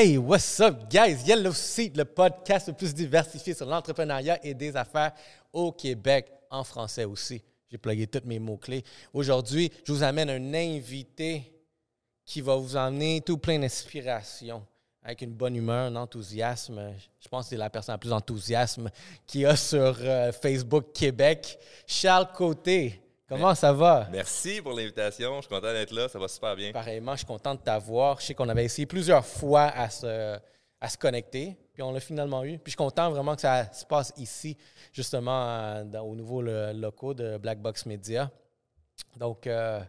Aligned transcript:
Hey, 0.00 0.16
what's 0.16 0.60
up, 0.60 0.88
guys? 0.88 1.26
Yellow 1.26 1.52
Seat, 1.52 1.96
le 1.96 2.04
podcast 2.04 2.68
le 2.68 2.74
plus 2.74 2.94
diversifié 2.94 3.52
sur 3.52 3.66
l'entrepreneuriat 3.66 4.38
et 4.46 4.54
des 4.54 4.76
affaires 4.76 5.10
au 5.52 5.72
Québec, 5.72 6.30
en 6.50 6.62
français 6.62 7.04
aussi. 7.04 7.42
J'ai 7.68 7.78
plugué 7.78 8.06
tous 8.06 8.24
mes 8.24 8.38
mots-clés. 8.38 8.84
Aujourd'hui, 9.12 9.72
je 9.84 9.90
vous 9.90 10.04
amène 10.04 10.30
un 10.30 10.54
invité 10.54 11.52
qui 12.24 12.40
va 12.40 12.54
vous 12.54 12.76
emmener 12.76 13.22
tout 13.22 13.38
plein 13.38 13.58
d'inspiration, 13.58 14.64
avec 15.02 15.22
une 15.22 15.32
bonne 15.32 15.56
humeur, 15.56 15.86
un 15.86 15.96
enthousiasme. 15.96 16.94
Je 17.18 17.26
pense 17.26 17.46
que 17.46 17.48
c'est 17.48 17.56
la 17.56 17.68
personne 17.68 17.94
la 17.94 17.98
plus 17.98 18.12
enthousiasme 18.12 18.90
qu'il 19.26 19.40
y 19.40 19.46
a 19.46 19.56
sur 19.56 19.96
euh, 19.98 20.30
Facebook 20.30 20.92
Québec. 20.92 21.58
Charles 21.88 22.30
Côté. 22.32 23.02
Comment 23.28 23.54
ça 23.54 23.72
va? 23.72 24.08
Merci 24.10 24.62
pour 24.62 24.72
l'invitation. 24.72 25.36
Je 25.36 25.40
suis 25.42 25.48
content 25.50 25.72
d'être 25.72 25.92
là. 25.92 26.08
Ça 26.08 26.18
va 26.18 26.28
super 26.28 26.56
bien. 26.56 26.72
Pareillement, 26.72 27.12
je 27.12 27.18
suis 27.18 27.26
content 27.26 27.54
de 27.54 27.60
t'avoir. 27.60 28.18
Je 28.20 28.26
sais 28.26 28.34
qu'on 28.34 28.48
avait 28.48 28.64
essayé 28.64 28.86
plusieurs 28.86 29.24
fois 29.24 29.64
à 29.64 29.90
se, 29.90 30.38
à 30.80 30.88
se 30.88 30.96
connecter, 30.96 31.56
puis 31.74 31.82
on 31.82 31.92
l'a 31.92 32.00
finalement 32.00 32.42
eu. 32.44 32.52
Puis 32.58 32.66
je 32.66 32.70
suis 32.70 32.76
content 32.76 33.10
vraiment 33.10 33.34
que 33.34 33.42
ça 33.42 33.70
se 33.72 33.84
passe 33.84 34.12
ici, 34.16 34.56
justement, 34.92 35.44
euh, 35.48 35.84
dans- 35.84 36.02
au 36.04 36.14
nouveau 36.14 36.40
le- 36.40 36.72
locaux 36.72 37.12
de 37.12 37.36
Black 37.36 37.60
Box 37.60 37.84
Media. 37.84 38.30
Donc, 39.16 39.46
euh, 39.46 39.80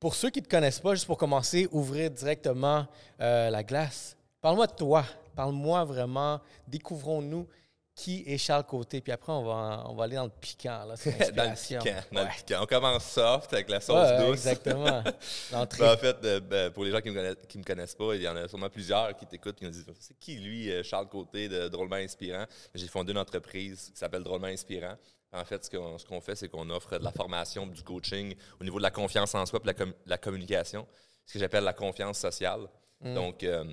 pour 0.00 0.14
ceux 0.14 0.30
qui 0.30 0.40
ne 0.40 0.44
te 0.46 0.50
connaissent 0.50 0.80
pas, 0.80 0.94
juste 0.94 1.06
pour 1.06 1.18
commencer, 1.18 1.68
ouvrir 1.72 2.10
directement 2.10 2.86
euh, 3.20 3.50
la 3.50 3.62
glace. 3.62 4.16
Parle-moi 4.40 4.66
de 4.66 4.72
toi. 4.74 5.04
Parle-moi 5.36 5.84
vraiment. 5.84 6.40
Découvrons-nous 6.68 7.46
qui 7.94 8.24
est 8.26 8.38
Charles 8.38 8.64
Côté. 8.64 9.00
Puis 9.00 9.12
après, 9.12 9.32
on 9.32 9.44
va, 9.44 9.84
on 9.88 9.94
va 9.94 10.04
aller 10.04 10.16
dans 10.16 10.24
le 10.24 10.30
piquant. 10.40 10.84
Là, 10.84 10.94
dans 11.36 11.50
le 11.50 11.54
piquant. 11.54 11.78
dans 12.12 12.20
le 12.20 12.26
Ouais. 12.26 12.32
piquant. 12.36 12.60
On 12.62 12.66
commence 12.66 13.04
soft 13.04 13.52
avec 13.52 13.68
la 13.68 13.80
sauce 13.80 14.08
Ouais, 14.10 14.18
douce. 14.26 14.46
exactement. 14.46 15.02
Ben, 15.52 15.92
en 15.92 15.96
fait, 15.96 16.16
euh, 16.24 16.40
ben, 16.40 16.70
pour 16.70 16.84
les 16.84 16.90
gens 16.90 17.00
qui 17.00 17.10
ne 17.10 17.14
me, 17.20 17.30
me 17.30 17.62
connaissent 17.64 17.94
pas, 17.94 18.14
il 18.14 18.22
y 18.22 18.28
en 18.28 18.36
a 18.36 18.48
sûrement 18.48 18.70
plusieurs 18.70 19.14
qui 19.16 19.26
t'écoutent 19.26 19.56
et 19.56 19.58
qui 19.60 19.64
me 19.66 19.70
disent 19.70 19.86
C'est 20.00 20.18
qui 20.18 20.36
lui, 20.36 20.70
euh, 20.72 20.82
Charles 20.82 21.08
Côté 21.08 21.48
de 21.48 21.68
Drôlement 21.68 21.96
Inspirant? 21.96 22.46
J'ai 22.74 22.88
fondé 22.88 23.12
une 23.12 23.18
entreprise 23.18 23.90
qui 23.92 23.98
s'appelle 23.98 24.22
Drôlement 24.22 24.46
Inspirant. 24.48 24.96
En 25.34 25.44
fait, 25.44 25.64
ce 25.64 25.70
qu'on 25.70 25.98
ce 25.98 26.06
fait, 26.20 26.34
c'est 26.34 26.48
qu'on 26.48 26.68
offre 26.70 26.98
de 26.98 27.04
la 27.04 27.10
formation, 27.12 27.66
du 27.66 27.82
coaching 27.82 28.34
au 28.60 28.64
niveau 28.64 28.78
de 28.78 28.82
la 28.82 28.90
confiance 28.90 29.34
en 29.34 29.46
soi 29.46 29.60
et 29.62 29.66
la, 29.66 29.74
com- 29.74 29.94
la 30.06 30.18
communication, 30.18 30.86
ce 31.26 31.34
que 31.34 31.38
j'appelle 31.38 31.64
la 31.64 31.72
confiance 31.72 32.18
sociale. 32.18 32.66
Mm. 33.00 33.14
Donc, 33.14 33.42
euh, 33.42 33.64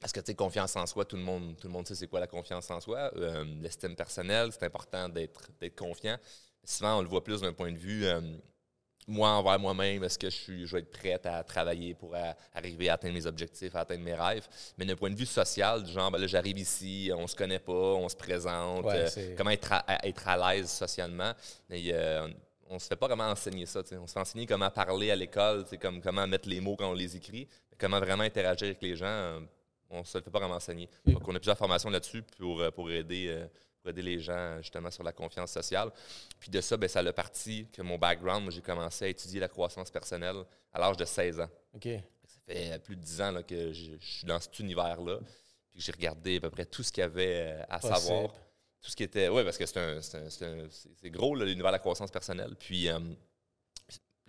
parce 0.00 0.12
que, 0.12 0.20
tu 0.20 0.26
sais, 0.26 0.34
confiance 0.34 0.76
en 0.76 0.86
soi, 0.86 1.04
tout 1.04 1.16
le 1.16 1.22
monde, 1.22 1.56
tout 1.60 1.66
le 1.66 1.72
monde 1.72 1.86
sait 1.86 1.94
c'est 1.94 2.06
quoi 2.06 2.20
la 2.20 2.26
confiance 2.26 2.70
en 2.70 2.80
soi. 2.80 3.10
Euh, 3.16 3.44
L'estime 3.60 3.96
personnelle, 3.96 4.50
c'est 4.52 4.64
important 4.64 5.08
d'être 5.08 5.50
confiant. 5.76 6.16
Souvent, 6.64 6.98
on 6.98 7.02
le 7.02 7.08
voit 7.08 7.24
plus 7.24 7.40
d'un 7.40 7.52
point 7.52 7.72
de 7.72 7.78
vue, 7.78 8.04
euh, 8.06 8.20
moi 9.06 9.30
envers 9.30 9.58
moi-même, 9.58 10.04
est-ce 10.04 10.18
que 10.18 10.28
je, 10.28 10.36
suis, 10.36 10.66
je 10.66 10.72
vais 10.76 10.82
être 10.82 10.90
prête 10.90 11.24
à 11.24 11.42
travailler 11.42 11.94
pour 11.94 12.14
à- 12.14 12.36
arriver 12.52 12.90
à 12.90 12.94
atteindre 12.94 13.14
mes 13.14 13.24
objectifs, 13.26 13.74
à 13.74 13.80
atteindre 13.80 14.02
mes 14.04 14.14
rêves? 14.14 14.46
Mais 14.76 14.84
d'un 14.84 14.96
point 14.96 15.10
de 15.10 15.16
vue 15.16 15.24
social, 15.26 15.82
du 15.82 15.90
genre, 15.90 16.10
ben 16.10 16.18
là, 16.18 16.26
j'arrive 16.26 16.58
ici, 16.58 17.10
on 17.16 17.26
se 17.26 17.34
connaît 17.34 17.58
pas, 17.58 17.72
on 17.72 18.08
se 18.08 18.16
présente, 18.16 18.84
Ouais, 18.84 19.06
euh, 19.16 19.34
comment 19.36 19.50
être 19.50 19.72
à, 19.72 19.78
à- 19.78 20.06
être 20.06 20.28
à 20.28 20.54
l'aise 20.54 20.70
socialement? 20.70 21.32
Euh, 21.72 22.28
on 22.70 22.78
se 22.78 22.86
fait 22.86 22.96
pas 22.96 23.06
vraiment 23.08 23.24
enseigner 23.30 23.64
ça. 23.64 23.80
On 23.98 24.06
se 24.06 24.12
fait 24.12 24.20
enseigner 24.20 24.46
comment 24.46 24.70
parler 24.70 25.10
à 25.10 25.16
l'école, 25.16 25.64
comme, 25.80 26.02
comment 26.02 26.26
mettre 26.26 26.46
les 26.48 26.60
mots 26.60 26.76
quand 26.76 26.90
on 26.90 26.94
les 26.94 27.16
écrit, 27.16 27.48
comment 27.78 27.98
vraiment 27.98 28.24
interagir 28.24 28.66
avec 28.66 28.82
les 28.82 28.94
gens. 28.94 29.40
On 29.90 30.04
se 30.04 30.18
le 30.18 30.24
fait 30.24 30.30
pas 30.30 30.38
vraiment 30.38 30.56
enseigner. 30.56 30.88
Oui. 31.06 31.14
Donc, 31.14 31.26
on 31.26 31.34
a 31.34 31.38
plusieurs 31.38 31.58
formations 31.58 31.90
là-dessus 31.90 32.22
pour, 32.22 32.60
euh, 32.60 32.70
pour, 32.70 32.90
aider, 32.90 33.26
euh, 33.28 33.46
pour 33.80 33.90
aider 33.90 34.02
les 34.02 34.18
gens 34.18 34.58
justement 34.58 34.90
sur 34.90 35.02
la 35.02 35.12
confiance 35.12 35.50
sociale. 35.50 35.90
Puis 36.38 36.50
de 36.50 36.60
ça, 36.60 36.76
ben, 36.76 36.88
ça 36.88 37.00
a 37.00 37.12
parti 37.12 37.66
que 37.72 37.82
mon 37.82 37.98
background, 37.98 38.42
moi, 38.44 38.52
j'ai 38.52 38.60
commencé 38.60 39.06
à 39.06 39.08
étudier 39.08 39.40
la 39.40 39.48
croissance 39.48 39.90
personnelle 39.90 40.44
à 40.72 40.78
l'âge 40.78 40.96
de 40.96 41.04
16 41.04 41.40
ans. 41.40 41.50
OK. 41.74 41.84
Ça 41.84 42.40
fait 42.46 42.72
euh, 42.72 42.78
plus 42.78 42.96
de 42.96 43.02
10 43.02 43.20
ans 43.22 43.30
là, 43.32 43.42
que 43.42 43.72
je, 43.72 43.92
je 43.98 44.06
suis 44.06 44.26
dans 44.26 44.40
cet 44.40 44.58
univers-là. 44.58 45.18
Puis 45.70 45.80
que 45.80 45.84
j'ai 45.84 45.92
regardé 45.92 46.36
à 46.36 46.40
peu 46.40 46.50
près 46.50 46.66
tout 46.66 46.82
ce 46.82 46.92
qu'il 46.92 47.02
y 47.02 47.04
avait 47.04 47.56
à 47.68 47.78
Possible. 47.78 47.98
savoir. 47.98 48.34
Tout 48.80 48.90
ce 48.90 48.96
qui 48.96 49.02
était. 49.02 49.28
Oui, 49.28 49.42
parce 49.42 49.58
que 49.58 49.66
c'est 49.66 51.10
gros, 51.10 51.34
l'univers 51.34 51.66
de 51.66 51.72
la 51.72 51.78
croissance 51.78 52.10
personnelle. 52.10 52.54
Puis 52.58 52.88
euh, 52.88 52.98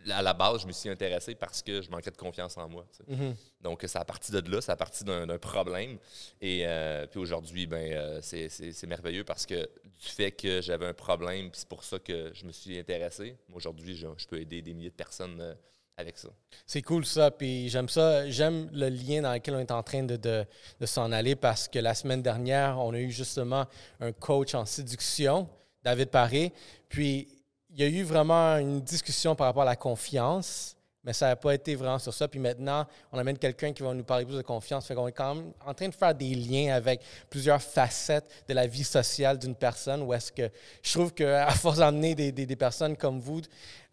à 0.10 0.22
la 0.22 0.34
base, 0.34 0.62
je 0.62 0.68
me 0.68 0.72
suis 0.72 0.90
intéressé 0.90 1.36
parce 1.36 1.62
que 1.62 1.82
je 1.82 1.90
manquais 1.90 2.12
de 2.12 2.18
confiance 2.18 2.58
en 2.58 2.70
moi. 2.70 2.86
Mhm. 3.08 3.36
Donc, 3.62 3.84
ça 3.88 4.00
a 4.00 4.06
parti 4.06 4.32
de 4.32 4.40
là, 4.50 4.62
ça 4.62 4.74
a 4.74 4.76
parti 4.76 5.04
d'un 5.04 5.38
problème. 5.38 5.98
Et 6.42 6.62
euh, 6.66 7.06
puis 7.08 7.20
aujourd'hui, 7.20 7.68
ben, 7.68 7.92
euh, 7.94 8.20
c'est- 8.22 8.86
merveilleux 8.88 9.24
parce 9.24 9.46
que 9.46 9.56
du 9.56 10.08
fait 10.08 10.32
que 10.32 10.62
j'avais 10.62 10.86
un 10.88 10.94
problème, 10.94 11.50
c'est 11.54 11.68
pour 11.68 11.84
ça 11.84 12.00
que 12.00 12.32
je 12.34 12.46
me 12.46 12.52
suis 12.52 12.78
intéressé. 12.80 13.36
Aujourd'hui, 13.54 13.96
je, 13.96 14.08
je 14.18 14.26
peux 14.26 14.40
aider 14.40 14.62
des 14.62 14.74
milliers 14.74 14.90
de 14.90 14.96
personnes 14.96 15.40
euh, 15.42 15.54
avec 15.98 16.18
ça. 16.18 16.30
C'est 16.66 16.82
cool 16.82 17.06
ça, 17.06 17.30
puis 17.30 17.68
j'aime 17.68 17.90
ça. 17.90 18.30
J'aime 18.30 18.70
le 18.72 18.88
lien 18.88 19.22
dans 19.22 19.34
lequel 19.34 19.56
on 19.56 19.60
est 19.60 19.72
en 19.72 19.84
train 19.84 20.04
de, 20.04 20.16
de, 20.16 20.46
de 20.80 20.86
s'en 20.86 21.12
aller 21.12 21.36
parce 21.36 21.68
que 21.68 21.78
la 21.78 21.94
semaine 21.94 22.22
dernière, 22.22 22.80
on 22.80 22.94
a 22.94 23.00
eu 23.00 23.12
justement 23.12 23.66
un 24.00 24.14
coach 24.14 24.56
en 24.56 24.64
séduction, 24.66 25.50
David 25.84 26.10
Paré. 26.10 26.54
Puis 26.88 27.28
il 27.72 27.80
y 27.80 27.84
a 27.84 27.88
eu 27.88 28.04
vraiment 28.04 28.58
une 28.58 28.82
discussion 28.82 29.36
par 29.36 29.48
rapport 29.48 29.64
à 29.64 29.66
la 29.66 29.76
confiance, 29.76 30.76
mais 31.04 31.14
ça 31.14 31.28
n'a 31.28 31.36
pas 31.36 31.54
été 31.54 31.76
vraiment 31.76 32.00
sur 32.00 32.14
ça. 32.14 32.28
Puis 32.28 32.40
maintenant, 32.40 32.86
on 33.12 33.18
amène 33.18 33.38
quelqu'un 33.38 33.72
qui 33.72 33.84
va 33.84 33.94
nous 33.94 34.04
parler 34.04 34.26
plus 34.26 34.36
de 34.36 34.42
confiance. 34.42 34.86
Fait 34.86 34.96
qu'on 34.96 35.08
est 35.08 35.14
quand 35.14 35.36
même 35.36 35.54
en 35.66 35.74
train 35.74 35.88
de 35.88 35.96
faire 35.96 36.14
des 36.14 36.36
liens 36.36 36.74
avec 36.76 37.02
plusieurs 37.30 37.62
facettes 37.62 38.30
de 38.48 38.54
la 38.54 38.68
vie 38.68 38.84
sociale 38.84 39.38
d'une 39.40 39.56
personne 39.56 40.02
où 40.02 40.14
est-ce 40.14 40.32
que 40.32 40.50
je 40.84 40.92
trouve 40.92 41.14
qu'à 41.14 41.50
force 41.52 41.78
d'emmener 41.78 42.16
des, 42.16 42.32
des, 42.32 42.46
des 42.46 42.56
personnes 42.56 42.98
comme 42.98 43.20
vous, 43.20 43.42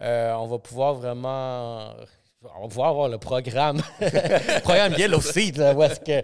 euh, 0.03 0.33
on 0.33 0.47
va 0.47 0.59
pouvoir 0.59 0.95
vraiment. 0.95 1.95
On 2.61 2.69
va 2.69 2.87
avoir 2.87 3.09
le 3.09 3.19
programme. 3.19 3.83
le 4.01 4.61
programme 4.63 4.93
Yellow 4.95 5.21
Seed, 5.21 5.57
là, 5.57 5.75
où 5.75 5.83
est-ce 5.83 6.01
que. 6.01 6.23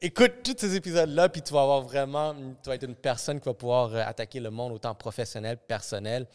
Écoute 0.00 0.42
tous 0.42 0.54
ces 0.56 0.74
épisodes-là, 0.74 1.28
puis 1.28 1.42
tu 1.42 1.52
vas 1.52 1.62
avoir 1.62 1.82
vraiment. 1.82 2.34
Tu 2.62 2.68
vas 2.68 2.76
être 2.76 2.86
une 2.86 2.94
personne 2.94 3.38
qui 3.40 3.46
va 3.46 3.54
pouvoir 3.54 3.94
euh, 3.94 4.02
attaquer 4.04 4.40
le 4.40 4.50
monde 4.50 4.72
autant 4.72 4.94
professionnel, 4.94 5.56
personnel. 5.58 6.26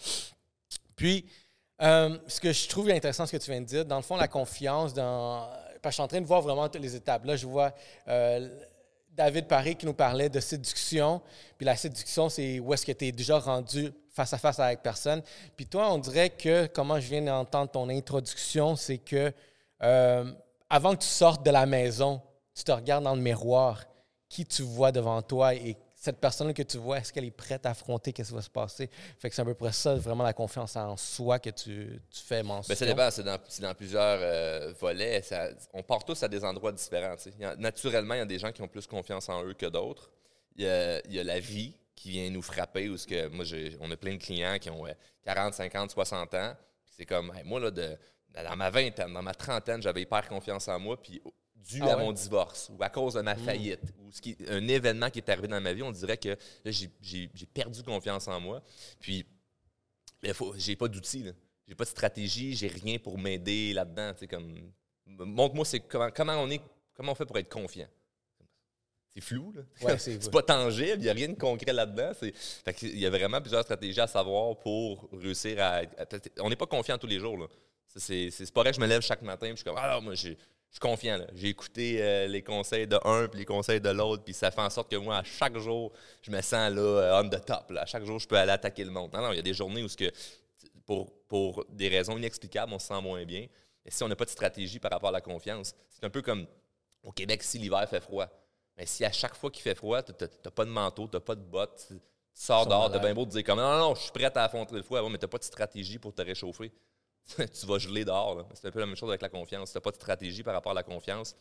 Puis, 0.95 1.25
euh, 1.81 2.17
ce 2.27 2.39
que 2.39 2.53
je 2.53 2.67
trouve 2.67 2.89
intéressant, 2.89 3.25
ce 3.25 3.31
que 3.31 3.41
tu 3.41 3.51
viens 3.51 3.61
de 3.61 3.65
dire, 3.65 3.85
dans 3.85 3.97
le 3.97 4.01
fond, 4.01 4.15
la 4.15 4.27
confiance, 4.27 4.93
parce 4.93 5.81
que 5.83 5.89
je 5.89 5.91
suis 5.91 6.01
en 6.01 6.07
train 6.07 6.21
de 6.21 6.25
voir 6.25 6.41
vraiment 6.41 6.67
toutes 6.69 6.81
les 6.81 6.95
étapes. 6.95 7.25
Là, 7.25 7.35
je 7.35 7.45
vois 7.45 7.73
euh, 8.07 8.49
David 9.09 9.47
Paré 9.47 9.75
qui 9.75 9.85
nous 9.85 9.93
parlait 9.93 10.29
de 10.29 10.39
séduction. 10.39 11.21
Puis 11.57 11.65
la 11.65 11.75
séduction, 11.75 12.29
c'est 12.29 12.59
où 12.59 12.73
est-ce 12.73 12.85
que 12.85 12.91
tu 12.91 13.05
es 13.05 13.11
déjà 13.11 13.39
rendu 13.39 13.91
face 14.15 14.33
à 14.33 14.37
face 14.37 14.59
avec 14.59 14.81
personne. 14.81 15.21
Puis 15.57 15.65
toi, 15.65 15.91
on 15.91 15.97
dirait 15.97 16.29
que, 16.29 16.67
comment 16.67 16.99
je 16.99 17.07
viens 17.07 17.21
d'entendre 17.21 17.69
ton 17.69 17.89
introduction, 17.89 18.77
c'est 18.77 18.97
que 18.97 19.33
euh, 19.83 20.31
avant 20.69 20.93
que 20.93 21.01
tu 21.01 21.07
sortes 21.07 21.45
de 21.45 21.51
la 21.51 21.65
maison, 21.65 22.21
tu 22.53 22.63
te 22.63 22.71
regardes 22.71 23.03
dans 23.03 23.15
le 23.15 23.21
miroir, 23.21 23.83
qui 24.29 24.45
tu 24.45 24.63
vois 24.63 24.93
devant 24.93 25.21
toi 25.21 25.53
et 25.53 25.75
cette 26.05 26.19
personne 26.19 26.53
que 26.53 26.61
tu 26.61 26.77
vois, 26.77 26.99
est-ce 26.99 27.11
qu'elle 27.11 27.25
est 27.25 27.31
prête 27.31 27.65
à 27.65 27.71
affronter 27.71 28.13
qu'est-ce 28.13 28.29
qui 28.29 28.35
va 28.35 28.41
se 28.43 28.49
passer? 28.49 28.91
Fait 29.17 29.27
que 29.27 29.35
c'est 29.35 29.41
à 29.41 29.45
peu 29.45 29.55
près 29.55 29.71
ça, 29.71 29.95
vraiment 29.95 30.23
la 30.23 30.33
confiance 30.33 30.75
en 30.75 30.95
soi 30.97 31.39
que 31.39 31.49
tu, 31.49 31.99
fais 32.11 32.43
mention. 32.43 32.69
Ben, 32.69 32.75
ça 32.75 32.85
dépend, 32.85 33.09
c'est 33.49 33.61
dans, 33.61 33.73
plusieurs 33.73 34.19
euh, 34.21 34.71
volets. 34.79 35.23
On 35.73 35.81
part 35.81 36.05
tous 36.05 36.21
à 36.21 36.27
des 36.27 36.45
endroits 36.45 36.71
différents. 36.71 37.15
naturellement, 37.57 38.13
il 38.13 38.19
y 38.19 38.21
a 38.21 38.25
des 38.25 38.37
gens 38.37 38.51
qui 38.51 38.61
ont 38.61 38.67
plus 38.67 38.85
confiance 38.85 39.29
en 39.29 39.43
eux 39.43 39.55
que 39.55 39.65
d'autres. 39.65 40.11
Il 40.55 40.63
y 40.63 40.69
a, 41.19 41.23
la 41.23 41.39
vie 41.39 41.73
qui 41.95 42.11
vient 42.11 42.29
nous 42.29 42.43
frapper. 42.43 42.87
Moi, 42.87 43.45
on 43.79 43.89
a 43.89 43.97
plein 43.97 44.13
de 44.13 44.21
clients 44.21 44.59
qui 44.59 44.69
ont 44.69 44.85
euh, 44.85 44.93
40, 45.23 45.55
50, 45.55 45.89
60 45.89 46.33
ans. 46.35 46.53
C'est 46.95 47.07
comme, 47.07 47.33
moi, 47.45 47.59
là, 47.59 47.71
dans 47.71 48.55
ma 48.55 48.69
vingtaine, 48.69 49.11
dans 49.11 49.23
ma 49.23 49.33
trentaine, 49.33 49.81
j'avais 49.81 50.03
hyper 50.03 50.27
confiance 50.27 50.67
en 50.67 50.79
moi. 50.79 51.01
Puis 51.01 51.19
dû 51.65 51.79
Ah 51.81 51.93
à 51.93 51.97
ouais? 51.97 52.03
mon 52.03 52.11
divorce 52.11 52.69
ou 52.73 52.81
à 52.83 52.89
cause 52.89 53.15
de 53.15 53.21
ma 53.21 53.35
faillite 53.35 53.81
ou 53.99 54.11
ce 54.11 54.21
qui, 54.21 54.37
un 54.47 54.67
événement 54.67 55.09
qui 55.09 55.19
est 55.19 55.29
arrivé 55.29 55.47
dans 55.47 55.59
ma 55.59 55.73
vie, 55.73 55.83
on 55.83 55.91
dirait 55.91 56.17
que 56.17 56.37
j'ai, 56.65 56.87
perdu 57.53 57.81
confiance 57.83 58.27
en 58.27 58.39
moi. 58.39 58.61
Puis 58.99 59.25
j'ai 60.57 60.75
pas 60.75 60.87
d'outils. 60.87 61.25
J'ai 61.67 61.75
pas 61.75 61.83
de 61.83 61.89
stratégie, 61.89 62.55
j'ai 62.55 62.67
rien 62.67 62.99
pour 62.99 63.17
m'aider 63.17 63.73
là-dedans. 63.73 64.13
Comme, 64.29 64.71
montre-moi 65.07 65.65
c'est 65.65 65.79
comment, 65.79 66.09
comment 66.15 66.33
on 66.33 66.49
est, 66.49 66.61
comment 66.93 67.11
on 67.13 67.15
fait 67.15 67.25
pour 67.25 67.37
être 67.37 67.49
confiant. 67.49 67.87
C'est 69.15 69.21
flou, 69.21 69.53
là. 69.53 69.61
Ouais, 69.81 69.97
c'est- 69.97 70.29
pas 70.31 70.43
tangible, 70.43 70.97
il 70.97 71.03
n'y 71.03 71.09
a 71.09 71.13
rien 71.13 71.29
de 71.29 71.35
concret 71.39 71.71
là-dedans. 71.71 72.11
Il 72.81 72.99
y 72.99 73.05
a 73.05 73.09
vraiment 73.09 73.39
plusieurs 73.39 73.63
stratégies 73.63 74.01
à 74.01 74.07
savoir 74.07 74.59
pour 74.59 75.09
réussir 75.13 75.59
à. 75.63 75.77
à- 75.77 76.05
on 76.39 76.49
n'est 76.49 76.57
pas 76.57 76.67
confiant 76.67 76.97
tous 76.97 77.07
les 77.07 77.19
jours. 77.19 77.37
Là. 77.37 77.47
C'est, 77.95 78.29
pas 78.53 78.61
vrai 78.61 78.71
que 78.71 78.75
je 78.75 78.81
me 78.81 78.87
lève 78.87 79.01
chaque 79.01 79.21
matin 79.21 79.47
et 79.47 79.51
je 79.51 79.55
suis 79.55 79.63
comme 79.63 79.77
Ah, 79.79 79.99
moi, 80.01 80.15
j'ai- 80.15 80.37
suis 80.75 80.79
confiant. 80.79 81.17
là. 81.17 81.25
J'ai 81.33 81.47
écouté 81.47 82.01
euh, 82.01 82.27
les 82.27 82.43
conseils 82.43 82.87
de 82.87 82.99
un 83.05 83.27
puis 83.27 83.39
les 83.39 83.45
conseils 83.45 83.81
de 83.81 83.89
l'autre, 83.89 84.23
puis 84.23 84.33
ça 84.33 84.51
fait 84.51 84.61
en 84.61 84.69
sorte 84.69 84.91
que 84.91 84.97
moi, 84.97 85.17
à 85.17 85.23
chaque 85.23 85.57
jour, 85.57 85.91
je 86.21 86.31
me 86.31 86.41
sens 86.41 86.71
là, 86.73 86.81
euh, 86.81 87.21
on 87.23 87.29
the 87.29 87.43
top. 87.43 87.71
là. 87.71 87.81
À 87.81 87.85
chaque 87.85 88.05
jour, 88.05 88.19
je 88.19 88.27
peux 88.27 88.37
aller 88.37 88.51
attaquer 88.51 88.83
le 88.83 88.91
monde. 88.91 89.11
Non, 89.13 89.21
non, 89.21 89.31
il 89.31 89.37
y 89.37 89.39
a 89.39 89.43
des 89.43 89.53
journées 89.53 89.83
où, 89.83 89.87
que, 89.87 90.11
pour, 90.85 91.11
pour 91.27 91.65
des 91.69 91.87
raisons 91.87 92.17
inexplicables, 92.17 92.73
on 92.73 92.79
se 92.79 92.87
sent 92.87 93.01
moins 93.01 93.23
bien. 93.25 93.47
Et 93.85 93.91
si 93.91 94.03
on 94.03 94.07
n'a 94.07 94.15
pas 94.15 94.25
de 94.25 94.29
stratégie 94.31 94.79
par 94.79 94.91
rapport 94.91 95.09
à 95.09 95.13
la 95.13 95.21
confiance, 95.21 95.73
c'est 95.89 96.03
un 96.03 96.09
peu 96.09 96.21
comme 96.21 96.45
au 97.03 97.11
Québec, 97.11 97.43
si 97.43 97.57
l'hiver 97.57 97.87
fait 97.87 98.01
froid. 98.01 98.27
Mais 98.77 98.85
si 98.85 99.05
à 99.05 99.11
chaque 99.11 99.35
fois 99.35 99.51
qu'il 99.51 99.61
fait 99.61 99.75
froid, 99.75 100.01
tu 100.03 100.11
n'as 100.21 100.51
pas 100.51 100.65
de 100.65 100.71
manteau, 100.71 101.07
tu 101.07 101.15
n'as 101.15 101.21
pas 101.21 101.35
de 101.35 101.41
bottes, 101.41 101.85
tu 101.87 101.93
sors 102.33 102.65
dehors, 102.67 102.85
tu 102.87 102.97
malades. 102.97 103.05
bien 103.05 103.13
beau 103.15 103.25
te 103.25 103.31
dire 103.31 103.43
comme 103.43 103.59
non, 103.59 103.71
non, 103.71 103.79
non, 103.79 103.95
je 103.95 104.01
suis 104.01 104.11
prêt 104.11 104.25
à 104.35 104.43
affronter 104.43 104.75
le 104.75 104.83
froid, 104.83 105.01
Ouais, 105.01 105.09
mais 105.09 105.17
tu 105.17 105.23
n'as 105.23 105.29
pas 105.29 105.37
de 105.37 105.43
stratégie 105.43 105.99
pour 105.99 106.13
te 106.13 106.21
réchauffer. 106.21 106.71
tu 107.35 107.65
vas 107.65 107.77
geler 107.77 108.05
dehors. 108.05 108.35
là. 108.35 108.45
C'est 108.53 108.67
un 108.67 108.71
peu 108.71 108.79
la 108.79 108.85
même 108.85 108.95
chose 108.95 109.09
avec 109.09 109.21
la 109.21 109.29
confiance. 109.29 109.69
Si 109.69 109.73
tu 109.73 109.77
n'as 109.77 109.81
pas 109.81 109.91
de 109.91 109.95
stratégie 109.95 110.43
par 110.43 110.53
rapport 110.53 110.71
à 110.71 110.75
la 110.75 110.83
confiance, 110.83 111.35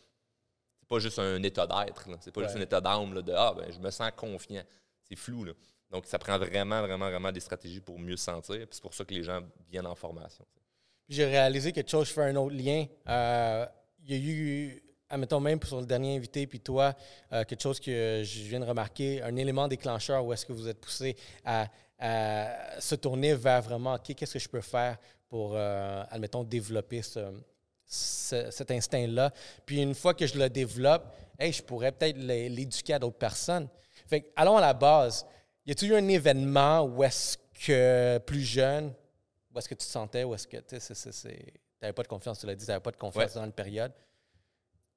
c'est 0.80 0.88
pas 0.88 0.98
juste 0.98 1.18
un 1.18 1.42
état 1.42 1.66
d'être, 1.66 2.06
c'est 2.20 2.32
pas 2.32 2.42
juste 2.42 2.56
un 2.56 2.60
état 2.60 2.80
d'âme 2.80 3.14
là, 3.14 3.22
de 3.22 3.32
ah 3.32 3.54
ben 3.56 3.70
je 3.72 3.78
me 3.78 3.90
sens 3.90 4.10
confiant. 4.16 4.62
C'est 5.02 5.16
flou 5.16 5.44
là. 5.44 5.52
Donc 5.90 6.06
ça 6.06 6.18
prend 6.18 6.38
vraiment 6.38 6.80
vraiment 6.82 7.08
vraiment 7.08 7.32
des 7.32 7.40
stratégies 7.40 7.80
pour 7.80 7.98
mieux 7.98 8.16
se 8.16 8.24
sentir. 8.24 8.56
Puis 8.56 8.68
c'est 8.72 8.82
pour 8.82 8.94
ça 8.94 9.04
que 9.04 9.14
les 9.14 9.22
gens 9.22 9.40
viennent 9.70 9.86
en 9.86 9.94
formation. 9.94 10.44
J'ai 11.08 11.26
réalisé 11.26 11.72
quelque 11.72 11.90
chose, 11.90 12.08
je 12.08 12.12
fais 12.12 12.22
un 12.22 12.36
autre 12.36 12.54
lien. 12.54 12.86
Euh, 13.08 13.66
il 14.06 14.10
y 14.10 14.14
a 14.14 14.32
eu, 14.32 14.82
admettons 15.10 15.40
même 15.40 15.62
sur 15.62 15.80
le 15.80 15.86
dernier 15.86 16.16
invité, 16.16 16.46
puis 16.46 16.60
toi, 16.60 16.94
euh, 17.32 17.44
quelque 17.44 17.60
chose 17.60 17.78
que 17.78 18.22
je 18.24 18.42
viens 18.42 18.60
de 18.60 18.64
remarquer, 18.64 19.22
un 19.22 19.36
élément 19.36 19.68
déclencheur 19.68 20.24
où 20.24 20.32
est-ce 20.32 20.46
que 20.46 20.52
vous 20.52 20.66
êtes 20.66 20.80
poussé 20.80 21.16
à, 21.44 21.68
à 21.98 22.80
se 22.80 22.94
tourner 22.94 23.34
vers 23.34 23.60
vraiment, 23.60 23.94
OK, 23.94 24.14
qu'est-ce 24.14 24.32
que 24.34 24.38
je 24.38 24.48
peux 24.48 24.62
faire 24.62 24.98
pour, 25.34 25.54
euh, 25.56 26.04
admettons, 26.10 26.44
développer 26.44 27.02
ce, 27.02 27.18
ce- 27.84 28.52
cet 28.52 28.70
instinct-là. 28.70 29.32
Puis 29.66 29.82
une 29.82 29.92
fois 29.96 30.14
que 30.14 30.28
je 30.28 30.38
le 30.38 30.48
développe, 30.48 31.12
hey, 31.40 31.52
je 31.52 31.60
pourrais 31.60 31.90
peut-être 31.90 32.18
l'é- 32.18 32.48
l'éduquer 32.48 32.94
à 32.94 32.98
d'autres 33.00 33.18
personnes. 33.18 33.68
Fait 34.06 34.20
que, 34.20 34.28
allons 34.36 34.56
à 34.56 34.60
la 34.60 34.72
base. 34.74 35.26
Y 35.66 35.72
a-t-il 35.72 35.90
eu 35.90 35.96
un 35.96 36.06
événement 36.06 36.82
où 36.84 37.02
est-ce 37.02 37.36
que 37.66 38.18
plus 38.18 38.42
jeune, 38.42 38.92
où 39.52 39.58
est-ce 39.58 39.68
que 39.68 39.74
tu 39.74 39.84
te 39.84 39.90
sentais, 39.90 40.22
où 40.22 40.32
est-ce 40.36 40.46
que 40.46 40.58
tu 40.58 40.76
n'avais 41.82 41.92
pas 41.92 42.04
de 42.04 42.08
confiance, 42.08 42.38
tu 42.38 42.46
l'as 42.46 42.54
dit, 42.54 42.64
tu 42.64 42.70
n'avais 42.70 42.80
pas 42.80 42.92
de 42.92 42.96
confiance 42.96 43.24
Ouais. 43.34 43.34
dans 43.40 43.44
une 43.44 43.52
période. 43.52 43.90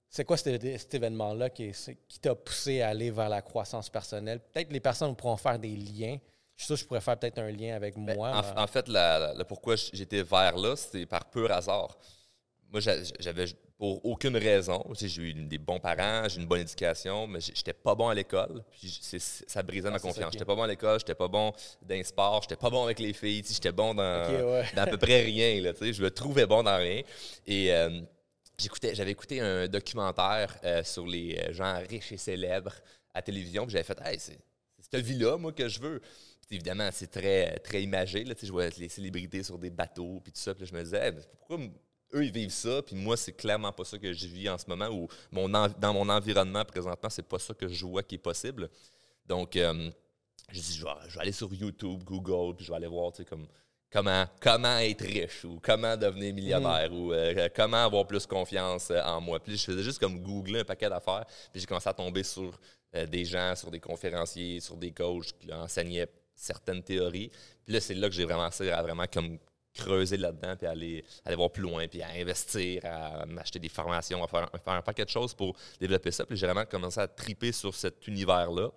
C'est 0.07 0.23
quoi 0.23 0.37
cet, 0.37 0.61
cet 0.61 0.93
événement-là 0.93 1.49
qui, 1.49 1.71
qui 2.07 2.19
t'a 2.19 2.35
poussé 2.35 2.81
à 2.81 2.89
aller 2.89 3.09
vers 3.09 3.27
la 3.29 3.41
croissance 3.41 3.89
personnelle? 3.89 4.39
Peut-être 4.39 4.71
les 4.71 4.79
personnes 4.81 5.15
pourront 5.15 5.35
faire 5.37 5.57
des 5.57 5.75
liens. 5.75 6.19
Je 6.57 6.63
suis 6.63 6.65
sûr 6.65 6.75
que 6.75 6.81
je 6.81 6.85
pourrais 6.87 7.01
faire 7.01 7.17
peut-être 7.17 7.37
un 7.37 7.51
lien 7.51 7.75
avec 7.75 7.95
Ben, 7.95 8.15
moi. 8.15 8.31
en, 8.31 8.41
mais- 8.41 8.59
en 8.61 8.67
fait, 8.67 8.87
la- 8.87 9.19
la- 9.19 9.33
le 9.35 9.43
pourquoi 9.43 9.75
j'étais 9.75 10.23
vers 10.23 10.57
là, 10.57 10.75
c'était 10.75 11.05
par 11.05 11.25
pur 11.29 11.51
hasard. 11.51 11.95
Moi, 12.71 12.81
j'a- 12.81 13.01
j'avais 13.19 13.45
pour 13.77 14.03
aucune 14.03 14.35
raison. 14.35 14.83
J'ai 14.99 15.21
eu 15.21 15.33
des 15.35 15.59
bons 15.59 15.79
parents, 15.79 16.27
j'ai 16.27 16.41
une 16.41 16.47
bonne 16.47 16.61
éducation, 16.61 17.27
mais 17.27 17.39
j'étais 17.39 17.73
pas 17.73 17.93
bon 17.93 18.09
à 18.09 18.15
l'école. 18.15 18.63
Ça 19.47 19.61
brisait 19.61 19.87
Ah, 19.87 19.91
ma 19.91 19.99
confiance. 19.99 20.33
J'étais 20.33 20.45
pas 20.45 20.55
bon 20.55 20.63
à 20.63 20.67
l'école, 20.67 20.99
j'étais 20.99 21.13
pas 21.15 21.27
bon 21.27 21.53
dans 21.83 21.95
les 21.95 22.03
sports, 22.03 22.41
j'étais 22.41 22.55
pas 22.55 22.71
bon 22.71 22.83
avec 22.85 22.97
les 22.99 23.13
filles, 23.13 23.43
j'étais 23.47 23.71
bon 23.71 23.93
dans, 23.93 24.23
Ok, 24.23 24.29
ouais. 24.29 24.65
dans 24.75 24.81
à 24.81 24.87
peu 24.87 24.97
près 24.97 25.21
rien. 25.21 25.61
Là, 25.61 25.73
tu 25.73 25.79
sais. 25.85 25.93
je 25.93 26.01
me 26.03 26.09
trouvais 26.09 26.47
bon 26.47 26.63
dans 26.63 26.75
rien. 26.77 27.03
Et 27.45 27.71
euh, 27.71 28.01
j'écoutais, 28.57 28.95
j'avais 28.95 29.11
écouté 29.11 29.39
un 29.41 29.67
documentaire 29.67 30.57
euh, 30.63 30.83
sur 30.83 31.05
les 31.05 31.37
euh, 31.37 31.53
gens 31.53 31.79
riches 31.87 32.11
et 32.13 32.17
célèbres 32.17 32.73
à 33.13 33.21
télévision. 33.21 33.63
Puis 33.65 33.73
j'avais 33.73 33.83
fait, 33.83 33.99
hey, 34.03 34.19
c'est 34.19 34.39
c'est 34.79 34.97
cette 34.97 35.05
vie-là, 35.05 35.37
moi, 35.37 35.51
que 35.53 35.67
je 35.67 35.79
veux. 35.79 36.01
Évidemment, 36.49 36.89
c'est 36.91 37.11
très, 37.11 37.59
très 37.59 37.83
imagé. 37.83 38.23
Là, 38.23 38.33
je 38.41 38.51
voyais 38.51 38.69
les 38.77 38.89
célébrités 38.89 39.43
sur 39.43 39.57
des 39.57 39.69
bateaux, 39.69 40.21
puis 40.23 40.31
tout 40.31 40.39
ça. 40.39 40.53
Puis 40.53 40.63
là, 40.63 40.69
je 40.71 40.75
me 40.77 40.83
disais, 40.83 41.07
Hey, 41.07 41.13
pourquoi 41.39 41.59
eux, 42.13 42.25
ils 42.25 42.31
vivent 42.31 42.51
ça, 42.51 42.81
puis 42.81 42.95
moi, 42.95 43.17
c'est 43.17 43.33
clairement 43.33 43.73
pas 43.73 43.83
ça 43.83 43.97
que 43.97 44.13
je 44.13 44.27
vis 44.27 44.49
en 44.49 44.57
ce 44.57 44.65
moment, 44.67 44.87
ou 44.87 45.07
mon 45.31 45.49
dans 45.49 45.93
mon 45.93 46.07
environnement 46.07 46.63
présentement, 46.63 47.09
c'est 47.09 47.27
pas 47.27 47.39
ça 47.39 47.53
que 47.53 47.67
je 47.67 47.85
vois 47.85 48.03
qui 48.03 48.15
est 48.15 48.19
possible. 48.19 48.69
Donc, 49.25 49.57
euh, 49.57 49.91
je 50.51 50.59
dis, 50.61 50.73
je 50.73 50.85
vais, 50.85 50.91
je 51.09 51.15
vais 51.15 51.21
aller 51.21 51.31
sur 51.33 51.53
YouTube, 51.53 52.03
Google, 52.03 52.55
puis 52.55 52.65
je 52.65 52.71
vais 52.71 52.77
aller 52.77 52.87
voir, 52.87 53.11
tu 53.11 53.17
sais, 53.17 53.25
comme 53.25 53.45
comment, 53.91 54.25
comment 54.41 54.77
être 54.79 55.03
riche 55.03 55.45
ou 55.45 55.59
comment 55.61 55.95
devenir 55.95 56.33
millionnaire 56.33 56.91
ou 56.91 57.13
euh, 57.13 57.47
comment 57.55 57.83
avoir 57.85 58.05
plus 58.05 58.25
confiance 58.25 58.91
euh, 58.91 59.01
en 59.03 59.21
moi. 59.21 59.39
Puis 59.39 59.57
je 59.57 59.65
faisais 59.65 59.83
juste 59.83 59.99
comme 59.99 60.19
googler 60.21 60.59
un 60.61 60.65
paquet 60.65 60.89
d'affaires, 60.89 61.25
puis 61.51 61.61
j'ai 61.61 61.65
commencé 61.65 61.89
à 61.89 61.93
tomber 61.93 62.23
sur 62.23 62.59
euh, 62.95 63.05
des 63.05 63.25
gens, 63.25 63.55
sur 63.55 63.71
des 63.71 63.79
conférenciers, 63.79 64.59
sur 64.59 64.77
des 64.77 64.91
coachs 64.91 65.37
qui 65.39 65.51
enseignaient 65.51 66.07
certaines 66.37 66.83
théories. 66.83 67.29
Puis 67.65 67.73
là, 67.73 67.81
c'est 67.81 67.93
là 67.95 68.07
que 68.07 68.15
j'ai 68.15 68.23
vraiment 68.25 68.47
à 68.47 68.81
vraiment 68.83 69.05
comme 69.11 69.37
creuser 69.73 70.17
là-dedans, 70.17 70.55
puis 70.55 70.65
aller, 70.65 71.03
aller 71.25 71.35
voir 71.35 71.51
plus 71.51 71.61
loin, 71.61 71.87
puis 71.87 72.01
à 72.01 72.09
investir, 72.09 72.81
à 72.85 73.25
m'acheter 73.27 73.59
des 73.59 73.69
formations, 73.69 74.23
à 74.23 74.27
faire, 74.27 74.49
à 74.53 74.57
faire 74.57 74.73
un 74.73 74.81
paquet 74.81 75.05
de 75.05 75.09
choses 75.09 75.33
pour 75.35 75.55
développer 75.79 76.11
ça. 76.11 76.25
Puis 76.25 76.35
j'ai 76.37 76.47
vraiment 76.47 76.65
commencé 76.65 76.99
à 76.99 77.07
triper 77.07 77.51
sur 77.51 77.75
cet 77.75 78.07
univers-là. 78.07 78.71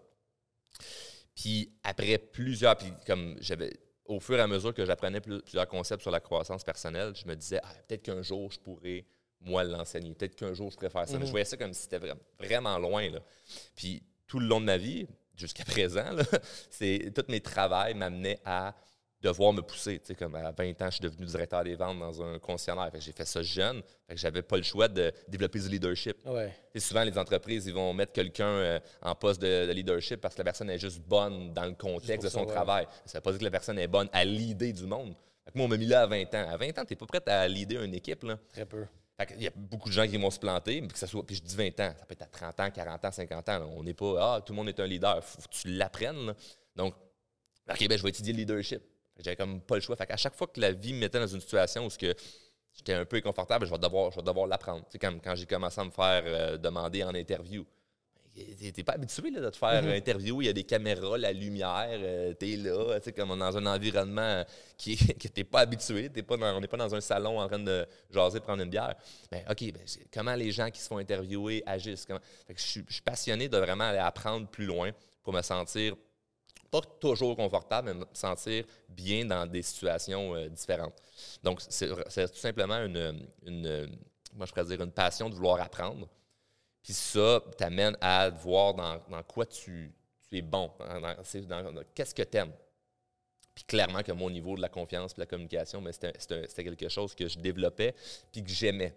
Puis 1.35 1.73
après 1.85 2.19
plusieurs, 2.19 2.77
puis 2.77 2.93
comme 3.07 3.37
j'avais, 3.41 3.73
au 4.05 4.21
fur 4.21 4.37
et 4.37 4.41
à 4.43 4.47
mesure 4.47 4.75
que 4.75 4.85
j'apprenais 4.85 5.21
plus- 5.21 5.41
plusieurs 5.41 5.69
concepts 5.69 6.03
sur 6.03 6.11
la 6.11 6.21
croissance 6.21 6.65
personnelle, 6.65 7.15
je 7.15 7.27
me 7.27 7.35
disais, 7.35 7.61
ah, 7.63 7.73
peut-être 7.87 8.03
qu'un 8.03 8.23
jour, 8.23 8.51
je 8.51 8.59
pourrais, 8.59 9.07
moi, 9.41 9.65
l'enseigner. 9.65 10.13
Peut-être 10.13 10.37
qu'un 10.37 10.53
jour, 10.53 10.71
je 10.71 10.77
pourrais 10.77 10.91
faire 10.91 11.09
ça. 11.09 11.19
Mais 11.19 11.25
je 11.27 11.31
voyais 11.31 11.45
ça 11.47 11.57
comme 11.57 11.73
si 11.73 11.83
c'était 11.83 11.99
vra- 11.99 12.19
vraiment 12.39 12.79
loin. 12.79 13.09
Là. 13.09 13.21
Puis 13.75 14.03
tout 14.27 14.39
le 14.39 14.47
long 14.47 14.61
de 14.61 14.67
ma 14.67 14.77
vie, 14.77 15.07
jusqu'à 15.41 15.65
présent, 15.67 16.05
c'est, 16.71 17.13
tous 17.15 17.31
mes 17.31 17.41
travails 17.41 17.95
m'amenaient 17.95 18.41
à 18.45 18.75
devoir 19.23 19.53
me 19.53 19.61
pousser. 19.63 19.99
Tu 19.99 20.07
sais, 20.07 20.15
comme 20.15 20.35
à 20.35 20.51
20 20.51 20.83
ans, 20.83 20.87
je 20.87 20.91
suis 20.97 21.03
devenu 21.03 21.27
directeur 21.27 21.63
des 21.65 21.75
ventes 21.75 21.99
dans 21.99 22.23
un 22.23 22.39
concessionnaire. 22.39 22.91
J'ai 22.99 23.13
fait 23.13 23.25
ça 23.25 23.43
jeune. 23.43 23.83
Fait 24.09 24.15
que 24.15 24.21
j'avais 24.21 24.43
pas 24.43 24.57
le 24.57 24.63
choix 24.63 24.89
de 24.89 25.13
développer 25.29 25.61
du 25.61 25.69
leadership. 25.69 26.17
Ouais. 26.27 26.53
Sais, 26.73 26.81
souvent, 26.81 27.05
les 27.05 27.17
entreprises, 27.19 27.67
ils 27.67 27.75
vont 27.75 27.93
mettre 27.93 28.13
quelqu'un 28.13 28.47
euh, 28.47 28.81
en 29.03 29.15
poste 29.15 29.41
de, 29.43 29.67
de 29.67 29.73
leadership 29.73 30.21
parce 30.21 30.35
que 30.35 30.41
la 30.41 30.45
personne 30.45 30.71
est 30.71 30.79
juste 30.79 31.01
bonne 31.01 31.53
dans 31.53 31.67
le 31.67 31.75
contexte 31.75 32.25
de 32.25 32.31
son 32.31 32.41
ça, 32.41 32.47
ouais. 32.47 32.53
travail. 32.53 32.87
Ça 33.05 33.19
ne 33.19 33.21
veut 33.21 33.23
pas 33.23 33.31
dire 33.33 33.39
que 33.41 33.45
la 33.45 33.51
personne 33.51 33.79
est 33.79 33.89
bonne 33.89 34.09
à 34.13 34.25
l'idée 34.25 34.73
du 34.73 34.87
monde. 34.87 35.15
Fait 35.45 35.53
que 35.53 35.59
moi, 35.59 35.67
on 35.67 35.69
m'a 35.69 35.77
mis 35.77 35.87
là 35.87 36.03
à 36.03 36.07
20 36.07 36.35
ans. 36.35 36.49
À 36.51 36.57
20 36.57 36.79
ans, 36.79 36.85
tu 36.87 36.93
n'es 36.93 36.97
pas 36.97 37.07
prêt 37.07 37.23
à 37.27 37.47
leader 37.47 37.83
une 37.83 37.95
équipe. 37.95 38.23
Là. 38.25 38.39
Très 38.53 38.65
peu. 38.67 38.87
Il 39.37 39.43
y 39.43 39.47
a 39.47 39.53
beaucoup 39.55 39.89
de 39.89 39.95
gens 39.95 40.07
qui 40.07 40.17
vont 40.17 40.31
se 40.31 40.39
planter, 40.39 40.81
mais 40.81 40.89
que 40.89 40.99
ça 40.99 41.07
soit, 41.07 41.25
puis 41.25 41.37
je 41.37 41.43
dis 41.43 41.55
20 41.55 41.69
ans, 41.81 41.95
ça 41.99 42.07
peut 42.07 42.13
être 42.13 42.23
à 42.23 42.27
30 42.27 42.61
ans, 42.61 42.71
40 42.71 43.05
ans, 43.05 43.13
50 43.13 43.49
ans. 43.49 43.71
On 43.77 43.83
n'est 43.83 43.95
pas, 43.95 44.37
ah, 44.37 44.41
tout 44.41 44.53
le 44.53 44.57
monde 44.57 44.69
est 44.69 44.81
un 44.81 44.87
leader. 44.87 45.23
Faut 45.23 45.43
que 45.43 45.49
tu 45.55 45.69
l'apprennes. 45.69 46.35
Donc, 46.77 46.95
OK, 47.71 47.89
ben, 47.89 47.99
je 47.99 48.03
vais 48.03 48.09
étudier 48.09 48.33
le 48.33 48.39
leadership. 48.39 48.83
J'avais 49.19 49.37
comme 49.37 49.61
pas 49.61 49.75
le 49.75 49.81
choix. 49.81 49.97
Fait 49.97 50.09
chaque 50.17 50.35
fois 50.35 50.47
que 50.47 50.61
la 50.61 50.73
vie 50.73 50.93
me 50.93 51.01
mettait 51.01 51.21
dans 51.21 51.27
une 51.27 51.41
situation 51.41 51.85
où 51.85 51.91
ce 51.91 51.99
j'étais 52.73 52.95
un 52.95 53.05
peu 53.05 53.17
inconfortable, 53.17 53.67
je 53.67 53.71
vais 53.71 53.79
devoir, 53.79 54.11
devoir 54.23 54.47
l'apprendre. 54.47 54.85
Sais, 54.89 54.99
comme 54.99 55.21
quand 55.21 55.35
j'ai 55.35 55.47
commencé 55.47 55.81
à 55.81 55.85
me 55.85 55.91
faire 55.91 56.23
euh, 56.25 56.57
demander 56.57 57.05
en 57.05 57.15
interview. 57.15 57.67
T'es 58.75 58.83
pas 58.85 58.93
habitué 58.93 59.31
là, 59.31 59.41
de 59.41 59.51
te 59.51 59.57
faire 59.57 59.83
Mhm. 59.83 59.91
interviewer, 59.91 60.45
il 60.45 60.47
y 60.47 60.51
a 60.51 60.53
des 60.53 60.65
caméras, 60.65 61.19
la 61.19 61.33
lumière, 61.33 61.89
euh, 61.91 62.33
t'es 62.35 62.57
là, 62.57 62.99
tu 63.01 63.05
sais, 63.05 63.13
comme 63.13 63.39
dans 63.39 63.57
un 63.57 63.67
environnement 63.67 64.45
qui, 64.77 64.97
que 65.19 65.29
t'es 65.29 65.45
pas 65.45 65.61
habitué, 65.61 66.09
pas 66.09 66.37
dans- 66.37 66.57
on 66.57 66.61
n'est 66.61 66.69
pas 66.69 66.77
dans 66.77 66.95
un 66.95 67.01
salon 67.01 67.41
en 67.41 67.47
train 67.49 67.59
de 67.59 67.87
jaser, 68.11 68.41
prendre 68.41 68.63
une 68.63 68.71
bière. 68.71 68.95
Mais 69.33 69.45
OK, 69.51 69.73
ben, 69.73 69.83
comment 70.13 70.35
les 70.35 70.51
gens 70.53 70.71
qui 70.71 70.81
se 70.81 70.89
font 70.89 70.99
interviewer 70.99 71.63
agissent? 71.67 72.05
Comment... 72.07 72.21
Fait 72.47 72.55
que 72.55 72.61
je, 72.61 72.67
suis, 72.67 72.85
je 72.89 72.93
suis 72.95 73.03
passionné 73.03 73.49
de 73.49 73.57
vraiment 73.59 73.85
aller 73.85 73.99
apprendre 73.99 74.49
plus 74.49 74.67
loin 74.67 74.91
pour 75.23 75.33
me 75.33 75.43
sentir 75.43 75.95
pas 76.71 76.81
toujours 77.01 77.35
confortable, 77.37 77.89
mais 77.89 77.95
me 77.95 78.05
sentir 78.13 78.65
bien 78.89 79.25
dans 79.25 79.45
des 79.45 79.63
situations 79.63 80.37
euh, 80.37 80.49
différentes. 80.49 80.95
Donc, 81.43 81.61
c'est 81.69 81.89
c'est 82.09 82.29
tout 82.33 82.39
simplement 82.39 82.77
une, 82.85 83.27
une, 83.45 83.97
moi 84.37 84.47
je 84.47 84.53
pourrais 84.53 84.67
dire 84.67 84.81
une 84.81 84.93
passion 84.93 85.29
de 85.29 85.35
vouloir 85.35 85.61
apprendre. 85.61 86.09
Puis 86.83 86.93
ça 86.93 87.43
t'amène 87.59 87.97
à 88.01 88.31
voir 88.31 88.75
dans, 88.75 88.99
dans 89.11 89.23
quoi 89.23 89.47
tu, 89.47 89.93
tu 90.29 90.39
es 90.39 90.43
bon, 90.43 90.71
dans- 90.79 91.01
dans- 91.01 91.73
dans- 91.73 91.83
qu'est-ce 91.95 92.15
que 92.15 92.23
tu 92.23 92.37
aimes. 92.39 92.53
Puis 93.55 93.65
clairement 93.65 94.03
que 94.03 94.13
mon 94.13 94.31
niveau 94.31 94.57
de 94.57 94.63
la 94.63 94.69
confiance 94.69 95.13
et 95.13 95.17
de 95.17 95.21
la 95.21 95.27
communication, 95.27 95.81
mais 95.81 95.93
c'était- 95.93 96.65
quelque 96.65 96.89
chose 96.89 97.15
que 97.15 97.29
je 97.29 97.39
développais 97.39 97.95
puis 98.33 98.43
que 98.43 98.51
j'aimais. 98.51 98.95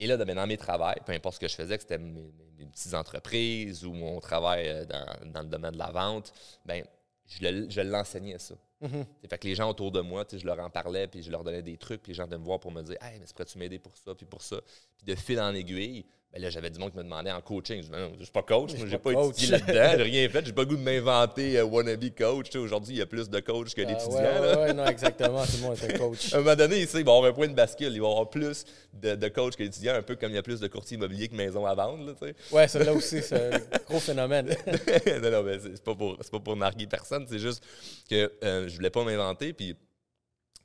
Et 0.00 0.06
là, 0.06 0.16
ben, 0.16 0.36
dans 0.36 0.46
mes 0.46 0.56
travails, 0.56 0.98
peu 1.04 1.12
importe 1.12 1.36
ce 1.36 1.40
que 1.40 1.48
je 1.48 1.56
faisais, 1.56 1.76
que 1.76 1.82
c'était 1.82 1.98
mes, 1.98 2.30
petites 2.72 2.94
entreprises 2.94 3.84
ou 3.84 3.92
mon 3.92 4.20
travail 4.20 4.68
euh, 4.68 4.84
dans, 4.84 5.32
dans 5.32 5.42
le 5.42 5.48
domaine 5.48 5.72
de 5.72 5.78
la 5.78 5.90
vente, 5.90 6.32
ben, 6.64 6.84
je 7.26 7.42
le- 7.48 7.68
je 7.70 7.80
l'enseignais 7.80 8.38
ça. 8.38 8.54
C'est 8.80 9.28
Fait 9.28 9.38
que 9.38 9.48
les 9.48 9.56
gens 9.56 9.68
autour 9.68 9.90
de 9.90 10.00
moi, 10.00 10.24
je 10.32 10.46
leur 10.46 10.60
en 10.60 10.70
parlais, 10.70 11.08
puis 11.08 11.22
je 11.24 11.30
leur 11.32 11.42
donnais 11.42 11.62
des 11.62 11.76
trucs, 11.76 12.00
puis 12.02 12.10
les 12.12 12.14
gens 12.14 12.26
venaient 12.26 12.38
me 12.38 12.44
voir 12.44 12.60
pour 12.60 12.70
me 12.70 12.80
dire 12.82 12.96
Hey, 13.00 13.18
mais 13.18 13.26
pourrais-tu 13.26 13.58
m'aider 13.58 13.80
pour 13.80 13.96
ça, 13.96 14.14
puis 14.14 14.24
pour 14.26 14.40
ça. 14.42 14.60
Puis 14.96 15.04
de 15.04 15.14
fil 15.16 15.40
en 15.40 15.52
aiguille, 15.52 16.06
ben 16.30 16.42
là, 16.42 16.50
j'avais 16.50 16.68
du 16.68 16.78
monde 16.78 16.90
qui 16.90 16.98
me 16.98 17.04
demandait 17.04 17.32
en 17.32 17.40
coaching. 17.40 17.78
Je 17.78 17.84
dis, 17.84 17.90
Ben 17.90 18.00
non, 18.00 18.12
je 18.18 18.24
suis 18.24 18.32
pas 18.32 18.42
coach, 18.42 18.74
moi, 18.74 18.86
j'ai 18.86 18.98
pas 18.98 19.14
pas, 19.14 19.24
étudié 19.24 19.48
là-dedans, 19.48 19.92
j'ai 19.96 20.02
rien 20.02 20.28
fait, 20.28 20.44
j'ai 20.44 20.52
pas 20.52 20.60
le 20.62 20.66
goût 20.68 20.76
de 20.76 20.82
m'inventer 20.82 21.58
euh, 21.58 21.64
wannabe 21.64 22.10
coach. 22.16 22.54
Aujourd'hui, 22.54 22.96
il 22.96 22.98
y 22.98 23.02
a 23.02 23.06
plus 23.06 23.30
de 23.30 23.40
coachs 23.40 23.74
que 23.74 23.80
Ah, 23.80 23.84
d'étudiants. 23.86 24.20
ouais, 24.20 24.56
ouais, 24.58 24.74
non, 24.74 24.84
exactement. 24.84 25.42
Tout 25.46 25.52
le 25.56 25.62
monde 25.62 25.78
est 25.78 25.94
un 25.94 25.98
coach. 25.98 26.32
À 26.34 26.36
un 26.36 26.40
moment 26.40 26.54
donné, 26.54 26.80
il 26.80 26.86
va 26.86 26.98
avoir 26.98 27.24
un 27.24 27.32
point 27.32 27.48
de 27.48 27.54
bascule. 27.54 27.92
Il 27.94 28.00
va 28.00 28.08
y 28.08 28.10
avoir 28.10 28.28
plus 28.28 28.66
de, 28.92 29.14
de 29.14 29.28
coachs 29.28 29.56
que 29.56 29.62
d'étudiants, 29.62 29.94
un 29.94 30.02
peu 30.02 30.16
comme 30.16 30.30
il 30.30 30.34
y 30.34 30.38
a 30.38 30.42
plus 30.42 30.60
de 30.60 30.68
courtiers 30.68 30.98
immobiliers 30.98 31.28
que 31.28 31.34
maisons 31.34 31.64
à 31.64 31.74
vendre. 31.74 32.14
Sais. 32.18 32.34
Ouais, 32.52 32.66
là 32.84 32.92
aussi, 32.92 33.22
c'est 33.22 33.54
un 33.54 33.58
gros 33.88 34.00
phénomène. 34.00 34.48
non, 35.22 35.30
non, 35.30 35.42
mais 35.42 35.58
c'est 35.60 35.82
pas 35.82 35.94
pour, 35.94 36.18
pas 36.18 36.40
pour 36.40 36.56
narguer 36.56 36.86
personne. 36.86 37.24
C'est 37.26 37.38
juste 37.38 37.64
que 38.10 38.30
euh, 38.44 38.68
je 38.68 38.76
voulais 38.76 38.90
pas 38.90 39.02
m'inventer. 39.02 39.54
Puis, 39.54 39.74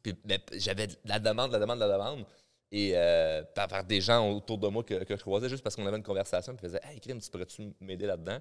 puis 0.01 0.13
mais 0.25 0.41
j'avais 0.57 0.87
de 0.87 0.95
la 1.05 1.19
demande, 1.19 1.51
de 1.51 1.53
la 1.53 1.59
demande, 1.61 1.79
de 1.79 1.85
la 1.85 1.93
demande. 1.93 2.25
Et 2.75 2.93
euh, 2.95 3.43
par, 3.53 3.67
par 3.67 3.83
des 3.83 4.01
gens 4.01 4.27
autour 4.31 4.57
de 4.57 4.67
moi 4.67 4.83
que, 4.83 5.03
que 5.03 5.15
je 5.15 5.21
croisais 5.21 5.47
juste 5.47 5.63
parce 5.63 5.75
qu'on 5.75 5.85
avait 5.85 5.97
une 5.97 6.01
conversation. 6.03 6.55
Puis 6.55 6.65
ils 6.65 6.69
faisaient 6.69 6.81
Hey, 6.83 6.99
Krim, 6.99 7.21
tu 7.21 7.29
pourrais-tu 7.29 7.71
m'aider 7.79 8.07
là-dedans? 8.07 8.39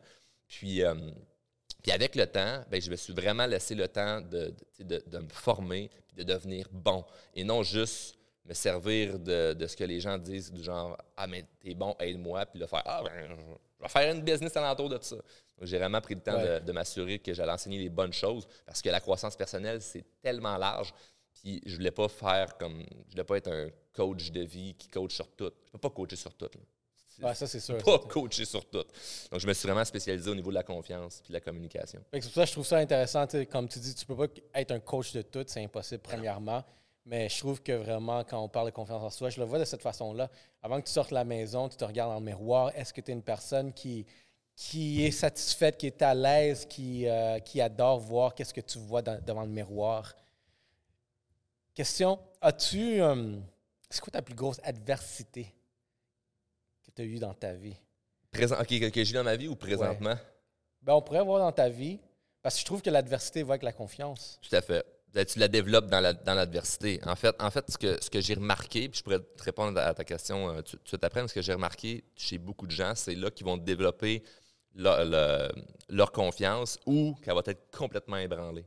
Puis, 0.48 0.82
euh, 0.82 0.94
puis 1.82 1.92
avec 1.92 2.14
le 2.16 2.26
temps, 2.26 2.64
ben, 2.70 2.80
je 2.80 2.90
me 2.90 2.96
suis 2.96 3.12
vraiment 3.12 3.44
laissé 3.46 3.74
le 3.74 3.86
temps 3.88 4.22
de, 4.22 4.54
de, 4.80 4.84
de- 4.84 5.02
de 5.06 5.18
me 5.18 5.28
former 5.28 5.90
puis 6.08 6.16
de 6.16 6.22
devenir 6.32 6.66
bon. 6.72 7.04
Et 7.34 7.44
non 7.44 7.62
juste 7.62 8.16
me 8.46 8.54
servir 8.54 9.18
de, 9.18 9.52
de 9.52 9.66
ce 9.66 9.76
que 9.76 9.84
les 9.84 10.00
gens 10.00 10.16
disent, 10.16 10.50
du 10.50 10.62
genre 10.62 10.96
Ah, 11.16 11.26
mais 11.26 11.44
t'es 11.60 11.74
bon, 11.74 11.94
aide-moi. 12.00 12.46
Puis 12.46 12.58
le 12.58 12.66
faire 12.66 12.82
Ah, 12.86 13.02
ben, 13.04 13.28
je 13.28 13.82
vais 13.82 13.88
faire 13.88 14.14
une 14.14 14.22
business 14.22 14.56
alentour 14.56 14.88
de 14.88 14.98
ça. 15.02 15.16
J'ai 15.60 15.76
vraiment 15.78 16.00
pris 16.00 16.14
le 16.14 16.20
temps 16.22 16.36
Ouais. 16.42 16.58
de, 16.60 16.64
de 16.64 16.72
m'assurer 16.72 17.18
que 17.18 17.34
j'allais 17.34 17.52
enseigner 17.52 17.78
les 17.78 17.88
bonnes 17.90 18.12
choses 18.14 18.48
parce 18.64 18.80
que 18.80 18.88
la 18.88 18.98
croissance 19.00 19.36
personnelle, 19.36 19.80
c'est 19.82 20.04
tellement 20.22 20.56
large. 20.56 20.92
Puis 21.42 21.60
je 21.66 21.74
voulais 21.76 21.90
pas 21.90 22.08
faire 22.08 22.56
comme. 22.56 22.82
Je 23.08 23.10
voulais 23.12 23.24
pas 23.24 23.36
être 23.36 23.50
un 23.50 23.68
coach 23.92 24.30
de 24.30 24.40
vie 24.42 24.74
qui 24.74 24.88
coach 24.88 25.14
sur 25.14 25.28
tout. 25.28 25.50
Je 25.66 25.70
peux 25.72 25.78
pas 25.78 25.90
coacher 25.90 26.16
sur 26.16 26.32
tout. 26.34 26.48
Ouais, 27.22 27.34
ça, 27.34 27.46
c'est 27.46 27.60
sûr. 27.60 27.76
pas 27.78 27.98
coacher 27.98 28.44
sur 28.44 28.64
tout. 28.64 28.84
Donc, 29.30 29.38
je 29.40 29.46
me 29.46 29.52
suis 29.52 29.68
vraiment 29.68 29.84
spécialisé 29.84 30.30
au 30.30 30.34
niveau 30.34 30.50
de 30.50 30.54
la 30.54 30.62
confiance 30.62 31.20
puis 31.20 31.28
de 31.28 31.34
la 31.34 31.40
communication. 31.40 32.00
C'est 32.12 32.20
pour 32.22 32.32
ça 32.32 32.40
que 32.42 32.46
je 32.48 32.52
trouve 32.52 32.66
ça 32.66 32.78
intéressant. 32.78 33.26
Comme 33.50 33.68
tu 33.68 33.78
dis, 33.80 33.94
tu 33.94 34.06
peux 34.06 34.16
pas 34.16 34.26
être 34.54 34.70
un 34.70 34.80
coach 34.80 35.12
de 35.12 35.22
tout, 35.22 35.44
c'est 35.46 35.62
impossible, 35.62 36.00
premièrement. 36.02 36.64
Mais 37.04 37.28
je 37.28 37.38
trouve 37.38 37.60
que 37.62 37.72
vraiment, 37.72 38.22
quand 38.24 38.40
on 38.42 38.48
parle 38.48 38.66
de 38.66 38.72
confiance 38.72 39.02
en 39.02 39.10
soi, 39.10 39.28
je 39.28 39.40
le 39.40 39.46
vois 39.46 39.58
de 39.58 39.64
cette 39.64 39.82
façon-là. 39.82 40.30
Avant 40.62 40.80
que 40.80 40.86
tu 40.86 40.92
sortes 40.92 41.10
de 41.10 41.14
la 41.16 41.24
maison, 41.24 41.68
tu 41.68 41.76
te 41.76 41.84
regardes 41.84 42.12
dans 42.12 42.18
le 42.20 42.24
miroir. 42.24 42.70
Est-ce 42.76 42.92
que 42.94 43.00
tu 43.00 43.10
es 43.10 43.14
une 43.14 43.22
personne 43.22 43.72
qui, 43.72 44.06
qui 44.56 45.04
est 45.04 45.10
satisfaite, 45.10 45.76
qui 45.76 45.88
est 45.88 46.00
à 46.02 46.14
l'aise, 46.14 46.64
qui, 46.64 47.06
euh, 47.08 47.40
qui 47.40 47.60
adore 47.60 47.98
voir 47.98 48.34
qu'est-ce 48.34 48.54
que 48.54 48.60
tu 48.60 48.78
vois 48.78 49.02
dans- 49.02 49.20
devant 49.20 49.42
le 49.42 49.48
miroir? 49.50 50.14
Question 51.74 52.18
As-tu. 52.40 53.00
euh, 53.00 53.36
c'est 53.88 54.00
quoi 54.00 54.10
ta 54.10 54.22
plus 54.22 54.34
grosse 54.34 54.60
adversité 54.64 55.54
que 56.84 56.90
tu 56.94 57.02
as 57.02 57.04
eue 57.04 57.18
dans 57.18 57.34
ta 57.34 57.52
vie? 57.52 57.76
Présent, 58.30 58.56
OK, 58.60 58.66
que, 58.68 58.88
que 58.88 59.04
j'ai 59.04 59.14
dans 59.14 59.24
ma 59.24 59.36
vie 59.36 59.48
ou 59.48 59.56
présentement? 59.56 60.16
Ben, 60.82 60.94
on 60.94 61.02
pourrait 61.02 61.22
voir 61.22 61.38
dans 61.40 61.52
ta 61.52 61.68
vie, 61.68 61.98
parce 62.42 62.56
que 62.56 62.60
je 62.60 62.64
trouve 62.66 62.82
que 62.82 62.90
l'adversité 62.90 63.42
va 63.42 63.52
avec 63.54 63.62
la 63.62 63.72
confiance. 63.72 64.38
Tout 64.42 64.54
à 64.56 64.62
fait. 64.62 64.84
Ben, 65.12 65.24
Tu 65.26 65.38
la 65.38 65.48
développes 65.48 65.86
dans 65.88 66.00
la- 66.00 66.14
dans 66.14 66.34
l'adversité. 66.34 66.98
en 67.04 67.14
fait, 67.16 67.34
en 67.40 67.50
fait 67.50 67.70
ce 67.70 67.76
que, 67.78 68.02
ce 68.02 68.08
que 68.10 68.20
j'ai 68.20 68.34
remarqué, 68.34 68.88
puis 68.88 68.98
je 68.98 69.02
pourrais 69.04 69.20
te 69.20 69.42
répondre 69.42 69.78
à 69.78 69.92
ta 69.94 70.04
question 70.04 70.48
euh, 70.50 70.62
tout 70.62 70.76
de 70.76 70.88
suite 70.88 71.04
après, 71.04 71.20
mais 71.22 71.28
ce 71.28 71.34
que 71.34 71.42
j'ai 71.42 71.52
remarqué 71.52 72.04
chez 72.16 72.38
beaucoup 72.38 72.66
de 72.66 72.72
gens, 72.72 72.94
c'est 72.94 73.14
là 73.14 73.30
qu'ils 73.30 73.44
vont 73.46 73.58
développer 73.58 74.22
leur, 74.74 75.04
le- 75.04 75.52
leur 75.90 76.10
confiance 76.12 76.78
ou 76.86 77.14
qu'elle 77.22 77.34
va 77.34 77.42
être 77.46 77.70
complètement 77.70 78.16
ébranlée. 78.16 78.64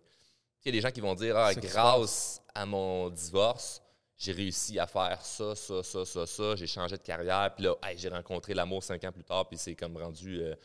Il 0.65 0.69
y 0.69 0.77
a 0.77 0.81
des 0.81 0.81
gens 0.81 0.91
qui 0.91 1.00
vont 1.01 1.13
dire 1.15 1.38
Ah, 1.38 1.53
grâce 1.53 2.41
à 2.53 2.65
mon 2.65 3.10
divorce, 3.10 3.81
j'ai 4.17 4.31
réussi 4.31 4.79
à 4.79 4.88
faire 4.88 5.24
ça, 5.24 5.55
ça, 5.55 5.84
ça, 5.84 6.05
ça, 6.05 6.25
ça, 6.25 6.55
j'ai 6.55 6.65
changé 6.67 6.98
de 6.98 7.01
carrière, 7.03 7.53
puis 7.53 7.65
là, 7.65 7.75
hey, 7.84 7.98
j'ai 7.98 8.10
rencontré 8.10 8.53
l'amour 8.53 8.81
cinq 8.84 9.03
ans 9.03 9.12
plus 9.12 9.24
tard, 9.24 9.48
puis 9.48 9.57
c'est 9.57 9.75
comme 9.75 9.95
rendu. 9.98 10.41
euh, 10.41 10.55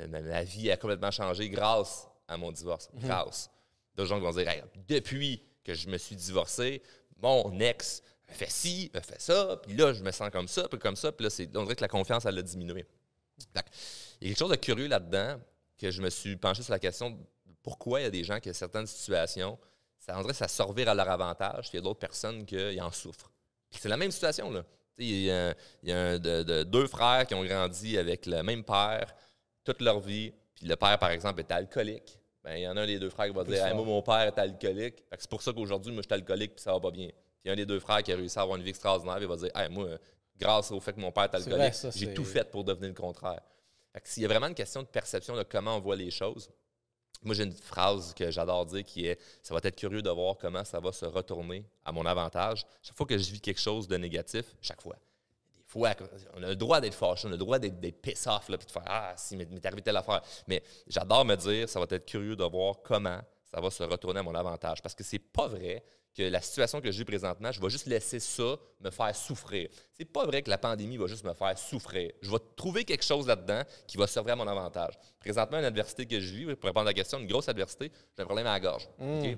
euh, 0.00 0.08
ma, 0.08 0.42
vie 0.42 0.70
a 0.70 0.76
complètement 0.76 1.10
changé 1.12 1.48
grâce 1.48 2.06
à 2.28 2.36
mon 2.36 2.50
divorce. 2.52 2.88
Grâce. 2.94 3.48
D'autres 3.94 4.08
gens 4.10 4.16
qui 4.16 4.24
vont 4.24 4.32
dire 4.32 4.48
Hey, 4.48 4.62
depuis 4.88 5.42
que 5.64 5.72
je 5.72 5.88
me 5.88 5.96
suis 5.96 6.16
divorcé, 6.16 6.82
mon 7.22 7.58
ex 7.60 8.02
a 8.28 8.32
fait 8.34 8.50
ci, 8.50 8.90
a 8.92 9.00
fait 9.00 9.20
ça, 9.22 9.56
puis 9.62 9.74
là, 9.74 9.92
je 9.94 10.02
me 10.02 10.10
sens 10.10 10.28
comme 10.30 10.48
ça, 10.48 10.68
puis 10.68 10.78
comme 10.78 10.96
ça, 10.96 11.12
puis 11.12 11.24
là, 11.24 11.30
c'est- 11.30 11.48
on 11.56 11.62
dirait 11.62 11.76
que 11.76 11.80
la 11.82 11.88
confiance, 11.88 12.26
elle 12.26 12.36
a 12.38 12.42
diminué. 12.42 12.84
Il 13.38 13.44
y 13.54 13.58
a 13.58 13.62
quelque 14.34 14.38
chose 14.38 14.50
de 14.50 14.56
curieux 14.56 14.88
là-dedans 14.88 15.40
que 15.78 15.90
je 15.90 16.02
me 16.02 16.10
suis 16.10 16.36
penché 16.36 16.62
sur 16.62 16.72
la 16.72 16.78
question 16.78 17.16
pourquoi 17.66 17.98
il 18.00 18.04
y 18.04 18.06
a 18.06 18.10
des 18.10 18.22
gens 18.22 18.38
qui, 18.38 18.48
ont 18.48 18.52
certaines 18.52 18.86
situations, 18.86 19.58
ça 19.98 20.22
que 20.22 20.32
ça 20.32 20.46
se 20.46 20.62
revire 20.62 20.88
à 20.88 20.94
leur 20.94 21.10
avantage, 21.10 21.68
puis 21.68 21.70
il 21.72 21.76
y 21.76 21.78
a 21.78 21.80
d'autres 21.82 21.98
personnes 21.98 22.46
qui 22.46 22.80
en 22.80 22.92
souffrent. 22.92 23.28
Puis 23.68 23.80
c'est 23.82 23.88
la 23.88 23.96
même 23.96 24.12
situation, 24.12 24.52
là. 24.52 24.64
Il 24.98 25.22
y 25.24 25.30
a, 25.32 25.52
il 25.82 25.88
y 25.88 25.92
a 25.92 25.98
un- 26.00 26.18
de- 26.20 26.44
de- 26.44 26.62
deux 26.62 26.86
frères 26.86 27.26
qui 27.26 27.34
ont 27.34 27.44
grandi 27.44 27.98
avec 27.98 28.26
le 28.26 28.40
même 28.44 28.62
père 28.62 29.12
toute 29.64 29.82
leur 29.82 29.98
vie, 29.98 30.32
puis 30.54 30.68
le 30.68 30.76
père, 30.76 30.96
par 31.00 31.10
exemple, 31.10 31.40
était 31.40 31.54
alcoolique. 31.54 32.20
Ben, 32.44 32.54
il 32.54 32.62
y 32.62 32.68
en 32.68 32.76
a 32.76 32.82
un 32.82 32.86
des 32.86 33.00
deux 33.00 33.10
frères 33.10 33.26
qui 33.26 33.34
va 33.34 33.42
dire 33.42 33.66
Hey. 33.66 33.74
Moi, 33.74 33.84
mon 33.84 34.00
père 34.00 34.20
est 34.20 34.38
alcoolique. 34.38 35.02
C'est 35.18 35.28
pour 35.28 35.42
ça 35.42 35.52
qu'aujourd'hui, 35.52 35.92
moi, 35.92 36.02
je 36.02 36.06
suis 36.06 36.14
alcoolique, 36.14 36.54
puis 36.54 36.62
ça 36.62 36.72
va 36.72 36.78
pas 36.78 36.92
bien. 36.92 37.08
Puis 37.08 37.16
il 37.44 37.48
y 37.48 37.50
a 37.50 37.52
un 37.54 37.56
des 37.56 37.66
deux 37.66 37.80
frères 37.80 38.00
qui 38.04 38.12
a 38.12 38.16
réussi 38.16 38.38
à 38.38 38.42
avoir 38.42 38.56
une 38.58 38.62
vie 38.62 38.70
extraordinaire, 38.70 39.18
il 39.20 39.26
va 39.26 39.34
dire 39.36 39.50
Hey, 39.56 39.68
Moi, 39.70 39.88
grâce 40.38 40.70
au 40.70 40.78
fait 40.78 40.92
que 40.92 41.00
mon 41.00 41.10
père 41.10 41.24
est 41.24 41.34
alcoolique, 41.34 41.74
j'ai 41.96 42.06
tout 42.14 42.24
fait 42.24 42.48
pour 42.48 42.62
devenir 42.62 42.88
le 42.90 42.94
contraire. 42.94 43.40
S'il 44.04 44.22
y 44.22 44.26
a 44.26 44.28
vraiment 44.28 44.46
une 44.46 44.54
question 44.54 44.82
de 44.82 44.86
perception 44.86 45.34
de 45.36 45.42
comment 45.42 45.76
on 45.76 45.80
voit 45.80 45.96
les 45.96 46.10
choses, 46.12 46.48
moi, 47.26 47.34
j'ai 47.34 47.44
une 47.44 47.52
phrase 47.52 48.14
que 48.14 48.30
j'adore 48.30 48.66
dire 48.66 48.84
qui 48.84 49.06
est 49.06 49.20
Ça 49.42 49.52
va 49.54 49.60
être 49.62 49.76
curieux 49.76 50.02
de 50.02 50.10
voir 50.10 50.36
comment 50.38 50.64
ça 50.64 50.80
va 50.80 50.92
se 50.92 51.04
retourner 51.04 51.64
à 51.84 51.92
mon 51.92 52.06
avantage. 52.06 52.64
Chaque 52.82 52.96
fois 52.96 53.06
que 53.06 53.18
je 53.18 53.30
vis 53.30 53.40
quelque 53.40 53.60
chose 53.60 53.86
de 53.88 53.96
négatif, 53.96 54.54
chaque 54.60 54.80
fois. 54.80 54.96
On 55.74 56.42
a 56.42 56.48
le 56.48 56.56
droit 56.56 56.80
d'être 56.80 56.94
fâché, 56.94 57.26
on 57.26 57.30
a 57.30 57.32
le 57.32 57.38
droit 57.38 57.58
d'être 57.58 57.78
d'être 57.78 58.00
piss 58.00 58.26
off, 58.26 58.48
là, 58.48 58.56
puis 58.56 58.66
de 58.66 58.72
faire 58.72 58.84
Ah, 58.86 59.12
si, 59.16 59.36
m'est 59.36 59.66
arrivé 59.66 59.82
telle 59.82 59.96
affaire. 59.96 60.22
Mais 60.46 60.62
j'adore 60.86 61.24
me 61.24 61.34
dire 61.34 61.68
Ça 61.68 61.78
va 61.78 61.86
être 61.90 62.06
curieux 62.06 62.36
de 62.36 62.44
voir 62.44 62.76
comment 62.82 63.20
ça 63.44 63.60
va 63.60 63.70
se 63.70 63.82
retourner 63.82 64.20
à 64.20 64.22
mon 64.22 64.34
avantage. 64.34 64.80
Parce 64.80 64.94
que 64.94 65.04
c'est 65.04 65.18
pas 65.18 65.48
vrai 65.48 65.84
que 66.16 66.22
la 66.22 66.40
situation 66.40 66.80
que 66.80 66.90
j'ai 66.90 67.04
présentement, 67.04 67.52
je 67.52 67.60
vais 67.60 67.68
juste 67.68 67.86
laisser 67.86 68.18
ça 68.18 68.56
me 68.80 68.90
faire 68.90 69.14
souffrir. 69.14 69.68
C'est 69.92 70.04
pas 70.04 70.24
vrai 70.24 70.42
que 70.42 70.50
la 70.50 70.58
pandémie 70.58 70.96
va 70.96 71.06
juste 71.06 71.24
me 71.24 71.34
faire 71.34 71.58
souffrir. 71.58 72.10
Je 72.22 72.30
vais 72.30 72.38
trouver 72.56 72.84
quelque 72.84 73.04
chose 73.04 73.26
là-dedans 73.26 73.62
qui 73.86 73.96
va 73.96 74.06
servir 74.06 74.32
à 74.32 74.36
mon 74.36 74.46
avantage. 74.46 74.94
Présentement, 75.20 75.58
une 75.58 75.64
adversité 75.64 76.06
que 76.06 76.18
je 76.18 76.34
vis, 76.34 76.44
pour 76.56 76.64
répondre 76.64 76.86
à 76.86 76.90
la 76.90 76.94
question, 76.94 77.18
une 77.18 77.26
grosse 77.26 77.48
adversité, 77.48 77.92
j'ai 78.16 78.22
un 78.22 78.24
problème 78.24 78.46
à 78.46 78.52
la 78.52 78.60
gorge. 78.60 78.88
OK? 78.98 79.36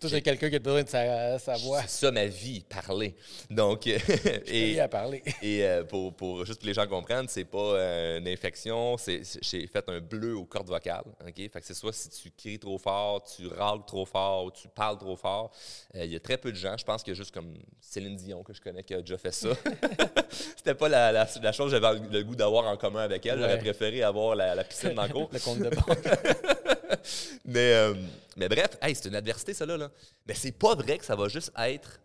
Toi, 0.00 0.10
c'est 0.10 0.22
quelqu'un 0.22 0.48
qui 0.48 0.56
a 0.56 0.58
besoin 0.60 0.82
de 0.84 0.88
sa, 0.88 1.38
sa 1.40 1.56
voix. 1.56 1.82
C'est 1.82 2.06
ça 2.06 2.10
ma 2.12 2.26
vie, 2.26 2.60
parler. 2.68 3.16
Donc, 3.50 3.86
euh, 3.88 3.98
Et 4.46 4.78
à 4.78 4.86
parler. 4.86 5.22
et 5.42 5.64
euh, 5.64 5.82
pour, 5.84 6.14
pour 6.14 6.44
juste 6.44 6.60
que 6.60 6.66
les 6.66 6.74
gens 6.74 6.86
comprennent, 6.86 7.26
c'est 7.28 7.44
pas 7.44 7.58
euh, 7.58 8.18
une 8.18 8.28
infection, 8.28 8.96
c'est 8.96 9.22
j'ai 9.42 9.66
fait 9.66 9.88
un 9.88 10.00
bleu 10.00 10.36
aux 10.36 10.44
cordes 10.44 10.68
vocales. 10.68 11.02
OK? 11.26 11.34
Fait 11.36 11.48
que 11.60 11.66
c'est 11.66 11.74
soit 11.74 11.92
si 11.92 12.08
tu 12.10 12.30
cries 12.30 12.58
trop 12.58 12.78
fort, 12.78 13.22
tu 13.24 13.48
râles 13.48 13.84
trop 13.86 14.04
fort 14.06 14.44
ou 14.44 14.50
tu 14.52 14.68
parles 14.68 14.98
trop 14.98 15.16
fort. 15.16 15.50
Euh, 15.96 16.04
Il 16.04 16.12
y 16.12 16.16
a 16.16 16.20
très 16.20 16.36
peu 16.38 16.52
de 16.52 16.56
gens, 16.56 16.76
je 16.78 16.84
pense 16.84 17.02
qu'il 17.02 17.12
y 17.12 17.16
a 17.16 17.18
juste 17.18 17.34
comme 17.34 17.54
Céline 17.80 18.14
Dion 18.16 18.42
que 18.44 18.52
je 18.52 18.60
connais 18.60 18.84
qui 18.84 18.94
a 18.94 19.00
déjà 19.00 19.18
fait 19.18 19.32
ça. 19.32 19.48
C'était 20.56 20.74
pas 20.74 20.88
la, 20.88 21.10
la, 21.10 21.28
la 21.42 21.52
chose 21.52 21.72
que 21.72 21.80
j'avais 21.80 21.98
le 22.10 22.22
goût 22.22 22.36
d'avoir 22.36 22.66
en 22.66 22.76
commun 22.76 23.00
avec 23.02 23.26
elle. 23.26 23.38
J'aurais 23.40 23.58
préféré 23.58 24.02
avoir 24.02 24.36
la, 24.36 24.54
la 24.54 24.62
piscine 24.64 24.94
dans 24.94 25.02
le 25.04 25.08
cours. 25.08 25.28
Le 25.32 25.40
compte 25.40 25.58
de 25.58 25.70
banque. 25.70 26.77
Mais, 27.44 27.72
euh, 27.74 27.94
mais 28.36 28.48
bref, 28.48 28.76
hey, 28.82 28.94
c'est 28.94 29.08
une 29.08 29.14
adversité, 29.16 29.52
ça, 29.54 29.66
là. 29.66 29.76
là. 29.76 29.90
Mais 30.26 30.34
c'est 30.34 30.52
pas 30.52 30.74
vrai 30.74 30.98
que 30.98 31.04
ça 31.04 31.16
va 31.16 31.28
juste 31.28 31.52
être 31.58 32.00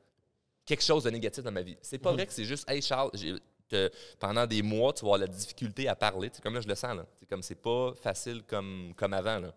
quelque 0.65 0.83
chose 0.83 1.03
de 1.03 1.09
négatif 1.09 1.43
dans 1.43 1.51
ma 1.51 1.61
vie. 1.61 1.77
C'est 1.81 1.97
pas 1.99 2.09
Mhm. 2.11 2.15
vrai 2.17 2.27
que 2.27 2.33
c'est 2.33 2.45
juste, 2.45 2.69
hey, 2.69 2.81
Charles, 2.81 3.11
te- 3.69 3.91
pendant 4.19 4.45
des 4.47 4.61
mois, 4.61 4.93
tu 4.93 5.01
vas 5.01 5.07
avoir 5.13 5.19
la 5.19 5.27
difficulté 5.27 5.87
à 5.87 5.95
parler. 5.95 6.29
C'est 6.33 6.41
comme 6.41 6.53
là, 6.55 6.61
je 6.61 6.67
le 6.67 6.75
sens, 6.75 6.95
là. 6.95 7.05
C'est 7.19 7.27
comme 7.27 7.43
c'est 7.43 7.55
pas 7.61 7.93
facile 8.01 8.43
comme, 8.43 8.93
comme 8.95 9.13
avant, 9.13 9.39
là. 9.39 9.53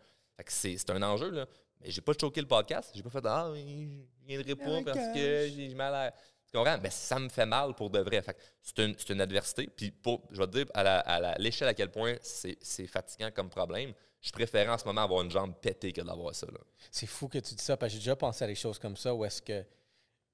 C'est 0.49 0.91
un 0.91 1.03
enjeu, 1.03 1.31
là. 1.31 1.47
Mais 1.81 1.91
j'ai 1.91 2.01
pas 2.01 2.13
choqué 2.19 2.41
le 2.41 2.47
podcast. 2.47 2.91
J'ai 2.95 3.03
pas 3.03 3.11
fait, 3.11 3.25
ah, 3.25 3.51
je 3.55 4.27
viendrai 4.27 4.55
pas 4.55 4.65
my 4.79 4.85
parce 4.85 4.99
que 5.15 5.49
j'ai 5.55 5.75
mal 5.75 5.95
à. 5.95 6.15
Tu 6.53 6.57
comprends? 6.57 6.79
Mais 6.83 6.91
ça 6.91 7.19
me 7.19 7.29
fait 7.29 7.47
mal 7.47 7.75
pour 7.75 7.91
de 7.91 7.99
vrai. 8.01 8.23
C'est 8.63 8.79
une, 8.79 8.95
une 9.11 9.21
adversité. 9.21 9.67
Puis 9.67 9.91
pour, 9.91 10.23
je 10.31 10.39
vais 10.39 10.47
te 10.47 10.53
dire 10.53 10.67
à 10.75 10.83
la- 10.83 11.01
à 11.01 11.39
l'échelle 11.39 11.69
à, 11.69 11.75
quel 11.75 11.91
point 11.91 12.15
c'est 12.23 12.87
fatigant 12.87 13.31
comme 13.33 13.49
problème. 13.51 13.93
Je 14.23 14.31
préférais 14.33 14.69
en 14.71 14.79
ce 14.79 14.85
moment 14.85 15.03
avoir 15.03 15.23
une 15.23 15.31
jambe 15.31 15.55
pétée 15.61 15.93
que 15.93 16.01
d'avoir 16.01 16.35
ça. 16.35 16.47
C'est 16.91 17.07
fou 17.07 17.29
que 17.29 17.39
tu 17.39 17.55
dis 17.55 17.63
ça, 17.63 17.77
parce 17.77 17.93
que 17.93 17.95
j'ai 17.95 18.01
déjà 18.01 18.17
pensé 18.17 18.45
à 18.45 18.47
des 18.47 18.55
choses 18.55 18.79
comme 18.79 18.97
ça, 18.97 19.15
où 19.15 19.25
est-ce 19.25 19.43
que. 19.43 19.65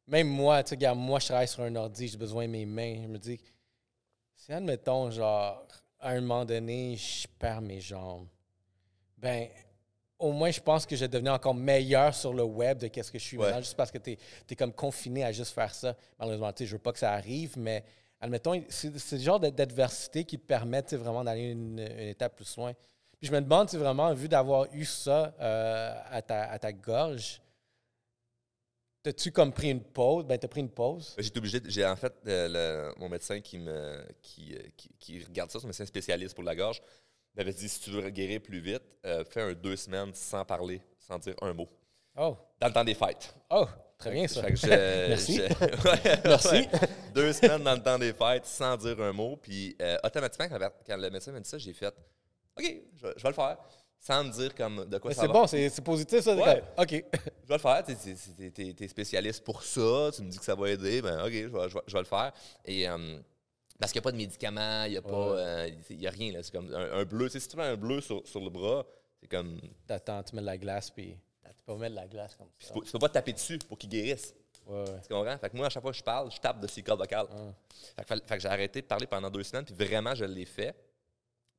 Même 0.07 0.29
moi, 0.29 0.63
tu 0.65 0.77
sais, 0.77 0.95
moi, 0.95 1.19
je 1.21 1.27
travaille 1.27 1.49
sur 1.49 1.63
un 1.63 1.77
ordi, 1.77 2.09
j'ai 2.09 2.17
besoin 2.19 2.47
de 2.47 2.51
mes 2.53 2.67
mains. 2.67 3.03
Je 3.03 3.09
me 3.09 3.19
dis, 3.19 3.41
si, 4.37 4.53
admettons, 4.53 5.11
genre, 5.11 5.67
à 6.01 6.11
un 6.11 6.21
moment 6.21 6.45
donné, 6.45 6.97
je 6.97 7.27
perds 7.39 7.61
mes 7.63 7.81
jambes, 7.81 8.27
ben, 9.19 9.49
au 10.23 10.33
moins, 10.33 10.51
je 10.51 10.61
pense 10.61 10.87
que 10.87 10.97
je 10.97 11.05
devenir 11.07 11.33
encore 11.35 11.55
meilleur 11.55 12.15
sur 12.15 12.33
le 12.33 12.43
web 12.45 12.79
de 12.79 12.87
qu'est-ce 12.89 13.11
que 13.13 13.19
je 13.19 13.25
suis 13.25 13.37
Ouais. 13.37 13.47
maintenant, 13.47 13.61
juste 13.61 13.77
parce 13.77 13.91
que 13.91 13.99
tu 13.99 14.17
es, 14.51 14.57
comme 14.57 14.73
confiné 14.73 15.25
à 15.25 15.33
juste 15.33 15.53
faire 15.53 15.75
ça. 15.75 15.97
Malheureusement, 16.19 16.53
je 16.59 16.65
veux 16.67 16.79
pas 16.79 16.93
que 16.93 16.99
ça 16.99 17.13
arrive, 17.13 17.59
mais 17.59 17.85
admettons, 18.21 18.63
c'est 18.69 18.93
le 19.13 19.19
genre 19.19 19.41
d'adversité 19.41 20.25
qui 20.25 20.39
te 20.39 20.47
permet 20.47 20.83
vraiment 20.93 21.25
d'aller 21.25 21.51
une, 21.51 21.79
une 21.81 22.09
étape 22.09 22.37
plus 22.37 22.57
loin. 22.57 22.73
Puis 23.19 23.29
je 23.29 23.33
me 23.33 23.41
demande, 23.41 23.69
vraiment, 23.71 24.13
vu 24.15 24.29
d'avoir 24.29 24.67
eu 24.73 24.85
ça 24.85 25.35
euh, 25.41 25.95
à, 26.11 26.23
ta, 26.23 26.51
à 26.51 26.59
ta 26.59 26.73
gorge, 26.73 27.41
t'as-tu 29.03 29.33
comme 29.33 29.53
pris 29.53 29.71
une 29.71 29.83
pause? 29.83 30.25
Ben, 30.25 30.39
t'as 30.39 30.49
pris 30.49 30.61
une 30.61 30.71
pause. 30.71 31.15
J'ai 31.19 31.27
été 31.29 31.39
obligé. 31.39 31.61
J'ai 31.67 31.85
en 31.87 31.97
fait 31.97 32.13
euh, 32.27 32.49
le- 32.93 33.01
mon 33.01 33.09
médecin 33.09 33.41
qui 33.41 33.59
me 33.59 34.05
qui, 34.23 34.55
euh, 34.55 34.59
qui, 34.77 34.91
qui 34.99 35.25
regarde 35.25 35.51
ça, 35.51 35.59
son 35.61 35.67
médecin 35.67 35.87
spécialiste 35.87 36.35
pour 36.35 36.45
la 36.45 36.55
gorge, 36.55 36.81
m'avait 37.37 37.53
dit 37.53 37.69
si 37.69 37.81
tu 37.81 37.91
veux 37.91 38.09
guérir 38.11 38.41
plus 38.41 38.61
vite, 38.61 38.83
euh, 39.05 39.25
fais 39.25 39.41
un 39.43 39.53
deux 39.53 39.77
semaines 39.77 40.13
sans 40.15 40.45
parler, 40.45 40.81
sans 40.99 41.19
dire 41.19 41.35
un 41.43 41.53
mot. 41.53 41.69
Oh, 42.17 42.37
Dans 42.61 42.67
le 42.69 42.73
temps 42.75 42.85
des 42.85 42.95
fêtes. 42.95 43.35
oh, 43.51 43.67
très 43.97 44.11
bien 44.11 44.29
ça. 44.29 44.43
Fait 44.43 44.51
que 44.53 44.57
je- 44.59 44.67
Merci. 45.09 45.37
je- 45.37 45.43
Ouais, 45.89 46.21
Merci. 46.25 46.69
Deux 47.15 47.33
semaines 47.33 47.63
dans 47.63 47.75
le 47.75 47.83
temps 47.83 47.99
des 47.99 48.13
fêtes 48.13 48.45
sans 48.47 48.77
dire 48.77 49.01
un 49.01 49.13
mot. 49.13 49.37
Puis 49.37 49.75
euh, 49.81 49.97
automatiquement, 50.05 50.49
quand, 50.49 50.59
quand 50.87 50.97
le 50.97 51.09
médecin 51.11 51.33
m'a 51.33 51.41
dit 51.41 51.49
ça, 51.49 51.57
j'ai 51.59 51.73
fait 51.73 51.87
OK, 52.59 52.65
je, 52.97 53.07
vais- 53.07 53.15
je 53.17 53.23
vais 53.23 53.29
le 53.29 53.35
faire. 53.35 53.57
Sans 53.99 54.25
me 54.25 54.31
dire 54.33 54.53
comme 54.57 54.85
de 54.87 54.99
quoi 54.99 55.11
Mais 55.11 55.15
ça 55.15 55.21
c'est 55.23 55.27
va. 55.29 55.33
bon, 55.33 55.47
c'est 55.47 55.69
c'est 55.69 55.81
positif 55.81 56.21
ça. 56.21 56.35
c'est 56.37 56.43
Ouais. 56.43 56.63
OK. 56.77 56.91
Je 56.91 57.49
vais 57.49 57.55
le 57.55 57.59
faire. 57.59 57.85
T'es 57.85 58.75
t'es 58.75 58.89
spécialiste 58.89 59.45
pour 59.45 59.63
ça. 59.63 60.11
Tu 60.15 60.23
me 60.23 60.29
dis 60.29 60.39
que 60.39 60.45
ça 60.45 60.57
va 60.57 60.69
aider. 60.71 61.01
Ben, 61.01 61.25
OK, 61.25 61.31
je 61.33 61.47
vais, 61.47 61.69
je 61.69 61.75
vais- 61.75 61.81
je 61.87 61.93
vais 61.93 61.99
le 62.01 62.05
faire. 62.05 62.33
Et, 62.65 62.89
euh, 62.89 63.19
parce 63.79 63.93
qu'il 63.93 64.01
n'y 64.01 64.05
a 64.05 64.07
pas 64.09 64.13
de 64.13 64.17
médicaments, 64.17 64.85
il 64.85 64.93
n'y 64.93 64.97
a, 64.97 65.03
pas, 65.03 65.39
euh, 65.39 65.71
y 65.91 66.07
a 66.07 66.11
rien. 66.11 66.33
C'est 66.43 66.53
comme 66.53 66.73
un, 66.75 67.01
un 67.01 67.05
bleu. 67.05 67.29
Si 67.29 67.47
tu 67.47 67.57
mets 67.57 67.65
un 67.65 67.77
bleu 67.77 68.01
sur, 68.01 68.27
sur 68.27 68.41
le 68.41 68.51
bras, 68.51 68.87
c'est 69.21 69.29
comme. 69.29 69.61
T'attends, 69.87 70.23
tu 70.23 70.35
mets 70.35 70.43
de 70.43 70.47
la 70.47 70.59
glace, 70.59 70.91
puis 70.91 71.17
tu 71.45 71.65
peux 71.65 71.77
mettre 71.77 71.93
de 71.95 72.01
la 72.01 72.09
glace 72.09 72.35
comme 72.37 72.49
ça. 72.59 72.69
Tu 72.69 72.79
peux, 72.79 72.85
tu 72.85 72.93
peux 72.93 72.99
pas 72.99 73.09
te 73.09 73.15
taper 73.15 73.33
dessus 73.33 73.59
pour 73.59 73.79
qu'il 73.79 73.91
guérisse. 73.91 74.35
Ouais, 74.67 74.79
ouais. 74.79 75.01
Tu 75.03 75.09
comprends? 75.13 75.39
Fait 75.39 75.51
que 75.51 75.57
moi, 75.57 75.67
à 75.67 75.71
chaque 75.71 75.83
fois 75.83 75.93
que 75.93 75.99
je 75.99 76.03
parle, 76.03 76.31
je 76.31 76.39
tape 76.39 76.61
de 76.61 76.67
ses 76.67 76.83
cordes 76.83 77.01
vocales. 77.01 77.27
Ah. 77.31 78.05
Fait 78.05 78.21
que, 78.21 78.35
que 78.35 78.39
j'ai 78.41 78.49
arrêté 78.49 78.83
de 78.83 78.87
parler 78.87 79.07
pendant 79.07 79.31
deux 79.31 79.43
semaines, 79.43 79.65
puis 79.65 79.75
vraiment, 79.75 80.15
je 80.15 80.25
l'ai 80.25 80.45
fait. 80.45 80.75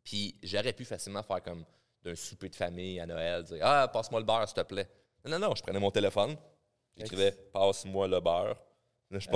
Puis 0.04 0.36
j'aurais 0.44 0.74
pu 0.74 0.86
facilement 0.86 1.24
faire 1.24 1.42
comme 1.42 1.64
d'un 2.04 2.16
souper 2.16 2.50
de 2.50 2.56
famille 2.56 3.00
à 3.00 3.06
Noël, 3.06 3.44
dire 3.44 3.60
Ah, 3.62 3.88
passe-moi 3.92 4.20
le 4.20 4.26
beurre, 4.26 4.48
s'il 4.48 4.56
te 4.56 4.62
plaît. 4.62 4.88
Non, 5.26 5.32
non, 5.40 5.48
non, 5.48 5.56
je 5.56 5.64
prenais 5.64 5.80
mon 5.80 5.92
téléphone, 5.92 6.36
j'écrivais 6.98 7.32
Passe-moi 7.32 8.08
le 8.08 8.20
beurre. 8.20 8.58
Je, 9.20 9.28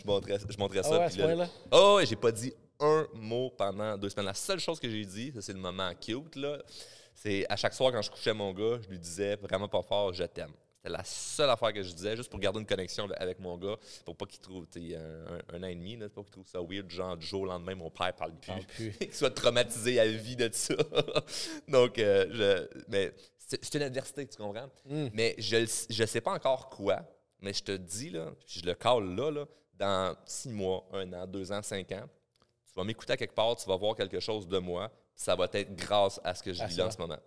je 0.00 0.06
montrais, 0.06 0.38
je 0.48 0.58
montrais 0.58 0.78
Ah 0.80 0.82
ça. 0.82 0.98
ouais, 0.98 1.06
puis 1.06 1.16
ce 1.16 1.36
là-? 1.36 1.48
Oh, 1.72 1.94
ouais, 1.96 2.06
j'ai 2.06 2.16
pas 2.16 2.32
dit 2.32 2.52
un 2.80 3.06
mot 3.14 3.50
pendant 3.50 3.96
deux 3.96 4.08
semaines. 4.08 4.26
La 4.26 4.34
seule 4.34 4.60
chose 4.60 4.78
que 4.80 4.88
j'ai 4.88 5.04
dit, 5.04 5.32
ça 5.34 5.40
c'est 5.42 5.52
le 5.52 5.58
moment 5.58 5.90
cute, 6.00 6.36
là, 6.36 6.58
c'est 7.14 7.46
à 7.48 7.56
chaque 7.56 7.74
soir 7.74 7.92
quand 7.92 8.02
je 8.02 8.10
couchais 8.10 8.34
mon 8.34 8.52
gars, 8.52 8.78
je 8.82 8.88
lui 8.88 8.98
disais 8.98 9.36
vraiment 9.36 9.68
pas 9.68 9.82
fort, 9.82 10.12
je 10.12 10.24
t'aime. 10.24 10.52
C'était 10.76 10.90
la 10.90 11.02
seule 11.04 11.50
affaire 11.50 11.72
que 11.72 11.82
je 11.82 11.90
disais, 11.92 12.14
juste 12.14 12.30
pour 12.30 12.38
garder 12.38 12.60
une 12.60 12.66
connexion 12.66 13.08
avec 13.16 13.40
mon 13.40 13.56
gars, 13.56 13.76
pour 14.04 14.14
pas 14.16 14.26
qu'il 14.26 14.40
trouve, 14.40 14.66
tu 14.68 14.94
un, 14.94 15.56
un, 15.56 15.62
an 15.62 15.66
et 15.66 15.74
demi, 15.74 15.96
là, 15.96 16.08
pour 16.08 16.24
qu'il 16.24 16.32
trouve 16.32 16.46
ça 16.46 16.60
weird, 16.60 16.88
genre 16.90 17.16
du 17.16 17.26
jour 17.26 17.42
au 17.42 17.46
lendemain, 17.46 17.74
mon 17.74 17.90
père 17.90 18.12
parle 18.14 18.32
plus, 18.34 18.66
plus. 18.76 18.92
qu'il 18.98 19.14
soit 19.14 19.30
traumatisé 19.30 19.98
à 19.98 20.06
vie 20.06 20.36
de 20.36 20.48
ça. 20.52 20.74
Donc, 21.68 21.98
euh, 21.98 22.26
je, 22.30 22.82
mais 22.88 23.12
c'est 23.36 23.74
une 23.74 23.82
adversité, 23.82 24.26
tu 24.26 24.36
comprends? 24.36 24.68
Mm. 24.84 25.06
Mais 25.12 25.34
je 25.38 25.56
ne 25.56 26.06
sais 26.06 26.20
pas 26.20 26.32
encore 26.32 26.68
quoi, 26.68 27.02
mais 27.46 27.52
je 27.54 27.62
te 27.62 27.72
dis, 27.72 28.10
là, 28.10 28.32
je 28.46 28.60
le 28.62 28.74
cale 28.74 29.14
là, 29.14 29.30
là, 29.30 29.46
dans 29.74 30.16
six 30.26 30.48
mois, 30.48 30.84
un 30.92 31.12
an, 31.12 31.26
deux 31.26 31.52
ans, 31.52 31.62
cinq 31.62 31.92
ans, 31.92 32.08
tu 32.66 32.72
vas 32.74 32.84
m'écouter 32.84 33.12
à 33.12 33.16
quelque 33.16 33.34
part, 33.34 33.54
tu 33.56 33.66
vas 33.68 33.76
voir 33.76 33.94
quelque 33.94 34.18
chose 34.20 34.48
de 34.48 34.58
moi, 34.58 34.90
ça 35.14 35.34
va 35.36 35.48
être 35.52 35.74
grâce 35.76 36.20
à 36.24 36.34
ce 36.34 36.42
que 36.42 36.52
je 36.52 36.62
À 36.62 36.66
vis 36.66 36.76
là 36.76 36.86
en 36.86 36.90
ce 36.90 36.98
moment. 36.98 37.18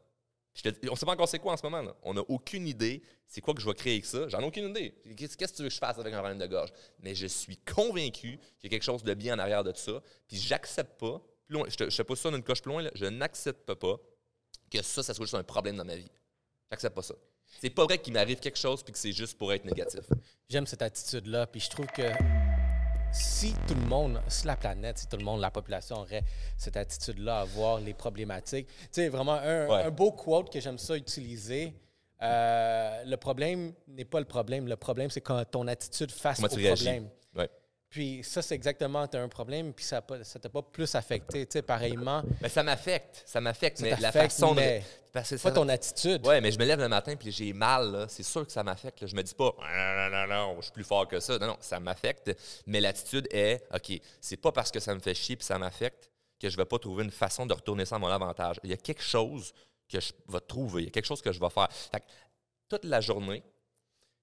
Je 0.53 0.63
te- 0.69 0.87
on 0.89 0.91
ne 0.91 0.97
sait 0.97 1.05
pas 1.05 1.13
encore 1.13 1.29
c'est 1.29 1.39
quoi 1.39 1.53
en 1.53 1.57
ce 1.57 1.63
moment. 1.63 1.81
là. 1.81 1.95
On 2.03 2.13
n'a 2.13 2.21
aucune 2.27 2.67
idée 2.67 3.01
c'est 3.27 3.39
quoi 3.41 3.53
que 3.53 3.61
je 3.61 3.67
vais 3.67 3.75
créer 3.75 3.93
avec 3.93 4.05
ça. 4.05 4.27
J'en 4.27 4.39
ai 4.41 4.45
aucune 4.45 4.69
idée. 4.69 4.93
Qu'est-ce 5.15 5.37
que 5.37 5.45
tu 5.45 5.61
veux 5.61 5.69
que 5.69 5.73
je 5.73 5.77
fasse 5.79 5.97
avec 5.99 6.11
un 6.13 6.17
problème 6.17 6.39
de 6.39 6.47
gorge? 6.47 6.73
Mais 6.99 7.13
je 7.15 7.27
suis 7.27 7.57
convaincu 7.57 8.39
qu'il 8.59 8.63
y 8.63 8.65
a 8.65 8.69
quelque 8.69 8.83
chose 8.83 9.03
de 9.03 9.13
bien 9.13 9.35
en 9.35 9.39
arrière 9.39 9.63
de 9.63 9.71
ça. 9.73 10.01
Puis 10.27 10.37
j'accepte 10.37 10.99
pas, 10.99 11.21
plus 11.45 11.53
loin, 11.53 11.65
je 11.69 11.75
te, 11.77 11.89
je 11.89 11.95
te 11.97 12.01
pousse 12.01 12.19
ça 12.19 12.31
d'une 12.31 12.43
coche 12.43 12.61
plus 12.61 12.71
loin, 12.71 12.81
là, 12.81 12.89
je 12.95 13.05
n'accepte 13.05 13.73
pas 13.75 13.97
que 14.71 14.81
ça, 14.81 15.03
ça 15.03 15.13
soit 15.13 15.25
juste 15.25 15.35
un 15.35 15.43
problème 15.43 15.77
dans 15.77 15.85
ma 15.85 15.95
vie. 15.95 16.11
J'accepte 16.71 16.95
pas 16.95 17.03
ça. 17.03 17.13
C'est 17.61 17.69
pas 17.69 17.85
vrai 17.85 17.97
qu'il 17.97 18.13
m'arrive 18.13 18.39
quelque 18.39 18.57
chose 18.59 18.83
puis 18.83 18.93
que 18.93 18.99
c'est 18.99 19.11
juste 19.11 19.37
pour 19.37 19.51
être 19.53 19.65
négatif. 19.65 20.01
J'aime 20.49 20.65
cette 20.67 20.81
attitude-là, 20.81 21.47
puis 21.47 21.59
je 21.59 21.69
trouve 21.69 21.87
que 21.87 22.03
si 23.11 23.53
tout 23.67 23.73
le 23.73 23.85
monde, 23.87 24.21
si 24.27 24.45
la 24.45 24.55
planète, 24.55 24.99
si 24.99 25.07
tout 25.07 25.17
le 25.17 25.23
monde, 25.25 25.41
la 25.41 25.49
population 25.51 25.97
aurait 25.97 26.23
cette 26.57 26.77
attitude-là 26.77 27.41
à 27.41 27.45
voir 27.45 27.79
les 27.79 27.93
problématiques, 27.93 28.67
tu 28.67 28.87
sais, 28.91 29.09
vraiment 29.09 29.33
un, 29.33 29.67
Ouais. 29.67 29.83
un 29.83 29.89
beau 29.91 30.11
quote 30.11 30.51
que 30.51 30.59
j'aime 30.59 30.77
ça 30.77 30.95
utiliser. 30.95 31.73
euh, 32.21 33.03
le 33.05 33.15
problème 33.17 33.73
n'est 33.87 34.03
pas 34.05 34.19
le 34.19 34.25
problème. 34.25 34.67
Le 34.67 34.75
problème, 34.75 35.09
c'est 35.09 35.21
quand 35.21 35.43
ton 35.49 35.65
attitude 35.67 36.11
face 36.11 36.35
Comment 36.37 36.47
au 36.47 36.55
tu 36.55 36.61
réagis? 36.61 36.83
problème. 36.83 37.09
Puis 37.89 38.23
ça, 38.23 38.43
c'est 38.43 38.53
exactement, 38.53 39.07
tu 39.07 39.17
as 39.17 39.21
un 39.21 39.27
problème, 39.27 39.73
puis 39.73 39.83
ça 39.83 40.03
ne 40.07 40.23
t'a 40.23 40.49
pas 40.49 40.61
plus 40.61 40.93
affecté. 40.93 41.47
Tu 41.47 41.53
sais, 41.53 41.61
pareillement, 41.63 42.21
Mais 42.39 42.49
ça 42.49 42.61
m'affecte. 42.61 43.23
Ça 43.25 43.41
m'affecte. 43.41 43.81
Mais 43.81 43.95
la 43.99 44.11
façon 44.11 44.53
de. 44.53 44.59
mais 44.59 44.83
Parce 45.11 45.31
que 45.31 45.41
pas 45.41 45.51
ton 45.51 45.67
attitude. 45.67 46.25
Ouais, 46.27 46.39
mais 46.39 46.51
je 46.51 46.59
me 46.59 46.65
lève 46.65 46.79
le 46.79 46.87
matin 46.87 47.15
puis 47.15 47.31
j'ai 47.31 47.51
mal, 47.51 48.05
c'est 48.07 48.21
sûr 48.21 48.45
que 48.45 48.51
ça 48.51 48.61
m'affecte. 48.61 49.07
Je 49.07 49.15
me 49.15 49.23
dis 49.23 49.33
pas, 49.33 49.55
non, 49.57 50.09
non, 50.09 50.27
non, 50.27 50.27
non, 50.27 50.55
je 50.57 50.65
suis 50.65 50.71
plus 50.71 50.83
fort 50.83 51.07
que 51.07 51.19
ça. 51.19 51.39
Non, 51.39 51.47
non, 51.47 51.57
ça 51.61 51.79
m'affecte. 51.79 52.31
Mais 52.67 52.79
l'attitude 52.79 53.27
est, 53.31 53.63
OK, 53.73 53.99
c'est 54.21 54.37
pas 54.37 54.51
parce 54.51 54.69
que 54.69 54.79
ça 54.79 54.93
me 54.93 54.99
fait 54.99 55.15
chier 55.15 55.35
puis 55.35 55.45
ça 55.45 55.57
m'affecte 55.57 56.11
que 56.39 56.47
je 56.47 56.57
vais 56.57 56.65
pas 56.65 56.77
trouver 56.77 57.03
une 57.03 57.11
façon 57.11 57.47
de 57.47 57.53
retourner 57.53 57.85
ça 57.85 57.95
à 57.95 57.99
mon 57.99 58.07
avantage. 58.07 58.57
Il 58.63 58.69
y 58.69 58.73
a 58.73 58.77
quelque 58.77 59.03
chose 59.03 59.51
que 59.91 59.99
je 59.99 60.13
vais 60.27 60.39
trouver, 60.41 60.83
il 60.83 60.85
y 60.85 60.87
a 60.89 60.91
quelque 60.91 61.07
chose 61.07 61.23
que 61.23 61.31
je 61.31 61.39
vais 61.39 61.49
faire. 61.49 61.67
Fait 61.71 62.01
que 62.01 62.05
toute 62.69 62.85
la 62.85 63.01
journée, 63.01 63.43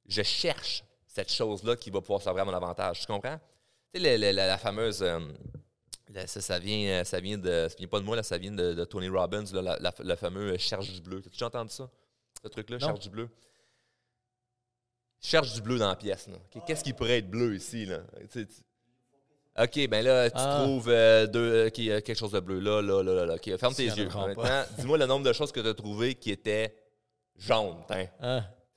je 0.06 0.23
cherche 0.23 0.85
cette 1.04 1.32
chose-là 1.32 1.76
qui 1.76 1.90
va 1.90 2.00
pouvoir 2.00 2.23
servir 2.23 2.42
à 2.42 2.44
mon 2.44 2.54
avantage. 2.54 3.00
Tu 3.00 3.06
comprends? 3.06 3.40
Tu 3.95 4.00
sais, 4.00 4.19
la, 4.19 4.33
la 4.33 4.59
fameuse. 4.59 5.02
euh, 5.02 5.21
ça, 6.26 6.40
ça 6.40 6.59
vient, 6.59 7.00
euh, 7.00 7.05
ça 7.05 7.21
vient 7.21 7.38
de. 7.38 7.66
Ça 7.69 7.76
vient 7.78 7.88
pas 7.88 8.00
de 8.00 8.05
moi, 8.05 8.16
là, 8.16 8.23
ça 8.23 8.38
vient 8.38 8.52
de, 8.52 8.75
de 8.75 8.85
Tony 8.85 9.09
Robbins, 9.09 9.45
là, 9.52 9.78
la- 9.81 9.95
le 9.99 10.16
fameux 10.16 10.52
euh, 10.52 10.59
Cherche 10.59 10.90
du 10.93 11.00
bleu. 11.00 11.21
T'as 11.23 11.31
déjà 11.31 11.47
entendu 11.47 11.73
ça? 11.73 11.90
Ce 12.43 12.49
truc-là. 12.49 12.78
Cherche 12.78 13.00
du 13.00 13.11
bleu? 13.11 13.28
Cherche 15.21 15.55
du 15.55 15.61
bleu 15.62 15.78
dans 15.78 15.88
la 15.88 15.97
pièce. 15.97 16.28
Qu'est-ce 16.66 16.85
qui 16.85 16.93
pourrait 16.93 17.19
être 17.19 17.31
bleu 17.31 17.57
ici? 17.57 17.87
Là? 17.87 17.99
Tu 18.31 18.40
sais, 18.40 18.47
tu- 18.47 18.62
OK, 19.58 19.89
ben 19.89 20.04
là, 20.04 20.28
tu 20.30 20.37
Ah. 20.39 20.60
trouves 20.63 20.89
euh, 20.91 21.26
deux, 21.26 21.67
ok, 21.69 21.78
euh, 21.78 22.00
quelque 22.02 22.15
chose 22.19 22.32
de 22.32 22.41
bleu. 22.41 22.60
Là, 22.60 22.82
là, 22.82 23.02
là, 23.02 23.15
là, 23.15 23.26
là. 23.26 23.34
OK, 23.37 23.56
ferme 23.56 23.75
tes 23.75 23.87
yeux. 23.87 24.08
Maintenant, 24.08 24.65
dis-moi 24.78 24.99
le 24.99 25.06
nombre 25.06 25.25
de 25.25 25.32
choses 25.32 25.50
que 25.50 25.60
tu 25.60 25.67
as 25.69 25.75
trouvées 25.75 26.15
qui 26.15 26.30
étaient 26.30 26.76
jaunes. 27.37 27.82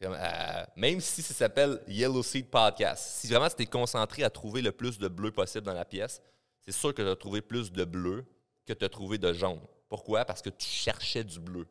Euh, 0.01 0.65
même 0.77 1.01
si 1.01 1.21
ça 1.21 1.33
s'appelle 1.33 1.81
Yellow 1.87 2.23
Seed 2.23 2.47
Podcast, 2.49 3.17
si 3.17 3.27
vraiment 3.27 3.49
tu 3.49 3.55
t'es 3.55 3.65
concentré 3.65 4.23
à 4.23 4.29
trouver 4.29 4.61
le 4.61 4.71
plus 4.71 4.97
de 4.97 5.09
bleu 5.09 5.31
possible 5.31 5.65
dans 5.65 5.73
la 5.73 5.83
pièce, 5.83 6.21
c'est 6.61 6.71
sûr 6.71 6.93
que 6.93 7.01
tu 7.01 7.07
as 7.07 7.15
trouvé 7.15 7.41
plus 7.41 7.71
de 7.71 7.83
bleu 7.83 8.25
que 8.65 8.73
tu 8.73 8.85
as 8.85 8.89
trouvé 8.89 9.17
de 9.17 9.33
jaune. 9.33 9.59
Pourquoi? 9.89 10.23
Parce 10.23 10.41
que 10.41 10.49
tu 10.49 10.65
cherchais 10.65 11.23
du 11.23 11.39
bleu. 11.39 11.67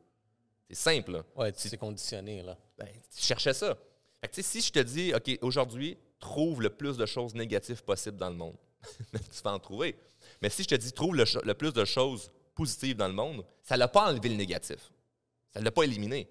C'est 0.69 0.75
simple. 0.77 1.13
là. 1.13 1.25
Ouais, 1.37 1.53
tu 1.53 1.71
t'es 1.71 1.77
conditionné, 1.79 2.43
là. 2.43 2.59
Ben, 2.77 2.89
tu 3.17 3.23
cherchais 3.23 3.55
ça. 3.55 3.79
Fait 4.21 4.29
que, 4.29 4.43
si 4.43 4.61
je 4.61 4.73
te 4.73 4.81
dis, 4.81 5.15
OK, 5.15 5.39
aujourd'hui, 5.41 5.97
trouve 6.19 6.61
le 6.61 6.71
plus 6.71 6.97
de 6.97 7.07
choses 7.07 7.35
négatives 7.35 7.83
possibles 7.83 8.19
dans 8.19 8.29
le 8.29 8.37
monde, 8.37 8.57
tu 9.13 9.43
vas 9.43 9.53
en 9.53 9.59
trouver. 9.59 9.97
Mais 10.43 10.51
si 10.51 10.65
je 10.65 10.69
te 10.69 10.75
dis, 10.75 10.93
trouve 10.93 11.17
le, 11.17 11.25
le 11.45 11.55
plus 11.55 11.73
de 11.73 11.85
choses 11.85 12.31
positives 12.55 12.97
dans 12.97 13.09
le 13.09 13.15
monde, 13.15 13.45
ça 13.63 13.77
ne 13.77 13.79
l'a 13.81 13.89
pas 13.89 14.11
enlevé 14.11 14.29
le 14.29 14.35
négatif. 14.35 14.93
Ça 15.53 15.61
ne 15.61 15.65
l'a 15.65 15.71
pas 15.71 15.85
éliminé. 15.85 16.29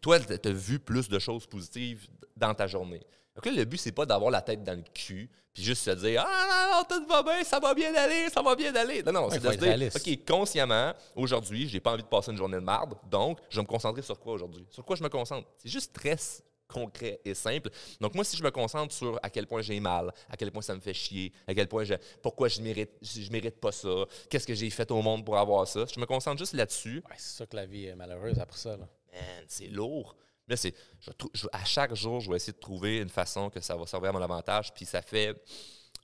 Toi, 0.00 0.20
tu 0.20 0.48
as 0.48 0.52
vu 0.52 0.78
plus 0.78 1.08
de 1.08 1.18
choses 1.18 1.46
positives 1.46 2.06
dans 2.36 2.54
ta 2.54 2.66
journée. 2.66 3.02
Donc 3.34 3.44
là, 3.44 3.52
le 3.52 3.64
but, 3.64 3.76
c'est 3.76 3.92
pas 3.92 4.06
d'avoir 4.06 4.30
la 4.30 4.40
tête 4.40 4.64
dans 4.64 4.76
le 4.76 4.84
cul, 4.94 5.28
puis 5.52 5.62
juste 5.62 5.82
se 5.82 5.90
dire 5.90 6.24
Ah 6.26 6.46
non, 6.48 6.78
non, 6.78 6.84
tout 6.88 7.06
va 7.06 7.22
bien, 7.22 7.44
ça 7.44 7.60
va 7.60 7.74
bien 7.74 7.94
aller, 7.94 8.28
ça 8.30 8.42
va 8.42 8.56
bien 8.56 8.74
aller. 8.74 9.02
Non, 9.02 9.12
non, 9.12 9.30
c'est 9.30 9.40
de 9.40 9.50
se 9.50 9.56
dire 9.56 9.62
réaliste. 9.62 9.96
OK, 9.96 10.18
consciemment, 10.26 10.94
aujourd'hui, 11.14 11.68
j'ai 11.68 11.80
pas 11.80 11.92
envie 11.92 12.02
de 12.02 12.08
passer 12.08 12.30
une 12.30 12.38
journée 12.38 12.56
de 12.56 12.62
marde, 12.62 12.94
donc 13.10 13.38
je 13.50 13.56
vais 13.56 13.62
me 13.62 13.66
concentrer 13.66 14.02
sur 14.02 14.18
quoi 14.18 14.32
aujourd'hui? 14.32 14.66
Sur 14.70 14.84
quoi 14.84 14.96
je 14.96 15.02
me 15.02 15.08
concentre? 15.10 15.48
C'est 15.58 15.68
juste 15.68 15.92
très 15.92 16.16
concret 16.68 17.20
et 17.24 17.34
simple. 17.34 17.70
Donc 18.00 18.14
moi, 18.14 18.24
si 18.24 18.36
je 18.36 18.42
me 18.42 18.50
concentre 18.50 18.94
sur 18.94 19.18
à 19.22 19.30
quel 19.30 19.46
point 19.46 19.62
j'ai 19.62 19.80
mal, 19.80 20.12
à 20.28 20.36
quel 20.36 20.50
point 20.50 20.62
ça 20.62 20.74
me 20.74 20.80
fait 20.80 20.94
chier, 20.94 21.32
à 21.46 21.54
quel 21.54 21.68
point 21.68 21.84
je, 21.84 21.94
pourquoi 22.22 22.48
je 22.48 22.60
mérite, 22.60 22.90
je, 23.02 23.30
mérite 23.30 23.60
pas 23.60 23.72
ça, 23.72 24.06
qu'est-ce 24.28 24.46
que 24.46 24.54
j'ai 24.54 24.70
fait 24.70 24.90
au 24.90 25.02
monde 25.02 25.24
pour 25.24 25.38
avoir 25.38 25.66
ça, 25.68 25.84
je 25.92 26.00
me 26.00 26.06
concentre 26.06 26.38
juste 26.38 26.54
là-dessus. 26.54 27.02
Ouais, 27.08 27.16
c'est 27.16 27.36
sûr 27.36 27.48
que 27.48 27.56
la 27.56 27.66
vie 27.66 27.86
est 27.86 27.94
malheureuse 27.94 28.38
après 28.38 28.58
ça, 28.58 28.76
là. 28.76 28.88
Man, 29.16 29.44
c'est 29.48 29.68
lourd. 29.68 30.16
Là, 30.48 30.56
c'est, 30.56 30.74
à 31.52 31.64
chaque 31.64 31.94
jour, 31.94 32.20
je 32.20 32.30
vais 32.30 32.36
essayer 32.36 32.52
de 32.52 32.58
trouver 32.58 32.98
une 32.98 33.08
façon 33.08 33.50
que 33.50 33.60
ça 33.60 33.76
va 33.76 33.86
servir 33.86 34.10
à 34.10 34.12
mon 34.12 34.22
avantage. 34.22 34.72
Puis 34.72 34.84
ça 34.84 35.02
fait, 35.02 35.34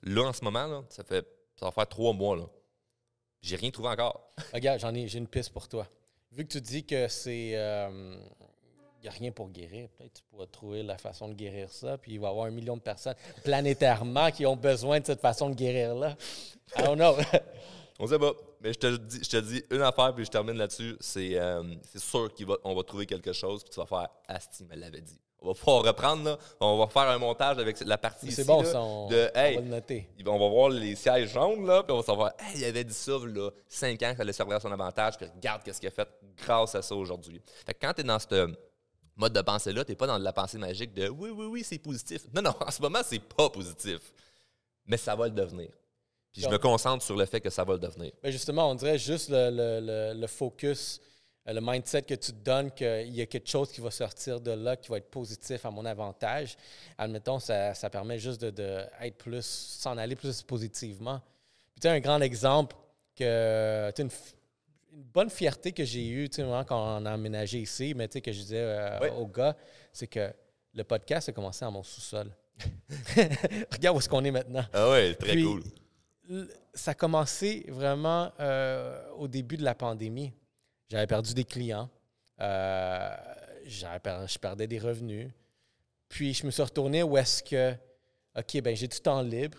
là, 0.01 0.23
en 0.23 0.33
ce 0.33 0.43
moment, 0.43 0.83
ça 0.89 1.03
fait, 1.03 1.25
ça 1.55 1.65
va 1.65 1.71
faire 1.71 1.87
trois 1.87 2.13
mois, 2.13 2.35
là. 2.35 2.45
J'ai 3.41 3.57
rien 3.57 3.71
trouvé 3.71 3.89
encore. 3.89 4.29
Regarde, 4.53 4.79
j'en 4.79 4.93
ai, 4.95 5.07
j'ai 5.07 5.19
une 5.19 5.27
piste 5.27 5.51
pour 5.51 5.67
toi. 5.67 5.87
Vu 6.31 6.45
que 6.45 6.51
tu 6.51 6.61
dis 6.61 6.85
que 6.85 7.07
c'est. 7.09 7.49
Il 7.49 9.07
n'y 9.07 9.09
a 9.09 9.11
rien 9.11 9.33
pour 9.33 9.49
guérir, 9.49 9.89
peut-être 9.89 10.13
tu 10.13 10.23
pourras 10.29 10.45
trouver 10.45 10.81
la 10.81 10.97
façon 10.97 11.27
de 11.27 11.33
guérir 11.33 11.69
ça, 11.69 11.97
puis 11.97 12.13
il 12.13 12.21
va 12.21 12.27
y 12.27 12.29
avoir 12.29 12.45
un 12.45 12.51
million 12.51 12.77
de 12.77 12.81
personnes 12.81 13.15
planétairement 13.43 14.31
qui 14.31 14.45
ont 14.45 14.55
besoin 14.55 15.01
de 15.01 15.05
cette 15.05 15.19
façon 15.19 15.49
de 15.49 15.55
guérir-là. 15.55 16.15
I 16.77 16.83
don't. 16.83 17.01
On 17.99 18.07
sait 18.07 18.19
pas. 18.19 18.33
Mais 18.61 18.73
je 18.73 18.79
te 18.79 18.95
dis, 18.97 19.19
je 19.23 19.29
te 19.29 19.37
dis 19.37 19.63
une 19.71 19.81
affaire, 19.81 20.13
puis 20.15 20.25
je 20.25 20.31
termine 20.31 20.57
là-dessus. 20.57 20.95
C'est, 20.99 21.37
euh, 21.37 21.63
c'est 21.83 21.99
sûr 21.99 22.33
qu'on 22.33 22.45
va, 22.45 22.55
on 22.63 22.75
va 22.75 22.83
trouver 22.83 23.05
quelque 23.05 23.33
chose, 23.33 23.63
puis 23.63 23.73
tu 23.73 23.79
vas 23.79 23.85
faire 23.85 24.09
Asti 24.27 24.65
me 24.65 24.75
l'avait 24.75 25.01
dit. 25.01 25.19
On 25.41 25.47
va 25.47 25.53
pouvoir 25.53 25.83
reprendre, 25.83 26.23
là. 26.23 26.37
On 26.61 26.77
va 26.77 26.87
faire 26.87 27.09
un 27.09 27.17
montage 27.17 27.57
avec 27.57 27.77
la 27.81 27.97
partie 27.97 28.31
c'est 28.31 28.41
ici, 28.41 28.47
bon, 28.47 28.61
là, 28.61 28.71
ça, 28.71 28.81
on, 28.81 29.09
de 29.09 29.29
on 29.35 29.37
Hey, 29.37 29.55
va 29.55 29.61
le 29.61 29.67
noter. 29.67 30.09
On 30.25 30.39
va 30.39 30.47
voir 30.47 30.69
les 30.69 30.95
sièges 30.95 31.33
jaunes, 31.33 31.65
là, 31.67 31.83
puis 31.83 31.91
on 31.91 31.97
va 31.97 32.03
savoir, 32.03 32.31
hey, 32.39 32.59
il 32.59 32.65
avait 32.65 32.85
dit 32.85 32.93
ça, 32.93 33.11
là, 33.11 33.49
5 33.67 34.01
ans, 34.03 34.13
ça 34.15 34.21
allait 34.21 34.31
servir 34.31 34.55
à 34.55 34.59
son 34.61 34.71
avantage, 34.71 35.17
puis 35.17 35.27
regarde 35.35 35.61
qu'est-ce 35.63 35.81
qu'il 35.81 35.89
a 35.89 35.91
fait 35.91 36.07
grâce 36.37 36.75
à 36.75 36.81
ça 36.81 36.95
aujourd'hui. 36.95 37.41
Fait 37.65 37.73
que 37.73 37.85
quand 37.85 37.93
tu 37.93 38.01
es 38.01 38.03
dans 38.05 38.19
ce 38.19 38.53
mode 39.17 39.33
de 39.33 39.41
pensée-là, 39.41 39.83
tu 39.83 39.91
n'es 39.91 39.95
pas 39.97 40.07
dans 40.07 40.17
de 40.17 40.23
la 40.23 40.33
pensée 40.33 40.57
magique 40.57 40.93
de 40.93 41.09
oui, 41.09 41.29
oui, 41.29 41.45
oui, 41.45 41.63
c'est 41.63 41.77
positif. 41.79 42.21
Non, 42.33 42.41
non, 42.41 42.55
en 42.65 42.71
ce 42.71 42.81
moment, 42.81 42.99
c'est 43.03 43.19
pas 43.19 43.49
positif. 43.49 43.99
Mais 44.85 44.97
ça 44.97 45.13
va 45.15 45.25
le 45.25 45.33
devenir. 45.33 45.69
Puis 46.33 46.41
je 46.41 46.49
me 46.49 46.57
concentre 46.57 47.03
sur 47.03 47.15
le 47.15 47.25
fait 47.25 47.39
que 47.39 47.49
ça 47.51 47.63
va 47.63 47.73
le 47.73 47.79
devenir. 47.79 48.11
Mais 48.23 48.31
justement, 48.31 48.69
on 48.71 48.75
dirait 48.75 48.97
juste 48.97 49.29
le, 49.29 49.49
le- 49.51 49.79
le- 50.13 50.19
le 50.19 50.27
focus, 50.27 50.99
euh, 51.47 51.53
le 51.53 51.61
mindset 51.61 52.01
que 52.01 52.15
tu 52.15 52.31
te 52.31 52.43
donnes, 52.43 52.71
qu'il 52.71 53.13
y 53.13 53.21
a 53.21 53.25
quelque 53.27 53.47
chose 53.49 53.71
qui 53.71 53.81
va 53.81 53.91
sortir 53.91 54.41
de 54.41 54.51
là, 54.51 54.75
qui 54.75 54.89
va 54.89 54.97
être 54.97 55.11
positif 55.11 55.63
à 55.65 55.69
mon 55.69 55.85
avantage. 55.85 56.57
Admettons, 56.97 57.37
ça, 57.39 57.73
ça 57.75 57.89
permet 57.89 58.17
juste 58.17 58.41
de, 58.41 58.49
de 58.49 58.83
être 59.01 59.17
plus, 59.17 59.45
s'en 59.45 59.97
aller 59.97 60.15
plus 60.15 60.41
positivement. 60.41 61.19
Puis 61.75 61.81
tu 61.81 61.87
sais, 61.87 61.89
un 61.89 61.99
grand 61.99 62.19
exemple 62.21 62.75
que, 63.15 63.91
tu 63.95 64.01
une, 64.01 64.09
une 64.93 65.03
bonne 65.03 65.29
fierté 65.29 65.71
que 65.71 65.85
j'ai 65.85 66.07
eue, 66.07 66.29
tu 66.29 66.41
sais, 66.41 66.47
quand 66.67 66.97
on 67.01 67.05
a 67.05 67.13
emménagé 67.13 67.59
ici, 67.59 67.93
mais 67.95 68.07
tu 68.07 68.13
sais, 68.13 68.21
que 68.21 68.31
je 68.31 68.39
disais 68.39 68.57
euh, 68.57 68.99
Oui. 69.03 69.07
aux 69.17 69.27
gars, 69.27 69.55
c'est 69.91 70.07
que 70.07 70.33
le 70.73 70.83
podcast 70.83 71.29
a 71.29 71.31
commencé 71.31 71.63
à 71.63 71.69
mon 71.69 71.83
sous-sol. 71.83 72.31
Regarde 73.71 73.95
où 73.95 73.99
est-ce 73.99 74.09
qu'on 74.09 74.23
est 74.23 74.31
maintenant. 74.31 74.65
Ah 74.73 74.89
ouais, 74.89 75.13
très 75.15 75.33
Puis, 75.33 75.43
cool. 75.43 75.63
Ça 76.73 76.91
a 76.91 76.93
commencé 76.93 77.65
vraiment 77.69 78.31
euh, 78.39 79.09
au 79.17 79.27
début 79.27 79.57
de 79.57 79.63
la 79.63 79.75
pandémie. 79.75 80.33
J'avais 80.89 81.07
perdu 81.07 81.33
des 81.33 81.43
clients. 81.43 81.89
Euh, 82.39 83.15
per- 84.01 84.25
je 84.27 84.37
perdais 84.39 84.67
des 84.67 84.79
revenus. 84.79 85.31
Puis 86.09 86.33
je 86.33 86.45
me 86.45 86.51
suis 86.51 86.61
retourné 86.61 87.03
où 87.03 87.17
est-ce 87.17 87.43
que, 87.43 87.73
OK, 88.37 88.61
ben 88.61 88.75
j'ai 88.75 88.87
du 88.87 88.99
temps 88.99 89.21
libre. 89.21 89.57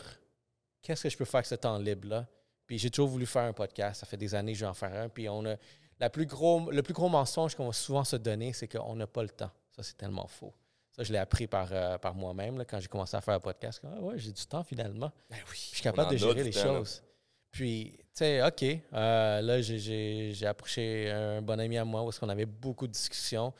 Qu'est-ce 0.82 1.04
que 1.04 1.08
je 1.08 1.16
peux 1.16 1.24
faire 1.24 1.38
avec 1.38 1.46
ce 1.46 1.54
temps 1.54 1.78
libre-là? 1.78 2.26
Puis 2.66 2.78
j'ai 2.78 2.90
toujours 2.90 3.08
voulu 3.08 3.26
faire 3.26 3.42
un 3.42 3.52
podcast. 3.52 4.00
Ça 4.00 4.06
fait 4.06 4.16
des 4.16 4.34
années 4.34 4.52
que 4.52 4.58
je 4.58 4.64
vais 4.64 4.70
en 4.70 4.74
faire 4.74 4.94
un. 4.94 5.08
Puis 5.08 5.28
on 5.28 5.44
a, 5.46 5.56
la 5.98 6.10
plus 6.10 6.26
gros, 6.26 6.70
le 6.70 6.82
plus 6.82 6.94
gros 6.94 7.08
mensonge 7.08 7.54
qu'on 7.54 7.66
va 7.66 7.72
souvent 7.72 8.04
se 8.04 8.16
donner, 8.16 8.52
c'est 8.52 8.68
qu'on 8.68 8.96
n'a 8.96 9.06
pas 9.06 9.22
le 9.22 9.30
temps. 9.30 9.50
Ça, 9.70 9.82
c'est 9.82 9.96
tellement 9.96 10.26
faux. 10.26 10.54
Ça, 10.96 11.02
je 11.02 11.12
l'ai 11.12 11.18
appris 11.18 11.46
par, 11.48 11.68
euh, 11.72 11.98
par 11.98 12.14
moi-même 12.14 12.56
là, 12.56 12.64
quand 12.64 12.78
j'ai 12.78 12.86
commencé 12.86 13.16
à 13.16 13.20
faire 13.20 13.34
un 13.34 13.40
podcast. 13.40 13.80
Ah 13.84 14.00
ouais, 14.00 14.16
j'ai 14.18 14.30
du 14.30 14.46
temps 14.46 14.62
finalement. 14.62 15.10
Ben 15.28 15.38
oui, 15.50 15.56
Je 15.70 15.74
suis 15.74 15.82
capable 15.82 16.12
de 16.12 16.16
gérer 16.16 16.44
les 16.44 16.50
temps, 16.52 16.60
là. 16.72 16.78
choses. 16.78 17.02
Puis, 17.50 17.94
tu 17.98 18.04
sais, 18.14 18.42
OK, 18.46 18.62
euh, 18.92 19.40
là, 19.40 19.60
j'ai- 19.60 19.78
j'ai 19.78 20.30
j'ai 20.34 20.46
approché 20.46 21.10
un 21.10 21.42
bon 21.42 21.58
ami 21.58 21.76
à 21.78 21.84
moi 21.84 22.04
où 22.04 22.10
qu'on 22.10 22.28
avait 22.28 22.46
beaucoup 22.46 22.86
de 22.86 22.92
discussions. 22.92 23.52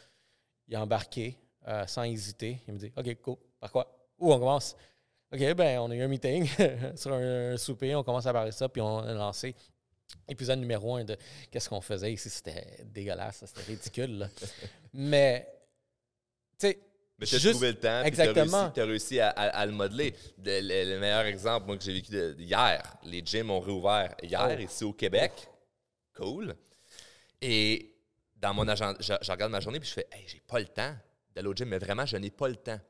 Il 0.69 0.77
a 0.77 0.81
embarqué 0.83 1.37
euh, 1.67 1.87
sans 1.87 2.05
hésiter. 2.05 2.61
Il 2.69 2.75
me 2.75 2.79
dit, 2.79 2.93
OK, 2.97 3.15
cool, 3.23 3.37
par 3.59 3.73
quoi? 3.73 4.13
Où 4.19 4.33
on 4.33 4.39
commence? 4.39 4.77
OK, 5.33 5.55
ben, 5.55 5.81
on 5.81 5.91
a 5.91 5.95
eu 5.97 6.03
un 6.03 6.09
meeting 6.09 6.47
sur 6.97 7.13
un, 7.15 7.57
souper, 7.57 7.95
on 7.97 8.05
commence 8.05 8.27
à 8.27 8.33
parler 8.33 8.51
de 8.51 8.55
ça, 8.55 8.69
puis 8.69 8.81
on 8.81 8.99
a 8.99 9.13
lancé 9.13 9.57
épisode 10.29 10.59
numéro 10.61 10.95
un 10.97 11.05
de 11.05 11.17
qu'est-ce 11.51 11.69
qu'on 11.69 11.81
faisait 11.81 12.13
ici? 12.13 12.31
C'était 12.31 12.85
dégueulasse, 12.85 13.43
c'était 13.47 13.63
ridicule. 13.63 14.19
là. 14.19 14.29
Mais, 14.93 15.49
tu 16.59 16.69
sais, 16.69 16.79
Mais 17.19 17.27
tu 17.27 17.37
as 17.37 17.39
Juste- 17.39 17.53
trouvé 17.55 17.69
le 17.73 17.79
temps, 17.79 18.03
exactement. 18.03 18.71
tu 18.71 18.81
as 18.81 18.85
réussi, 18.85 19.21
à, 19.21 19.29
à- 19.31 19.49
à 19.49 19.67
le 19.67 19.73
modeler. 19.73 20.15
Le, 20.39 20.61
le- 20.61 20.95
le 20.95 20.99
meilleur 21.01 21.25
exemple, 21.27 21.67
moi, 21.67 21.77
que 21.77 21.85
j'ai 21.85 21.93
vécu 21.93 22.11
de- 22.11 22.35
hier, 22.39 22.83
les 23.05 23.23
gyms 23.25 23.51
ont 23.51 23.61
réouvert 23.61 24.15
hier 24.23 24.57
Oh. 24.59 24.61
ici 24.61 24.83
au 24.85 24.93
Québec. 24.93 25.33
Cool. 26.17 26.55
Et 27.41 27.95
dans 28.37 28.53
mon 28.55 28.67
agenda, 28.69 28.97
je, 29.01 29.13
je 29.21 29.31
regarde 29.33 29.53
ma 29.53 29.61
journée 29.61 29.79
puis 29.81 29.89
je 29.89 29.95
fais, 29.95 30.09
hey, 30.13 30.25
j'ai 30.27 30.41
pas 30.47 30.59
le 30.59 30.67
temps 30.67 30.95
d'aller 31.35 31.49
au 31.49 31.55
gym, 31.55 31.69
mais 31.69 31.79
vraiment, 31.79 32.05
je 32.07 32.17
n'ai 32.17 32.31
pas 32.31 32.49
le 32.49 32.57
temps. 32.57 32.81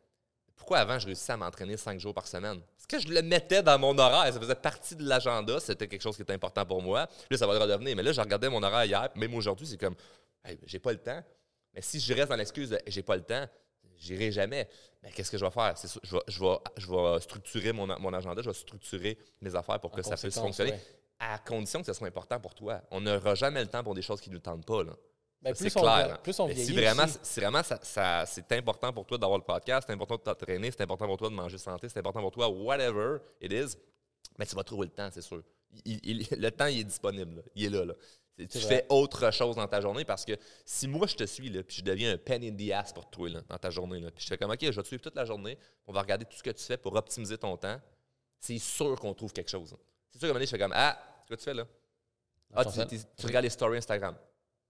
Pourquoi 0.56 0.78
avant, 0.78 0.98
je 0.98 1.06
réussissais 1.06 1.32
à 1.32 1.36
m'entraîner 1.36 1.76
cinq 1.76 2.00
jours 2.00 2.14
par 2.14 2.26
semaine? 2.26 2.60
Parce 2.76 2.86
que 2.86 2.98
je 3.08 3.12
le 3.12 3.20
mettais 3.22 3.62
dans 3.62 3.78
mon 3.78 3.96
horaire. 3.98 4.32
Ça 4.32 4.40
faisait 4.40 4.54
partie 4.54 4.94
de 4.96 5.02
l'agenda. 5.06 5.58
C'était 5.60 5.88
quelque 5.88 6.00
chose 6.02 6.16
qui 6.16 6.22
était 6.22 6.32
important 6.32 6.64
pour 6.64 6.80
moi. 6.80 7.08
Là, 7.30 7.36
ça 7.36 7.46
va 7.46 7.54
le 7.54 7.58
redevenir. 7.60 7.94
Mais 7.96 8.02
là, 8.02 8.12
je 8.12 8.20
regardais 8.20 8.48
mon 8.48 8.62
horaire 8.62 8.84
hier. 8.84 9.08
Même 9.16 9.34
aujourd'hui, 9.34 9.66
c'est 9.66 9.76
comme, 9.78 9.96
hey, 10.44 10.58
j'ai 10.64 10.78
pas 10.78 10.92
le 10.92 10.98
temps. 10.98 11.22
Mais 11.74 11.82
si 11.82 11.98
je 12.00 12.14
reste 12.14 12.28
dans 12.28 12.36
l'excuse 12.36 12.70
de 12.70 12.78
j'ai 12.86 13.02
pas 13.02 13.16
le 13.16 13.22
temps, 13.24 13.44
j'irai 13.98 14.32
jamais. 14.32 14.68
Mais 15.02 15.10
qu'est-ce 15.12 15.30
que 15.30 15.38
je 15.38 15.44
vais 15.44 15.50
faire? 15.50 15.76
Sûr, 15.76 16.00
je, 16.02 16.14
vais, 16.16 16.22
je, 16.28 16.40
vais, 16.40 16.56
je 16.76 16.86
vais 16.90 17.20
structurer 17.20 17.72
mon, 17.72 17.86
mon 18.00 18.12
agenda, 18.12 18.40
je 18.42 18.48
vais 18.50 18.54
structurer 18.54 19.18
mes 19.40 19.54
affaires 19.54 19.78
pour 19.80 19.90
que 19.90 20.00
En 20.00 20.04
ça 20.04 20.16
puisse 20.16 20.34
fonctionner. 20.38 20.72
ouais. 20.72 20.80
À 21.18 21.38
condition 21.38 21.80
que 21.80 21.86
ce 21.86 21.92
soit 21.92 22.08
important 22.08 22.40
pour 22.40 22.54
toi. 22.54 22.82
On 22.90 23.00
n'aura 23.00 23.34
jamais 23.34 23.60
le 23.62 23.68
temps 23.68 23.84
pour 23.84 23.94
des 23.94 24.02
choses 24.02 24.20
qui 24.20 24.30
ne 24.30 24.34
nous 24.34 24.40
tentent 24.40 24.66
pas. 24.66 24.82
Là. 24.82 24.92
ben, 25.40 25.54
c'est 25.54 25.74
on, 25.76 25.80
clair. 25.82 26.14
hein. 26.14 26.18
plus 26.22 26.38
on 26.40 26.48
si 26.48 26.54
vieillit 26.54 26.72
vraiment, 26.72 27.04
aussi. 27.04 27.18
si 27.22 27.40
vraiment 27.40 27.62
ça, 27.62 27.78
ça- 27.82 28.24
c'est 28.26 28.50
important 28.52 28.92
pour 28.92 29.06
toi 29.06 29.16
d'avoir 29.18 29.38
le 29.38 29.44
podcast, 29.44 29.86
c'est 29.86 29.92
important 29.92 30.16
de 30.16 30.22
t'entraîner, 30.22 30.70
c'est 30.70 30.80
important 30.82 31.06
pour 31.06 31.16
toi 31.18 31.28
de 31.30 31.34
manger 31.34 31.58
santé, 31.58 31.88
c'est 31.88 31.98
important 31.98 32.20
pour 32.20 32.32
toi, 32.32 32.48
whatever 32.48 33.18
it 33.40 33.52
is, 33.52 33.76
mais 34.38 34.46
tu 34.46 34.56
vas 34.56 34.64
trouver 34.64 34.86
le 34.86 34.92
temps, 34.92 35.08
c'est 35.12 35.22
sûr. 35.22 35.42
Il- 35.84 36.00
il- 36.02 36.26
le 36.40 36.50
temps, 36.50 36.66
il 36.66 36.80
est 36.80 36.84
disponible. 36.84 37.36
là. 37.36 37.42
Il 37.54 37.64
est 37.66 37.70
là. 37.70 37.84
là. 37.84 37.94
Tu 38.36 38.58
fais 38.68 38.86
autre 38.88 39.30
chose 39.32 39.56
dans 39.56 39.66
ta 39.68 39.80
journée 39.80 40.04
parce 40.04 40.24
que 40.24 40.32
si 40.64 40.88
moi 40.88 41.06
je 41.06 41.14
te 41.14 41.24
suis, 41.24 41.50
là, 41.50 41.62
puis 41.62 41.76
je 41.76 41.82
deviens 41.82 42.12
un 42.14 42.18
pen 42.18 42.42
in 42.42 42.54
the 42.56 42.70
ass 42.72 42.92
pour 42.92 43.08
toi 43.08 43.28
là, 43.28 43.42
dans 43.48 43.58
ta 43.58 43.70
journée, 43.70 44.00
là, 44.00 44.10
puis 44.10 44.22
je 44.24 44.28
fais 44.28 44.36
comme 44.38 44.50
OK, 44.50 44.58
je 44.60 44.70
vais 44.70 44.82
te 44.82 44.86
suivre 44.88 45.02
toute 45.02 45.14
la 45.14 45.24
journée, 45.24 45.56
on 45.86 45.92
va 45.92 46.00
regarder 46.02 46.24
tout 46.24 46.36
ce 46.36 46.42
que 46.42 46.50
tu 46.50 46.62
fais 46.64 46.76
pour 46.76 46.94
optimiser 46.96 47.38
ton 47.38 47.56
temps, 47.56 47.80
c'est 48.40 48.58
sûr 48.58 48.98
qu'on 48.98 49.14
trouve 49.14 49.32
quelque 49.32 49.50
chose. 49.50 49.76
C'est 50.10 50.18
sûr 50.18 50.20
qu'à 50.20 50.26
un 50.26 50.28
moment 50.28 50.34
donné, 50.34 50.46
je 50.46 50.50
fais 50.50 50.58
comme 50.58 50.72
Ah, 50.74 50.98
c'est 51.22 51.28
quoi 51.28 51.36
tu 51.36 51.44
fais 51.44 51.54
là? 51.54 51.66
Ah, 52.54 52.64
tu, 52.64 52.70
tu- 52.98 53.04
tu 53.16 53.26
regardes 53.26 53.44
les 53.44 53.50
stories 53.50 53.78
Instagram. 53.78 54.16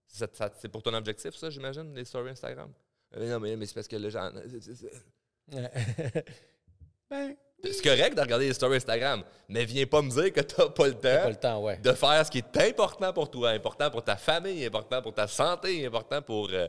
C'est 0.06 0.68
pour 0.68 0.82
ton 0.82 0.94
objectif, 0.94 1.34
ça, 1.34 1.48
j'imagine, 1.50 1.94
les 1.94 2.04
stories 2.04 2.30
Instagram? 2.30 2.72
Euh, 3.16 3.30
non, 3.32 3.40
mais, 3.40 3.56
mais 3.56 3.66
c'est 3.66 3.74
parce 3.74 3.88
que 3.88 3.98
c'est- 4.10 4.74
c'est- 4.74 5.02
ben, 7.10 7.36
C'est 7.72 7.82
correct 7.82 8.14
de 8.14 8.20
regarder 8.20 8.48
les 8.48 8.54
stories 8.54 8.76
Instagram, 8.76 9.22
mais 9.48 9.64
viens 9.64 9.86
pas 9.86 10.02
me 10.02 10.10
dire 10.10 10.32
que 10.32 10.40
t'as 10.40 10.68
pas 10.68 10.88
le 10.88 10.94
pas 10.94 11.16
temps 11.16 11.28
le 11.28 11.36
temps, 11.36 11.62
ouais. 11.62 11.78
de 11.78 11.92
faire 11.92 12.24
ce 12.24 12.30
qui 12.30 12.38
est 12.38 12.56
important 12.68 13.12
pour 13.12 13.30
toi, 13.30 13.50
important 13.50 13.90
pour 13.90 14.02
ta 14.02 14.16
famille, 14.16 14.64
important 14.64 15.00
pour 15.02 15.14
ta 15.14 15.26
santé, 15.26 15.86
important 15.86 16.22
pour, 16.22 16.48
euh, 16.52 16.68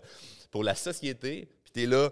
pour 0.51 0.63
la 0.63 0.75
société. 0.75 1.49
Puis 1.63 1.71
t'es 1.73 1.86
là. 1.86 2.10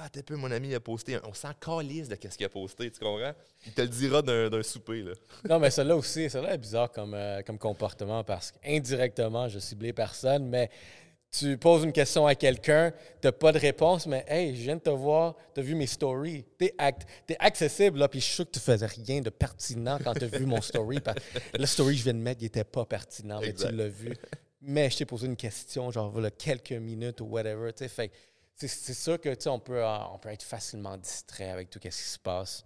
Ah, 0.00 0.08
t'es 0.08 0.22
peu, 0.22 0.36
mon 0.36 0.50
ami 0.52 0.74
a 0.74 0.80
posté. 0.80 1.18
On 1.24 1.34
s'en 1.34 1.52
calisse 1.54 2.08
de 2.08 2.14
qu'est-ce 2.14 2.36
qu'il 2.38 2.46
a 2.46 2.48
posté, 2.48 2.88
tu 2.90 3.00
comprends? 3.00 3.32
Il 3.66 3.72
te 3.72 3.82
le 3.82 3.88
dira 3.88 4.22
d'un 4.22 4.48
d'un 4.48 4.62
souper, 4.62 5.02
là. 5.02 5.12
Non, 5.48 5.58
mais 5.58 5.70
celle-là 5.70 5.96
aussi, 5.96 6.30
celle-là 6.30 6.54
est 6.54 6.58
bizarre 6.58 6.90
comme, 6.92 7.14
euh, 7.14 7.42
comme 7.42 7.58
comportement 7.58 8.22
parce 8.22 8.52
qu'indirectement, 8.52 9.48
je 9.48 9.58
ciblais 9.58 9.92
personne, 9.92 10.48
mais 10.48 10.70
tu 11.30 11.58
poses 11.58 11.84
une 11.84 11.92
question 11.92 12.26
à 12.26 12.34
quelqu'un, 12.34 12.90
tu 13.20 13.26
n'as 13.26 13.32
pas 13.32 13.52
de 13.52 13.58
réponse, 13.58 14.06
mais 14.06 14.24
hey, 14.28 14.56
je 14.56 14.62
viens 14.62 14.76
de 14.76 14.80
te 14.80 14.90
voir, 14.90 15.36
tu 15.54 15.60
as 15.60 15.62
vu 15.62 15.74
mes 15.74 15.86
stories, 15.86 16.44
tu 16.58 16.66
es, 16.66 16.74
accessible, 17.38 17.98
là, 17.98 18.08
puis 18.08 18.20
je 18.20 18.24
suis 18.24 18.34
sûr 18.34 18.46
que 18.46 18.52
tu 18.52 18.60
faisais 18.60 18.86
rien 18.86 19.20
de 19.20 19.30
pertinent 19.30 19.98
quand 20.02 20.14
tu 20.14 20.24
as 20.24 20.38
vu 20.38 20.46
mon 20.46 20.60
story. 20.62 20.98
le 21.58 21.66
story 21.66 21.94
que 21.94 21.98
je 21.98 22.04
viens 22.04 22.14
de 22.14 22.18
mettre, 22.18 22.40
il 22.40 22.44
n'était 22.44 22.64
pas 22.64 22.86
pertinent, 22.86 23.40
mais 23.40 23.52
tu 23.52 23.70
l'as 23.70 23.88
vu. 23.88 24.14
Mais 24.60 24.90
je 24.90 24.98
t'ai 24.98 25.04
posé 25.04 25.26
une 25.26 25.36
question, 25.36 25.90
genre, 25.90 26.10
voilà, 26.10 26.30
quelques 26.30 26.72
minutes 26.72 27.20
ou 27.20 27.26
whatever, 27.26 27.70
fait 27.88 28.10
c'est 28.56 28.94
sûr 28.94 29.20
que, 29.20 29.48
on 29.48 29.60
peut, 29.60 29.84
euh, 29.84 29.98
on 30.12 30.18
peut 30.18 30.30
être 30.30 30.42
facilement 30.42 30.96
distrait 30.96 31.50
avec 31.50 31.70
tout 31.70 31.78
ce 31.80 31.88
qui 31.88 31.92
se 31.92 32.18
passe. 32.18 32.64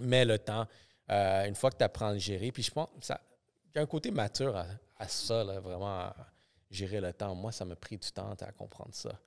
Mais 0.00 0.24
le 0.24 0.38
temps, 0.38 0.66
euh, 1.10 1.44
une 1.46 1.56
fois 1.56 1.70
que 1.70 1.76
tu 1.76 1.82
apprends 1.82 2.08
à 2.08 2.12
le 2.12 2.20
gérer, 2.20 2.52
puis 2.52 2.62
je 2.62 2.70
pense 2.70 2.88
il 3.08 3.76
y 3.76 3.78
a 3.78 3.82
un 3.82 3.86
côté 3.86 4.12
mature 4.12 4.56
à, 4.56 4.66
à 4.96 5.08
ça, 5.08 5.42
là, 5.42 5.58
vraiment, 5.58 5.98
à 5.98 6.14
gérer 6.70 7.00
le 7.00 7.12
temps. 7.12 7.34
Moi, 7.34 7.52
ça 7.52 7.64
m'a 7.64 7.76
pris 7.76 7.96
du 7.96 8.10
temps 8.12 8.34
à 8.40 8.52
comprendre 8.52 8.94
ça. 8.94 9.18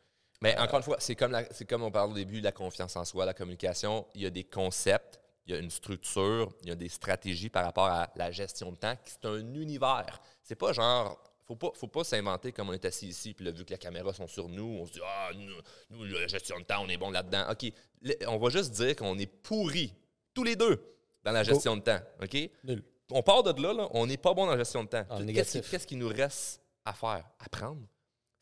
Mais 0.42 0.58
encore 0.58 0.78
une 0.78 0.84
fois, 0.84 0.98
c'est 1.00 1.16
comme, 1.16 1.32
la- 1.32 1.44
comme 1.68 1.84
on 1.84 1.92
parle 1.92 2.12
au 2.12 2.16
début, 2.16 2.42
la 2.42 2.52
confiance 2.52 2.96
en 2.96 3.06
soi, 3.06 3.26
la 3.26 3.34
communication. 3.34 4.08
Il 4.16 4.22
y 4.22 4.26
a 4.26 4.30
des 4.32 4.44
concepts, 4.44 5.20
il 5.46 5.54
y 5.54 5.56
a 5.56 5.60
une 5.60 5.70
structure, 5.70 6.52
il 6.64 6.70
y 6.70 6.72
a 6.72 6.76
des 6.76 6.90
stratégies 6.90 7.50
par 7.50 7.64
rapport 7.64 7.86
à 7.86 8.10
la 8.16 8.32
gestion 8.32 8.72
de 8.72 8.78
temps. 8.78 8.96
C'est 9.06 9.26
un 9.26 9.54
univers. 9.54 10.20
C'est 10.44 10.56
pas 10.56 10.74
genre. 10.74 11.22
Faut 11.48 11.56
pas, 11.58 11.72
faut 11.76 11.88
pas 11.88 12.04
s'inventer 12.06 12.54
comme 12.54 12.70
on 12.70 12.74
est 12.74 12.86
assis 12.86 13.08
ici, 13.10 13.34
puis 13.34 13.44
là, 13.44 13.52
vu 13.52 13.66
que 13.66 13.72
les 13.72 13.78
caméras 13.78 14.14
sont 14.14 14.28
sur 14.28 14.48
nous, 14.48 14.78
on 14.82 14.86
se 14.86 14.94
dit 14.94 15.00
Ah, 15.04 15.32
nous, 15.36 15.52
nous, 15.90 16.04
la 16.06 16.26
gestion 16.28 16.58
de 16.60 16.64
temps, 16.64 16.82
on 16.84 16.88
est 16.88 16.98
bon 16.98 17.10
là-dedans. 17.12 17.46
OK. 17.52 17.72
Le- 18.04 18.16
on 18.30 18.38
va 18.38 18.50
juste 18.50 18.72
dire 18.72 18.96
qu'on 18.96 19.18
est 19.20 19.26
pourris, 19.26 19.94
tous 20.34 20.44
les 20.46 20.56
deux, 20.56 20.82
dans 21.24 21.32
la 21.34 21.44
gestion 21.44 21.76
de 21.76 21.82
temps. 21.82 22.00
OK? 22.22 22.50
Nul. 22.64 22.84
on 23.12 23.22
part 23.22 23.44
de 23.44 23.62
là, 23.62 23.74
là, 23.74 23.88
on 23.92 24.08
n'est 24.08 24.18
pas 24.18 24.34
bon 24.34 24.46
dans 24.46 24.54
la 24.54 24.58
gestion 24.60 24.84
de 24.86 24.90
temps. 24.90 25.04
Qui, 25.44 25.62
qu'est-ce 25.70 25.86
qui 25.88 25.96
nous 25.98 26.08
reste 26.08 26.62
à 26.92 26.94
faire? 26.94 27.26
Apprendre. 27.40 27.82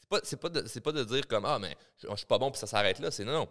C'est 0.01 0.09
pas, 0.09 0.19
c'est 0.23 0.37
pas, 0.37 0.49
de, 0.49 0.79
pas 0.79 0.91
de 0.91 1.03
dire 1.03 1.27
comme 1.27 1.45
Ah, 1.45 1.59
mais 1.59 1.75
je, 1.97 2.07
je 2.09 2.15
suis 2.15 2.25
pas 2.25 2.37
bon 2.37 2.51
puis 2.51 2.59
ça 2.59 2.67
s'arrête 2.67 2.99
là. 2.99 3.11
C'est 3.11 3.23
non, 3.25 3.31
non. 3.33 3.49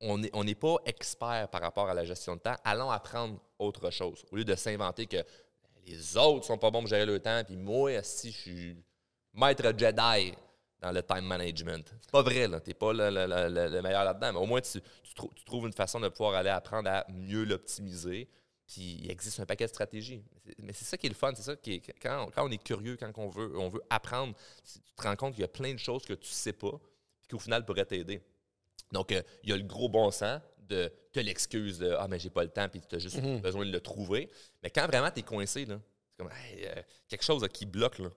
On 0.00 0.18
n'est 0.18 0.30
on 0.32 0.44
pas 0.54 0.76
expert 0.86 1.48
par 1.50 1.62
rapport 1.62 1.88
à 1.88 1.94
la 1.94 2.04
gestion 2.04 2.36
de 2.36 2.40
temps. 2.40 2.56
Allons 2.64 2.90
apprendre 2.90 3.38
autre 3.58 3.90
chose. 3.90 4.24
Au 4.30 4.36
lieu 4.36 4.44
de 4.44 4.54
s'inventer 4.54 5.06
que 5.06 5.24
les 5.86 6.16
autres 6.16 6.44
sont 6.46 6.58
pas 6.58 6.70
bons 6.70 6.80
pour 6.80 6.88
gérer 6.88 7.06
le 7.06 7.18
temps, 7.20 7.42
puis 7.44 7.56
moi, 7.56 8.02
si 8.02 8.30
je 8.32 8.36
suis 8.38 8.84
maître 9.32 9.64
Jedi 9.76 10.34
dans 10.80 10.92
le 10.92 11.02
time 11.02 11.22
management. 11.24 11.94
C'est 12.00 12.10
pas 12.10 12.22
vrai, 12.22 12.46
là. 12.48 12.60
T'es 12.60 12.74
pas 12.74 12.92
le, 12.92 13.08
le- 13.10 13.26
le- 13.26 13.48
le- 13.48 13.68
le 13.70 13.82
meilleur 13.82 14.04
là-dedans, 14.04 14.32
mais 14.34 14.38
au 14.38 14.46
moins, 14.46 14.60
tu 14.60 14.80
trouves 15.46 15.66
une 15.66 15.72
façon 15.72 16.00
de 16.00 16.08
pouvoir 16.08 16.34
aller 16.34 16.50
apprendre 16.50 16.90
à 16.90 17.06
mieux 17.10 17.44
l'optimiser. 17.44 18.28
Puis 18.66 19.00
il 19.02 19.10
existe 19.10 19.40
un 19.40 19.46
paquet 19.46 19.64
de 19.64 19.68
stratégies. 19.70 20.22
Mais 20.58 20.72
c'est- 20.72 20.84
ça 20.84 20.96
qui 20.96 21.06
est 21.06 21.10
le 21.10 21.14
fun, 21.14 21.32
c'est 21.34 21.42
ça 21.42 21.54
qui 21.56 21.74
est, 21.74 21.82
quand, 22.00 22.26
on, 22.26 22.30
quand 22.30 22.46
on 22.46 22.50
est 22.50 22.62
curieux, 22.62 22.96
quand 22.96 23.10
on 23.18 23.28
veut, 23.28 23.58
on 23.58 23.68
veut 23.68 23.82
apprendre, 23.90 24.34
tu 24.64 24.78
te 24.96 25.02
rends 25.02 25.16
compte 25.16 25.32
qu'il 25.34 25.42
y 25.42 25.44
a 25.44 25.48
plein 25.48 25.72
de 25.72 25.78
choses 25.78 26.04
que 26.04 26.14
tu 26.14 26.28
sais 26.30 26.52
pas, 26.54 26.72
puis 27.20 27.28
qu'au 27.30 27.38
final 27.38 27.64
pourraient 27.64 27.84
t'aider. 27.84 28.22
Donc, 28.92 29.12
euh, 29.12 29.22
il 29.42 29.50
y 29.50 29.52
a 29.52 29.56
le 29.56 29.64
gros 29.64 29.88
bon 29.88 30.10
sens 30.10 30.40
de 30.58 30.90
te 31.12 31.20
l'excuse 31.20 31.78
de 31.78 31.90
Ah, 31.98 32.08
mais 32.08 32.18
j'ai 32.18 32.30
pas 32.30 32.42
le 32.42 32.48
temps, 32.50 32.68
puis 32.68 32.80
tu 32.88 32.94
as 32.94 32.98
juste 32.98 33.20
Mhm. 33.22 33.40
besoin 33.40 33.66
de 33.66 33.70
le 33.70 33.80
trouver. 33.80 34.30
Mais 34.62 34.70
quand 34.70 34.86
vraiment 34.86 35.10
tu 35.10 35.20
es 35.20 35.22
coincé, 35.22 35.66
c'est 35.66 35.78
comme 36.16 36.30
Hey, 36.30 36.64
euh, 36.66 36.82
quelque 37.08 37.24
chose 37.24 37.42
là, 37.42 37.48
qui 37.48 37.66
bloque, 37.66 37.98
là. 37.98 38.08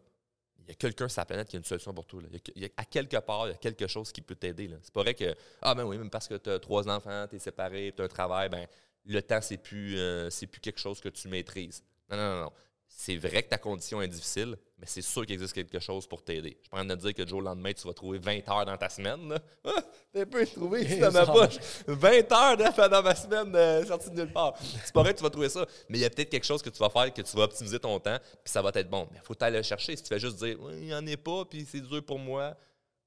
il 0.60 0.68
y 0.70 0.72
a 0.72 0.76
quelqu'un 0.76 1.08
sur 1.10 1.20
la 1.22 1.26
planète 1.26 1.48
qui 1.50 1.56
a 1.56 1.60
une 1.60 1.66
solution 1.66 1.94
pour 1.94 2.06
toi. 2.06 2.22
là. 2.22 2.28
Il 2.32 2.34
y 2.34 2.38
a 2.38 2.40
que- 2.40 2.52
il 2.56 2.62
y 2.62 2.66
a- 2.66 2.70
à 2.78 2.86
quelque 2.86 3.18
part, 3.18 3.48
il 3.48 3.52
y 3.52 3.54
a 3.54 3.58
quelque 3.58 3.88
chose 3.88 4.12
qui 4.12 4.22
peut 4.22 4.36
t'aider. 4.36 4.70
C'est 4.84 4.94
pas 4.94 5.02
vrai 5.02 5.14
que 5.14 5.36
Ah, 5.62 5.74
ben 5.76 5.84
oui, 5.86 5.98
même 5.98 6.10
parce 6.10 6.28
que 6.28 6.36
tu 6.36 6.50
as 6.50 6.60
trois 6.60 6.88
enfants, 6.90 7.26
tu 7.30 7.36
es 7.38 7.40
séparé, 7.40 7.94
tu 7.96 8.02
as 8.02 8.06
un 8.06 8.10
travail, 8.10 8.50
ben 8.50 8.68
le 9.14 9.22
temps, 9.22 9.42
c'est 9.42 9.58
plus, 9.58 9.98
euh, 9.98 10.30
c'est 10.30 10.48
plus 10.48 10.62
quelque 10.62 10.80
chose 10.80 11.00
que 11.00 11.10
tu 11.10 11.28
maîtrises. 11.28 11.84
Non, 12.10 12.18
non, 12.18 12.36
non, 12.36 12.42
non. 12.44 12.52
C'est 12.90 13.18
vrai 13.18 13.44
que 13.44 13.50
ta 13.50 13.58
condition 13.58 14.02
est 14.02 14.08
difficile, 14.08 14.58
mais 14.80 14.88
c'est 14.88 15.04
sûr 15.04 15.26
qu'il 15.26 15.34
existe 15.36 15.54
quelque 15.54 15.80
chose 15.80 16.08
pour 16.08 16.24
t'aider. 16.24 16.58
Je 16.64 16.70
prends 16.70 16.84
de 16.84 16.96
dire 16.96 17.14
que 17.14 17.22
du 17.22 17.30
jour 17.30 17.40
au 17.40 17.42
lendemain, 17.42 17.72
tu 17.72 17.86
vas 17.86 17.94
trouver 17.94 18.18
20 18.18 18.50
heures 18.50 18.66
dans 18.66 18.78
ta 18.78 18.90
semaine. 18.90 19.30
Là. 19.30 19.40
Ah, 19.66 19.84
t'as 20.12 20.26
peu 20.26 20.46
trouvé 20.48 20.84
ici 20.84 20.98
dans 20.98 21.12
ma 21.12 21.26
poche. 21.26 21.58
20 21.86 22.32
heures 22.32 22.58
dans 22.58 23.04
ma 23.04 23.14
semaine 23.14 23.56
euh, 23.56 23.86
sortie 23.86 24.10
de 24.10 24.16
nulle 24.16 24.34
part. 24.34 24.58
C'est 24.84 24.94
pas 24.94 25.04
vrai 25.04 25.14
que 25.14 25.18
tu 25.20 25.24
vas 25.24 25.30
trouver 25.30 25.50
ça, 25.50 25.66
mais 25.90 26.00
il 26.00 26.02
y 26.02 26.06
a 26.06 26.10
peut-être 26.10 26.30
quelque 26.30 26.46
chose 26.46 26.64
que 26.64 26.70
tu 26.70 26.80
vas 26.80 26.90
faire, 26.90 27.14
que 27.14 27.22
tu 27.22 27.38
vas 27.38 27.44
optimiser 27.44 27.80
ton 27.80 28.00
temps, 28.00 28.18
puis 28.44 28.52
ça 28.52 28.62
va 28.62 28.72
être 28.74 28.90
bon. 28.90 29.08
Mais 29.12 29.20
il 29.22 29.26
faut 29.26 29.36
aller 29.44 29.58
le 29.58 29.64
chercher. 29.64 29.96
Si 29.96 30.02
tu 30.02 30.10
fais 30.10 30.20
juste 30.20 30.38
dire, 30.38 30.58
Oui, 30.60 30.74
il 30.78 30.86
n'y 30.86 30.94
en 30.96 31.06
est 31.06 31.18
pas, 31.18 31.46
puis 31.46 31.68
c'est 31.70 31.82
dur 31.82 32.04
pour 32.04 32.18
moi, 32.18 32.56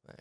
ben, 0.07 0.15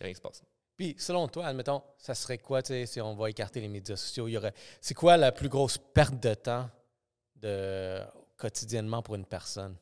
rien 0.00 0.10
qui 0.10 0.16
se 0.16 0.20
passe. 0.20 0.42
Puis, 0.76 0.94
selon 0.98 1.26
toi, 1.26 1.46
admettons, 1.46 1.82
ça 1.96 2.14
serait 2.14 2.38
quoi, 2.38 2.62
tu 2.62 2.68
sais, 2.68 2.86
si 2.86 3.00
on 3.00 3.14
va 3.14 3.30
écarter 3.30 3.60
les 3.60 3.68
médias 3.68 3.96
sociaux, 3.96 4.28
il 4.28 4.32
y 4.32 4.36
aurait. 4.36 4.52
C'est 4.80 4.94
quoi 4.94 5.16
la 5.16 5.32
plus 5.32 5.48
grosse 5.48 5.78
perte 5.78 6.20
de 6.20 6.34
temps 6.34 6.68
quotidiennement 8.36 9.02
pour 9.02 9.14
une 9.14 9.24
personne 9.24 9.76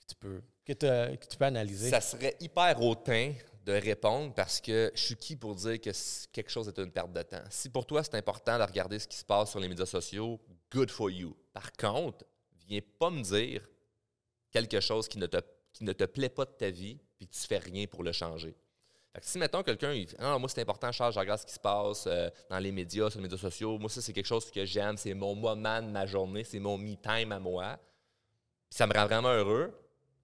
que 0.00 0.06
tu 0.06 0.14
peux, 0.16 0.42
que 0.64 1.26
tu 1.26 1.36
peux 1.36 1.44
analyser? 1.44 1.90
Ça 1.90 2.00
serait 2.00 2.36
hyper 2.40 2.82
hautain 2.82 3.34
de 3.64 3.72
répondre 3.72 4.34
parce 4.34 4.60
que 4.60 4.90
je 4.94 5.00
suis 5.00 5.16
qui 5.16 5.36
pour 5.36 5.54
dire 5.54 5.80
que 5.80 5.90
quelque 6.32 6.50
chose 6.50 6.66
est 6.68 6.78
une 6.78 6.90
perte 6.90 7.12
de 7.12 7.22
temps? 7.22 7.42
Si 7.50 7.68
pour 7.68 7.86
toi 7.86 8.02
c'est 8.02 8.14
important 8.14 8.58
de 8.58 8.64
regarder 8.64 8.98
ce 8.98 9.06
qui 9.06 9.18
se 9.18 9.24
passe 9.24 9.50
sur 9.50 9.60
les 9.60 9.68
médias 9.68 9.86
sociaux, 9.86 10.40
good 10.72 10.90
for 10.90 11.10
you. 11.10 11.36
Par 11.52 11.70
contre, 11.72 12.24
viens 12.66 12.80
pas 12.98 13.10
me 13.10 13.22
dire 13.22 13.68
quelque 14.50 14.80
chose 14.80 15.08
qui 15.08 15.18
ne 15.18 15.26
te, 15.26 15.36
qui 15.72 15.84
ne 15.84 15.92
te 15.92 16.04
plaît 16.04 16.30
pas 16.30 16.46
de 16.46 16.52
ta 16.52 16.70
vie 16.70 16.98
puis 17.18 17.28
que 17.28 17.34
tu 17.34 17.46
fais 17.46 17.58
rien 17.58 17.86
pour 17.86 18.02
le 18.02 18.12
changer. 18.12 18.56
Fait 19.12 19.20
que 19.20 19.26
si, 19.26 19.38
mettons, 19.38 19.62
quelqu'un, 19.62 19.92
il 19.92 20.06
dit 20.06 20.14
Ah, 20.18 20.38
moi, 20.38 20.48
c'est 20.48 20.60
important, 20.60 20.92
Charles, 20.92 21.12
je 21.12 21.18
regarde 21.18 21.40
ce 21.40 21.46
qui 21.46 21.54
se 21.54 21.58
passe 21.58 22.04
euh, 22.06 22.30
dans 22.48 22.58
les 22.58 22.70
médias, 22.70 23.10
sur 23.10 23.18
les 23.18 23.24
médias 23.24 23.38
sociaux. 23.38 23.76
Moi, 23.78 23.90
ça, 23.90 24.00
c'est 24.00 24.12
quelque 24.12 24.26
chose 24.26 24.50
que 24.50 24.64
j'aime. 24.64 24.96
C'est 24.96 25.14
mon 25.14 25.34
moment 25.34 25.82
de 25.82 25.88
ma 25.88 26.06
journée. 26.06 26.44
C'est 26.44 26.60
mon 26.60 26.78
me 26.78 26.94
time 26.94 27.32
à 27.32 27.40
moi. 27.40 27.76
puis 28.68 28.76
ça 28.76 28.86
me 28.86 28.94
rend 28.94 29.06
vraiment 29.06 29.32
heureux, 29.32 29.72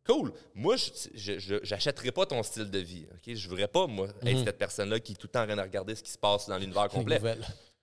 cool. 0.06 0.32
Moi, 0.54 0.76
je 0.76 1.68
n'achèterais 1.68 2.12
pas 2.12 2.26
ton 2.26 2.42
style 2.44 2.70
de 2.70 2.78
vie. 2.78 3.06
ok? 3.12 3.34
Je 3.34 3.44
ne 3.44 3.48
voudrais 3.48 3.68
pas, 3.68 3.88
moi, 3.88 4.08
être 4.22 4.38
mhm. 4.38 4.44
cette 4.44 4.58
personne-là 4.58 5.00
qui 5.00 5.12
est 5.12 5.16
tout 5.16 5.26
le 5.26 5.32
temps 5.32 5.42
en 5.42 5.46
train 5.46 5.56
de 5.56 5.62
regarder 5.62 5.94
ce 5.96 6.02
qui 6.02 6.10
se 6.10 6.18
passe 6.18 6.48
dans 6.48 6.56
l'univers 6.56 6.88
complet. 6.88 7.20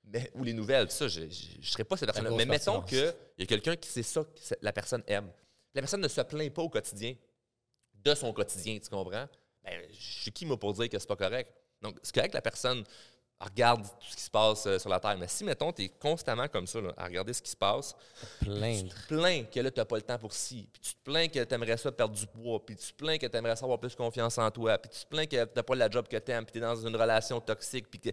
Mais, 0.05 0.31
ou 0.35 0.43
les 0.43 0.53
nouvelles, 0.53 0.91
ça, 0.91 1.07
je 1.07 1.21
ne 1.21 1.29
serais 1.63 1.83
pas 1.83 1.97
cette 1.97 2.07
personne-là. 2.07 2.31
Mais 2.35 2.45
mettons 2.45 2.81
qu'il 2.81 3.13
y 3.39 3.43
a 3.43 3.45
quelqu'un 3.45 3.75
qui 3.75 3.89
sait 3.89 4.03
ça 4.03 4.23
que 4.23 4.55
la 4.61 4.71
personne 4.71 5.03
aime. 5.07 5.29
La 5.73 5.81
personne 5.81 6.01
ne 6.01 6.07
se 6.07 6.21
plaint 6.21 6.53
pas 6.53 6.61
au 6.61 6.69
quotidien 6.69 7.15
de 7.93 8.15
son 8.15 8.31
quotidien, 8.33 8.77
tu 8.79 8.89
comprends? 8.89 9.27
Ben, 9.63 9.81
je 9.91 10.21
suis 10.21 10.31
qui, 10.31 10.45
moi, 10.45 10.59
pour 10.59 10.73
dire 10.73 10.89
que 10.89 10.99
c'est 10.99 11.07
pas 11.07 11.15
correct? 11.15 11.51
Donc, 11.81 11.97
c'est 12.03 12.13
correct 12.13 12.31
que 12.31 12.37
la 12.37 12.41
personne 12.41 12.83
regarde 13.39 13.83
tout 13.83 14.07
ce 14.09 14.15
qui 14.15 14.23
se 14.23 14.29
passe 14.29 14.65
euh, 14.65 14.79
sur 14.79 14.89
la 14.89 14.99
Terre. 14.99 15.17
Mais 15.17 15.27
si, 15.27 15.43
mettons, 15.43 15.71
tu 15.71 15.83
es 15.83 15.89
constamment 15.89 16.47
comme 16.47 16.67
ça, 16.67 16.79
à 16.97 17.05
regarder 17.05 17.33
ce 17.33 17.41
qui 17.41 17.51
se 17.51 17.57
passe, 17.57 17.95
Plaindre. 18.39 18.89
tu 18.89 18.95
te 18.95 19.07
plains 19.07 19.43
que 19.43 19.59
là, 19.59 19.71
tu 19.71 19.79
n'as 19.79 19.85
pas 19.85 19.95
le 19.97 20.01
temps 20.01 20.17
pour 20.17 20.33
ci, 20.33 20.67
puis 20.71 20.81
tu 20.81 20.93
te 20.93 21.03
plains 21.03 21.27
que 21.27 21.43
tu 21.43 21.53
aimerais 21.53 21.77
ça 21.77 21.91
perdre 21.91 22.15
du 22.15 22.25
poids, 22.27 22.65
puis 22.65 22.75
tu 22.75 22.91
te 22.91 22.97
plains 22.97 23.17
que 23.17 23.27
tu 23.27 23.37
aimerais 23.37 23.55
ça 23.55 23.65
avoir 23.65 23.79
plus 23.79 23.95
confiance 23.95 24.37
en 24.37 24.49
toi, 24.49 24.77
puis 24.77 24.89
tu 24.91 25.03
te 25.03 25.09
plains 25.09 25.25
que 25.25 25.43
tu 25.43 25.51
n'as 25.55 25.63
pas 25.63 25.75
la 25.75 25.89
job 25.89 26.07
que 26.07 26.17
tu 26.17 26.31
aimes, 26.31 26.45
puis 26.45 26.53
tu 26.53 26.57
es 26.59 26.61
dans 26.61 26.75
une 26.75 26.95
relation 26.95 27.39
toxique, 27.41 27.89
puis 27.89 27.99
que 27.99 28.09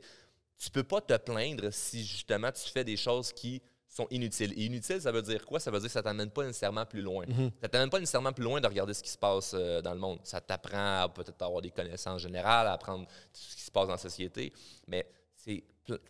tu 0.58 0.70
peux 0.70 0.84
pas 0.84 1.00
te 1.00 1.16
plaindre 1.16 1.72
si, 1.72 2.04
justement, 2.04 2.50
tu 2.52 2.68
fais 2.68 2.84
des 2.84 2.96
choses 2.96 3.32
qui 3.32 3.62
sont 3.90 4.06
inutiles. 4.10 4.52
Et 4.56 4.66
inutile, 4.66 5.00
ça 5.00 5.10
veut 5.10 5.22
dire 5.22 5.44
quoi? 5.44 5.58
Ça 5.58 5.70
veut 5.70 5.80
dire 5.80 5.88
que 5.88 5.92
ça 5.92 6.02
t'amène 6.02 6.30
pas 6.30 6.44
nécessairement 6.44 6.86
plus 6.86 7.02
loin. 7.02 7.26
Mhm. 7.26 7.50
Ça 7.60 7.68
t'amène 7.68 7.90
pas 7.90 7.98
nécessairement 7.98 8.32
plus 8.32 8.44
loin 8.44 8.60
de 8.60 8.66
regarder 8.66 8.94
ce 8.94 9.02
qui 9.02 9.10
se 9.10 9.18
passe 9.18 9.52
euh, 9.54 9.82
dans 9.82 9.92
le 9.92 9.98
monde. 9.98 10.20
Ça 10.22 10.40
t'apprend 10.40 11.02
à 11.02 11.08
peut-être 11.08 11.42
avoir 11.42 11.60
des 11.60 11.70
connaissances 11.70 12.22
générales, 12.22 12.68
à 12.68 12.72
apprendre 12.72 13.06
ce 13.32 13.56
qui 13.56 13.62
se 13.62 13.70
passe 13.70 13.86
dans 13.86 13.94
la 13.94 13.98
société, 13.98 14.52
mais 14.86 15.06
c'est 15.34 15.64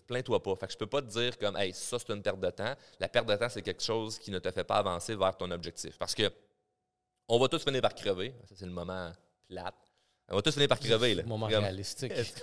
plains-toi 0.06 0.42
pas. 0.42 0.54
Fait 0.56 0.66
que 0.66 0.72
je 0.72 0.78
peux 0.78 0.86
pas 0.86 1.00
te 1.00 1.06
dire 1.06 1.38
comme 1.38 1.56
hey, 1.56 1.72
ça 1.72 1.98
c'est 1.98 2.12
une 2.12 2.22
perte 2.22 2.40
de 2.40 2.50
temps. 2.50 2.74
La 2.98 3.08
perte 3.08 3.26
de 3.26 3.34
temps, 3.36 3.48
c'est 3.48 3.62
quelque 3.62 3.82
chose 3.82 4.18
qui 4.18 4.30
ne 4.30 4.38
te 4.38 4.50
fait 4.50 4.64
pas 4.64 4.76
avancer 4.76 5.16
vers 5.16 5.34
ton 5.34 5.50
objectif. 5.50 5.96
Parce 5.98 6.14
que 6.14 6.30
on 7.28 7.38
va 7.38 7.48
tous 7.48 7.62
finir 7.62 7.80
par 7.80 7.94
crever. 7.94 8.34
Ça, 8.44 8.56
c'est 8.56 8.66
le 8.66 8.72
moment 8.72 9.10
plate. 9.48 9.74
On 10.28 10.36
va 10.36 10.42
tous 10.42 10.52
finir 10.52 10.68
par 10.68 10.80
crever. 10.80 11.14
Là. 11.14 11.22
Moment 11.22 11.46
réalistique. 11.46 12.12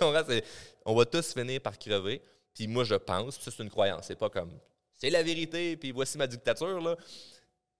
on 0.84 0.94
va 0.94 1.04
tous 1.04 1.32
finir 1.32 1.60
par 1.60 1.78
crever. 1.78 2.22
Puis 2.54 2.66
moi, 2.66 2.82
je 2.82 2.96
pense, 2.96 3.38
ça 3.38 3.50
c'est 3.50 3.62
une 3.62 3.70
croyance. 3.70 4.06
C'est 4.06 4.18
pas 4.18 4.30
comme 4.30 4.58
c'est 4.98 5.10
la 5.10 5.22
vérité, 5.22 5.76
puis 5.76 5.90
voici 5.90 6.18
ma 6.18 6.26
dictature. 6.26 6.80
Là. 6.80 6.96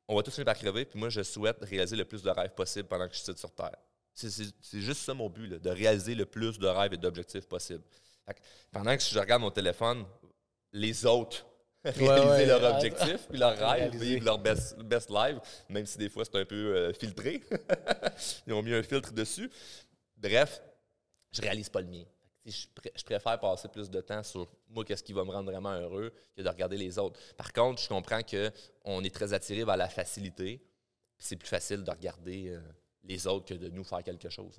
On 0.08 0.16
va 0.16 0.22
tous 0.22 0.30
finir 0.30 0.46
par 0.46 0.56
crever. 0.56 0.86
Puis 0.86 0.98
moi, 0.98 1.10
je 1.10 1.22
souhaite 1.22 1.58
réaliser 1.60 1.96
le 1.96 2.06
plus 2.06 2.22
de 2.22 2.30
rêves 2.30 2.54
possible 2.54 2.88
pendant 2.88 3.06
que 3.06 3.14
je 3.14 3.20
suis 3.20 3.36
sur 3.36 3.50
Terre. 3.52 3.76
C'est 4.14 4.80
juste 4.80 5.02
ça 5.02 5.14
mon 5.14 5.28
but, 5.28 5.48
de 5.48 5.70
réaliser 5.70 6.14
le 6.14 6.24
plus 6.24 6.58
de 6.58 6.66
rêves 6.66 6.94
et 6.94 6.96
d'objectifs 6.96 7.46
possibles 7.46 7.84
pendant 8.70 8.96
que 8.96 9.02
je 9.02 9.18
regarde 9.18 9.42
mon 9.42 9.50
téléphone, 9.50 10.04
les 10.72 11.06
autres 11.06 11.46
réaliser 11.84 12.46
leur 12.46 12.74
objectif, 12.74 13.26
puis 13.28 13.38
leur 13.38 13.56
rêve, 13.56 13.96
vivre 13.96 14.24
leur 14.24 14.38
best, 14.38 14.76
best 14.78 15.10
live, 15.10 15.40
même 15.68 15.86
si 15.86 15.96
des 15.96 16.08
fois 16.08 16.24
c'est 16.24 16.36
un 16.36 16.44
peu 16.44 16.76
euh, 16.76 16.92
filtré. 16.92 17.42
Ils 18.46 18.52
ont 18.52 18.62
mis 18.62 18.74
un 18.74 18.82
filtre 18.82 19.12
dessus. 19.12 19.50
Bref, 20.16 20.60
je 21.32 21.40
réalise 21.40 21.68
pas 21.68 21.80
le 21.80 21.86
mien. 21.86 22.04
Je, 22.50 23.04
préfère 23.04 23.38
passer 23.38 23.68
plus 23.68 23.90
de 23.90 24.00
temps 24.00 24.22
sur 24.22 24.48
moi, 24.68 24.84
qu'est-ce 24.84 25.02
qui 25.02 25.12
va 25.12 25.24
me 25.24 25.30
rendre 25.30 25.50
vraiment 25.50 25.72
heureux, 25.72 26.12
que 26.36 26.42
de 26.42 26.48
regarder 26.48 26.76
les 26.76 26.98
autres. 26.98 27.18
Par 27.36 27.52
contre, 27.52 27.82
je 27.82 27.88
comprends 27.88 28.20
qu'on 28.22 29.04
est 29.04 29.14
très 29.14 29.32
attiré 29.32 29.64
vers 29.64 29.76
la 29.76 29.88
facilité. 29.88 30.60
C'est 31.18 31.36
plus 31.36 31.48
facile 31.48 31.82
de 31.82 31.90
regarder 31.90 32.48
euh, 32.48 32.60
les 33.04 33.26
autres 33.26 33.46
que 33.46 33.54
de 33.54 33.68
nous 33.68 33.84
faire 33.84 34.02
quelque 34.02 34.28
chose. 34.28 34.58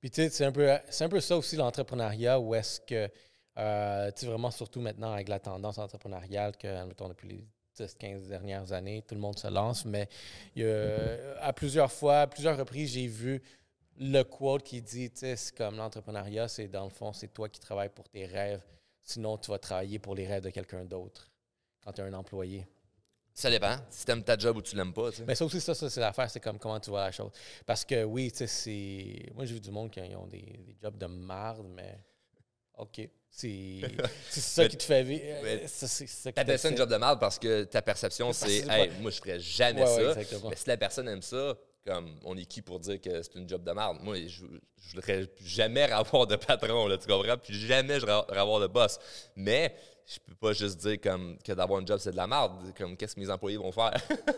Puis 0.00 0.10
tu 0.10 0.22
sais, 0.22 0.30
c'est 0.30 0.44
un, 0.44 0.52
peu, 0.52 0.70
un 0.70 1.08
peu 1.08 1.20
ça 1.20 1.36
aussi 1.36 1.56
l'entrepreneuriat, 1.56 2.38
où 2.40 2.54
est-ce 2.54 2.80
que, 2.80 3.10
euh, 3.58 4.10
tu 4.12 4.20
sais, 4.20 4.26
vraiment 4.26 4.50
surtout 4.50 4.80
maintenant 4.80 5.12
avec 5.12 5.28
la 5.28 5.38
tendance 5.38 5.78
entrepreneuriale 5.78 6.56
que, 6.56 6.86
mettons, 6.86 7.08
depuis 7.08 7.28
les 7.28 7.48
10-15 7.84 8.28
dernières 8.28 8.72
années, 8.72 9.02
tout 9.06 9.14
le 9.14 9.20
monde 9.20 9.38
se 9.38 9.48
lance, 9.48 9.84
mais 9.84 10.08
à 11.40 11.52
plusieurs 11.52 11.92
fois, 11.92 12.20
à 12.20 12.26
plusieurs 12.26 12.56
reprises, 12.56 12.92
j'ai 12.92 13.06
vu 13.06 13.42
le 13.98 14.22
quote 14.22 14.62
qui 14.62 14.80
dit, 14.80 15.10
tu 15.10 15.18
sais, 15.18 15.36
c'est 15.36 15.54
comme 15.54 15.76
l'entrepreneuriat, 15.76 16.48
c'est 16.48 16.68
dans 16.68 16.84
le 16.84 16.90
fond, 16.90 17.12
c'est 17.12 17.28
toi 17.28 17.48
qui 17.48 17.60
travailles 17.60 17.90
pour 17.90 18.08
tes 18.08 18.26
rêves, 18.26 18.62
sinon 19.02 19.36
tu 19.38 19.50
vas 19.50 19.58
travailler 19.58 19.98
pour 19.98 20.14
les 20.14 20.26
rêves 20.26 20.44
de 20.44 20.50
quelqu'un 20.50 20.84
d'autre 20.84 21.30
quand 21.84 21.92
tu 21.92 22.00
es 22.00 22.04
un 22.04 22.14
employé. 22.14 22.66
Ça 23.34 23.50
dépend. 23.50 23.76
Si 23.88 24.04
tu 24.04 24.10
aimes 24.10 24.24
ta 24.24 24.36
job 24.36 24.56
ou 24.56 24.62
tu 24.62 24.74
l'aimes 24.74 24.92
pas. 24.92 25.10
Mais 25.24 25.36
ça 25.36 25.44
aussi, 25.44 25.60
ça, 25.60 25.72
c'est 25.72 26.00
l'affaire, 26.00 26.28
c'est 26.28 26.40
comme 26.40 26.58
comment 26.58 26.80
tu 26.80 26.90
vois 26.90 27.04
la 27.04 27.12
chose. 27.12 27.30
Parce 27.64 27.84
que 27.84 28.02
oui, 28.02 28.32
tu 28.32 28.38
sais, 28.38 28.46
c'est. 28.48 29.32
Moi, 29.32 29.44
j'ai 29.44 29.54
vu 29.54 29.60
du 29.60 29.70
monde 29.70 29.92
qui 29.92 30.00
ont 30.16 30.26
des, 30.26 30.40
des 30.40 30.76
jobs 30.82 30.98
de 30.98 31.06
marde, 31.06 31.64
mais. 31.68 32.04
OK. 32.78 33.08
C'est 33.30 33.80
ça 34.28 34.68
qui 34.68 34.76
te 34.76 34.82
fait 34.82 35.04
vivre. 35.04 35.22
T'appelles 36.32 36.58
ça 36.58 36.68
un 36.68 36.76
job 36.76 36.90
de 36.90 36.96
marde 36.96 37.20
parce 37.20 37.38
que 37.38 37.62
ta 37.64 37.80
perception, 37.80 38.32
c'est 38.32 38.66
hey, 38.68 38.90
moi, 39.00 39.12
je 39.12 39.18
ferais 39.18 39.38
jamais 39.38 39.86
ça. 39.86 40.14
mais 40.48 40.56
si 40.56 40.68
la 40.68 40.76
personne 40.76 41.08
aime 41.08 41.22
ça, 41.22 41.56
on 42.24 42.36
est 42.36 42.44
qui 42.44 42.62
pour 42.62 42.80
dire 42.80 43.00
que 43.00 43.22
c'est 43.22 43.34
une 43.34 43.48
job 43.48 43.62
de 43.62 43.72
marde? 43.72 43.98
Moi, 44.02 44.16
je, 44.26 44.44
je 44.82 44.94
voudrais 44.94 45.26
jamais 45.44 45.82
avoir 45.92 46.26
de 46.26 46.36
patron, 46.36 46.86
là, 46.86 46.98
tu 46.98 47.06
comprends? 47.06 47.36
Puis 47.36 47.54
jamais 47.54 48.00
je 48.00 48.06
voudrais 48.06 48.38
avoir 48.38 48.60
de 48.60 48.66
boss. 48.66 48.98
Mais 49.36 49.74
je 50.08 50.18
peux 50.20 50.34
pas 50.34 50.54
juste 50.54 50.78
dire 50.78 50.98
comme 51.02 51.36
que 51.44 51.52
d'avoir 51.52 51.82
un 51.82 51.84
job 51.84 51.98
c'est 52.00 52.12
de 52.12 52.16
la 52.16 52.26
merde 52.26 52.52
comme 52.78 52.96
qu'est-ce 52.96 53.14
que 53.14 53.20
mes 53.20 53.28
employés 53.28 53.58
vont 53.58 53.70
faire? 53.70 53.92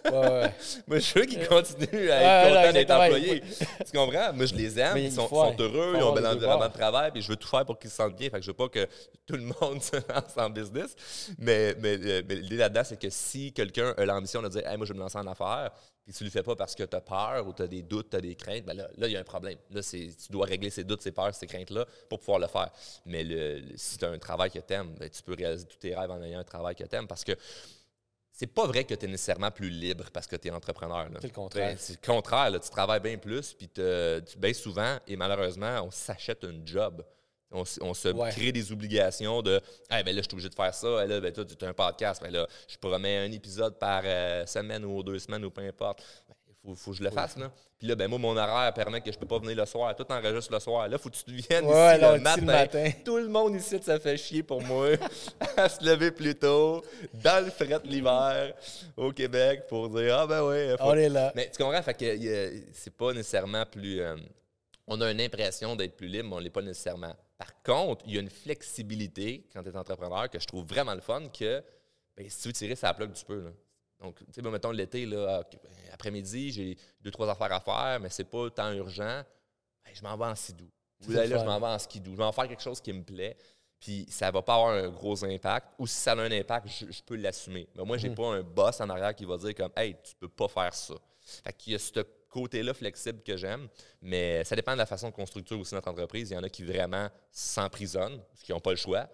Ouais, 0.07 0.53
moi 0.89 0.99
je 0.99 1.15
veux 1.15 1.25
qu'ils 1.27 1.47
continuent 1.47 2.11
à 2.11 2.23
être 2.23 2.49
contents 2.49 2.73
d'être 2.73 2.91
employés. 2.91 3.43
Tu 3.87 3.97
comprends? 3.97 4.33
Moi 4.33 4.47
je 4.47 4.55
les 4.55 4.79
aime 4.81 4.97
ils 4.99 5.13
sont, 5.13 5.29
heureux 5.31 5.95
ils 5.97 6.03
ont 6.03 6.11
un 6.11 6.15
bel 6.15 6.27
environnement 6.27 6.67
de 6.67 6.73
travail 6.73 7.13
puis 7.13 7.23
je 7.23 7.29
veux 7.29 7.37
tout 7.37 7.47
faire 7.47 7.65
pour 7.65 7.79
qu'ils 7.79 7.91
se 7.91 7.97
sentent 7.97 8.17
bien. 8.17 8.31
Fait 8.31 8.39
que 8.39 8.43
je 8.43 8.51
veux 8.51 8.57
pas 8.57 8.69
que 8.69 8.85
tout 9.27 9.37
le 9.37 9.43
monde 9.43 9.81
se 9.83 9.97
lance 9.97 10.37
en 10.37 10.51
business. 10.51 10.97
Mais, 11.39 11.77
mais, 11.79 11.99
euh, 12.03 12.23
mais 12.29 12.35
l'idée 12.35 12.57
là-dedans 12.57 12.83
c'est 12.85 12.99
que 12.99 13.11
si 13.11 13.53
quelqu'un 13.53 13.95
a 13.97 14.05
l'ambition 14.05 14.43
de 14.43 14.49
dire 14.49 14.67
hey, 14.67 14.77
moi 14.77 14.87
je 14.87 14.93
vais 14.93 14.99
me 14.99 15.03
lancer 15.03 15.19
en 15.19 15.27
affaires 15.29 15.71
puis 16.05 16.15
tu 16.15 16.25
le 16.25 16.31
fais 16.31 16.43
pas 16.43 16.57
parce 16.57 16.75
que 16.75 16.83
tu 16.83 16.97
as 16.97 17.01
peur 17.01 17.47
ou 17.47 17.53
tu 17.53 17.63
as 17.63 17.67
des 17.67 17.83
doutes, 17.83 18.11
tu 18.11 18.17
as 18.17 18.21
des 18.21 18.35
craintes, 18.35 18.65
ben 18.65 18.75
là, 18.75 18.89
il 18.97 19.13
y 19.13 19.17
a 19.17 19.21
un 19.21 19.25
problème. 19.25 19.59
Là, 19.71 19.83
tu 19.83 20.11
dois 20.31 20.47
régler 20.47 20.71
ces 20.71 20.85
doutes, 20.85 21.03
ces 21.03 21.13
peurs, 21.13 21.35
ces 21.35 21.47
craintes-là 21.47 21.87
pour 22.09 22.19
pouvoir 22.19 22.39
le 22.39 22.47
faire. 22.47 22.71
Mais 23.05 23.23
le, 23.23 23.63
si 23.77 23.99
tu 23.99 24.05
as 24.05 24.09
un 24.09 24.19
travail 24.19 24.51
que 24.51 24.59
tu 24.59 24.73
aimes, 24.73 24.95
ben, 24.99 25.11
tu 25.11 25.23
peux 25.23 25.35
réaliser 25.35 25.60
tous 25.67 25.77
tes 25.77 25.95
rêves 25.95 26.11
en 26.11 26.23
ayant 26.23 26.41
un 26.41 26.45
travail 26.45 26.75
que 26.75 26.85
tu 26.85 26.97
aimes 26.97 27.07
parce 27.07 27.25
que 27.25 27.33
c'est 28.33 28.47
pas 28.47 28.67
vrai 28.67 28.85
que 28.85 28.95
tu 28.95 29.05
es 29.05 29.09
nécessairement 29.09 29.51
plus 29.51 29.69
libre 29.69 30.05
parce 30.13 30.27
que 30.27 30.37
tu 30.37 30.49
es 30.49 30.51
entrepreneur. 30.51 31.09
C'est 31.21 31.29
le 31.29 31.35
contraire. 31.35 31.77
C'est 31.79 32.01
le 32.01 32.07
contraire. 32.07 32.51
tu 32.59 32.71
travailles 32.71 33.01
bien 33.01 33.19
plus, 33.19 33.53
puis 33.53 33.69
tu 33.69 34.39
bien 34.39 34.55
souvent, 34.55 34.97
et 35.07 35.17
malheureusement, 35.17 35.83
on 35.85 35.91
s'achète 35.91 36.45
un 36.45 36.65
job. 36.65 37.05
On, 37.53 37.65
se 37.65 38.31
crée 38.31 38.53
des 38.53 38.71
obligations 38.71 39.43
de 39.43 39.61
ben 39.91 40.05
là, 40.07 40.13
je 40.13 40.21
suis 40.21 40.33
obligé 40.33 40.49
de 40.49 40.55
faire 40.55 40.73
ça. 40.73 41.05
Là, 41.05 41.21
ben, 41.21 41.33
toi, 41.33 41.45
tu 41.45 41.65
as 41.65 41.69
un 41.69 41.73
podcast. 41.73 42.23
Ben 42.23 42.31
là, 42.31 42.47
je 42.69 42.79
promets 42.79 43.19
un 43.19 43.33
épisode 43.33 43.77
par 43.77 44.03
euh, 44.05 44.47
semaine 44.47 44.85
ou 44.85 45.03
deux 45.03 45.19
semaines 45.19 45.45
ou 45.45 45.51
peu 45.51 45.63
importe. 45.63 46.01
Faut, 46.75 46.91
que 46.91 46.99
je 46.99 47.03
le 47.03 47.11
fasse. 47.11 47.37
Là. 47.37 47.51
Puis 47.79 47.89
là, 47.89 47.95
ben 47.95 48.09
moi, 48.09 48.19
mon 48.19 48.37
horaire 48.37 48.73
permet 48.75 49.01
que 49.01 49.11
je 49.11 49.17
ne 49.17 49.21
peux 49.21 49.27
pas 49.27 49.39
venir 49.39 49.57
le 49.57 49.65
soir. 49.65 49.95
Tout 49.97 50.07
enregistre 50.11 50.53
le 50.53 50.61
soir. 50.61 50.89
Là, 50.89 50.99
faut 50.99 51.09
que 51.09 51.17
tu 51.17 51.33
viennes 51.33 51.65
ici 51.65 52.03
le, 52.03 52.19
matin. 52.21 52.43
matin. 52.43 52.91
Tout 53.05 53.17
le 53.17 53.29
monde 53.29 53.55
ici, 53.55 53.79
ça 53.83 53.99
fait 53.99 54.17
chier 54.17 54.43
pour 54.43 54.63
moi 54.63 54.91
à 55.57 55.69
se 55.69 55.83
lever 55.85 56.11
plus 56.11 56.35
tôt, 56.35 56.85
dans 57.15 57.45
le 57.45 57.51
fret 57.51 57.81
l'hiver, 57.85 58.55
au 58.97 59.13
Québec, 59.13 59.67
pour 59.69 59.89
dire 59.89 60.19
Ah 60.19 60.27
ben 60.27 60.43
oui. 60.43 60.77
On 60.81 60.95
est 60.95 61.09
là. 61.09 61.33
Mais 61.35 61.51
tu 61.51 61.63
comprends? 61.63 61.83
Fait 61.83 61.95
que 61.95 62.63
c'est 62.73 62.95
pas 62.95 63.13
nécessairement 63.13 63.65
plus. 63.65 64.01
Euh, 64.01 64.17
on 64.87 65.01
a 65.01 65.11
une 65.11 65.21
impression 65.21 65.77
d'être 65.77 65.97
plus 65.97 66.09
libre, 66.09 66.29
mais 66.29 66.35
on 66.35 66.39
ne 66.39 66.45
l'est 66.45 66.51
pas 66.51 66.63
nécessairement. 66.63 67.15
Par 67.39 67.63
contre, 67.63 68.05
il 68.07 68.15
y 68.15 68.19
a 68.19 68.21
une 68.21 68.29
flexibilité 68.29 69.47
quand 69.53 69.63
tu 69.63 69.71
es 69.71 69.77
entrepreneur 69.77 70.29
que 70.29 70.39
je 70.39 70.47
trouve 70.47 70.67
vraiment 70.67 70.95
le 70.95 71.01
fun 71.01 71.23
que 71.29 71.63
ben, 72.17 72.29
si 72.29 72.43
tu 72.43 72.49
veux 72.49 72.53
tirer 72.53 72.75
ça 72.75 72.93
plug, 72.93 73.13
tu 73.15 73.25
peux. 73.25 73.45
Là. 73.45 73.51
Donc, 74.01 74.19
tu 74.19 74.25
sais, 74.33 74.43
ben, 74.43 74.51
mettons 74.51 74.71
l'été, 74.71 75.05
là, 75.07 75.43
ben, 75.53 75.71
après-midi, 75.93 76.53
j'ai 76.53 76.77
deux, 77.01 77.11
trois 77.11 77.29
affaires 77.29 77.53
à 77.53 77.61
faire, 77.61 78.01
mais 78.01 78.09
c'est 78.09 78.25
pas 78.25 78.51
tant 78.51 78.73
urgent. 78.73 79.23
Ben, 79.85 79.93
je 79.93 80.03
m'en 80.03 80.17
vais 80.17 80.27
en 80.27 80.35
skidou. 80.35 80.71
Ou 81.07 81.13
là, 81.13 81.27
je 81.27 81.35
m'en 81.35 81.61
vais 81.61 81.67
en 81.67 81.79
skidou. 81.79 82.13
Je 82.13 82.17
vais 82.17 82.25
en 82.25 82.33
faire 82.33 82.49
quelque 82.49 82.63
chose 82.63 82.81
qui 82.81 82.93
me 82.93 83.03
plaît. 83.03 83.37
Puis 83.79 84.07
ça 84.11 84.31
va 84.31 84.43
pas 84.43 84.55
avoir 84.55 84.73
un 84.73 84.89
gros 84.89 85.25
impact. 85.25 85.69
Ou 85.79 85.87
si 85.87 85.97
ça 85.97 86.13
a 86.13 86.17
un 86.17 86.31
impact, 86.31 86.69
je, 86.69 87.03
peux 87.03 87.17
l'assumer. 87.17 87.67
Mais 87.75 87.85
moi, 87.85 87.97
j'ai 87.97 88.09
n'ai 88.09 88.13
mm. 88.13 88.17
pas 88.17 88.27
un 88.27 88.43
boss 88.43 88.81
en 88.81 88.91
arrière 88.91 89.15
qui 89.15 89.25
va 89.25 89.39
dire 89.39 89.55
comme 89.55 89.73
Hey, 89.77 89.97
tu 90.03 90.15
peux 90.17 90.29
pas 90.29 90.49
faire 90.49 90.75
ça. 90.75 90.95
Fait 91.45 91.53
qu'il 91.53 91.73
y 91.73 91.77
a 91.77 91.79
ce 91.79 92.01
côté-là 92.29 92.75
flexible 92.75 93.23
que 93.23 93.37
j'aime, 93.37 93.69
mais 94.03 94.45
ça 94.45 94.55
dépend 94.55 94.73
de 94.73 94.79
la 94.79 94.87
façon 94.87 95.11
qu'on 95.11 95.27
structure 95.27 95.59
aussi 95.59 95.75
notre 95.75 95.89
entreprise. 95.89 96.31
Il 96.31 96.35
y 96.35 96.37
en 96.37 96.43
a 96.43 96.49
qui 96.49 96.63
vraiment 96.63 97.09
s'emprisonnent, 97.33 98.21
parce 98.31 98.43
qu'ils 98.43 98.55
n'ont 98.55 98.61
pas 98.61 98.71
le 98.71 98.77
choix. 98.77 99.05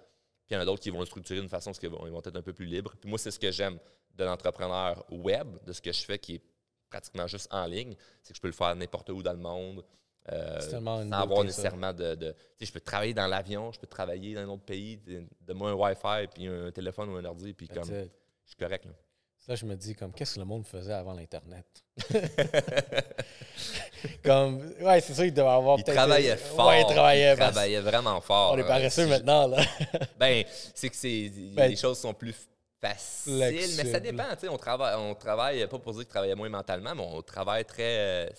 Puis 0.46 0.54
il 0.54 0.54
y 0.54 0.56
en 0.56 0.60
a 0.60 0.64
d'autres 0.64 0.82
qui 0.82 0.90
vont 0.90 1.00
le 1.00 1.06
structurer 1.06 1.40
d'une 1.40 1.48
façon 1.48 1.70
parce 1.70 1.78
qu'ils 1.78 1.88
vont, 1.88 2.18
être 2.18 2.36
un 2.36 2.42
peu 2.42 2.52
plus 2.52 2.66
libres. 2.66 2.94
Puis 3.00 3.08
moi, 3.08 3.18
c'est 3.18 3.30
ce 3.30 3.38
que 3.38 3.50
j'aime 3.50 3.78
de 4.16 4.24
l'entrepreneur 4.24 5.04
web, 5.10 5.48
de 5.64 5.72
ce 5.72 5.80
que 5.80 5.92
je 5.92 6.02
fais 6.02 6.18
qui 6.18 6.36
est 6.36 6.42
pratiquement 6.88 7.26
juste 7.26 7.48
en 7.52 7.66
ligne, 7.66 7.94
c'est 8.22 8.32
que 8.32 8.36
je 8.36 8.40
peux 8.40 8.48
le 8.48 8.54
faire 8.54 8.74
n'importe 8.74 9.10
où 9.10 9.22
dans 9.22 9.32
le 9.32 9.38
monde. 9.38 9.84
Euh, 10.32 10.60
sans 10.60 11.12
avoir 11.12 11.44
nécessairement 11.44 11.92
de. 11.92 12.14
tu 12.14 12.26
sais, 12.58 12.66
je 12.66 12.72
peux 12.72 12.80
travailler 12.80 13.14
dans 13.14 13.28
l'avion, 13.28 13.70
je 13.70 13.78
peux 13.78 13.86
travailler 13.86 14.34
dans 14.34 14.40
un 14.40 14.48
autre 14.48 14.64
pays, 14.64 14.96
de, 14.96 15.52
moi 15.52 15.70
un 15.70 15.74
Wi-Fi, 15.74 16.26
puis 16.34 16.48
un 16.48 16.72
téléphone 16.72 17.10
ou 17.10 17.16
un 17.16 17.24
ordi, 17.24 17.52
puis 17.52 17.68
comme. 17.68 17.84
Je 17.84 18.50
suis 18.50 18.56
correct. 18.56 18.84
Là. 18.86 18.92
Là, 19.48 19.54
je 19.54 19.64
me 19.64 19.76
dis, 19.76 19.94
comme, 19.94 20.12
qu'est-ce 20.12 20.34
que 20.34 20.40
le 20.40 20.44
monde 20.44 20.66
faisait 20.66 20.92
avant 20.92 21.12
l'Internet? 21.12 21.64
comme, 24.24 24.56
ouais, 24.80 25.00
c'est 25.00 25.14
ça, 25.14 25.24
il 25.24 25.32
devait 25.32 25.46
avoir. 25.46 25.78
Il 25.78 25.84
travaillait 25.84 26.36
fort. 26.36 26.66
Ouais, 26.68 26.80
il 26.80 26.86
travaillait, 26.86 27.32
il 27.32 27.38
travaillait 27.38 27.80
vraiment 27.80 28.20
fort. 28.20 28.54
On 28.54 28.58
est 28.58 28.66
paresseux 28.66 29.06
maintenant, 29.06 29.46
là. 29.46 29.62
ben, 30.18 30.44
c'est 30.74 30.88
que 30.88 30.96
c'est, 30.96 31.30
ben, 31.54 31.70
les 31.70 31.76
choses 31.76 32.00
sont 32.00 32.12
plus 32.12 32.34
facile, 32.80 33.74
mais 33.76 33.90
ça 33.90 34.00
dépend. 34.00 34.24
On 34.50 34.56
travaille, 34.56 34.94
on 34.96 35.14
travaille, 35.14 35.66
pas 35.66 35.78
pour 35.78 35.92
dire 35.94 36.04
que 36.04 36.10
travaille 36.10 36.34
moins 36.34 36.48
mentalement, 36.48 36.94
mais 36.94 37.02
on 37.02 37.22
travaille 37.22 37.64
très. 37.64 38.32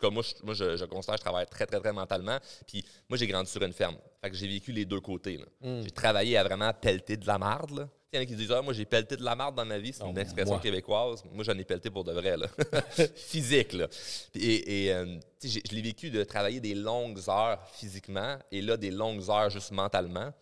Comme 0.00 0.14
moi, 0.14 0.22
je, 0.22 0.44
moi 0.44 0.54
je, 0.54 0.84
considère 0.84 1.16
que 1.16 1.20
je 1.20 1.24
travaille 1.24 1.46
très, 1.46 1.66
très, 1.66 1.80
très 1.80 1.92
mentalement. 1.92 2.38
Puis 2.66 2.84
moi, 3.08 3.18
j'ai 3.18 3.26
grandi 3.26 3.50
sur 3.50 3.62
une 3.62 3.72
ferme. 3.72 3.96
Fait 4.22 4.30
que 4.30 4.36
j'ai 4.36 4.46
vécu 4.46 4.70
les 4.70 4.84
deux 4.84 5.00
côtés. 5.00 5.38
Hmm. 5.60 5.82
J'ai 5.82 5.90
travaillé 5.90 6.36
à 6.36 6.44
vraiment 6.44 6.72
pelleter 6.72 7.16
de 7.16 7.26
la 7.26 7.36
marde. 7.36 7.88
Il 8.12 8.16
y 8.16 8.18
en 8.20 8.22
a 8.22 8.26
qui 8.26 8.36
disent 8.36 8.52
ah, 8.52 8.62
moi, 8.62 8.72
j'ai 8.72 8.86
pelleté 8.86 9.16
de 9.16 9.24
la 9.24 9.34
marde 9.34 9.56
dans 9.56 9.66
ma 9.66 9.78
vie. 9.78 9.92
C'est 9.92 10.04
une 10.04 10.16
expression 10.16 10.58
québécoise. 10.58 11.22
Moi, 11.32 11.44
j'en 11.44 11.58
ai 11.58 11.64
pelleté 11.64 11.90
pour 11.90 12.04
de 12.04 12.12
vrai. 12.12 12.36
Là. 12.36 12.46
Physique. 13.16 13.72
Là. 13.72 13.88
Et, 14.34 14.92
euh, 14.92 15.18
je 15.42 15.74
l'ai 15.74 15.82
vécu 15.82 16.10
de 16.10 16.22
travailler 16.24 16.60
des 16.60 16.74
longues 16.74 17.20
heures 17.28 17.60
physiquement 17.72 18.38
et 18.50 18.62
là, 18.62 18.76
des 18.76 18.90
longues 18.90 19.28
heures 19.28 19.50
juste 19.50 19.72
mentalement. 19.72 20.32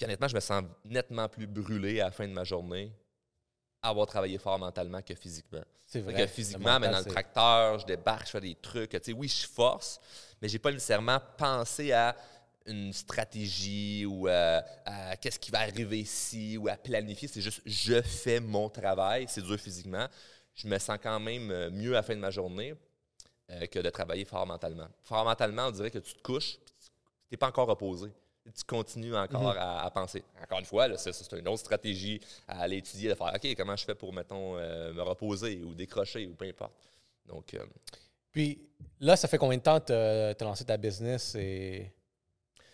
Puis 0.00 0.06
honnêtement, 0.06 0.28
je 0.28 0.34
me 0.34 0.40
sens 0.40 0.64
nettement 0.86 1.28
plus 1.28 1.46
brûlé 1.46 2.00
à 2.00 2.06
la 2.06 2.10
fin 2.10 2.26
de 2.26 2.32
ma 2.32 2.42
journée 2.42 2.90
avoir 3.82 4.06
travaillé 4.06 4.38
fort 4.38 4.58
mentalement 4.58 5.02
que 5.02 5.14
physiquement. 5.14 5.62
C'est 5.86 6.00
vrai. 6.00 6.14
Que 6.14 6.26
physiquement, 6.26 6.80
mais 6.80 6.88
dans 6.88 7.00
le 7.00 7.04
tracteur, 7.04 7.78
je 7.78 7.84
débarque, 7.84 8.24
je 8.24 8.30
fais 8.30 8.40
des 8.40 8.54
trucs. 8.54 8.92
Tu 8.92 8.98
sais, 9.02 9.12
oui, 9.12 9.28
je 9.28 9.46
force, 9.46 10.00
mais 10.40 10.48
j'ai 10.48 10.58
pas 10.58 10.72
nécessairement 10.72 11.18
pensé 11.36 11.92
à 11.92 12.16
une 12.64 12.94
stratégie 12.94 14.06
ou 14.06 14.26
à, 14.26 14.62
qu'est-ce 15.20 15.38
qui 15.38 15.50
va 15.50 15.60
arriver 15.60 16.00
ici 16.00 16.56
ou 16.56 16.68
à 16.68 16.76
planifier. 16.76 17.28
C'est 17.28 17.42
juste, 17.42 17.60
je 17.66 18.00
fais 18.00 18.40
mon 18.40 18.70
travail. 18.70 19.26
C'est 19.28 19.42
dur 19.42 19.60
physiquement. 19.60 20.06
Je 20.54 20.66
me 20.66 20.78
sens 20.78 20.96
quand 21.02 21.20
même 21.20 21.50
euh, 21.50 21.70
mieux 21.70 21.92
à 21.92 21.96
la 21.96 22.02
fin 22.02 22.14
de 22.14 22.20
ma 22.20 22.30
journée 22.30 22.72
euh, 23.50 23.66
que 23.66 23.80
de 23.80 23.90
travailler 23.90 24.24
fort 24.24 24.46
mentalement. 24.46 24.88
Fort 25.02 25.26
mentalement, 25.26 25.66
on 25.66 25.72
dirait 25.72 25.90
que 25.90 25.98
tu 25.98 26.14
te 26.14 26.22
couches, 26.22 26.52
tu 26.54 27.32
n'es 27.32 27.36
pas 27.36 27.48
encore 27.48 27.68
reposé 27.68 28.10
tu 28.44 28.64
continues 28.64 29.16
encore 29.16 29.54
mhm. 29.54 29.58
à, 29.58 29.90
penser. 29.90 30.22
Encore 30.42 30.58
une 30.58 30.64
fois, 30.64 30.96
c'est 30.96 31.32
une 31.32 31.48
autre 31.48 31.60
stratégie 31.60 32.20
à 32.48 32.62
aller 32.62 32.78
étudier, 32.78 33.08
de 33.08 33.14
faire 33.14 33.32
OK, 33.34 33.54
comment 33.56 33.76
je 33.76 33.84
fais 33.84 33.94
pour, 33.94 34.12
mettons, 34.12 34.56
euh, 34.56 34.92
me 34.92 35.02
reposer 35.02 35.62
ou 35.62 35.74
décrocher 35.74 36.26
ou 36.26 36.34
peu 36.34 36.46
importe. 36.46 36.72
Donc. 37.26 37.54
Euh, 37.54 37.64
Puis 38.32 38.58
là, 38.98 39.16
ça 39.16 39.28
fait 39.28 39.38
combien 39.38 39.58
de 39.58 39.62
temps 39.62 39.80
que 39.80 40.32
tu 40.32 40.44
as 40.44 40.46
lancé 40.46 40.64
ta 40.64 40.76
business 40.76 41.34
et. 41.34 41.92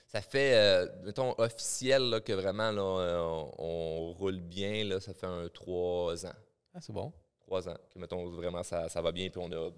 Ça 0.07 0.23
fait, 0.23 0.55
euh, 0.55 0.87
mettons, 1.03 1.35
officiel 1.37 2.23
que 2.25 2.33
vraiment 2.33 2.71
là, 2.71 3.21
on, 3.59 4.13
roule 4.13 4.39
bien, 4.39 4.85
là, 4.85 5.01
ça 5.01 5.13
fait 5.13 5.27
un 5.27 5.49
trois 5.49 6.25
ans. 6.25 6.35
Ah, 6.73 6.81
c'est 6.81 6.93
bon. 6.93 7.13
Trois 7.41 7.69
ans. 7.69 7.77
Que, 7.93 7.99
mettons, 7.99 8.31
vraiment, 8.31 8.63
ça, 8.63 8.89
ça 8.89 9.03
va 9.03 9.11
bien, 9.11 9.29
puis 9.29 9.41
on 9.45 9.51
a 9.51 9.71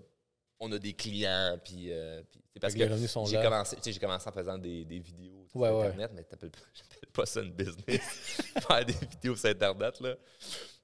on 0.61 0.73
a 0.73 0.79
des 0.79 0.93
clients, 0.93 1.59
puis, 1.63 1.93
euh, 1.93 2.21
c'est 2.53 2.61
parce 2.61 2.75
que 2.75 2.81
j'ai 3.27 3.43
commencé, 3.43 3.77
j'ai 3.85 3.99
commencé 3.99 4.29
en 4.29 4.33
faisant 4.33 4.59
des, 4.59 4.85
des 4.85 4.99
vidéos 4.99 5.47
sur 5.51 5.65
Internet, 5.65 6.11
mais 6.15 6.25
t'appelles 6.25 6.51
pas 7.13 7.27
ça 7.27 7.41
une 7.41 7.53
business, 7.53 8.43
faire 8.67 8.85
des 8.85 8.93
vidéos 8.93 9.37
sur 9.37 9.49
Internet, 9.51 10.01
là. 10.01 10.17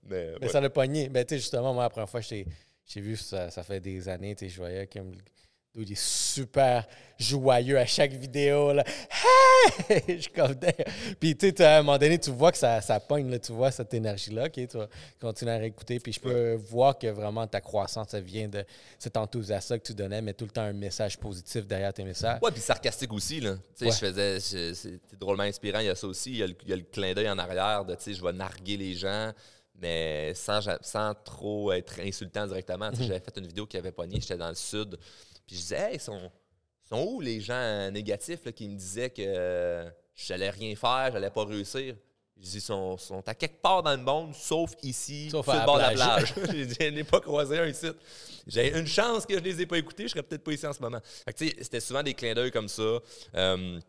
Mais, 0.06 0.48
ça 0.48 0.60
l'a 0.60 0.70
pogné. 0.70 1.08
Ben, 1.08 1.24
tu 1.24 1.34
sais, 1.34 1.40
justement, 1.40 1.72
moi, 1.72 1.84
la 1.84 1.90
première 1.90 2.08
fois, 2.08 2.20
j'ai 2.20 2.46
vu, 2.96 3.16
ça, 3.16 3.50
ça 3.50 3.62
fait 3.62 3.80
des 3.80 4.08
années, 4.08 4.34
tu 4.34 4.44
sais, 4.44 4.50
je 4.50 4.58
voyais 4.58 4.86
comme 4.86 5.12
il 5.82 5.92
est 5.92 6.00
super 6.00 6.86
joyeux 7.18 7.78
à 7.78 7.86
chaque 7.86 8.12
vidéo. 8.12 8.72
Là. 8.72 8.84
Hey! 8.86 10.20
je 10.20 10.28
comme 10.28 10.54
Puis, 11.18 11.36
tu 11.36 11.48
sais, 11.48 11.64
à 11.64 11.78
un 11.78 11.82
moment 11.82 11.98
donné, 11.98 12.18
tu 12.18 12.30
vois 12.30 12.52
que 12.52 12.58
ça, 12.58 12.80
ça 12.80 13.00
pogne, 13.00 13.30
là, 13.30 13.38
tu 13.38 13.52
vois 13.52 13.70
cette 13.70 13.92
énergie-là. 13.92 14.46
OK, 14.46 14.52
tu 14.52 14.76
vas 14.76 14.88
continuer 15.20 15.52
à 15.52 15.58
réécouter. 15.58 15.98
Puis, 15.98 16.12
je 16.12 16.20
peux 16.20 16.54
voir 16.54 16.96
que 16.98 17.08
vraiment 17.08 17.46
ta 17.46 17.60
croissance, 17.60 18.08
ça 18.10 18.20
vient 18.20 18.48
de 18.48 18.64
cet 18.98 19.16
enthousiasme 19.16 19.78
que 19.78 19.84
tu 19.84 19.94
donnais, 19.94 20.22
mais 20.22 20.34
tout 20.34 20.44
le 20.44 20.50
temps 20.50 20.62
un 20.62 20.72
message 20.72 21.18
positif 21.18 21.66
derrière 21.66 21.92
tes 21.92 22.04
messages. 22.04 22.38
Ouais, 22.42 22.52
puis 22.52 22.60
sarcastique 22.60 23.12
aussi. 23.12 23.40
Là. 23.40 23.56
Tu 23.76 23.90
sais, 23.90 23.90
je 23.90 24.06
faisais. 24.06 24.40
C'était 24.74 25.16
drôlement 25.18 25.44
inspirant. 25.44 25.80
Il 25.80 25.86
y 25.86 25.90
a 25.90 25.94
ça 25.94 26.06
aussi. 26.06 26.30
Il 26.30 26.36
y 26.36 26.42
a 26.42 26.46
le, 26.46 26.56
il 26.62 26.68
y 26.68 26.72
a 26.72 26.76
le 26.76 26.82
clin 26.82 27.12
d'œil 27.14 27.30
en 27.30 27.38
arrière 27.38 27.84
de, 27.84 27.94
tu 27.94 28.02
sais, 28.02 28.14
je 28.14 28.22
vais 28.22 28.32
narguer 28.32 28.76
les 28.76 28.94
gens 28.94 29.32
mais 29.80 30.32
sans, 30.34 30.60
sans 30.82 31.14
trop 31.24 31.72
être 31.72 32.00
insultant 32.00 32.46
directement. 32.46 32.90
Mhm. 32.90 32.96
J'avais 33.00 33.20
fait 33.20 33.36
une 33.36 33.46
vidéo 33.46 33.66
qui 33.66 33.76
avait 33.76 33.92
pogné, 33.92 34.20
j'étais 34.20 34.36
dans 34.36 34.48
le 34.48 34.54
sud, 34.54 34.96
puis 35.46 35.56
je 35.56 35.60
disais, 35.60 35.92
hey, 35.92 36.00
sont, 36.00 36.30
sont 36.88 37.02
où 37.02 37.20
les 37.20 37.40
gens 37.40 37.90
négatifs 37.90 38.50
qui 38.52 38.68
me 38.68 38.76
disaient 38.76 39.10
que 39.10 39.22
je 39.22 39.90
j'allais 40.14 40.50
rien 40.50 40.74
faire, 40.76 41.10
j'allais 41.12 41.30
pas 41.30 41.44
réussir? 41.44 41.96
Je 42.36 42.42
dis, 42.42 42.56
ils 42.56 42.60
sont, 42.60 42.96
sont, 42.98 43.22
à 43.28 43.34
quelque 43.34 43.60
part 43.62 43.82
dans 43.82 43.92
le 43.92 44.02
monde, 44.02 44.34
sauf 44.34 44.72
ici, 44.82 45.30
sauf 45.30 45.44
sur 45.44 45.54
le 45.54 45.64
bord 45.64 45.76
de 45.76 45.82
la 45.82 45.90
plage. 45.92 46.34
Je 46.36 46.90
n'ai 46.90 47.04
pas 47.04 47.20
croisé 47.20 47.58
un 47.58 47.66
ici. 47.66 47.86
J'ai 48.46 48.76
une 48.76 48.86
chance 48.86 49.24
que 49.24 49.34
je 49.34 49.42
les 49.42 49.62
ai 49.62 49.66
pas 49.66 49.78
écoutés, 49.78 50.02
je 50.02 50.08
serais 50.08 50.22
peut-être 50.22 50.44
pas 50.44 50.52
ici 50.52 50.66
en 50.66 50.72
ce 50.72 50.82
moment. 50.82 51.00
C'était 51.34 51.80
souvent 51.80 52.02
des 52.02 52.12
clins 52.12 52.34
d'œil 52.34 52.50
comme 52.50 52.68
ça. 52.68 52.98
Euh, 53.34 53.80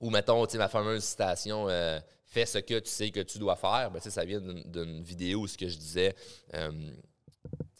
ou 0.00 0.10
mettons, 0.10 0.46
ma 0.54 0.68
fameuse 0.68 1.04
citation 1.04 1.68
euh, 1.68 1.98
Fais 2.26 2.46
ce 2.46 2.58
que 2.58 2.80
tu 2.80 2.90
sais 2.90 3.10
que 3.10 3.20
tu 3.20 3.38
dois 3.38 3.54
faire. 3.54 3.92
Ben, 3.92 4.00
ça 4.00 4.24
vient 4.24 4.40
d'une 4.40 5.02
vidéo 5.02 5.42
où 5.42 5.46
ce 5.46 5.56
que 5.56 5.68
je 5.68 5.76
disais. 5.76 6.14
Euh, 6.52 6.70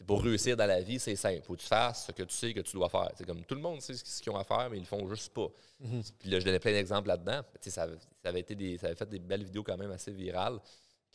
pour 0.07 0.23
réussir 0.23 0.57
dans 0.57 0.67
la 0.67 0.81
vie, 0.81 0.99
c'est 0.99 1.17
simple. 1.17 1.43
Faut 1.43 1.55
que 1.55 1.61
tu 1.61 1.67
fasses 1.67 2.07
ce 2.07 2.13
que 2.13 2.23
tu 2.23 2.35
sais 2.35 2.53
que 2.53 2.61
tu 2.61 2.73
dois 2.73 2.89
faire. 2.89 3.11
C'est 3.17 3.27
comme 3.27 3.45
tout 3.45 3.55
le 3.55 3.61
monde 3.61 3.81
sait 3.81 3.95
ce 3.95 4.23
qu'ils 4.23 4.33
ont 4.33 4.37
à 4.37 4.45
faire, 4.45 4.69
mais 4.71 4.77
ils 4.77 4.81
le 4.81 4.87
font 4.87 5.09
juste 5.09 5.33
pas. 5.33 5.49
Mhm. 5.81 6.03
Puis 6.19 6.31
là, 6.31 6.41
je 6.41 6.45
donnais 6.45 6.59
plein 6.59 6.73
d'exemples 6.73 7.09
là-dedans. 7.09 7.43
Ça, 7.61 7.71
ça, 7.71 7.89
avait 8.25 8.41
été 8.41 8.55
des, 8.55 8.79
ça 8.79 8.87
avait 8.87 8.97
fait 8.97 9.09
des 9.09 9.19
belles 9.19 9.45
vidéos 9.45 9.63
quand 9.63 9.77
même 9.77 9.91
assez 9.91 10.13
virales. 10.13 10.59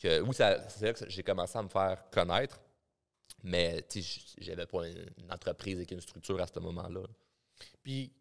Que, 0.00 0.20
où 0.22 0.32
c'est 0.32 0.82
là 0.82 0.92
que 0.92 1.08
j'ai 1.08 1.22
commencé 1.22 1.58
à 1.58 1.62
me 1.62 1.68
faire 1.68 2.02
connaître. 2.10 2.60
Mais 3.42 3.84
j'avais 4.38 4.66
pas 4.66 4.86
une, 4.86 5.32
entreprise 5.32 5.76
avec 5.76 5.90
une 5.92 6.00
structure 6.00 6.40
à 6.40 6.46
ce 6.46 6.58
moment-là. 6.58 7.02
Puis, 7.82 8.12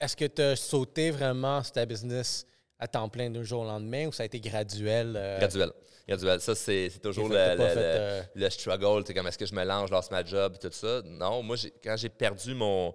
est-ce 0.00 0.16
que 0.16 0.26
tu 0.26 0.42
as 0.42 0.56
sauté 0.56 1.10
vraiment 1.10 1.62
sur 1.62 1.72
ta 1.72 1.84
business 1.86 2.46
à 2.78 2.88
temps 2.88 3.08
plein 3.08 3.30
d'un 3.30 3.42
jour 3.42 3.62
au 3.62 3.64
lendemain 3.64 4.06
ou 4.06 4.12
ça 4.12 4.22
a 4.22 4.26
été 4.26 4.40
graduel? 4.40 5.14
Euh? 5.16 5.38
Graduel. 5.38 5.72
Graduel. 6.08 6.40
Ça, 6.40 6.54
c'est 6.54 6.90
toujours 7.02 7.28
le, 7.28 7.36
euh, 7.36 8.22
le, 8.34 8.50
struggle. 8.50 9.04
Comme 9.12 9.26
est-ce 9.26 9.38
que 9.38 9.46
je 9.46 9.54
me 9.54 9.64
lance, 9.64 9.88
je 9.88 9.94
lance 9.94 10.10
ma 10.10 10.24
job 10.24 10.54
et 10.56 10.58
tout 10.58 10.72
ça? 10.72 11.02
Non, 11.04 11.42
moi, 11.42 11.56
quand 11.82 11.96
j'ai 11.96 12.08
perdu 12.08 12.54
mon. 12.54 12.92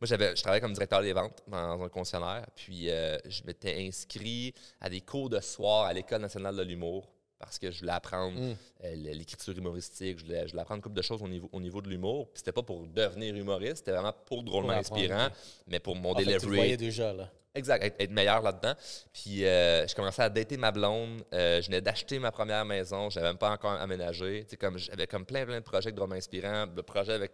Moi, 0.00 0.06
j'avais, 0.06 0.34
je 0.34 0.42
travaillais 0.42 0.62
comme 0.62 0.72
directeur 0.72 1.02
des 1.02 1.12
ventes 1.12 1.42
dans 1.46 1.82
un 1.82 1.88
concessionnaire. 1.88 2.46
Puis, 2.56 2.90
euh, 2.90 3.18
je 3.26 3.42
m'étais 3.44 3.86
inscrit 3.86 4.54
à 4.80 4.88
des 4.88 5.02
cours 5.02 5.28
de 5.28 5.40
soir 5.40 5.84
à 5.84 5.92
l'École 5.92 6.22
nationale 6.22 6.56
de 6.56 6.62
l'humour 6.62 7.10
parce 7.38 7.58
que 7.58 7.70
je 7.70 7.80
voulais 7.80 7.92
apprendre 7.92 8.38
mm. 8.38 8.56
l'écriture 8.94 9.56
humoristique, 9.56 10.18
je 10.18 10.24
voulais, 10.26 10.42
je 10.46 10.50
voulais, 10.50 10.60
apprendre 10.60 10.76
une 10.76 10.82
couple 10.82 10.96
de 10.96 11.02
choses 11.02 11.22
au 11.22 11.28
niveau, 11.28 11.48
au 11.52 11.60
niveau 11.60 11.80
de 11.80 11.88
l'humour. 11.88 12.26
Puis 12.26 12.38
c'était 12.38 12.52
pas 12.52 12.62
pour 12.62 12.86
devenir 12.86 13.34
humoriste, 13.34 13.78
c'était 13.78 13.92
vraiment 13.92 14.14
pour 14.26 14.42
drôlement 14.42 14.74
inspirant, 14.74 15.28
mais 15.66 15.80
pour 15.80 15.96
mon 15.96 16.10
en 16.10 16.14
delivery. 16.14 16.40
tu 16.40 16.46
voyais 16.54 16.76
déjà, 16.76 17.14
là. 17.14 17.30
Exact, 17.52 18.00
être, 18.00 18.10
meilleur 18.12 18.42
là-dedans. 18.42 18.74
Puis 19.12 19.44
euh, 19.44 19.86
je 19.86 19.94
commençais 19.94 20.22
à 20.22 20.28
dater 20.28 20.56
ma 20.56 20.70
blonde. 20.70 21.24
Euh, 21.32 21.60
je 21.60 21.66
venais 21.66 21.80
d'acheter 21.80 22.18
ma 22.20 22.30
première 22.30 22.64
maison. 22.64 23.10
Je 23.10 23.18
n'avais 23.18 23.30
même 23.30 23.38
pas 23.38 23.50
encore 23.50 23.72
aménagé. 23.72 24.46
comme, 24.60 24.78
j'avais 24.78 25.08
comme 25.08 25.26
plein, 25.26 25.44
plein 25.44 25.58
de 25.58 25.64
projets 25.64 25.90
de 25.90 25.96
drôme 25.96 26.12
inspirants. 26.12 26.68
De 26.68 26.82
projets 26.82 27.14
avec 27.14 27.32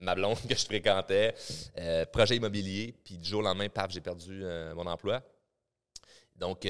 ma 0.00 0.14
blonde 0.16 0.38
que 0.48 0.56
je 0.56 0.64
fréquentais. 0.64 1.34
Euh, 1.78 2.04
projet 2.06 2.36
immobilier. 2.36 2.94
Puis 3.04 3.16
du 3.16 3.28
jour 3.28 3.40
au 3.40 3.44
lendemain, 3.44 3.68
paf, 3.68 3.92
j'ai 3.92 4.00
perdu 4.00 4.42
mon 4.74 4.86
emploi. 4.86 5.22
Donc, 6.34 6.66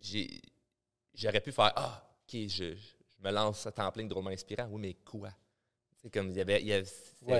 j'aurais 0.00 1.40
pu 1.40 1.52
faire 1.52 1.72
Ah, 1.76 2.02
OK, 2.22 2.48
je, 2.48 2.74
me 3.22 3.30
lance 3.30 3.66
à 3.66 3.72
temps 3.72 3.92
plein 3.92 4.04
de 4.04 4.08
drôme 4.08 4.28
inspirant. 4.28 4.68
Oui, 4.70 4.80
mais 4.80 4.94
quoi? 4.94 5.28
C'est 6.02 6.10
comme 6.10 6.30
il 6.30 6.36
y 6.36 6.40
avait, 6.40 6.84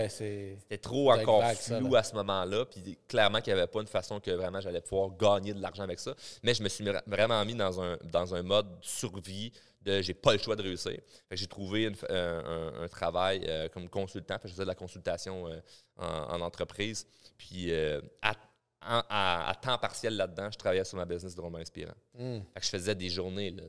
c'était 0.09 0.79
trop 0.79 1.11
encore 1.12 1.42
flou 1.53 1.96
à 1.96 2.03
ce 2.03 2.14
moment-là, 2.16 2.66
puis 2.66 2.99
clairement 3.09 3.40
qu'il 3.40 3.55
n'y 3.55 3.59
avait 3.59 3.70
pas 3.70 3.81
une 3.81 3.87
façon 3.87 4.20
que 4.20 4.31
vraiment 4.31 4.61
j'allais 4.61 4.83
pouvoir 4.83 5.16
gagner 5.16 5.55
de 5.55 5.62
l'argent 5.62 5.83
avec 5.83 5.99
ça. 5.99 6.14
Mais 6.42 6.53
je 6.53 6.62
me 6.62 6.68
suis 6.68 6.85
vraiment 7.07 7.42
mis 7.46 7.55
dans 7.55 7.81
un, 7.81 7.96
dans 8.05 8.35
un 8.35 8.42
mode 8.42 8.68
survie 8.83 9.51
de 9.81 10.03
j'ai 10.03 10.12
pas 10.12 10.33
le 10.33 10.38
choix 10.38 10.57
de 10.57 10.62
réussir. 10.62 11.01
J'ai 11.31 11.46
trouvé 11.46 11.90
un, 12.11 12.88
travail 12.88 13.44
euh, 13.49 13.68
comme 13.68 13.88
consultant, 13.88 14.37
je 14.44 14.51
faisais 14.51 14.62
de 14.62 14.68
la 14.68 14.75
consultation 14.75 15.49
euh, 15.49 15.61
en, 15.96 16.40
entreprise, 16.42 17.07
puis 17.38 17.73
euh, 17.73 18.01
à, 18.20 19.55
temps 19.62 19.78
partiel 19.78 20.16
là-dedans, 20.16 20.51
je 20.51 20.59
travaillais 20.59 20.85
sur 20.85 20.99
ma 20.99 21.07
business 21.07 21.35
de 21.35 21.41
roman 21.41 21.59
inspirant. 21.59 21.95
Hmm. 22.14 22.41
je 22.61 22.68
faisais 22.68 22.95
des 22.95 23.09
journées 23.09 23.51
là, 23.51 23.62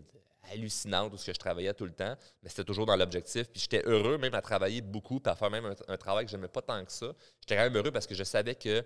hallucinante 0.52 1.14
où 1.14 1.18
je 1.18 1.32
travaillais 1.32 1.74
tout 1.74 1.86
le 1.86 1.94
temps, 1.94 2.16
mais 2.42 2.50
c'était 2.50 2.64
toujours 2.64 2.86
dans 2.86 2.96
l'objectif. 2.96 3.48
Puis 3.50 3.62
j'étais 3.62 3.84
heureux 3.86 4.18
même 4.18 4.34
à 4.34 4.42
travailler 4.42 4.82
beaucoup, 4.82 5.20
puis 5.20 5.32
à 5.32 5.36
faire 5.36 5.50
même 5.50 5.74
un, 5.88 5.98
travail 5.98 6.26
que 6.26 6.32
je 6.32 6.38
n'aimais 6.38 6.48
pas 6.48 6.62
tant 6.62 6.84
que 6.84 6.92
ça. 6.92 7.14
J'étais 7.40 7.56
quand 7.56 7.64
même 7.64 7.76
heureux 7.76 7.92
parce 7.92 8.08
que 8.08 8.16
je 8.16 8.24
savais 8.24 8.56
que 8.56 8.84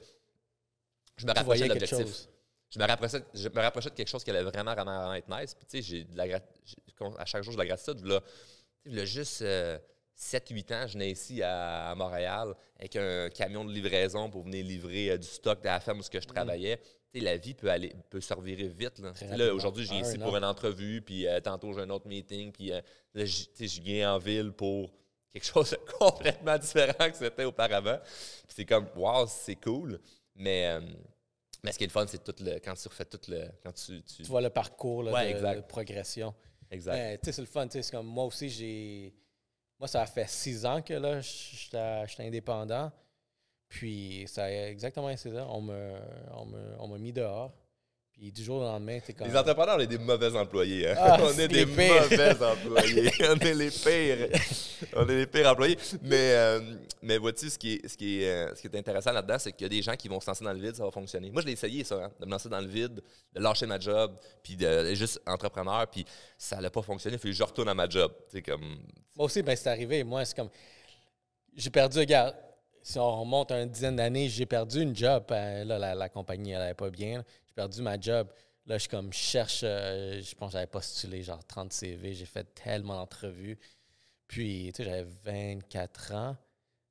je 1.17 1.25
me 1.25 1.33
rapprochais 1.33 1.63
de 1.63 1.69
l'objectif. 1.69 2.27
Je 2.71 2.79
me, 2.79 2.85
rapprochais, 2.85 3.23
je 3.33 3.47
me 3.47 3.61
rapprochais 3.61 3.89
de 3.89 3.95
quelque 3.95 4.09
chose 4.09 4.23
qui 4.23 4.31
allait 4.31 4.43
vraiment, 4.43 4.73
vraiment, 4.73 5.13
être 5.13 5.29
nice. 5.29 5.53
Puis 5.53 5.65
tu 5.65 5.81
sais, 5.81 6.05
j'ai 6.05 6.07
à 7.17 7.25
chaque 7.25 7.43
jour, 7.43 7.53
j'ai 7.53 7.57
de 7.57 7.61
la 7.61 7.67
gratitude. 7.67 8.05
Là, 8.05 8.21
là 8.85 9.05
juste 9.05 9.41
7-8 9.41 9.45
euh, 9.45 9.79
ans, 10.17 10.87
je 10.87 10.93
venais 10.93 11.11
ici 11.11 11.41
à, 11.41 11.93
Montréal 11.95 12.53
avec 12.77 12.95
un 12.97 13.29
camion 13.29 13.63
de 13.63 13.71
livraison 13.71 14.29
pour 14.29 14.43
venir 14.43 14.65
livrer 14.65 15.11
euh, 15.11 15.17
du 15.17 15.27
stock 15.27 15.61
de 15.61 15.67
la 15.67 15.79
ferme 15.79 15.99
où 15.99 16.03
je 16.03 16.17
mm. 16.17 16.71
La 17.21 17.37
vie 17.37 17.53
peut 17.53 17.69
aller 17.69 17.93
peut 18.09 18.21
se 18.21 18.33
revirer 18.33 18.67
vite. 18.67 18.99
Là. 18.99 19.53
aujourd'hui, 19.53 19.85
j'ai 19.85 19.99
ici 19.99 20.17
pour 20.17 20.35
une 20.35 20.43
entrevue, 20.43 21.01
puis 21.01 21.27
euh, 21.27 21.39
tantôt, 21.39 21.73
j'ai 21.73 21.81
un 21.81 21.89
autre 21.89 22.07
meeting, 22.07 22.51
puis 22.51 22.71
euh, 22.71 22.81
je 23.15 23.81
viens 23.81 24.15
en 24.15 24.17
ville 24.17 24.51
pour 24.51 24.91
quelque 25.31 25.45
chose 25.53 25.71
de 25.71 25.79
complètement 25.97 26.57
différent 26.57 27.09
que 27.09 27.15
c'était 27.15 27.43
auparavant. 27.43 27.99
c'est 28.47 28.65
comme, 28.65 28.87
wow, 28.95 29.25
c'est 29.27 29.55
cool. 29.55 29.99
Mais, 30.35 30.67
euh, 30.67 30.81
mais 31.63 31.71
ce 31.71 31.77
qui 31.77 31.85
est 31.85 31.87
le 31.87 31.91
fun, 31.91 32.05
c'est 32.07 32.23
tout 32.23 32.35
le, 32.43 32.59
quand 32.59 32.73
tu 32.73 32.87
refais 32.87 33.05
tout 33.05 33.19
le. 33.27 33.47
Quand 33.63 33.71
tu, 33.73 34.01
tu... 34.03 34.23
vois 34.23 34.41
le 34.41 34.49
parcours 34.49 35.03
de, 35.03 35.61
progression. 35.61 36.33
Exact. 36.69 37.21
Tu 37.21 37.25
sais, 37.25 37.31
c'est 37.31 37.41
le 37.41 37.47
fun. 37.47 37.67
C'est 37.69 37.89
comme 37.91 38.07
moi 38.07 38.25
aussi, 38.25 38.49
j'ai. 38.49 39.13
Moi, 39.79 39.87
ça 39.87 40.05
fait 40.05 40.29
six 40.29 40.65
ans 40.65 40.81
que 40.81 40.93
là, 40.93 41.19
j'étais 41.21 42.05
indépendant. 42.19 42.91
Puis, 43.69 44.25
ça 44.27 44.45
a 44.45 44.49
exactement 44.69 45.15
six 45.17 45.35
ans. 45.37 45.47
On 45.51 45.61
me, 45.61 45.93
on 46.33 46.45
me, 46.45 46.59
on 46.79 46.87
m'a 46.87 46.97
mis 46.97 47.11
dehors. 47.13 47.51
Puis, 48.13 48.31
du 48.31 48.43
jour 48.45 48.61
au 48.61 48.63
lendemain, 48.63 48.99
t'es 49.05 49.11
comme. 49.11 49.27
Les 49.27 49.35
entrepreneurs, 49.35 49.75
on 49.77 49.81
est 49.81 49.87
des 49.87 49.97
mauvais 49.97 50.33
employés. 50.37 50.87
hein. 50.87 50.95
Ah, 50.97 51.17
on 51.21 51.37
est 51.37 51.49
des 51.49 51.65
mauvais 51.65 52.31
employés. 52.41 53.11
on 53.29 53.39
est 53.39 53.53
les 53.53 53.69
pires. 53.69 54.29
On 54.95 55.09
est 55.09 55.15
les 55.17 55.27
pires 55.27 55.49
employés. 55.51 55.77
Mais, 56.01 56.31
euh, 56.33 56.61
mais 57.01 57.17
vois-tu, 57.17 57.49
ce 57.49 57.57
qui 57.57 57.73
est, 57.73 57.87
ce 57.89 57.97
qui 57.97 58.21
est, 58.23 58.29
euh, 58.29 58.55
ce 58.55 58.61
qui 58.61 58.67
est 58.67 58.79
intéressant 58.79 59.11
là-dedans, 59.11 59.37
c'est 59.37 59.51
qu'il 59.51 59.63
y 59.63 59.65
a 59.65 59.69
des 59.69 59.81
gens 59.81 59.95
qui 59.97 60.07
vont 60.07 60.21
se 60.21 60.27
lancer 60.27 60.45
dans 60.45 60.53
le 60.53 60.59
vide, 60.61 60.75
ça 60.75 60.85
va 60.85 60.91
fonctionner. 60.91 61.29
Moi, 61.29 61.41
je 61.41 61.47
l'ai 61.47 61.53
essayé, 61.53 61.83
ça, 61.83 62.05
hein, 62.05 62.11
de 62.17 62.25
me 62.25 62.31
lancer 62.31 62.47
dans 62.47 62.61
le 62.61 62.67
vide, 62.67 63.01
de 63.33 63.39
lâcher 63.41 63.65
ma 63.65 63.79
job, 63.79 64.15
puis 64.41 64.55
de- 64.55 64.63
d'être 64.63 64.95
juste 64.95 65.19
entrepreneur, 65.27 65.85
puis 65.87 66.05
ça 66.37 66.61
n'a 66.61 66.69
pas 66.69 66.83
fonctionné. 66.83 67.17
Il 67.17 67.19
faut 67.19 67.27
que 67.27 67.33
je 67.33 67.43
retourne 67.43 67.67
à 67.67 67.73
ma 67.73 67.89
job. 67.89 68.13
Comme. 68.45 68.77
Moi 69.17 69.25
aussi, 69.25 69.41
ben, 69.43 69.57
c'est 69.57 69.69
arrivé. 69.69 70.05
Moi, 70.05 70.23
c'est 70.23 70.37
comme. 70.37 70.49
J'ai 71.53 71.69
perdu, 71.69 71.99
regarde, 71.99 72.33
si 72.85 72.99
on 72.99 73.21
remonte 73.21 73.51
à 73.51 73.63
une 73.63 73.69
dizaine 73.69 73.95
d'années, 73.95 74.29
j'ai 74.29 74.45
perdu 74.45 74.79
une 74.79 74.95
job. 74.95 75.25
Euh, 75.31 75.63
Là, 75.63 75.95
la, 75.95 76.07
compagnie, 76.07 76.51
n'allait 76.51 76.75
pas 76.75 76.91
bien. 76.91 77.25
J'ai 77.47 77.53
perdu 77.55 77.81
ma 77.81 77.99
job. 77.99 78.27
Là, 78.67 78.75
je 78.75 78.81
suis 78.81 78.89
comme, 78.89 79.11
cherche, 79.11 79.61
euh, 79.63 80.21
je 80.21 80.35
pense 80.35 80.51
que 80.51 80.53
j'avais 80.53 80.67
postulé 80.67 81.23
genre 81.23 81.43
30 81.43 81.73
CV. 81.73 82.13
J'ai 82.13 82.27
fait 82.27 82.43
tellement 82.53 82.93
d'entrevues. 82.93 83.57
Puis, 84.27 84.71
tu 84.71 84.83
sais, 84.83 84.87
j'avais 84.87 85.07
24 85.23 86.13
ans. 86.13 86.37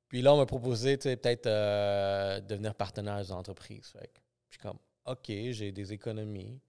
Puis 0.09 0.21
là, 0.21 0.33
on 0.33 0.37
m'a 0.37 0.45
proposé, 0.45 0.97
tu 0.97 1.03
sais, 1.03 1.15
peut-être 1.15 1.47
euh, 1.47 2.41
devenir 2.41 2.75
partenaire 2.75 3.21
des 3.21 3.31
entreprises. 3.31 3.87
Fait 3.97 4.07
que 4.07 4.19
je 4.49 4.57
suis 4.57 4.61
comme, 4.61 4.79
OK, 5.05 5.27
j'ai 5.27 5.71
des 5.71 5.93
économies. 5.93 6.59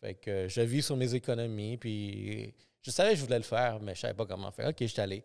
Fait 0.00 0.14
que 0.14 0.46
je 0.46 0.60
vis 0.60 0.82
sur 0.82 0.96
mes 0.96 1.12
économies. 1.12 1.76
Puis, 1.76 2.54
je 2.82 2.92
savais 2.92 3.10
que 3.10 3.16
je 3.16 3.24
voulais 3.24 3.38
le 3.38 3.42
faire, 3.42 3.80
mais 3.80 3.96
je 3.96 4.02
savais 4.02 4.14
pas 4.14 4.26
comment 4.26 4.52
faire. 4.52 4.68
OK, 4.68 4.76
je 4.78 4.86
suis 4.86 5.00
allé. 5.00 5.24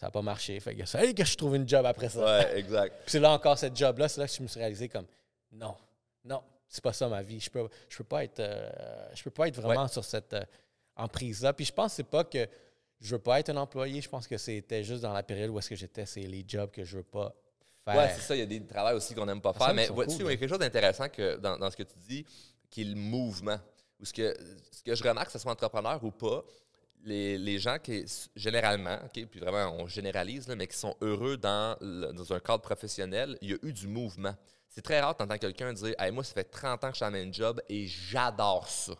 Ça 0.00 0.06
n'a 0.06 0.10
pas 0.12 0.22
marché. 0.22 0.58
Fait 0.60 0.74
que 0.74 0.86
ça 0.86 0.98
fallait 0.98 1.12
que 1.12 1.26
je 1.26 1.36
trouve 1.36 1.56
une 1.56 1.68
job 1.68 1.84
après 1.84 2.08
ça. 2.08 2.24
Ouais, 2.24 2.58
exact. 2.58 3.02
Puis 3.02 3.10
c'est 3.10 3.20
là 3.20 3.32
encore 3.32 3.58
cette 3.58 3.76
job-là, 3.76 4.08
c'est 4.08 4.18
là 4.18 4.26
que 4.26 4.32
je 4.32 4.42
me 4.42 4.48
suis 4.48 4.58
réalisé 4.58 4.88
comme 4.88 5.04
non, 5.52 5.76
non, 6.24 6.42
c'est 6.66 6.82
pas 6.82 6.94
ça 6.94 7.06
ma 7.06 7.20
vie. 7.20 7.38
Je 7.38 7.50
peux, 7.50 7.68
je 7.86 7.98
peux 7.98 8.04
pas 8.04 8.24
être, 8.24 8.40
euh, 8.40 8.70
je 9.12 9.22
peux 9.22 9.30
pas 9.30 9.48
être 9.48 9.60
vraiment 9.60 9.88
sur 9.88 10.02
cette 10.02 10.32
euh, 10.32 10.42
emprise-là. 10.96 11.52
Puis 11.52 11.66
je 11.66 11.72
pense 11.74 11.92
que 11.92 11.96
c'est 11.96 12.04
pas 12.04 12.24
que 12.24 12.48
je 12.98 13.14
veux 13.14 13.20
pas 13.20 13.40
être 13.40 13.50
un 13.50 13.58
employé. 13.58 14.00
Je 14.00 14.08
pense 14.08 14.26
que 14.26 14.38
c'était 14.38 14.82
juste 14.84 15.02
dans 15.02 15.12
la 15.12 15.22
période 15.22 15.50
où 15.50 15.58
est-ce 15.58 15.68
que 15.68 15.76
j'étais, 15.76 16.06
c'est 16.06 16.22
les 16.22 16.46
jobs 16.48 16.70
que 16.70 16.82
je 16.82 16.96
veux 16.96 17.02
pas 17.02 17.34
faire. 17.84 17.96
Ouais, 17.96 18.08
c'est 18.14 18.22
ça. 18.22 18.34
Il 18.34 18.38
y 18.38 18.42
a 18.42 18.46
des 18.46 18.64
travails 18.64 18.94
aussi 18.94 19.14
qu'on 19.14 19.26
n'aime 19.26 19.42
pas 19.42 19.52
faire. 19.52 19.66
ça, 19.66 19.74
Mais 19.74 19.88
vois-tu, 19.88 20.16
cool, 20.16 20.22
il 20.28 20.30
y 20.30 20.32
a 20.32 20.36
quelque 20.38 20.48
chose 20.48 20.58
d'intéressant 20.60 21.10
que 21.10 21.36
dans, 21.36 21.58
dans 21.58 21.70
ce 21.70 21.76
que 21.76 21.82
tu 21.82 21.98
dis, 22.08 22.24
qui 22.70 22.80
est 22.80 22.84
le 22.84 22.96
mouvement. 22.96 23.58
Ou 24.00 24.06
ce 24.06 24.14
que, 24.14 24.34
ce 24.70 24.82
que 24.82 24.94
je 24.94 25.04
remarque, 25.04 25.26
que 25.26 25.32
ce 25.32 25.38
soit 25.38 25.52
entrepreneur 25.52 26.02
ou 26.02 26.10
pas, 26.10 26.42
les, 27.04 27.38
les 27.38 27.58
gens 27.58 27.78
qui, 27.78 28.04
généralement, 28.36 28.98
puis 29.12 29.26
vraiment, 29.40 29.74
on 29.78 29.86
généralise, 29.86 30.46
là, 30.48 30.54
mais 30.56 30.66
qui 30.66 30.76
sont 30.76 30.96
heureux 31.00 31.36
dans, 31.36 31.76
le- 31.80 32.12
dans 32.12 32.32
un 32.32 32.40
cadre 32.40 32.62
professionnel, 32.62 33.38
il 33.40 33.50
y 33.50 33.54
a 33.54 33.56
eu 33.62 33.72
du 33.72 33.86
mouvement. 33.88 34.34
C'est 34.68 34.82
très 34.82 35.00
rare 35.00 35.16
d'entendre 35.16 35.40
quelqu'un 35.40 35.72
dire 35.72 35.94
hey, 35.98 36.10
Moi, 36.12 36.22
ça 36.24 36.34
fait 36.34 36.44
30 36.44 36.84
ans 36.84 36.88
que 36.88 36.92
je 36.94 36.96
suis 36.96 37.04
à 37.04 37.10
la 37.10 37.18
même 37.18 37.32
job 37.34 37.60
et 37.68 37.86
j'adore 37.86 38.68
ça. 38.68 38.92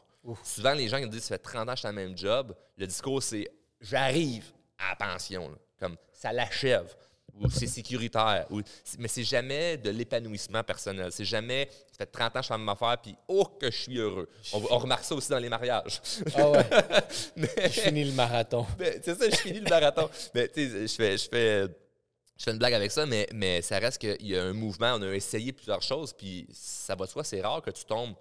Souvent, 0.43 0.73
les 0.73 0.89
gens 0.89 1.01
qui 1.01 1.09
disent 1.09 1.23
Ça 1.25 1.37
fait 1.37 1.43
30 1.43 1.69
ans 1.69 1.73
que 1.73 1.77
je 1.77 1.81
suis 1.81 1.87
à 1.89 1.93
la 1.93 1.97
même 1.97 2.17
job, 2.17 2.55
le 2.77 2.87
discours, 2.87 3.23
c'est 3.23 3.49
J'arrive 3.81 4.51
à 4.79 4.91
la 4.91 4.97
pension. 4.97 5.49
là. 5.51 5.57
Comme 5.79 5.97
ça 6.13 6.33
l'achève. 6.33 6.95
Ou 7.41 7.49
c'est 7.49 7.67
sécuritaire. 7.67 8.47
Ou, 8.51 8.61
mais 8.99 9.09
c'est 9.09 9.25
jamais 9.25 9.79
de 9.79 9.91
l'épanouissement 9.91 10.63
personnel. 10.63 11.11
C'est 11.11 11.25
jamais 11.25 11.69
Ça 11.91 11.99
fait 11.99 12.07
30 12.07 12.37
ans 12.37 12.39
que 12.41 12.43
je 12.43 12.47
fais 12.49 12.55
la 12.55 12.59
même 12.59 12.69
affaire, 12.69 12.99
puis 13.03 13.17
oh, 13.29 13.45
que 13.59 13.71
je 13.71 13.77
suis 13.77 13.99
heureux. 13.99 14.29
On, 14.53 14.63
on 14.71 14.79
remarque 14.79 15.05
ça 15.05 15.15
aussi 15.15 15.31
dans 15.31 15.39
les 15.39 15.49
mariages. 15.49 16.01
Ah 16.37 16.51
ouais, 16.51 16.67
Mais- 17.37 17.49
je 17.71 17.81
finis 17.81 18.05
le 18.05 18.13
marathon. 18.13 18.67
ben, 18.79 19.01
c'est 19.03 19.19
ça, 19.19 19.31
je 19.31 19.37
finis 19.37 19.61
le 19.61 19.71
marathon. 19.71 20.11
Mais 20.35 20.49
tu 20.49 20.69
sais, 20.69 20.87
je 20.87 20.95
fais, 20.95 21.17
je 21.17 21.29
fais, 21.29 21.63
je 21.63 22.45
fais 22.45 22.51
une 22.51 22.59
blague 22.59 22.75
avec 22.75 22.91
ça, 22.91 23.07
mais, 23.07 23.27
mais 23.33 23.63
ça 23.63 23.79
reste 23.79 23.99
qu'il 23.99 24.27
y 24.27 24.37
a 24.37 24.45
un 24.45 24.53
mouvement. 24.53 24.95
On 24.97 25.03
a 25.03 25.15
essayé 25.15 25.53
plusieurs 25.53 25.83
choses, 25.83 26.13
puis 26.13 26.47
ça 26.53 26.95
va 26.95 27.07
de 27.07 27.11
soi, 27.11 27.25
c'est 27.25 27.41
rare 27.41 27.63
que 27.63 27.71
tu 27.71 27.85
tombes 27.85 28.15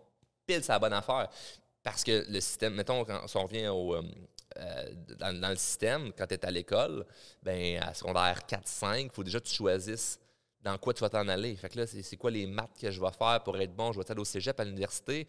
pile 0.48 0.64
sur 0.64 0.74
la 0.74 0.80
bonne 0.80 0.94
affaire. 0.94 1.28
Parce 1.84 2.04
que 2.04 2.26
le 2.30 2.40
système, 2.40 2.74
mettons, 2.74 3.04
quand 3.04 3.28
si 3.28 3.38
on 3.38 3.44
revient 3.44 3.68
au, 3.68 3.96
euh, 4.60 4.94
dans, 5.18 5.40
dans 5.40 5.50
le 5.50 5.56
système, 5.56 6.12
quand 6.18 6.28
tu 6.28 6.34
es 6.34 6.46
à 6.46 6.52
l'école, 6.52 7.06
ben, 7.42 7.82
à 7.82 7.94
secondaire 7.94 8.42
4-5, 8.48 9.04
il 9.04 9.10
faut 9.12 9.24
déjà 9.24 9.40
que 9.40 9.48
tu 9.48 9.56
choisisses 9.56 10.20
dans 10.62 10.78
quoi 10.78 10.94
tu 10.94 11.02
vas 11.02 11.10
t'en 11.10 11.28
aller. 11.28 11.56
Fait 11.56 11.70
que 11.70 11.80
là, 11.80 11.88
c'est 11.88 12.18
quoi 12.18 12.32
les 12.32 12.46
maths 12.46 12.78
que 12.80 12.92
je 12.92 13.00
vais 13.00 13.12
faire 13.18 13.42
pour 13.44 13.58
être 13.58 13.74
bon? 13.74 13.92
Je 13.94 14.00
vais 14.00 14.12
aller 14.12 14.20
au 14.20 14.26
cégep, 14.26 14.60
à 14.60 14.66
l'université? 14.66 15.28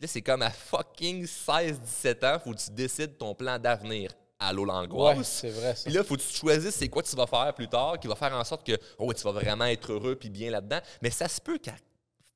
Là, 0.00 0.06
c'est 0.06 0.22
comme 0.22 0.42
à 0.42 0.50
fucking 0.50 1.24
16-17 1.24 2.26
ans, 2.26 2.38
faut 2.38 2.52
que 2.52 2.58
tu 2.58 2.70
décides 2.70 3.18
ton 3.18 3.34
plan 3.34 3.58
d'avenir. 3.58 4.12
Allô, 4.38 4.64
l'angoisse. 4.64 5.18
Ouais, 5.18 5.24
c'est 5.24 5.50
vrai 5.50 5.74
ça. 5.74 5.82
Puis 5.84 5.92
là, 5.92 6.04
faut 6.04 6.14
que 6.14 6.22
tu 6.22 6.36
choisisses 6.36 6.76
c'est 6.76 6.88
quoi 6.88 7.02
tu 7.02 7.16
vas 7.16 7.26
faire 7.26 7.52
plus 7.54 7.68
tard 7.68 7.98
qui 7.98 8.06
va 8.06 8.14
faire 8.14 8.32
en 8.32 8.44
sorte 8.44 8.64
que 8.64 8.78
oh, 8.96 9.12
tu 9.12 9.22
vas 9.24 9.32
vraiment 9.32 9.64
être 9.64 9.90
heureux 9.90 10.14
puis 10.14 10.30
bien 10.30 10.50
là-dedans. 10.50 10.78
Mais 11.02 11.10
ça 11.10 11.26
se 11.26 11.40
peut 11.40 11.58
qu'à 11.58 11.74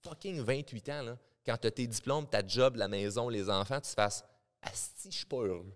fucking 0.03 0.41
28 0.41 0.89
ans, 0.89 1.03
là, 1.03 1.17
quand 1.47 1.57
tu 1.57 1.69
as 1.69 1.71
tes 1.71 1.87
diplômes, 1.87 2.27
ta 2.27 2.45
job, 2.45 2.75
la 2.75 2.89
maison, 2.89 3.29
les 3.29 3.49
enfants, 3.49 3.81
tu 3.81 3.91
te 3.91 3.95
fasses 3.95 4.25
Asti, 4.63 5.11
je 5.11 5.17
suis 5.19 5.27
pas 5.27 5.39
heureux. 5.39 5.73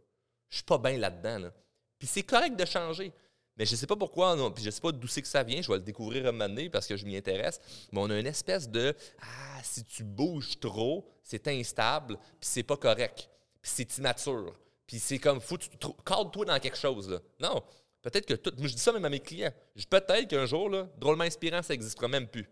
Je 0.57 0.61
suis 0.61 0.65
pas 0.65 0.79
bien 0.79 0.97
là-dedans. 0.97 1.39
Là. 1.39 1.53
Puis 1.99 2.09
c'est 2.09 2.23
correct 2.23 2.57
de 2.57 2.65
changer. 2.65 3.13
Mais 3.59 3.67
je 3.67 3.77
sais 3.77 3.87
pas 3.87 3.97
pourquoi, 3.97 4.35
puis 4.55 4.65
je 4.65 4.71
sais 4.71 4.81
pas 4.81 4.91
d'où 4.91 5.07
c'est 5.07 5.21
que 5.21 5.29
ça 5.29 5.43
vient, 5.43 5.61
je 5.61 5.69
vais 5.69 5.77
le 5.77 5.83
découvrir 5.83 6.27
un 6.27 6.33
moment 6.33 6.49
donné 6.49 6.71
parce 6.71 6.87
que 6.87 6.97
je 6.97 7.05
m'y 7.05 7.15
intéresse. 7.15 7.61
Mais 7.93 8.01
on 8.01 8.09
a 8.09 8.19
une 8.19 8.27
espèce 8.27 8.69
de 8.69 8.95
Ah, 9.21 9.63
si 9.63 9.85
tu 9.85 10.03
bouges 10.03 10.59
trop, 10.59 11.07
c'est 11.23 11.47
instable, 11.49 12.17
puis 12.17 12.49
c'est 12.49 12.63
pas 12.63 12.79
correct. 12.79 13.29
Puis 13.61 13.71
c'est 13.75 13.99
immature. 13.99 14.55
Puis 14.87 14.99
c'est 14.99 15.19
comme, 15.19 15.41
que 15.41 15.57
tu 15.57 15.89
cadre-toi 16.07 16.47
dans 16.47 16.59
quelque 16.59 16.79
chose. 16.79 17.21
Non. 17.39 17.63
Peut-être 18.01 18.25
que 18.25 18.35
tout. 18.35 18.53
Moi, 18.57 18.69
je 18.69 18.75
dis 18.75 18.81
ça 18.81 18.93
même 18.93 19.05
à 19.05 19.11
mes 19.11 19.21
clients. 19.21 19.53
Peut-être 19.91 20.29
qu'un 20.29 20.47
jour, 20.47 20.71
là, 20.71 20.89
drôlement 20.97 21.25
inspirant, 21.25 21.63
ça 21.63 21.75
n'existera 21.75 22.09
même 22.09 22.29
plus. 22.29 22.49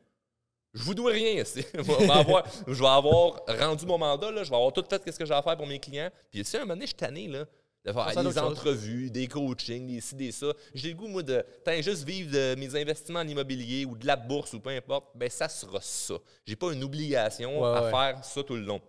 Je 0.74 0.82
vous 0.82 0.94
dois 0.94 1.12
rien. 1.12 1.42
Je 1.46 2.80
vais 2.82 2.86
avoir, 2.86 3.40
rendu 3.46 3.86
mon 3.86 3.96
mandat, 3.96 4.30
là, 4.30 4.42
je 4.42 4.50
vais 4.50 4.56
avoir 4.56 4.72
tout 4.72 4.84
fait 4.90 5.12
ce 5.12 5.18
que 5.18 5.24
j'ai 5.24 5.32
à 5.32 5.40
faire 5.40 5.56
pour 5.56 5.68
mes 5.68 5.78
clients. 5.78 6.10
Puis 6.30 6.44
si 6.44 6.56
à 6.56 6.60
un 6.60 6.62
moment 6.64 6.74
donné, 6.74 6.86
je 6.86 6.88
suis 6.88 6.96
tanné, 6.96 7.28
là, 7.28 7.46
de 7.84 7.92
faire 7.92 8.22
des 8.22 8.38
entrevues, 8.38 9.10
des 9.10 9.26
coachings, 9.28 9.86
des 9.86 10.00
ci, 10.00 10.14
des 10.14 10.32
ça. 10.32 10.52
J'ai 10.74 10.90
le 10.90 10.94
goût, 10.94 11.06
moi, 11.08 11.22
de 11.22 11.44
tant 11.64 11.80
juste 11.82 12.04
vivre 12.04 12.32
de 12.32 12.54
mes 12.54 12.74
investissements 12.80 13.20
en 13.20 13.28
immobilier 13.28 13.84
ou 13.84 13.96
de 13.96 14.06
la 14.06 14.16
bourse 14.16 14.54
ou 14.54 14.60
peu 14.60 14.70
importe, 14.70 15.08
ben 15.14 15.28
ça 15.28 15.48
sera 15.48 15.80
ça. 15.80 16.14
J'ai 16.46 16.56
pas 16.56 16.72
une 16.72 16.82
obligation 16.82 17.60
Ouais, 17.60 17.68
à 17.78 17.84
ouais. 17.84 17.90
faire 17.90 18.24
ça 18.24 18.42
tout 18.42 18.54
le 18.54 18.62
long. 18.62 18.80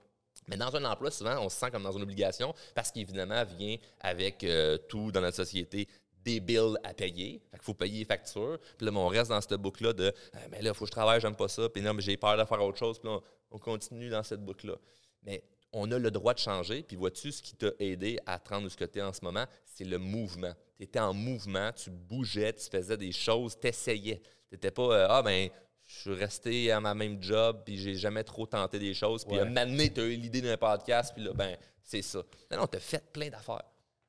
Mais 0.47 0.57
dans 0.57 0.73
un 0.75 0.85
emploi, 0.85 1.11
souvent, 1.11 1.39
on 1.41 1.49
se 1.49 1.57
sent 1.57 1.71
comme 1.71 1.83
dans 1.83 1.91
une 1.91 2.03
obligation 2.03 2.53
parce 2.73 2.91
qu'évidemment, 2.91 3.43
vient 3.57 3.77
avec 3.99 4.43
euh, 4.43 4.77
tout 4.77 5.11
dans 5.11 5.21
notre 5.21 5.35
société 5.37 5.87
des 6.23 6.39
bills 6.39 6.75
à 6.83 6.93
payer. 6.93 7.41
Fait 7.51 7.57
qu'il 7.57 7.65
faut 7.65 7.73
payer 7.73 7.99
les 7.99 8.05
factures. 8.05 8.59
Puis 8.77 8.85
là, 8.85 8.91
ben, 8.91 8.97
on 8.97 9.07
reste 9.07 9.29
dans 9.29 9.41
cette 9.41 9.59
boucle-là 9.59 9.93
de 9.93 10.13
Ah, 10.33 10.39
mais 10.51 10.61
là, 10.61 10.71
il 10.71 10.75
faut 10.75 10.85
que 10.85 10.89
je 10.89 10.91
travaille, 10.91 11.19
j'aime 11.19 11.35
pas 11.35 11.47
ça. 11.47 11.67
Puis 11.69 11.81
non, 11.81 11.93
mais 11.93 12.01
j'ai 12.01 12.15
peur 12.17 12.37
de 12.37 12.43
faire 12.45 12.63
autre 12.63 12.77
chose. 12.77 12.97
Puis 12.99 13.07
là, 13.09 13.15
on, 13.51 13.55
on 13.57 13.59
continue 13.59 14.09
dans 14.09 14.23
cette 14.23 14.41
boucle-là. 14.43 14.75
Mais 15.23 15.43
on 15.77 15.91
a 15.91 15.99
le 15.99 16.09
droit 16.09 16.33
de 16.33 16.39
changer. 16.39 16.83
Puis 16.83 16.95
vois-tu, 16.95 17.31
ce 17.31 17.41
qui 17.41 17.55
t'a 17.55 17.67
aidé 17.79 18.17
à 18.25 18.39
te 18.39 18.49
rendre 18.49 18.65
où 18.67 18.69
ce 18.69 18.77
que 18.77 18.85
tu 18.85 18.99
es 18.99 19.01
en 19.01 19.11
ce 19.13 19.19
moment, 19.23 19.45
c'est 19.65 19.83
le 19.83 19.97
mouvement. 19.97 20.53
Tu 20.77 20.83
étais 20.83 20.99
en 20.99 21.13
mouvement, 21.13 21.71
tu 21.73 21.89
bougeais, 21.89 22.53
tu 22.53 22.65
faisais 22.69 22.97
des 22.97 23.11
choses, 23.11 23.57
tu 23.59 23.67
essayais. 23.67 24.21
Tu 24.49 24.55
n'étais 24.55 24.71
pas 24.71 24.83
euh, 24.83 25.07
Ah, 25.09 25.21
ben, 25.21 25.49
je 25.85 25.93
suis 25.99 26.13
resté 26.13 26.71
à 26.71 26.79
ma 26.79 26.93
même 26.95 27.21
job, 27.21 27.61
puis 27.65 27.77
j'ai 27.77 27.95
jamais 27.95 28.23
trop 28.23 28.45
tenté 28.45 28.79
des 28.79 28.93
choses. 28.93 29.23
Puis 29.25 29.35
Ouais. 29.35 29.41
un 29.41 29.45
moment 29.45 29.65
donné, 29.65 29.91
tu 29.93 30.01
as 30.01 30.05
eu 30.05 30.15
l'idée 30.15 30.41
d'un 30.41 30.57
podcast, 30.57 31.13
puis 31.13 31.23
là, 31.23 31.33
ben, 31.33 31.55
c'est 31.83 32.01
ça. 32.01 32.23
Non, 32.51 32.57
non, 32.59 32.67
tu 32.67 32.77
as 32.77 32.79
fait 32.81 33.03
plein 33.11 33.29
d'affaires. 33.29 33.61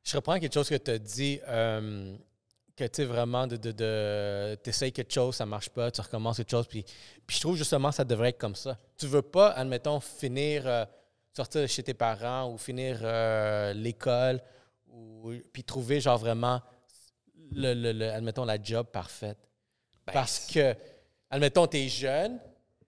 Je 0.04 0.16
reprends 0.16 0.38
quelque 0.38 0.54
chose 0.54 0.68
que 0.68 0.76
tu 0.76 0.90
as 0.92 0.98
dit, 0.98 1.40
euh, 1.48 2.16
que 2.76 2.84
tu 2.84 2.90
sais 2.94 3.04
vraiment, 3.04 3.46
de, 3.46 3.56
de, 3.56 3.72
de 3.72 4.58
essayes 4.64 4.92
quelque 4.92 5.12
chose, 5.12 5.34
ça 5.34 5.44
marche 5.46 5.68
pas, 5.70 5.90
tu 5.90 6.00
recommences 6.00 6.36
quelque 6.36 6.50
chose, 6.50 6.66
puis, 6.68 6.84
puis 7.26 7.36
je 7.36 7.40
trouve 7.40 7.56
justement 7.56 7.88
que 7.90 7.96
ça 7.96 8.04
devrait 8.04 8.28
être 8.28 8.38
comme 8.38 8.54
ça. 8.54 8.78
Tu 8.96 9.06
veux 9.06 9.22
pas, 9.22 9.50
admettons, 9.50 9.98
finir, 10.00 10.62
euh, 10.66 10.84
sortir 11.36 11.60
de 11.62 11.66
chez 11.66 11.82
tes 11.82 11.94
parents 11.94 12.50
ou 12.50 12.56
finir 12.58 13.00
euh, 13.02 13.72
l'école, 13.74 14.40
ou, 14.88 15.32
puis 15.52 15.62
trouver 15.62 16.00
genre 16.00 16.16
vraiment, 16.18 16.62
le, 17.52 17.74
le- 17.74 17.92
le- 17.92 18.10
admettons, 18.10 18.44
la 18.44 18.60
job 18.62 18.86
parfaite. 18.86 19.38
Ben, 20.06 20.12
Parce 20.14 20.46
que, 20.46 20.74
admettons, 21.30 21.66
tu 21.66 21.76
es 21.76 21.88
jeune, 21.88 22.40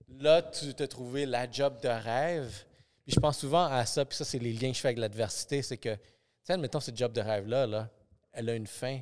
là, 0.08 0.42
tu 0.42 0.72
t'as 0.74 0.86
trouvé 0.86 1.26
la 1.26 1.50
job 1.50 1.78
de 1.82 1.88
rêve. 1.88 2.64
Puis 3.04 3.14
je 3.14 3.20
pense 3.20 3.38
souvent 3.38 3.64
à 3.66 3.84
ça, 3.86 4.04
puis 4.04 4.16
ça, 4.16 4.24
c'est 4.24 4.38
les 4.38 4.52
liens 4.52 4.70
que 4.70 4.76
je 4.76 4.80
fais 4.80 4.88
avec 4.88 4.98
l'adversité, 4.98 5.62
c'est 5.62 5.76
que, 5.78 5.94
tu 5.94 6.00
sais, 6.44 6.52
admettons, 6.54 6.80
cette 6.80 6.96
job 6.96 7.12
de 7.12 7.20
rêve-là, 7.20 7.66
là, 7.66 7.90
elle 8.32 8.48
a 8.50 8.54
une 8.54 8.66
fin, 8.66 9.00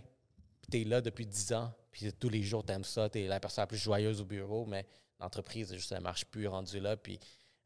puis 0.63 0.71
tu 0.71 0.81
es 0.81 0.85
là 0.85 1.01
depuis 1.01 1.27
10 1.27 1.53
ans, 1.53 1.73
puis 1.93 2.13
tous 2.13 2.29
les 2.29 2.43
jours, 2.43 2.65
tu 2.65 2.73
aimes 2.73 2.85
ça, 2.85 3.09
tu 3.09 3.23
es 3.23 3.27
la 3.29 3.39
personne 3.41 3.63
la 3.63 3.67
plus 3.67 3.79
joyeuse 3.79 4.21
au 4.21 4.25
bureau, 4.25 4.65
mais 4.67 4.87
l'entreprise, 5.21 5.73
juste, 5.75 5.93
elle 5.93 6.01
marche 6.03 6.25
plus, 6.25 6.47
rendue 6.49 6.81
là, 6.81 6.97
puis 6.97 7.19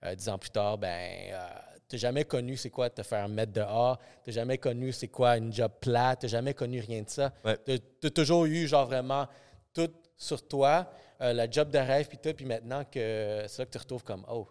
euh, 0.05 0.15
dix 0.15 0.29
ans 0.31 0.39
plus 0.39 0.51
tard, 0.51 0.79
ben, 0.79 1.35
tu 1.70 1.70
n'as 1.97 2.01
jamais 2.01 2.25
connu 2.25 2.57
c'est 2.57 2.71
quoi 2.71 2.91
te 2.91 3.03
faire 3.03 3.29
mettre 3.29 3.53
dehors, 3.53 3.99
tu 4.25 4.31
n'as 4.31 4.35
jamais 4.35 4.59
connu 4.59 4.93
c'est 4.93 5.09
quoi 5.09 5.37
une 5.37 5.53
job 5.53 5.73
plate, 5.81 6.21
tu 6.21 6.27
n'as 6.27 6.31
jamais 6.31 6.55
connu 6.55 6.81
rien 6.81 7.03
de 7.03 7.09
ça? 7.11 7.33
Ouais. 7.45 7.59
Tu 7.65 8.07
as 8.07 8.11
toujours 8.11 8.45
eu, 8.47 8.67
genre, 8.67 8.87
vraiment, 8.87 9.27
tout 9.73 9.91
sur 10.17 10.47
toi, 10.47 10.91
euh, 11.23 11.33
la 11.33 11.51
job 11.51 11.71
de 11.71 11.79
rêve, 11.79 12.07
puis 12.09 12.19
tout, 12.19 12.33
puis 12.35 12.45
maintenant 12.45 12.85
que 12.85 13.45
c'est 13.49 13.59
là 13.59 13.67
que 13.67 13.71
tu 13.71 13.79
retrouves 13.79 14.05
comme, 14.05 14.25
oh, 14.31 14.47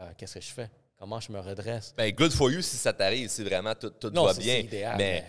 euh, 0.00 0.10
qu'est-ce 0.16 0.34
que 0.34 0.40
je 0.40 0.52
fais? 0.52 0.70
comment 0.98 1.18
je 1.18 1.32
me 1.32 1.40
redresse? 1.40 1.92
Ben, 1.96 2.12
good 2.14 2.30
for 2.30 2.48
you 2.48 2.62
si 2.62 2.76
ça 2.76 2.92
t'arrive, 2.92 3.28
si 3.28 3.42
vraiment 3.42 3.74
tout, 3.74 3.90
tout 3.90 4.10
Non, 4.10 4.24
va 4.24 4.34
bien. 4.34 4.54
c'est 4.54 4.60
idéal, 4.62 4.94
mais, 4.96 5.24
mais 5.24 5.26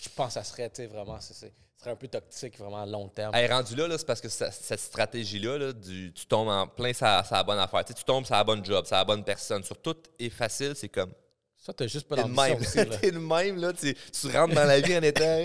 je 0.00 0.08
pense 0.10 0.28
que 0.28 0.32
ça 0.34 0.44
serait, 0.44 0.70
tu 0.70 0.76
sais, 0.76 0.86
vraiment, 0.86 1.18
c'est- 1.18 1.34
c'est- 1.34 1.48
ce 1.48 1.52
serait 1.78 1.90
un 1.92 1.96
peu 1.96 2.08
toxique, 2.08 2.58
vraiment 2.58 2.82
à 2.82 2.86
long 2.86 3.08
terme. 3.08 3.34
hey, 3.34 3.46
rendu 3.48 3.74
là, 3.76 3.86
là, 3.86 3.96
c'est 3.98 4.06
parce 4.06 4.20
que 4.20 4.28
ça- 4.28 4.50
cette 4.50 4.80
stratégie-là, 4.80 5.58
là, 5.58 5.72
tu 5.72 6.12
tombes 6.28 6.48
en 6.48 6.66
plein, 6.66 6.92
ça, 6.92 7.22
ça 7.24 7.36
la 7.36 7.44
bonne 7.44 7.58
affaire. 7.58 7.84
Tu, 7.84 7.92
sais, 7.92 7.98
tu 7.98 8.04
tombes 8.04 8.24
sur 8.24 8.34
la 8.34 8.44
bonne 8.44 8.64
job, 8.64 8.84
sur 8.84 8.96
la 8.96 9.04
bonne 9.04 9.22
personne. 9.24 9.62
Sur 9.62 9.78
tout 9.80 9.96
est 10.18 10.30
facile, 10.30 10.72
c'est 10.74 10.88
comme. 10.88 11.12
Ça, 11.56 11.72
t'as 11.72 11.86
juste 11.88 12.06
pas 12.08 12.16
d'ambition 12.16 12.42
même. 12.44 12.60
aussi. 12.60 13.00
T'es 13.00 13.10
le 13.10 13.20
même, 13.20 13.60
là. 13.60 13.72
Tu, 13.72 13.94
tu 13.94 14.26
rentres 14.28 14.54
dans 14.54 14.64
la 14.64 14.80
vie 14.80 14.96
en 14.96 15.02
étant. 15.02 15.44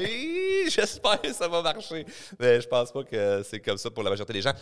J'espère 0.69 1.21
que 1.21 1.34
ça 1.34 1.47
va 1.47 1.61
marcher. 1.61 2.05
Mais 2.39 2.61
je 2.61 2.67
pense 2.67 2.91
pas 2.91 3.03
que 3.03 3.43
c'est 3.43 3.59
comme 3.59 3.77
ça 3.77 3.89
pour 3.89 4.03
la 4.03 4.09
majorité 4.09 4.34
des 4.34 4.41
gens. 4.41 4.53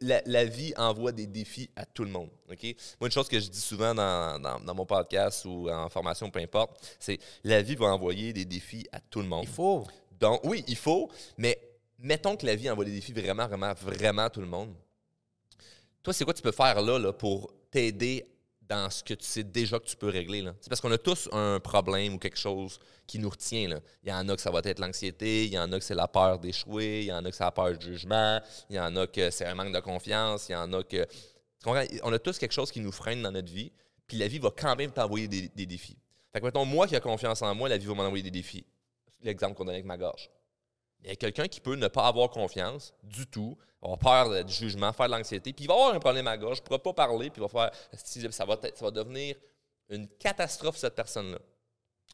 La, 0.00 0.22
la 0.26 0.44
vie 0.44 0.72
envoie 0.76 1.10
des 1.10 1.26
défis 1.26 1.68
à 1.74 1.84
tout 1.84 2.04
le 2.04 2.10
monde. 2.10 2.30
OK? 2.50 2.62
Moi, 3.00 3.08
une 3.08 3.10
chose 3.10 3.26
que 3.28 3.40
je 3.40 3.48
dis 3.48 3.60
souvent 3.60 3.94
dans, 3.94 4.38
dans- 4.38 4.60
dans 4.60 4.74
mon 4.74 4.86
podcast 4.86 5.44
ou 5.44 5.68
en 5.68 5.88
formation, 5.88 6.30
peu 6.30 6.38
importe, 6.38 6.78
c'est 7.00 7.18
la 7.42 7.62
vie 7.62 7.74
va 7.74 7.86
envoyer 7.86 8.32
des 8.32 8.44
défis 8.44 8.86
à 8.92 9.00
tout 9.00 9.20
le 9.20 9.26
monde. 9.26 9.44
Il 9.44 9.48
faut. 9.52 9.84
Donc, 10.22 10.40
oui, 10.44 10.64
il 10.68 10.76
faut, 10.76 11.10
mais 11.36 11.58
mettons 11.98 12.36
que 12.36 12.46
la 12.46 12.54
vie 12.54 12.70
envoie 12.70 12.84
des 12.84 12.92
défis 12.92 13.12
vraiment, 13.12 13.48
vraiment, 13.48 13.72
vraiment 13.74 14.22
à 14.22 14.30
tout 14.30 14.40
le 14.40 14.46
monde. 14.46 14.72
Toi, 16.00 16.12
c'est 16.12 16.24
quoi 16.24 16.32
tu 16.32 16.42
peux 16.42 16.52
faire 16.52 16.80
là, 16.80 17.12
pour 17.12 17.52
t'aider 17.72 18.24
dans 18.60 18.88
ce 18.88 19.02
que 19.02 19.14
tu 19.14 19.24
sais 19.24 19.42
déjà 19.42 19.80
que 19.80 19.84
tu 19.84 19.96
peux 19.96 20.08
régler? 20.08 20.48
C'est 20.60 20.68
parce 20.68 20.80
qu'on 20.80 20.92
a 20.92 20.98
tous 20.98 21.28
un 21.32 21.58
problème 21.58 22.14
ou 22.14 22.18
quelque 22.18 22.38
chose 22.38 22.78
qui 23.04 23.18
nous 23.18 23.30
retient. 23.30 23.80
Il 24.04 24.10
y 24.10 24.12
en 24.12 24.28
a 24.28 24.36
que 24.36 24.40
ça 24.40 24.52
va 24.52 24.60
être 24.62 24.78
l'anxiété, 24.78 25.46
il 25.46 25.52
y 25.52 25.58
en 25.58 25.72
a 25.72 25.78
que 25.80 25.84
c'est 25.84 25.96
la 25.96 26.06
peur 26.06 26.38
d'échouer, 26.38 27.00
il 27.00 27.06
y 27.06 27.12
en 27.12 27.24
a 27.24 27.28
que 27.28 27.34
c'est 27.34 27.42
la 27.42 27.50
peur 27.50 27.76
du 27.76 27.84
jugement, 27.84 28.40
il 28.70 28.76
y 28.76 28.80
en 28.80 28.94
a 28.94 29.08
que 29.08 29.28
c'est 29.30 29.46
un 29.46 29.56
manque 29.56 29.74
de 29.74 29.80
confiance, 29.80 30.48
il 30.48 30.52
y 30.52 30.56
en 30.56 30.72
a 30.72 30.84
que. 30.84 31.04
On 31.66 32.12
a 32.12 32.18
tous 32.20 32.38
quelque 32.38 32.52
chose 32.54 32.70
qui 32.70 32.78
nous 32.78 32.92
freine 32.92 33.22
dans 33.22 33.32
notre 33.32 33.52
vie, 33.52 33.72
puis 34.06 34.18
la 34.18 34.28
vie 34.28 34.38
va 34.38 34.50
quand 34.56 34.76
même 34.76 34.92
t'envoyer 34.92 35.26
des, 35.26 35.48
des 35.48 35.66
défis. 35.66 35.96
Fait 36.32 36.38
que, 36.38 36.44
mettons, 36.44 36.64
moi 36.64 36.86
qui 36.86 36.94
ai 36.94 37.00
confiance 37.00 37.42
en 37.42 37.52
moi, 37.56 37.68
la 37.68 37.76
vie 37.76 37.86
va 37.86 37.94
m'envoyer 37.94 38.22
des 38.22 38.30
défis. 38.30 38.64
L'exemple 39.22 39.54
qu'on 39.54 39.64
donnait 39.64 39.76
avec 39.78 39.86
ma 39.86 39.96
gorge. 39.96 40.30
Il 41.00 41.08
y 41.08 41.12
a 41.12 41.16
quelqu'un 41.16 41.48
qui 41.48 41.60
peut 41.60 41.74
ne 41.74 41.88
pas 41.88 42.06
avoir 42.06 42.30
confiance 42.30 42.94
du 43.02 43.26
tout, 43.26 43.56
avoir 43.82 43.98
peur 43.98 44.44
du 44.44 44.52
jugement, 44.52 44.92
faire 44.92 45.06
de 45.06 45.12
l'anxiété, 45.12 45.52
puis 45.52 45.64
il 45.64 45.68
va 45.68 45.74
avoir 45.74 45.94
un 45.94 46.00
problème 46.00 46.28
à 46.28 46.36
gorge, 46.38 46.58
il 46.58 46.60
ne 46.60 46.66
pourra 46.66 46.82
pas 46.82 46.92
parler, 46.92 47.30
puis 47.30 47.42
il 47.42 47.48
va 47.48 47.48
faire. 47.48 47.70
Ça 48.32 48.44
va, 48.44 48.56
ça 48.74 48.84
va 48.84 48.90
devenir 48.90 49.36
une 49.88 50.08
catastrophe, 50.08 50.76
cette 50.76 50.94
personne-là. 50.94 51.38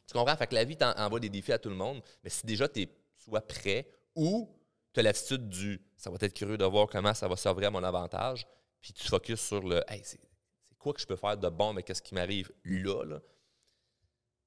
Tu 0.07 0.15
comprends? 0.15 0.37
Fait 0.37 0.47
que 0.47 0.55
la 0.55 0.65
vie 0.65 0.77
t'en- 0.77 0.97
envoie 0.97 1.21
des 1.21 1.29
défis 1.29 1.53
à 1.53 1.59
tout 1.59 1.69
le 1.69 1.75
monde, 1.75 2.03
mais 2.25 2.31
si 2.31 2.47
déjà 2.47 2.67
tu 2.67 2.83
es 2.83 2.89
soit 3.17 3.43
prêt 3.47 3.87
ou 4.15 4.49
tu 4.95 5.01
as 5.01 5.03
l'attitude 5.03 5.49
du 5.49 5.81
ça 5.97 6.11
va 6.11 6.17
être 6.21 6.33
curieux 6.33 6.57
de 6.57 6.65
voir 6.65 6.87
comment 6.87 7.13
ça 7.13 7.29
va 7.29 7.37
servir 7.37 7.69
à 7.69 7.71
mon 7.71 7.85
avantage, 7.85 8.47
puis 8.81 8.93
tu 8.95 9.07
focuses 9.07 9.41
sur 9.41 9.61
le 9.61 9.83
hey, 9.89 10.01
c'est 10.05 10.21
c'est 10.63 10.77
quoi 10.79 10.95
que 10.95 11.01
je 11.01 11.07
peux 11.07 11.17
faire 11.17 11.37
de 11.37 11.49
bon, 11.51 11.73
mais 11.75 11.83
qu'est-ce 11.83 12.01
qui 12.01 12.15
m'arrive 12.15 12.51
là, 12.65 13.05
là? 13.05 13.21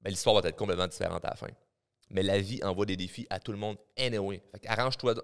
Ben, 0.00 0.10
l'histoire 0.10 0.40
va 0.40 0.48
être 0.48 0.56
complètement 0.56 0.88
différente 0.88 1.24
à 1.24 1.30
la 1.30 1.36
fin. 1.36 1.48
Mais 2.10 2.22
la 2.22 2.38
vie 2.38 2.62
envoie 2.62 2.84
des 2.86 2.96
défis 2.96 3.26
à 3.30 3.40
tout 3.40 3.52
le 3.52 3.58
monde 3.58 3.76
anyway. 3.98 4.42
Arrange-toi, 4.66 5.14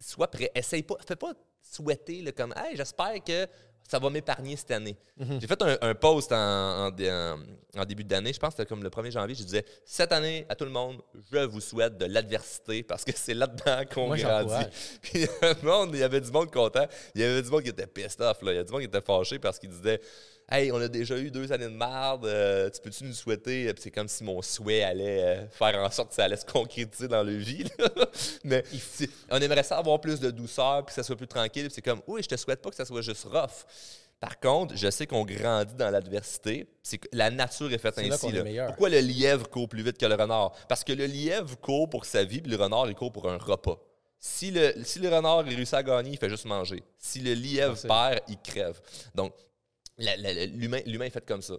sois 0.00 0.28
prêt. 0.30 0.50
Essaye 0.54 0.82
pas, 0.82 0.96
fais 1.06 1.16
pas 1.16 1.32
souhaiter 1.62 2.22
là, 2.22 2.32
comme 2.32 2.52
Hey, 2.56 2.76
j'espère 2.76 3.22
que 3.24 3.46
ça 3.88 3.98
va 3.98 4.10
m'épargner 4.10 4.56
cette 4.56 4.70
année. 4.70 4.96
J'ai 5.18 5.46
fait 5.46 5.60
un, 5.62 5.76
un 5.82 5.94
post 5.94 6.32
en, 6.32 6.36
en 6.86 6.90
dé- 6.90 7.10
en- 7.10 7.38
en 7.80 7.84
début 7.84 8.04
d'année, 8.04 8.32
je 8.32 8.38
pense 8.38 8.50
que 8.54 8.56
c'était 8.58 8.68
comme 8.68 8.82
le 8.82 8.88
1er 8.90 9.10
janvier, 9.10 9.34
je 9.34 9.42
disais 9.42 9.64
Cette 9.84 10.12
année, 10.12 10.46
à 10.48 10.54
tout 10.54 10.64
le 10.64 10.70
monde, 10.70 11.00
je 11.32 11.38
vous 11.40 11.60
souhaite 11.60 11.98
de 11.98 12.06
l'adversité 12.06 12.82
parce 12.82 13.04
que 13.04 13.12
c'est 13.14 13.34
là-dedans 13.34 13.82
qu'on 13.92 14.14
grandit. 14.14 14.66
Puis 15.02 15.26
le 15.42 15.66
monde, 15.66 15.90
il 15.94 16.00
y 16.00 16.02
avait 16.02 16.20
du 16.20 16.30
monde 16.30 16.50
content. 16.50 16.86
Il 17.14 17.20
y 17.20 17.24
avait 17.24 17.42
du 17.42 17.50
monde 17.50 17.62
qui 17.62 17.68
était 17.70 17.86
pissed 17.86 18.20
off. 18.20 18.40
Là. 18.42 18.52
Il 18.52 18.56
y 18.56 18.58
a 18.58 18.64
du 18.64 18.72
monde 18.72 18.80
qui 18.82 18.86
était 18.86 19.00
fâché 19.02 19.38
parce 19.38 19.58
qu'il 19.58 19.70
disait 19.70 20.00
Hey, 20.50 20.70
on 20.70 20.76
a 20.76 20.88
déjà 20.88 21.16
eu 21.18 21.30
deux 21.30 21.50
années 21.52 21.64
de 21.64 21.70
merde, 21.70 22.26
euh, 22.26 22.68
tu 22.68 22.80
peux-tu 22.80 23.04
nous 23.04 23.14
souhaiter? 23.14 23.72
Puis 23.72 23.82
c'est 23.84 23.90
comme 23.90 24.08
si 24.08 24.22
mon 24.22 24.42
souhait 24.42 24.82
allait 24.82 25.22
euh, 25.24 25.48
faire 25.48 25.78
en 25.78 25.90
sorte 25.90 26.10
que 26.10 26.14
ça 26.14 26.24
allait 26.24 26.36
se 26.36 26.44
concrétiser 26.44 27.08
dans 27.08 27.22
le 27.22 27.36
vie. 27.36 27.64
là. 27.78 27.88
Mais 28.44 28.64
on 29.30 29.40
aimerait 29.40 29.62
ça 29.62 29.78
avoir 29.78 30.00
plus 30.00 30.20
de 30.20 30.30
douceur, 30.30 30.84
puis 30.84 30.94
que 30.94 31.00
ça 31.00 31.02
soit 31.02 31.16
plus 31.16 31.26
tranquille. 31.28 31.68
C'est 31.70 31.80
comme, 31.82 32.02
oui, 32.06 32.22
je 32.22 32.28
te 32.28 32.36
souhaite 32.36 32.60
pas 32.60 32.70
que 32.70 32.76
ça 32.76 32.84
soit 32.84 33.02
juste 33.02 33.24
rough. 33.24 33.64
Par 34.20 34.38
contre, 34.38 34.76
je 34.76 34.88
sais 34.88 35.06
qu'on 35.06 35.24
grandit 35.24 35.74
dans 35.74 35.90
l'adversité. 35.90 36.68
C'est 36.82 36.98
que 36.98 37.08
la 37.12 37.30
nature 37.30 37.72
est 37.72 37.78
faite 37.78 37.98
ainsi. 37.98 38.30
là. 38.30 38.66
Pourquoi 38.66 38.88
le 38.88 39.00
lièvre 39.00 39.48
court 39.48 39.68
plus 39.68 39.82
vite 39.82 39.98
que 39.98 40.06
le 40.06 40.14
renard? 40.14 40.52
Parce 40.68 40.84
que 40.84 40.92
le 40.92 41.06
lièvre 41.06 41.58
court 41.58 41.88
pour 41.90 42.04
sa 42.04 42.22
vie, 42.22 42.40
puis 42.40 42.52
le 42.52 42.62
renard, 42.62 42.88
il 42.88 42.94
court 42.94 43.10
pour 43.10 43.28
un 43.28 43.36
repas. 43.38 43.80
Si 44.20 44.52
le, 44.52 44.74
si 44.84 45.00
le 45.00 45.08
renard 45.08 45.44
réussit 45.44 45.74
à 45.74 45.82
gagner, 45.82 46.12
il 46.12 46.18
fait 46.18 46.28
juste 46.30 46.44
manger. 46.44 46.84
Si 46.96 47.18
le 47.18 47.32
lièvre 47.34 47.70
Merci. 47.82 47.88
perd, 47.88 48.20
il 48.28 48.38
crève. 48.38 48.80
Donc, 49.12 49.32
l'humain 49.98 51.04
est 51.06 51.10
fait 51.10 51.24
comme 51.24 51.42
ça. 51.42 51.54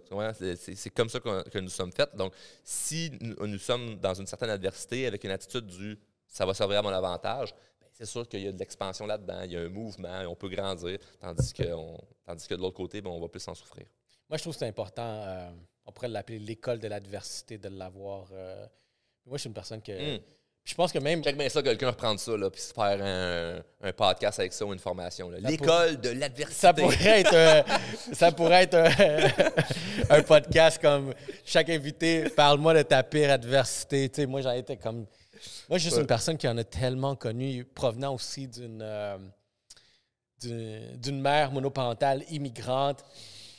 C'est- 0.64 0.90
comme 0.90 1.08
ça 1.08 1.20
que 1.20 1.58
nous 1.58 1.68
sommes 1.68 1.92
faits. 1.92 2.14
Donc, 2.16 2.32
si 2.62 3.10
nous, 3.20 3.46
nous 3.46 3.58
sommes 3.58 3.96
dans 3.96 4.14
une 4.14 4.26
certaine 4.26 4.50
adversité 4.50 5.06
avec 5.06 5.22
une 5.24 5.30
attitude 5.30 5.66
du 5.66 5.98
ça 6.26 6.44
va 6.44 6.52
servir 6.54 6.78
à 6.78 6.82
mon 6.82 6.88
avantage, 6.88 7.54
ben, 7.80 7.86
c'est 7.92 8.06
sûr 8.06 8.28
qu'il 8.28 8.40
y 8.40 8.48
a 8.48 8.52
de 8.52 8.58
l'expansion 8.58 9.06
là-dedans, 9.06 9.42
il 9.44 9.52
y 9.52 9.56
a 9.56 9.60
un 9.60 9.68
mouvement, 9.68 10.20
on 10.28 10.34
peut 10.34 10.48
grandir, 10.48 10.98
tandis 11.20 11.52
que, 11.52 11.72
on- 11.72 11.96
tandis 12.26 12.48
que 12.48 12.54
de 12.54 12.60
l'autre 12.60 12.76
côté, 12.76 13.00
ben, 13.00 13.10
on 13.10 13.20
va 13.20 13.28
plus 13.28 13.46
en 13.46 13.54
souffrir. 13.54 13.86
Moi, 14.28 14.36
je 14.36 14.42
trouve 14.42 14.54
que 14.54 14.58
c'est 14.58 14.66
important. 14.66 15.02
euh, 15.22 15.50
on 15.86 15.92
pourrait 15.92 16.08
l'appeler 16.08 16.38
l'école 16.40 16.80
de 16.80 16.88
l'adversité, 16.88 17.56
de 17.58 17.68
l'avoir. 17.68 18.26
euh. 18.32 18.66
Moi, 19.26 19.36
je 19.36 19.42
suis 19.42 19.48
une 19.48 19.54
personne 19.54 19.80
que. 19.82 20.16
Mm. 20.16 20.20
Je 20.64 20.74
pense 20.74 20.92
que 20.92 20.98
même. 20.98 21.22
Check 21.22 21.36
bien 21.36 21.48
ça, 21.50 21.62
quelqu'un 21.62 21.90
reprendre 21.90 22.18
ça, 22.18 22.36
là, 22.36 22.48
puis 22.50 22.60
se 22.62 22.72
faire 22.72 22.98
un, 23.02 23.62
un 23.86 23.92
podcast 23.92 24.38
avec 24.38 24.52
ça 24.54 24.64
ou 24.64 24.72
une 24.72 24.78
formation. 24.78 25.28
L'école 25.30 26.00
de 26.00 26.08
l'adversité. 26.08 26.56
Ça 26.58 26.72
pourrait 26.72 27.20
être, 27.20 27.34
euh, 27.34 27.62
ça 28.14 28.32
pourrait 28.32 28.62
être 28.62 28.74
un, 28.74 28.90
un 30.18 30.22
podcast 30.22 30.80
comme 30.80 31.12
chaque 31.44 31.68
invité, 31.68 32.30
parle-moi 32.30 32.72
de 32.74 32.82
ta 32.82 33.02
pire 33.02 33.30
adversité. 33.30 34.08
Tu 34.08 34.22
sais, 34.22 34.26
moi, 34.26 34.40
j'en 34.40 34.52
étais 34.52 34.78
comme. 34.78 35.04
Moi, 35.68 35.76
je 35.76 35.78
suis 35.78 35.82
juste 35.84 35.96
Ouais. 35.96 36.00
une 36.00 36.06
personne 36.06 36.38
qui 36.38 36.48
en 36.48 36.56
a 36.56 36.64
tellement 36.64 37.14
connu, 37.14 37.66
provenant 37.66 38.14
aussi 38.14 38.48
d'une 38.48 38.80
euh, 38.82 39.18
d'une 40.40 41.20
mère 41.20 41.52
monoparentale 41.52 42.24
immigrante. 42.30 43.04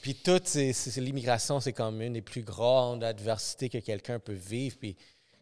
Puis 0.01 0.15
toute 0.15 0.53
l'immigration, 0.53 1.59
c'est 1.59 1.73
comme 1.73 2.01
une 2.01 2.13
des 2.13 2.21
plus 2.21 2.43
grandes 2.43 3.03
adversités 3.03 3.69
que 3.69 3.79
quelqu'un 3.79 4.19
peut 4.19 4.33
vivre. 4.33 4.77
Puis 4.79 4.95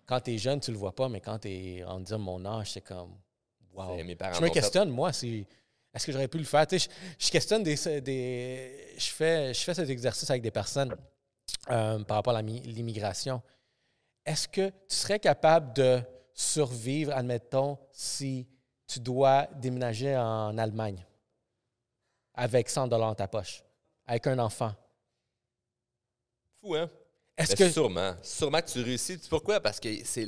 quand 0.05 0.19
tu 0.21 0.33
es 0.33 0.37
jeune, 0.37 0.59
tu 0.59 0.71
le 0.71 0.77
vois 0.77 0.93
pas, 0.93 1.09
mais 1.09 1.21
quand 1.21 1.39
tu 1.39 1.49
es 1.49 1.83
en 1.83 1.99
disant 1.99 2.19
mon 2.19 2.43
âge, 2.45 2.71
c'est 2.73 2.81
comme. 2.81 3.17
Wow. 3.73 4.03
Mes 4.03 4.15
parents 4.15 4.33
Je 4.35 4.41
me 4.41 4.47
fait. 4.47 4.53
questionne, 4.53 4.89
moi, 4.89 5.11
si. 5.13 5.45
Est-ce 5.93 6.05
que 6.05 6.11
j'aurais 6.11 6.27
pu 6.27 6.37
le 6.37 6.43
faire? 6.43 6.65
Tu 6.67 6.79
sais, 6.79 6.89
je, 7.19 7.25
je 7.25 7.31
questionne 7.31 7.63
des. 7.63 7.75
des 8.01 8.93
je, 8.97 9.09
fais, 9.09 9.53
je 9.53 9.59
fais 9.61 9.73
cet 9.73 9.89
exercice 9.89 10.29
avec 10.29 10.41
des 10.41 10.51
personnes 10.51 10.95
euh, 11.69 12.03
par 12.03 12.17
rapport 12.17 12.35
à 12.35 12.41
l'immigration. 12.41 13.41
Est-ce 14.25 14.47
que 14.47 14.69
tu 14.69 14.95
serais 14.95 15.19
capable 15.19 15.73
de 15.73 16.01
survivre, 16.33 17.11
admettons, 17.13 17.77
si 17.91 18.47
tu 18.87 18.99
dois 18.99 19.47
déménager 19.55 20.15
en 20.15 20.57
Allemagne 20.57 21.05
avec 22.33 22.69
100 22.69 22.87
dollars 22.87 23.09
dans 23.09 23.15
ta 23.15 23.27
poche, 23.27 23.63
avec 24.05 24.25
un 24.27 24.39
enfant? 24.39 24.73
Fou, 26.61 26.75
hein? 26.75 26.89
Est-ce 27.37 27.55
que. 27.55 27.69
Sûrement. 27.69 28.15
Sûrement 28.21 28.61
que 28.61 28.69
tu 28.69 28.81
réussis. 28.81 29.17
Tu 29.17 29.23
sais 29.23 29.29
Pourquoi? 29.29 29.59
Parce 29.59 29.79
que 29.79 29.89
c'est 30.03 30.25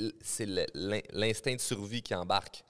l'instinct 1.14 1.56
de 1.56 1.62
survie 1.62 2.01
qui 2.01 2.16
embarque. 2.16 2.64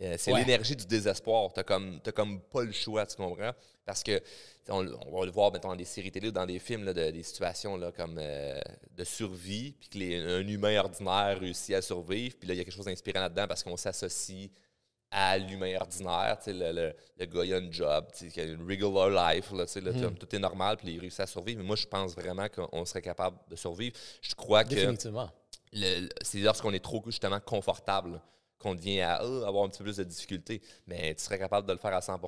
Euh, 0.00 0.16
c'est 0.18 0.32
Ouais. 0.32 0.40
l'énergie 0.40 0.74
du 0.74 0.86
désespoir. 0.86 1.52
Tu 1.52 1.60
n'as 1.60 1.64
comme, 1.64 2.00
t'as 2.00 2.12
comme 2.12 2.40
pas 2.40 2.62
le 2.64 2.72
choix, 2.72 3.06
tu 3.06 3.16
comprends? 3.16 3.52
Parce 3.84 4.02
que 4.02 4.20
on, 4.68 4.86
on 5.06 5.18
va 5.20 5.26
le 5.26 5.32
voir 5.32 5.52
mettons, 5.52 5.68
dans 5.68 5.76
des 5.76 5.84
séries 5.84 6.10
télé 6.10 6.28
ou 6.28 6.32
dans 6.32 6.46
des 6.46 6.58
films, 6.58 6.84
là, 6.84 6.92
de- 6.94 7.10
des 7.10 7.22
situations 7.22 7.76
là, 7.76 7.92
comme 7.92 8.16
euh, 8.18 8.58
de 8.96 9.04
survie, 9.04 9.72
puis 9.72 9.88
qu'un 9.88 10.46
humain 10.46 10.78
ordinaire 10.80 11.38
réussit 11.40 11.74
à 11.74 11.82
survivre. 11.82 12.36
Puis 12.38 12.48
là, 12.48 12.54
il 12.54 12.58
y 12.58 12.60
a 12.60 12.64
quelque 12.64 12.74
chose 12.74 12.86
d'inspirant 12.86 13.20
là-dedans 13.20 13.46
parce 13.48 13.62
qu'on 13.62 13.76
s'associe 13.76 14.50
à 15.12 15.36
l'humain 15.38 15.76
ordinaire. 15.78 16.36
Tu 16.38 16.44
sais, 16.44 16.52
le, 16.54 16.72
le, 16.72 16.94
le 17.18 17.26
gars, 17.26 17.44
il 17.44 17.54
a 17.54 17.58
une 17.58 17.72
job, 17.72 18.06
tu 18.12 18.18
sais, 18.26 18.28
qui 18.32 18.40
a 18.40 18.44
une 18.44 18.66
regular 18.66 19.10
life, 19.34 19.52
là, 19.52 19.64
là, 19.80 19.92
Mhm. 19.92 20.14
tout 20.16 20.34
est 20.34 20.38
normal, 20.38 20.78
puis 20.78 20.88
il 20.94 20.98
réussit 21.00 21.20
à 21.20 21.26
survivre. 21.26 21.60
Mais 21.60 21.66
moi, 21.66 21.76
je 21.76 21.86
pense 21.86 22.14
vraiment 22.14 22.48
qu'on 22.48 22.84
serait 22.84 23.02
capable 23.02 23.36
de 23.48 23.54
survivre. 23.56 23.94
Je 24.22 24.34
crois 24.34 24.64
que 24.64 24.70
Définitivement. 24.70 25.30
c'est 26.22 26.38
lorsqu'on 26.38 26.72
est 26.72 26.82
trop 26.82 27.02
justement 27.06 27.40
confortable 27.40 28.20
qu'on 28.62 28.74
devient 28.74 29.00
à 29.00 29.16
ah, 29.16 29.46
avoir 29.46 29.64
un 29.64 29.68
petit 29.68 29.78
peu 29.78 29.84
plus 29.84 29.96
de 29.96 30.04
difficultés. 30.04 30.62
Mais 30.86 31.14
tu 31.14 31.22
serais 31.22 31.38
capable 31.38 31.66
de 31.66 31.72
le 31.72 31.78
faire 31.78 31.94
à 31.94 32.00
100 32.00 32.18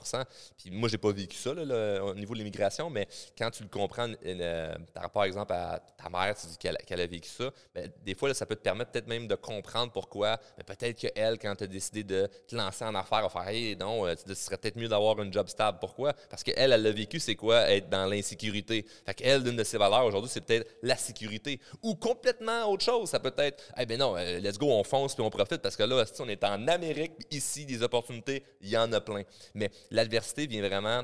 Puis 0.59 0.71
moi, 0.71 0.89
j'ai 0.89 0.99
pas 0.99 1.13
vécu 1.13 1.37
ça 1.37 1.55
là, 1.55 2.05
au 2.05 2.15
niveau 2.15 2.35
de 2.35 2.39
l'immigration, 2.39 2.91
mais 2.91 3.07
quand 3.39 3.51
tu 3.51 3.63
le 3.63 3.69
comprends 3.69 4.09
euh, 4.25 4.75
par 4.93 5.05
rapport, 5.05 5.25
exemple, 5.25 5.53
à 5.53 5.81
ta 5.97 6.09
mère, 6.09 6.35
tu 6.37 6.47
dis 6.47 6.59
qu'elle 6.59 7.01
a 7.01 7.07
vécu 7.07 7.29
ça, 7.29 7.51
ben, 7.75 7.91
des 8.05 8.15
fois, 8.15 8.33
ça 8.35 8.47
peut 8.47 8.57
te 8.57 8.63
permettre 8.63 8.91
peut-être 8.91 9.07
même 9.07 9.27
de 9.27 9.35
comprendre 9.35 9.93
pourquoi. 9.93 10.39
Mais 10.59 10.65
peut-être 10.65 10.99
qu'elle, 10.99 11.39
quand 11.39 11.55
tu 11.57 11.65
as 11.65 11.67
décidé 11.67 12.05
de 12.05 12.29
te 12.47 12.57
lancer 12.57 12.85
en 12.85 12.95
affaires, 12.95 13.23
va 13.23 13.29
faire 13.29 13.49
Hey, 13.49 13.77
non, 13.77 14.07
euh, 14.07 14.15
ce 14.27 14.35
serait 14.35 14.57
peut-être 14.57 14.77
mieux 14.77 14.89
d'avoir 14.89 15.21
une 15.21 15.33
job 15.33 15.49
stable. 15.49 15.79
Pourquoi? 15.81 16.13
Parce 16.31 16.43
qu'elle, 16.43 16.73
elle 16.73 16.83
l'a 16.83 16.91
vécu, 16.91 17.21
c'est 17.21 17.37
quoi? 17.37 17.71
Être 17.71 17.89
dans 17.89 18.07
l'insécurité. 18.07 18.85
Fait 19.07 19.15
qu'elle, 19.15 19.43
l'une 19.43 19.57
de 19.57 19.65
ses 19.65 19.79
valeurs 19.79 20.05
aujourd'hui, 20.05 20.31
c'est 20.33 20.41
peut-être 20.41 20.69
la 20.83 20.97
sécurité. 20.97 21.61
Ou 21.83 21.95
complètement 21.95 22.71
autre 22.71 22.85
chose. 22.85 23.09
Ça 23.09 23.21
peut 23.21 23.35
être 23.39 23.63
Eh 23.79 23.87
ben 23.87 23.99
non, 23.99 24.17
euh, 24.17 24.39
let's 24.41 24.59
go, 24.59 24.71
on 24.71 24.85
fonce 24.85 25.15
puis 25.15 25.23
on 25.23 25.31
profite 25.31 25.59
parce 25.59 25.77
que 25.77 25.83
là, 25.83 26.05
on 26.25 26.29
est 26.29 26.43
en 26.45 26.67
Amérique, 26.69 27.13
ici, 27.31 27.67
des 27.67 27.83
opportunités, 27.83 28.45
il 28.61 28.69
y 28.69 28.77
en 28.77 28.93
a 28.93 29.01
plein. 29.01 29.23
Mais 29.55 29.71
l'adversité 29.91 30.47
vient 30.47 30.67
vraiment 30.67 31.03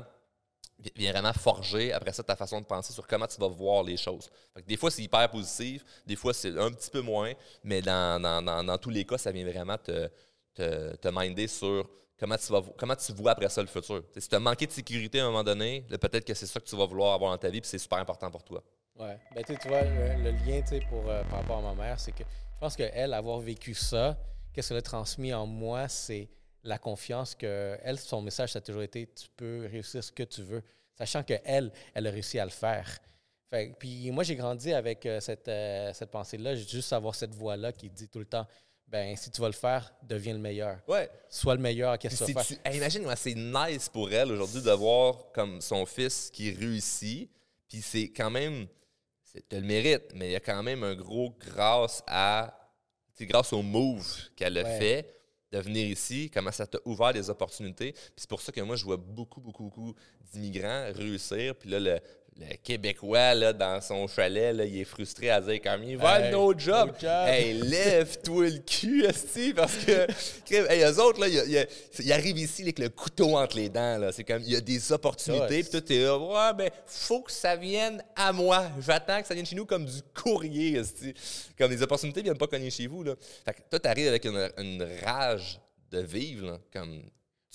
vient 0.95 1.11
vraiment 1.11 1.33
forger 1.33 1.93
après 1.93 2.11
ça 2.11 2.23
ta 2.23 2.35
façon 2.35 2.59
de 2.59 2.65
penser 2.65 2.91
sur 2.91 3.05
comment 3.05 3.27
tu 3.27 3.39
vas 3.39 3.47
voir 3.47 3.83
les 3.83 3.97
choses. 3.97 4.31
des 4.65 4.77
fois, 4.77 4.89
c'est 4.89 5.03
hyper 5.03 5.29
positif, 5.29 5.85
des 6.07 6.15
fois, 6.15 6.33
c'est 6.33 6.57
un 6.57 6.71
petit 6.71 6.89
peu 6.89 7.01
moins, 7.01 7.33
mais 7.63 7.83
dans, 7.83 8.19
dans, 8.19 8.77
tous 8.79 8.89
les 8.89 9.05
cas, 9.05 9.19
ça 9.19 9.31
vient 9.31 9.45
vraiment 9.45 9.77
te, 9.77 10.09
te, 10.55 10.95
te 10.95 11.07
minder 11.07 11.47
sur 11.47 11.87
comment 12.19 12.37
tu, 12.37 12.51
vas, 12.51 12.61
comment 12.77 12.95
tu 12.95 13.11
vois 13.13 13.31
après 13.31 13.49
ça 13.49 13.61
le 13.61 13.67
futur. 13.67 14.03
si 14.17 14.27
tu 14.27 14.35
as 14.35 14.39
manqué 14.39 14.67
de 14.67 14.71
sécurité 14.71 15.19
à 15.19 15.25
un 15.25 15.27
moment 15.27 15.43
donné, 15.43 15.81
peut-être 15.89 16.25
que 16.25 16.33
c'est 16.33 16.45
ça 16.45 16.59
que 16.59 16.65
tu 16.65 16.75
vas 16.75 16.85
vouloir 16.85 17.13
avoir 17.13 17.31
dans 17.31 17.37
ta 17.37 17.49
vie, 17.49 17.61
puis 17.61 17.69
c'est 17.69 17.79
super 17.79 17.99
important 17.99 18.29
pour 18.29 18.43
toi. 18.43 18.63
Ouais. 18.95 19.17
Ben, 19.33 19.43
tu 19.43 19.67
vois, 19.67 19.81
le, 19.81 20.31
lien 20.31 20.61
pour, 20.89 21.09
euh, 21.09 21.23
par 21.23 21.39
rapport 21.39 21.57
à 21.59 21.73
ma 21.73 21.75
mère, 21.75 21.99
c'est 21.99 22.11
que 22.11 22.23
je 22.23 22.59
pense 22.59 22.75
qu'elle, 22.75 23.13
avoir 23.13 23.39
vécu 23.39 23.73
ça, 23.73 24.17
qu'est-ce 24.53 24.69
qu'elle 24.69 24.77
a 24.77 24.81
transmis 24.81 25.33
en 25.33 25.45
moi, 25.45 25.87
c'est 25.87 26.29
la 26.63 26.77
confiance 26.77 27.35
que 27.35 27.77
elle, 27.83 27.97
son 27.97 28.21
message, 28.21 28.51
ça 28.53 28.59
a 28.59 28.61
toujours 28.61 28.83
été 28.83 29.07
tu 29.07 29.27
peux 29.35 29.67
réussir 29.71 30.03
ce 30.03 30.11
que 30.11 30.23
tu 30.23 30.43
veux, 30.43 30.63
sachant 30.95 31.23
qu'elle, 31.23 31.71
elle 31.93 32.07
a 32.07 32.11
réussi 32.11 32.39
à 32.39 32.45
le 32.45 32.51
faire. 32.51 32.99
Fait, 33.49 33.75
puis 33.77 34.09
moi, 34.11 34.23
j'ai 34.23 34.35
grandi 34.35 34.71
avec 34.71 35.05
euh, 35.05 35.19
cette, 35.19 35.47
euh, 35.47 35.91
cette 35.93 36.11
pensée-là, 36.11 36.55
juste 36.55 36.93
avoir 36.93 37.15
cette 37.15 37.35
voix-là 37.35 37.73
qui 37.73 37.89
dit 37.89 38.07
tout 38.07 38.19
le 38.19 38.25
temps 38.25 38.47
ben 38.91 39.15
si 39.15 39.31
tu 39.31 39.39
vas 39.39 39.47
le 39.47 39.53
faire, 39.53 39.93
deviens 40.03 40.33
le 40.33 40.39
meilleur. 40.39 40.79
Ouais. 40.87 41.09
Sois 41.29 41.55
le 41.55 41.61
meilleur 41.61 41.97
qu'est-ce 41.97 42.19
que 42.19 42.25
tu 42.25 42.33
vas 42.33 42.43
faire? 42.43 42.75
imagine, 42.75 43.07
c'est 43.15 43.35
nice 43.35 43.87
pour 43.87 44.11
elle 44.11 44.33
aujourd'hui 44.33 44.61
de 44.61 44.71
voir 44.71 45.31
comme 45.33 45.61
son 45.61 45.85
fils 45.85 46.29
qui 46.29 46.51
réussit. 46.51 47.31
Puis 47.69 47.81
c'est 47.81 48.09
quand 48.09 48.29
même, 48.29 48.67
tu 49.33 49.41
le 49.55 49.61
mérites, 49.61 50.13
mais 50.13 50.27
il 50.27 50.31
y 50.33 50.35
a 50.35 50.41
quand 50.41 50.61
même 50.61 50.83
un 50.83 50.93
gros 50.93 51.33
grâce 51.39 52.03
à, 52.05 52.60
grâce 53.25 53.53
au 53.53 53.61
move 53.61 54.05
qu'elle 54.35 54.57
a 54.57 54.65
fait 54.65 55.21
de 55.51 55.59
venir 55.59 55.85
ici, 55.85 56.31
comment 56.33 56.51
ça 56.51 56.65
t'a 56.65 56.79
ouvert 56.85 57.11
des 57.11 57.29
opportunités. 57.29 57.91
Puis 57.91 58.13
c'est 58.15 58.29
pour 58.29 58.41
ça 58.41 58.51
que 58.51 58.61
moi, 58.61 58.75
je 58.75 58.85
vois 58.85 58.97
beaucoup, 58.97 59.41
beaucoup, 59.41 59.63
beaucoup 59.63 59.93
d'immigrants 60.31 60.91
réussir. 60.93 61.55
Puis 61.55 61.69
là, 61.69 61.79
le, 61.79 61.99
le 62.39 62.55
Québécois, 62.63 63.35
là, 63.35 63.53
dans 63.53 63.81
son 63.81 64.07
chalet, 64.07 64.55
là, 64.55 64.65
il 64.65 64.79
est 64.79 64.85
frustré 64.85 65.29
à 65.29 65.41
dire 65.41 65.61
comme 65.61 65.83
il 65.83 65.97
va 65.97 66.21
hey, 66.21 66.31
no 66.31 66.57
job. 66.57 66.93
Hey, 67.03 67.53
lève-toi 67.53 68.49
le 68.49 68.59
cul, 68.59 69.05
esti, 69.05 69.53
parce 69.53 69.75
que 69.85 70.07
hey, 70.71 70.83
eux 70.83 70.99
autres, 70.99 71.19
là, 71.19 71.27
ils 71.27 72.13
arrivent 72.13 72.39
ici 72.39 72.63
avec 72.63 72.79
le 72.79 72.89
couteau 72.89 73.37
entre 73.37 73.57
les 73.57 73.69
dents. 73.69 73.97
Là. 73.97 74.11
C'est 74.11 74.23
comme 74.23 74.41
il 74.41 74.53
y 74.53 74.55
a 74.55 74.61
des 74.61 74.91
opportunités, 74.91 75.63
puis 75.63 75.71
toi, 75.71 75.81
es 75.89 76.03
là, 76.03 76.17
ouais, 76.17 76.53
ben, 76.57 76.71
faut 76.85 77.21
que 77.21 77.31
ça 77.31 77.55
vienne 77.55 78.03
à 78.15 78.31
moi. 78.31 78.71
J'attends 78.79 79.21
que 79.21 79.27
ça 79.27 79.33
vienne 79.33 79.45
chez 79.45 79.55
nous 79.55 79.65
comme 79.65 79.85
du 79.85 80.01
courrier, 80.13 80.77
esti. 80.77 81.13
Comme 81.57 81.71
les 81.71 81.81
opportunités 81.81 82.21
viennent 82.21 82.37
pas 82.37 82.47
cogner 82.47 82.71
chez 82.71 82.87
vous. 82.87 83.03
Là. 83.03 83.15
Fait 83.45 83.53
que 83.53 83.61
toi, 83.69 83.79
t'arrives 83.79 84.07
avec 84.07 84.25
une, 84.25 84.49
une, 84.57 84.87
rage 85.03 85.59
de 85.91 85.99
vivre, 85.99 86.47
là, 86.47 86.59
comme 86.71 87.03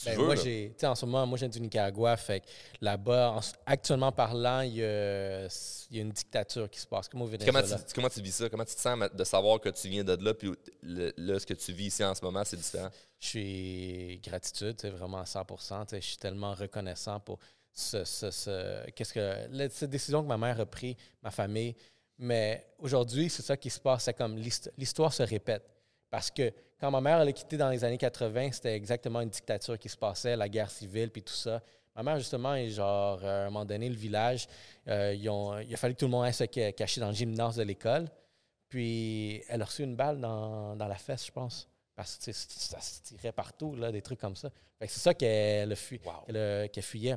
ben, 0.05 0.19
moi, 0.19 0.35
j'ai, 0.35 0.75
en 0.83 0.95
ce 0.95 1.07
moment, 1.07 1.27
moi, 1.27 1.39
je 1.39 1.47
viens 1.47 1.49
du 1.49 1.61
Nicaragua. 1.61 2.17
Fait 2.17 2.43
là-bas, 2.81 3.41
actuellement 3.65 4.13
parlant, 4.13 4.61
il 4.61 4.75
y, 4.75 4.85
a, 4.85 5.49
une 5.91 6.11
dictature 6.11 6.69
qui 6.69 6.79
se 6.79 6.87
passe. 6.87 7.09
Comment, 7.09 7.27
comment, 7.45 7.63
tu, 7.63 7.95
comment 7.95 8.09
tu 8.11 8.21
vis 8.21 8.35
ça? 8.35 8.49
Comment 8.51 8.65
tu 8.65 8.75
te 8.75 8.81
sens 8.81 8.99
de 9.13 9.25
savoir 9.25 9.59
que 9.59 9.71
tu 9.71 9.89
viens 9.89 10.05
de 10.05 10.23
là, 10.23 10.35
puis 10.35 10.53
là, 10.83 11.39
ce 11.39 11.47
que 11.47 11.55
tu 11.55 11.73
vis 11.73 11.87
ici 11.87 12.05
en 12.05 12.15
ce 12.15 12.23
moment, 12.23 12.45
c'est 12.45 12.59
différent? 12.59 12.91
Je 13.19 13.27
suis 13.27 14.21
gratitude, 14.23 14.77
c'est 14.79 14.91
vraiment 14.91 15.19
à 15.19 15.27
100 15.27 15.47
Je 15.93 16.01
suis 16.01 16.19
tellement 16.19 16.53
reconnaissant 16.53 17.19
pour 17.21 17.39
ce, 17.73 18.05
ce, 18.05 18.91
qu'est-ce 18.91 19.15
que, 19.15 19.69
cette 19.71 19.91
décision 19.91 20.23
que 20.23 20.29
ma 20.29 20.39
mère 20.39 20.61
a 20.61 20.67
prise, 20.67 20.97
ma 21.23 21.31
famille. 21.31 21.75
Mais 22.19 22.67
aujourd'hui, 22.79 23.31
c'est 23.31 23.43
ça 23.43 23.57
qui 23.57 23.71
se 23.71 23.81
passe. 23.81 24.05
C'est 24.05 24.15
comme 24.15 24.37
l'histoire 24.37 25.13
se 25.13 25.23
répète. 25.23 25.63
Parce 26.11 26.31
que 26.31 26.53
quand 26.79 26.91
ma 26.91 27.01
mère 27.01 27.20
elle 27.20 27.29
a 27.29 27.33
quitté 27.33 27.57
dans 27.57 27.70
les 27.70 27.85
années 27.85 27.99
80, 27.99 28.53
c'était 28.53 28.74
exactement 28.74 29.20
une 29.20 29.31
dictature 29.31 29.79
qui 29.79 29.89
se 29.89 29.97
passait, 29.97 30.37
la 30.37 30.49
guerre 30.49 30.70
civile, 30.70 31.11
puis 31.11 31.22
tout 31.22 31.33
ça. 31.33 31.62
Ma 31.95 32.03
mère, 32.03 32.18
justement, 32.18 32.55
est 32.55 32.68
genre, 32.68 33.24
à 33.24 33.45
un 33.45 33.45
moment 33.47 33.64
donné, 33.64 33.89
le 33.89 33.95
village, 33.95 34.47
euh, 34.87 35.14
il 35.14 35.74
a 35.74 35.77
fallu 35.79 35.95
que 35.95 36.01
tout 36.01 36.05
le 36.05 36.11
monde 36.11 36.27
aille 36.27 36.35
se 36.35 36.45
cacher 36.45 37.01
dans 37.01 37.09
le 37.09 37.14
gymnase 37.14 37.57
de 37.57 37.62
l'école. 37.62 38.07
Puis 38.68 39.43
elle 39.49 39.62
a 39.62 39.64
reçu 39.64 39.83
une 39.83 39.97
balle 39.97 40.20
dans, 40.20 40.77
la 40.77 40.95
fesse, 40.97 41.27
je 41.27 41.33
pense. 41.33 41.68
Parce 41.95 42.18
que 42.18 42.33
ça 42.33 42.81
se 42.81 43.01
tirait 43.01 43.33
partout, 43.33 43.74
là, 43.74 43.91
des 43.91 44.03
trucs 44.03 44.20
comme 44.20 44.37
ça. 44.37 44.51
c'est 44.81 44.89
ça 44.91 45.14
qu'elle 45.14 45.74
fui, 45.74 45.99
fuyait. 46.83 47.16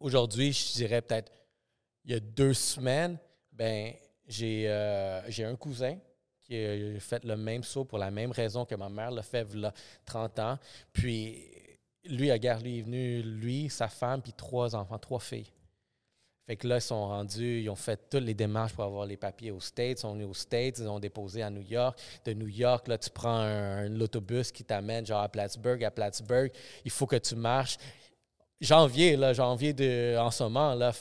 Aujourd'hui, 0.00 0.52
je 0.54 0.72
dirais 0.72 1.02
peut-être, 1.02 1.30
il 2.06 2.12
y 2.12 2.14
a 2.14 2.20
deux 2.20 2.54
semaines, 2.54 3.18
ben 3.52 3.92
j'ai 4.26 4.64
euh, 4.68 5.20
un 5.40 5.56
cousin 5.56 5.98
qui 6.52 6.96
a 6.96 7.00
fait 7.00 7.24
le 7.24 7.36
même 7.36 7.62
saut 7.62 7.84
pour 7.84 7.98
la 7.98 8.10
même 8.10 8.30
raison 8.30 8.64
que 8.64 8.74
ma 8.74 8.88
mère 8.88 9.10
l'a 9.10 9.22
fait 9.22 9.46
il 9.54 9.64
a 9.64 9.72
30 10.04 10.38
ans. 10.38 10.58
Puis 10.92 11.44
lui, 12.04 12.38
guerre, 12.38 12.60
lui 12.60 12.78
est 12.78 12.82
venu, 12.82 13.22
lui, 13.22 13.70
sa 13.70 13.88
femme, 13.88 14.20
puis 14.20 14.32
trois 14.32 14.74
enfants, 14.74 14.98
trois 14.98 15.20
filles. 15.20 15.50
Fait 16.46 16.56
que 16.56 16.66
là, 16.66 16.78
ils 16.78 16.82
sont 16.82 17.06
rendus, 17.06 17.62
ils 17.62 17.70
ont 17.70 17.76
fait 17.76 18.08
toutes 18.10 18.24
les 18.24 18.34
démarches 18.34 18.74
pour 18.74 18.84
avoir 18.84 19.06
les 19.06 19.16
papiers 19.16 19.52
aux 19.52 19.60
States. 19.60 19.98
Ils 19.98 20.00
sont 20.00 20.12
venus 20.12 20.26
aux 20.26 20.34
States, 20.34 20.78
ils 20.78 20.88
ont 20.88 20.98
déposé 20.98 21.42
à 21.42 21.50
New 21.50 21.62
York. 21.62 21.98
De 22.24 22.32
New 22.32 22.48
York, 22.48 22.88
là, 22.88 22.98
tu 22.98 23.10
prends 23.10 23.38
un, 23.38 24.00
autobus 24.00 24.50
qui 24.50 24.64
t'amène 24.64 25.06
genre 25.06 25.22
à 25.22 25.28
Plattsburgh. 25.28 25.82
À 25.84 25.90
Plattsburgh, 25.92 26.50
il 26.84 26.90
faut 26.90 27.06
que 27.06 27.16
tu 27.16 27.36
marches 27.36 27.78
janvier, 28.62 29.16
là, 29.16 29.32
janvier 29.32 29.72
de, 29.72 30.16
en 30.18 30.30
ce 30.30 30.44
moment. 30.44 30.74
Là, 30.74 30.92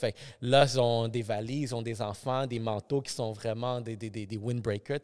là, 0.41 0.65
ils 0.65 0.79
ont 0.79 1.07
des 1.07 1.21
valises, 1.21 1.73
ont 1.73 1.81
des 1.81 2.01
enfants, 2.01 2.45
des 2.45 2.59
manteaux 2.59 3.01
qui 3.01 3.13
sont 3.13 3.31
vraiment 3.31 3.79
des, 3.79 4.37
windbreakers. 4.37 4.99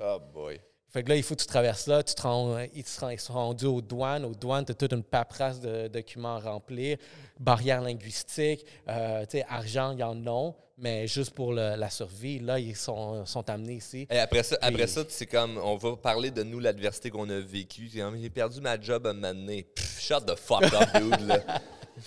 Oh 0.00 0.18
boy. 0.32 0.60
Fait 0.90 1.04
que 1.04 1.08
là, 1.08 1.16
il 1.16 1.22
faut 1.22 1.36
que 1.36 1.40
tu 1.40 1.46
traverses 1.46 1.86
là. 1.86 2.02
Tu 2.02 2.14
te 2.14 2.22
rends, 2.22 2.58
ils, 2.74 2.84
sont 2.86 3.32
rendus 3.32 3.66
aux 3.66 3.80
douanes. 3.80 4.24
Aux 4.24 4.34
douanes, 4.34 4.64
tu 4.64 4.72
as 4.72 4.74
toute 4.74 4.92
une 4.92 5.04
paperasse 5.04 5.60
de 5.60 5.88
documents 5.88 6.36
à 6.36 6.40
remplir, 6.40 6.98
barrières 7.38 7.80
linguistiques, 7.80 8.66
euh, 8.88 9.24
argent, 9.48 9.92
il 9.92 10.00
y 10.00 10.02
en 10.02 10.26
a, 10.26 10.50
mais 10.78 11.06
juste 11.06 11.32
pour 11.32 11.52
la 11.52 11.90
survie, 11.90 12.40
là, 12.40 12.58
ils 12.58 12.74
sont, 12.74 13.24
sont 13.24 13.48
amenés 13.48 13.74
ici. 13.74 14.06
Et 14.10 14.18
après 14.18 14.42
ça, 14.42 14.56
après 14.60 14.86
ça 14.86 15.02
c'est 15.08 15.26
comme, 15.26 15.58
on 15.58 15.76
va 15.76 15.96
parler 15.96 16.30
de 16.30 16.42
nous, 16.42 16.58
l'adversité 16.58 17.10
qu'on 17.10 17.28
a 17.28 17.38
vécue. 17.38 17.88
J'ai 17.92 18.30
perdu 18.30 18.60
ma 18.60 18.80
job 18.80 19.06
à 19.06 19.12
m'amener. 19.12 19.66
Shut 19.98 20.26
the 20.26 20.36
fuck 20.36 20.64
up, 20.64 20.88
dude, 20.94 21.26
là. 21.26 21.38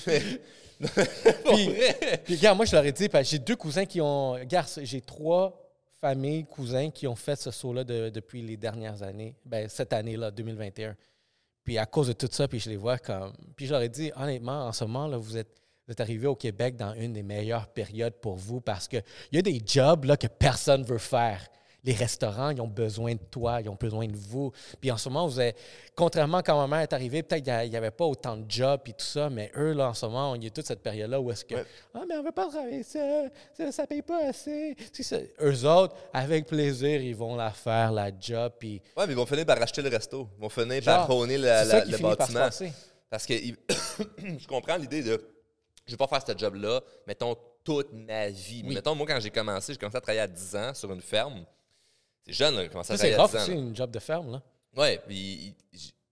puis, 1.46 1.70
puis, 2.26 2.36
regarde, 2.36 2.58
moi, 2.58 2.66
je 2.66 2.76
leur 2.76 2.84
ai 2.84 2.92
dit, 2.92 3.08
j'ai 3.22 3.40
deux 3.40 3.56
cousins 3.56 3.86
qui 3.86 4.02
ont. 4.02 4.34
Regarde, 4.34 4.68
j'ai 4.82 5.00
trois 5.00 5.63
familles, 6.04 6.44
cousins 6.44 6.90
qui 6.90 7.08
ont 7.08 7.16
fait 7.16 7.38
ce 7.38 7.50
saut-là 7.50 7.86
depuis 7.86 8.42
les 8.42 8.58
dernières 8.58 9.02
années, 9.04 9.38
ben, 9.46 9.70
cette 9.70 9.94
année-là, 9.94 10.32
2021. 10.32 10.98
Puis 11.64 11.78
à 11.78 11.86
cause 11.86 12.08
de 12.08 12.14
tout 12.14 12.28
ça, 12.30 12.46
puis 12.46 12.60
je 12.60 12.70
les 12.70 12.76
vois 12.76 12.98
comme. 12.98 13.32
Puis 13.56 13.74
ai 13.74 13.88
dit, 13.88 14.12
honnêtement, 14.18 14.68
en 14.68 14.74
ce 14.74 14.84
moment, 14.84 15.08
là, 15.08 15.16
vous 15.16 15.38
êtes, 15.38 15.62
vous 15.88 15.94
êtes 15.94 16.02
arrivé 16.02 16.28
au 16.28 16.36
Québec 16.36 16.76
dans 16.76 16.94
une 16.94 17.14
des 17.14 17.24
meilleures 17.24 17.68
périodes 17.68 18.16
pour 18.16 18.36
vous 18.36 18.60
parce 18.60 18.90
qu'il 18.90 19.04
y 19.32 19.38
a 19.38 19.42
des 19.42 19.62
jobs 19.66 20.04
là, 20.04 20.18
que 20.18 20.28
personne 20.28 20.82
ne 20.82 20.86
veut 20.86 20.98
faire 20.98 21.48
les 21.84 21.94
restaurants, 21.94 22.50
ils 22.52 22.62
ont 22.62 22.68
besoin 22.68 23.14
de 23.14 23.24
toi, 23.30 23.62
ils 23.62 23.70
ont 23.70 23.78
besoin 23.80 24.08
de 24.08 24.16
vous. 24.16 24.52
Puis 24.80 24.90
en 24.92 24.98
ce 24.98 25.10
moment, 25.10 25.28
vous 25.28 25.40
avez, 25.40 25.56
contrairement 25.96 26.42
quand 26.42 26.58
ma 26.60 26.68
mère 26.68 26.80
est 26.80 26.94
arrivée, 26.94 27.24
peut-être 27.24 27.44
qu'il 27.44 27.70
n'y 27.70 27.76
avait 27.76 27.92
pas 27.92 28.06
autant 28.06 28.38
de 28.38 28.50
jobs 28.50 28.82
et 28.86 28.94
tout 28.94 29.06
ça, 29.06 29.30
mais 29.30 29.52
eux, 29.58 29.74
là, 29.74 29.90
en 29.90 29.94
ce 29.94 30.06
moment, 30.06 30.36
il 30.36 30.44
y 30.44 30.48
a 30.48 30.50
toute 30.50 30.66
cette 30.66 30.82
période-là 30.82 31.20
où 31.20 31.32
est-ce 31.32 31.44
que 31.44 31.56
Ah, 31.94 32.02
mais 32.08 32.16
on 32.16 32.22
ne 32.22 32.26
veut 32.26 32.32
pas 32.32 32.48
travailler 32.48 32.84
ça, 32.84 33.00
ça 33.72 33.84
ne 33.84 33.88
paye 33.88 34.02
pas 34.02 34.28
assez. 34.28 34.76
eux 35.42 35.66
autres, 35.66 35.96
avec 36.14 36.48
plaisir, 36.48 37.02
ils 37.02 37.16
vont 37.16 37.36
la 37.36 37.52
faire, 37.52 37.92
la 37.92 38.12
job. 38.18 38.54
Puis... 38.60 38.82
Oui, 38.96 39.04
mais 39.06 39.14
ils 39.14 39.16
vont 39.16 39.26
finir 39.26 39.46
par 39.46 39.58
racheter 39.58 39.82
le 39.82 39.90
resto. 39.90 40.30
Ils 40.38 40.42
vont 40.42 40.50
finir 40.50 40.84
par 40.84 41.06
prôner 41.06 41.38
le 41.38 42.02
bâtiment. 42.02 42.50
Parce 43.10 43.28
que 43.28 43.34
je 44.18 44.48
comprends 44.48 44.78
l'idée 44.78 45.04
de 45.04 45.22
je 45.86 45.92
ne 45.92 45.98
vais 45.98 45.98
pas 45.98 46.08
faire 46.08 46.26
ce 46.26 46.38
job-là, 46.38 46.82
mettons, 47.06 47.36
toute 47.64 47.92
ma 47.92 48.30
vie. 48.30 48.64
Mettons, 48.64 48.96
moi, 48.96 49.06
quand 49.06 49.20
j'ai 49.20 49.30
commencé, 49.30 49.74
j'ai 49.74 49.80
commencé 49.80 49.98
à 49.98 50.02
travailler 50.02 50.22
à 50.22 50.28
10 50.28 50.56
ans 50.56 50.74
sur 50.74 50.92
une 50.92 51.02
ferme. 51.02 51.46
C'est 52.26 52.34
jeune, 52.34 52.56
là, 52.56 52.68
commencer 52.70 52.94
à 52.94 52.98
C'est 52.98 53.12
grave 53.12 53.36
aussi, 53.36 53.52
une 53.52 53.76
job 53.76 53.92
de 53.92 54.00
ferme, 54.00 54.32
là. 54.32 54.42
Ouais, 54.76 55.00
puis 55.06 55.56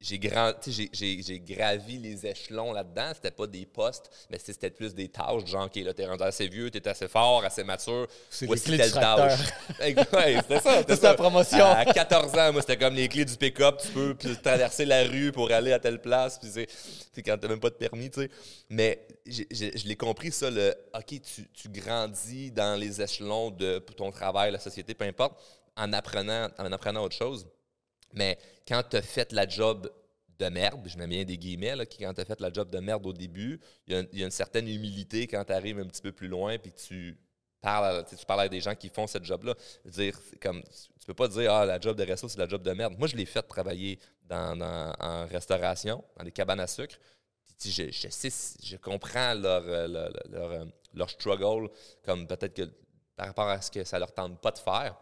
j'ai 0.02 0.18
grand, 0.18 0.54
j'ai 0.66 1.40
gravi 1.40 2.00
les 2.00 2.26
échelons 2.26 2.74
là-dedans. 2.74 3.12
C'était 3.14 3.30
pas 3.30 3.46
des 3.46 3.68
postes, 3.68 4.10
mais 4.32 4.40
c'était 4.40 4.72
plus 4.72 4.96
des 4.96 5.10
tâches. 5.10 5.46
Genre, 5.46 5.66
OK, 5.66 5.76
là, 5.76 5.94
t'es 5.94 6.08
rendu 6.08 6.24
assez 6.24 6.48
vieux, 6.48 6.72
t'es 6.72 6.88
assez 6.88 7.08
fort, 7.08 7.46
assez 7.46 7.64
mature. 7.64 8.08
C'est 8.30 8.48
Voici 8.48 8.76
telle 8.76 8.92
tâche? 8.92 9.40
ouais, 9.80 9.96
c'était 10.42 10.60
ça. 10.60 10.78
C'était 10.88 11.02
la 11.04 11.14
promotion. 11.14 11.66
À 11.66 11.86
14 11.86 12.34
ans, 12.34 12.52
moi, 12.52 12.62
c'était 12.62 12.78
comme 12.78 12.96
les 12.96 13.08
clés 13.08 13.26
du 13.26 13.36
pick-up. 13.36 13.80
Tu 13.80 13.90
peux 13.90 14.16
traverser 14.42 14.86
la 14.86 15.04
rue 15.04 15.32
pour 15.32 15.52
aller 15.52 15.72
à 15.72 15.80
telle 15.80 16.02
place. 16.02 16.40
Puis 16.40 16.50
c'est 16.52 17.22
quand 17.22 17.38
t'as 17.38 17.48
même 17.48 17.60
pas 17.60 17.70
de 17.70 17.76
permis, 17.76 18.10
tu 18.10 18.22
sais. 18.22 18.32
Mais 18.70 19.08
je 19.26 19.88
l'ai 19.88 19.96
compris, 19.96 20.32
ça, 20.32 20.50
le 20.50 20.74
OK, 20.96 21.22
tu, 21.22 21.48
tu 21.54 21.70
grandis 21.70 22.50
dans 22.52 22.80
les 22.80 23.02
échelons 23.02 23.52
de 23.52 23.78
ton 23.96 24.12
travail, 24.12 24.52
la 24.52 24.60
société, 24.60 24.96
peu 24.96 25.06
importe 25.06 25.40
en 25.76 25.94
apprenant, 25.94 26.50
en 26.58 26.72
apprenant 26.72 27.04
autre 27.04 27.16
chose. 27.16 27.48
Mais 28.14 28.38
quand 28.68 28.84
tu 28.90 28.98
as 28.98 29.02
fait 29.02 29.32
la 29.32 29.48
job 29.48 29.92
de 30.38 30.50
merde, 30.50 30.82
je 30.88 30.98
mets 30.98 31.08
bien 31.08 31.24
des 31.24 31.38
guillemets, 31.38 31.76
là, 31.76 31.86
quand 31.86 32.14
tu 32.14 32.22
as 32.22 32.26
fait 32.26 32.40
la 32.42 32.52
job 32.52 32.70
de 32.70 32.80
merde 32.80 33.06
au 33.06 33.14
début, 33.14 33.60
il 33.88 34.08
y, 34.14 34.24
a 34.24 34.26
une 34.26 34.32
certaine 34.32 34.68
humilité 34.68 35.28
quand 35.28 35.44
tu 35.46 35.54
arrives 35.54 35.80
un 35.80 35.86
petit 35.86 36.02
peu 36.02 36.12
plus 36.12 36.28
loin 36.28 36.58
puis 36.58 36.72
tu 36.72 37.18
parles, 37.62 38.04
tu 38.06 38.26
parles 38.26 38.50
des 38.50 38.60
gens 38.60 38.76
qui 38.76 38.90
font 38.90 39.08
cette 39.08 39.24
job-là. 39.24 39.54
Dire, 39.86 40.18
comme, 40.42 40.62
tu 40.64 41.06
peux 41.06 41.14
pas 41.14 41.28
dire 41.28 41.54
Ah, 41.54 41.66
la 41.66 41.80
job 41.80 41.96
de 41.96 42.04
resto, 42.04 42.28
c'est 42.28 42.40
la 42.40 42.48
job 42.48 42.64
de 42.64 42.72
merde. 42.72 42.96
Moi, 42.98 43.08
je 43.08 43.16
l'ai 43.16 43.26
fait 43.26 43.44
travailler 43.44 44.00
dans, 44.24 44.60
en 45.00 45.28
restauration, 45.28 46.04
dans 46.18 46.24
des 46.24 46.32
cabanes 46.32 46.60
à 46.60 46.68
sucre. 46.68 46.96
je, 47.64 47.92
sais, 47.92 48.30
je 48.64 48.78
comprends 48.78 49.34
leur, 49.36 49.64
euh, 49.66 49.88
leur, 49.88 50.52
euh, 50.52 50.66
leur 50.94 51.10
struggle, 51.10 51.70
comme 52.04 52.28
peut-être 52.28 52.54
que 52.54 52.70
par 53.16 53.28
rapport 53.28 53.48
à 53.48 53.62
ce 53.62 53.70
que 53.70 53.84
ça 53.84 54.00
leur 54.00 54.12
tente 54.12 54.42
pas 54.42 54.52
de 54.52 54.58
faire. 54.58 54.96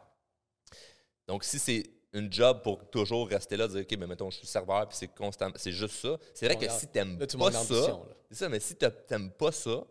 Donc, 1.29 1.43
si 1.43 1.59
c'est 1.59 1.83
une 2.11 2.33
job 2.33 2.63
pour 2.63 2.89
toujours 2.89 3.29
rester 3.29 3.55
là, 3.55 3.67
dire 3.67 3.81
OK, 3.81 3.97
mais 3.99 4.07
mettons, 4.07 4.31
je 4.31 4.37
suis 4.37 4.47
serveur, 4.47 4.87
puis 4.87 4.97
c'est 4.97 5.13
constant, 5.13 5.51
c'est 5.57 5.71
juste 5.71 5.93
ça. 5.93 6.17
C'est 6.33 6.47
vrai 6.47 6.57
que 6.57 6.67
si 6.71 6.87
tu 6.87 6.97
n'aimes 6.97 7.19
pas 7.19 7.51
ça, 7.51 7.99
c'est 8.31 8.35
ça, 8.35 8.49
mais 8.49 8.59
si 8.59 8.75
tu 8.75 8.85
n'aimes 9.11 9.29
pas 9.29 9.51
ça, 9.51 9.83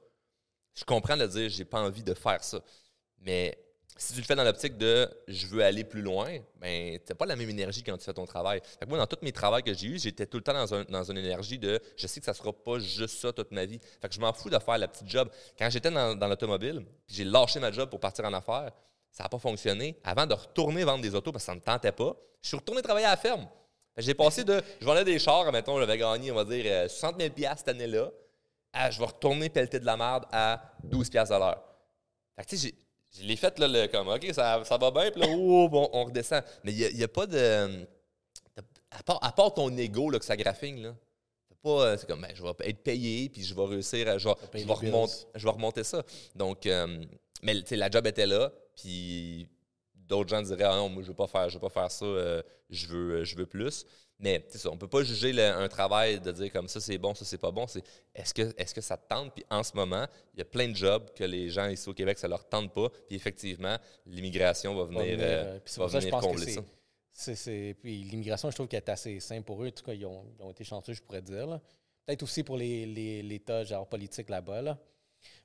je 0.74 0.82
comprends 0.82 1.16
de 1.16 1.24
dire 1.28 1.48
j'ai 1.48 1.64
pas 1.64 1.80
envie 1.80 2.02
de 2.02 2.12
faire 2.12 2.42
ça. 2.42 2.60
Mais 3.20 3.56
si 3.96 4.14
tu 4.14 4.18
le 4.18 4.24
fais 4.24 4.34
dans 4.34 4.42
l'optique 4.42 4.76
de 4.76 5.08
je 5.28 5.46
veux 5.46 5.62
aller 5.62 5.84
plus 5.84 6.02
loin, 6.02 6.38
ben 6.56 6.98
n'as 7.08 7.14
pas 7.14 7.26
la 7.26 7.36
même 7.36 7.50
énergie 7.50 7.84
quand 7.84 7.96
tu 7.96 8.04
fais 8.04 8.14
ton 8.14 8.26
travail. 8.26 8.60
moi, 8.88 8.98
dans 8.98 9.06
tous 9.06 9.22
mes 9.22 9.30
travaux 9.30 9.62
que 9.62 9.72
j'ai 9.72 9.86
eus, 9.86 10.02
j'étais 10.02 10.26
tout 10.26 10.38
le 10.38 10.42
temps 10.42 10.54
dans, 10.54 10.74
un, 10.74 10.82
dans, 10.86 11.04
une 11.08 11.18
énergie 11.18 11.60
de 11.60 11.80
je 11.96 12.08
sais 12.08 12.18
que 12.18 12.26
ça 12.26 12.34
sera 12.34 12.52
pas 12.52 12.80
juste 12.80 13.20
ça 13.20 13.32
toute 13.32 13.52
ma 13.52 13.64
vie. 13.64 13.78
Fait 14.02 14.08
que 14.08 14.14
je 14.16 14.20
m'en 14.20 14.32
fous 14.32 14.50
de 14.50 14.58
faire 14.58 14.78
la 14.78 14.88
petite 14.88 15.08
job. 15.08 15.30
Quand 15.56 15.70
j'étais 15.70 15.92
dans, 15.92 16.16
dans 16.16 16.26
l'automobile, 16.26 16.84
j'ai 17.06 17.22
lâché 17.22 17.60
ma 17.60 17.70
job 17.70 17.88
pour 17.90 18.00
partir 18.00 18.24
en 18.24 18.32
affaires, 18.32 18.72
ça 19.10 19.24
n'a 19.24 19.28
pas 19.28 19.38
fonctionné. 19.38 19.98
Avant 20.04 20.26
de 20.26 20.34
retourner 20.34 20.84
vendre 20.84 21.02
des 21.02 21.14
autos 21.14 21.32
parce 21.32 21.44
que 21.44 21.46
ça 21.46 21.54
ne 21.54 21.60
me 21.60 21.64
tentait 21.64 21.92
pas, 21.92 22.16
je 22.42 22.48
suis 22.48 22.56
retourné 22.56 22.82
travailler 22.82 23.06
à 23.06 23.10
la 23.10 23.16
ferme. 23.16 23.48
J'ai 23.96 24.14
passé 24.14 24.44
de 24.44 24.62
je 24.80 24.86
vendais 24.86 25.04
des 25.04 25.18
chars, 25.18 25.50
mettons, 25.50 25.78
j'avais 25.78 25.98
gagné, 25.98 26.30
on 26.30 26.36
va 26.36 26.44
dire, 26.44 26.88
60 26.88 27.20
000 27.20 27.32
cette 27.56 27.68
année-là, 27.68 28.10
à 28.72 28.90
je 28.90 28.98
vais 28.98 29.06
retourner 29.06 29.48
pelleter 29.48 29.80
de 29.80 29.86
la 29.86 29.96
merde 29.96 30.24
à 30.30 30.62
12 30.84 31.10
à 31.16 31.38
l'heure. 31.38 31.64
Fait 32.36 32.44
que 32.44 32.50
tu 32.50 32.58
sais, 32.58 32.74
je 33.10 33.24
l'ai 33.24 33.36
fait, 33.36 33.58
là, 33.58 33.66
le, 33.66 33.86
comme, 33.88 34.08
OK, 34.08 34.26
ça, 34.32 34.62
ça 34.64 34.76
va 34.76 34.90
bien, 34.90 35.10
puis 35.10 35.20
là, 35.20 35.26
oh, 35.30 35.68
bon, 35.68 35.88
on 35.92 36.04
redescend. 36.04 36.42
Mais 36.62 36.72
il 36.72 36.96
n'y 36.96 37.02
a, 37.02 37.08
pas 37.08 37.26
de. 37.26 37.86
À 38.90 39.02
part, 39.02 39.18
à 39.22 39.32
part 39.32 39.54
ton 39.54 39.76
ego, 39.76 40.10
là, 40.10 40.18
que 40.18 40.24
ça 40.24 40.36
graphine, 40.36 40.82
là. 40.82 40.94
Pas, 41.60 41.70
euh, 41.70 41.96
c'est 41.96 42.06
comme, 42.06 42.20
ben, 42.20 42.30
je 42.34 42.42
vais 42.42 42.50
être 42.60 42.84
payé, 42.84 43.28
puis 43.28 43.42
je 43.42 43.52
vais 43.52 43.64
réussir 43.64 44.06
à. 44.08 44.18
Je 44.18 44.28
vais, 44.28 44.34
remonter, 44.72 45.14
je 45.34 45.44
vais 45.44 45.50
remonter 45.50 45.82
ça. 45.82 46.04
Donc, 46.36 46.66
euh, 46.66 47.04
mais 47.42 47.54
la 47.72 47.90
job 47.90 48.06
était 48.06 48.26
là, 48.26 48.52
puis 48.78 49.48
d'autres 49.94 50.30
gens 50.30 50.40
diraient, 50.40 50.64
ah 50.64 50.76
non, 50.76 50.88
moi, 50.88 51.02
je 51.02 51.08
ne 51.08 51.12
veux, 51.12 51.16
pas 51.16 51.26
faire, 51.26 51.48
je 51.48 51.54
veux 51.54 51.60
pas 51.60 51.68
faire 51.68 51.90
ça, 51.90 52.04
euh, 52.04 52.42
je, 52.70 52.86
veux, 52.86 53.24
je 53.24 53.36
veux 53.36 53.46
plus. 53.46 53.84
Mais 54.20 54.44
ça, 54.48 54.70
on 54.70 54.74
ne 54.74 54.78
peut 54.78 54.88
pas 54.88 55.04
juger 55.04 55.40
un 55.40 55.68
travail 55.68 56.20
de 56.20 56.32
dire 56.32 56.52
comme 56.52 56.66
ça, 56.66 56.80
c'est 56.80 56.98
bon, 56.98 57.14
ça, 57.14 57.24
c'est 57.24 57.38
pas 57.38 57.52
bon. 57.52 57.66
C'est 57.68 57.84
est-ce 58.14 58.34
que, 58.34 58.42
est 58.56 58.74
que 58.74 58.80
ça 58.80 58.96
te 58.96 59.08
tente? 59.08 59.32
Puis 59.34 59.44
en 59.48 59.62
ce 59.62 59.76
moment, 59.76 60.06
il 60.34 60.38
y 60.38 60.42
a 60.42 60.44
plein 60.44 60.68
de 60.68 60.74
jobs 60.74 61.10
que 61.14 61.22
les 61.22 61.50
gens 61.50 61.68
ici 61.68 61.88
au 61.88 61.94
Québec, 61.94 62.18
ça 62.18 62.26
leur 62.26 62.48
tente 62.48 62.72
pas. 62.72 62.88
Puis 63.06 63.14
effectivement, 63.14 63.76
l'immigration 64.06 64.74
va 64.74 64.84
venir, 64.84 65.18
euh, 65.20 65.58
va 65.76 65.86
venir, 65.86 66.18
combler 66.18 66.50
ça. 67.14 67.32
puis 67.80 68.02
l'immigration, 68.02 68.50
je 68.50 68.56
trouve 68.56 68.66
qu'elle 68.66 68.82
est 68.84 68.90
assez 68.90 69.20
simple 69.20 69.44
pour 69.44 69.62
eux. 69.62 69.68
En 69.68 69.70
tout 69.70 69.84
cas, 69.84 69.92
ils 69.92 70.06
ont, 70.06 70.50
été 70.50 70.64
chanceux, 70.64 70.94
je 70.94 71.02
pourrais 71.02 71.22
dire. 71.22 71.60
Peut-être 72.04 72.22
aussi 72.24 72.42
pour 72.42 72.56
l'État, 72.56 73.60
les, 73.60 73.66
genre 73.66 73.86
politique 73.86 74.30
là-bas. 74.30 74.62
Là. 74.62 74.78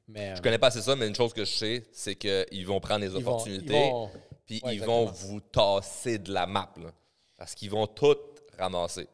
Mais, 0.07 0.35
je 0.35 0.41
connais 0.41 0.57
pas 0.57 0.67
assez 0.67 0.81
ça, 0.81 0.95
mais 0.95 1.07
une 1.07 1.15
chose 1.15 1.33
que 1.33 1.45
je 1.45 1.51
sais, 1.51 1.87
c'est 1.91 2.15
qu'ils 2.15 2.67
vont 2.67 2.79
prendre 2.79 3.05
les 3.05 3.15
opportunités, 3.15 3.91
puis 4.45 4.61
ils 4.71 4.83
vont 4.83 5.05
vous 5.05 5.39
tasser 5.39 6.17
de 6.17 6.31
la 6.31 6.45
map. 6.45 6.73
parce 7.37 7.55
qu'ils 7.55 7.69
vont 7.69 7.87
tout 7.87 8.17
ramasser. 8.57 9.07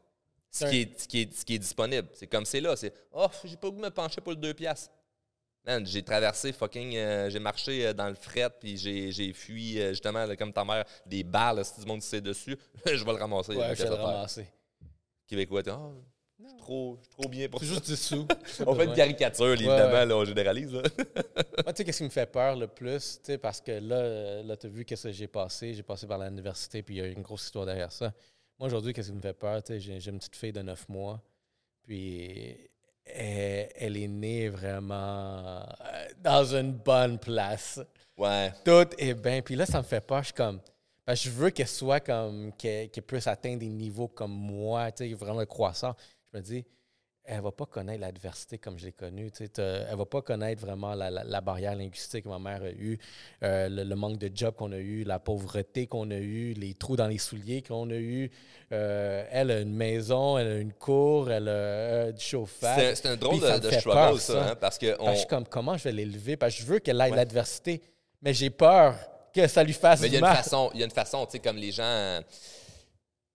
Ce 0.52 0.66
qui, 0.66 0.82
est, 0.82 1.08
qui, 1.08 1.22
est, 1.22 1.44
qui 1.46 1.56
est 1.56 1.60
disponible. 1.60 2.08
C'est 2.14 2.26
comme 2.26 2.46
c'est 2.46 2.60
là. 2.60 2.76
C'est 2.76 2.92
Oh, 3.12 3.28
j'ai 3.44 3.56
pas 3.56 3.70
voulu 3.70 3.84
me 3.84 3.92
pencher 3.92 4.20
pour 4.20 4.32
le 4.32 4.38
2 4.38 4.54
piastres. 4.56 4.92
Man, 5.66 5.86
j'ai 5.86 6.02
traversé 6.02 6.52
fucking. 6.54 6.96
Euh, 6.96 7.30
j'ai 7.30 7.40
marché 7.40 7.86
euh, 7.86 7.94
dans 7.94 8.08
le 8.08 8.16
fret, 8.16 8.50
puis 8.60 8.78
j'ai 8.78 9.34
fui, 9.34 9.80
euh, 9.80 9.90
justement, 9.90 10.26
comme 10.36 10.54
ta 10.54 10.64
mère, 10.64 10.86
des 11.06 11.24
balles, 11.24 11.64
si 11.66 11.80
du 11.82 11.86
monde 11.86 12.02
sait 12.02 12.22
dessus. 12.22 12.58
je 12.86 13.04
vais 13.04 13.12
le 13.12 13.20
ramasser. 13.20 13.56
Ouais, 13.56 13.76
je 13.76 13.84
vais 13.84 13.90
le 13.90 13.96
ramasser. 13.96 14.48
Québécois, 15.28 15.62
oh, 15.68 16.02
je 16.42 16.48
suis 16.48 16.58
trop, 16.58 16.98
trop, 17.12 17.30
bien 17.30 17.50
pour 17.50 17.60
ça. 17.60 17.66
juste 17.66 17.86
du 17.86 17.96
sous. 17.96 18.28
on 18.66 18.76
fait 18.76 18.86
une 18.86 18.94
caricature, 18.94 19.52
évidemment, 19.54 20.06
là, 20.06 20.16
on 20.16 20.26
généralise. 20.26 20.72
Moi, 20.72 20.84
tu 20.88 21.74
sais, 21.76 21.84
qu'est-ce 21.84 21.98
qui 21.98 22.04
me 22.06 22.10
fait 22.10 22.32
peur 22.32 22.56
le 22.56 22.68
plus? 22.68 23.20
Parce 23.42 23.60
que 23.60 23.72
là, 23.72 24.44
là 24.44 24.56
tu 24.56 24.68
as 24.68 24.70
vu 24.70 24.86
qu'est-ce 24.86 25.10
que 25.10 25.12
j'ai 25.12 25.28
passé. 25.28 25.74
J'ai 25.74 25.84
passé 25.84 26.08
par 26.08 26.18
l'université, 26.20 26.82
puis 26.82 26.96
il 26.96 26.98
y 27.00 27.02
a 27.02 27.08
une 27.08 27.22
grosse 27.22 27.44
histoire 27.44 27.66
derrière 27.66 27.92
ça. 27.92 28.14
Moi, 28.58 28.68
aujourd'hui, 28.68 28.94
qu'est-ce 28.94 29.10
qui 29.10 29.16
me 29.16 29.22
fait 29.22 29.34
peur? 29.34 29.62
J'ai 29.68 30.10
une 30.10 30.18
petite 30.18 30.36
fille 30.36 30.54
de 30.54 30.62
9 30.62 30.90
mois, 30.90 31.22
puis 31.84 32.70
elle, 33.06 33.98
est 33.98 34.08
née 34.08 34.50
vraiment 34.50 35.60
euh, 35.60 36.06
dans 36.22 36.56
une 36.56 36.74
bonne 36.74 37.18
place. 37.20 37.80
Ouais. 38.18 38.52
Tout 38.64 38.88
est 38.98 39.14
bien. 39.14 39.42
Puis 39.42 39.56
là, 39.56 39.66
ça 39.66 39.80
me 39.80 39.84
fait 39.84 40.02
peur. 40.02 40.20
Je 40.20 40.26
suis 40.26 40.34
comme. 40.34 40.60
Ben, 41.06 41.16
je 41.16 41.30
veux 41.30 41.50
qu'elle 41.50 41.68
soit 41.68 42.00
comme. 42.00 42.52
qu'elle 42.54 42.90
puisse 42.90 43.28
atteindre 43.28 43.60
des 43.60 43.70
niveaux 43.70 44.08
comme 44.08 44.32
moi, 44.32 44.92
tu 44.92 45.10
sais, 45.10 45.14
vraiment 45.14 45.46
croissant. 45.46 45.96
Je 46.32 46.38
me 46.38 46.44
dis, 46.44 46.66
elle 47.30 47.38
ne 47.38 47.42
va 47.42 47.52
pas 47.52 47.66
connaître 47.68 48.02
l'adversité 48.02 48.58
comme 48.58 48.80
je 48.80 48.86
l'ai 48.86 48.92
connue. 48.92 49.30
Elle 49.40 49.88
ne 49.92 49.96
va 49.96 50.06
pas 50.06 50.22
connaître 50.22 50.62
vraiment 50.62 50.96
la, 50.96 51.42
barrière 51.42 51.76
linguistique 51.76 52.24
que 52.24 52.30
ma 52.30 52.40
mère 52.40 52.64
a 52.64 52.72
eue, 52.72 52.98
euh, 53.44 53.70
le, 53.70 53.96
manque 53.96 54.18
de 54.18 54.32
job 54.34 54.56
qu'on 54.56 54.72
a 54.72 54.78
eu, 54.78 55.04
la 55.04 55.20
pauvreté 55.20 55.86
qu'on 55.86 56.10
a 56.10 56.16
eue, 56.18 56.54
les 56.54 56.74
trous 56.74 56.96
dans 56.96 57.08
les 57.08 57.20
souliers 57.20 57.62
qu'on 57.62 57.90
a 57.92 57.96
eu. 57.96 58.32
Euh, 58.72 59.26
elle 59.30 59.52
a 59.52 59.60
une 59.60 59.76
maison, 59.76 60.40
elle 60.40 60.48
a 60.48 60.58
une 60.58 60.74
cour, 60.74 61.32
elle 61.32 61.50
a 61.50 61.52
euh, 61.52 62.12
du 62.12 62.24
chauffage. 62.24 62.96
C'est 62.96 63.08
un 63.08 63.16
drôle 63.16 63.40
de, 63.40 63.60
de 63.60 63.72
struggle, 63.72 64.20
ça, 64.20 64.52
hein, 64.52 64.56
parce 64.56 64.80
que... 64.80 64.96
On... 65.00 65.12
je 65.12 65.20
suis 65.20 65.28
comme, 65.28 65.46
comment 65.46 65.78
je 65.78 65.84
vais 65.84 65.92
l'élever? 65.92 66.36
Parce 66.36 66.56
que 66.56 66.62
je 66.62 66.66
veux 66.66 66.80
qu'elle 66.80 67.00
ait 67.00 67.10
l'adversité, 67.12 67.82
mais 68.24 68.34
j'ai 68.34 68.50
peur 68.50 68.96
que 69.34 69.48
ça 69.48 69.64
lui 69.64 69.74
fasse 69.74 70.02
mais 70.02 70.08
il 70.08 70.14
y 70.14 70.18
a 70.18 70.20
Une 70.20 70.36
façon, 70.36 70.72
il 70.74 70.80
y 70.80 70.82
a 70.82 70.86
une 70.86 70.92
façon, 70.92 71.26
tu 71.26 71.34
sais, 71.34 71.40
comme 71.40 71.58
les 71.58 71.72
gens... 71.72 72.22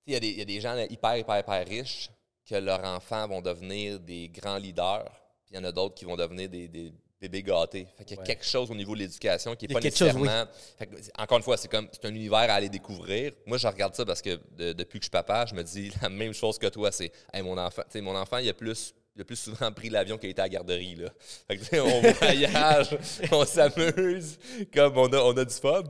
Il 0.06 0.12
y, 0.12 0.38
y, 0.38 0.42
a 0.42 0.44
des 0.44 0.60
gens 0.60 0.76
hyper, 0.76 1.16
hyper, 1.16 1.38
hyper 1.38 1.66
riches 1.66 2.10
que 2.48 2.54
leurs 2.56 2.84
enfants 2.84 3.26
vont 3.26 3.40
devenir 3.40 3.98
des 4.00 4.28
grands 4.28 4.58
leaders, 4.58 5.10
puis 5.44 5.54
il 5.54 5.56
y 5.56 5.58
en 5.58 5.64
a 5.64 5.72
d'autres 5.72 5.94
qui 5.94 6.04
vont 6.04 6.16
devenir 6.16 6.48
des, 6.48 6.92
bébés 7.20 7.42
gâtés. 7.42 7.86
Fait 7.96 8.04
qu'il 8.04 8.18
y 8.18 8.20
a 8.20 8.22
quelque 8.22 8.44
chose 8.44 8.70
au 8.70 8.74
niveau 8.74 8.94
de 8.94 9.00
l'éducation 9.00 9.56
qui 9.56 9.66
n'est 9.66 9.72
pas 9.74 9.80
nécessairement. 9.80 10.44
encore 11.16 11.38
une 11.38 11.44
fois, 11.44 11.56
c'est 11.56 11.68
comme 11.68 11.88
c'est 11.90 12.04
un 12.04 12.14
univers 12.14 12.38
à 12.38 12.54
aller 12.54 12.68
découvrir. 12.68 13.32
Moi, 13.46 13.56
je 13.56 13.66
regarde 13.66 13.94
ça 13.94 14.04
parce 14.04 14.20
que 14.20 14.38
depuis 14.72 14.98
que 14.98 15.04
je 15.04 15.06
suis 15.06 15.10
papa, 15.10 15.46
je 15.46 15.54
me 15.54 15.62
dis 15.62 15.90
la 16.02 16.10
même 16.10 16.34
chose 16.34 16.58
que 16.58 16.66
toi. 16.66 16.92
C'est 16.92 17.10
mon 17.42 17.56
enfant, 17.56 17.82
mon 17.96 18.16
enfant, 18.16 18.38
il 18.38 18.48
a 18.48 18.54
plus 18.54 18.94
il 19.16 19.22
a 19.22 19.24
plus 19.24 19.36
souvent 19.36 19.70
pris 19.72 19.90
l'avion 19.90 20.18
qu'il 20.18 20.28
a 20.28 20.30
été 20.30 20.40
à 20.40 20.44
la 20.44 20.48
garderie. 20.48 20.96
Là. 20.96 21.10
Fait 21.48 21.80
on 21.80 22.00
voyage, 22.00 22.98
on 23.32 23.44
s'amuse, 23.44 24.38
comme 24.72 24.98
on 24.98 25.12
a, 25.12 25.18
on 25.18 25.36
a 25.36 25.44
du 25.44 25.54
fun. 25.54 25.84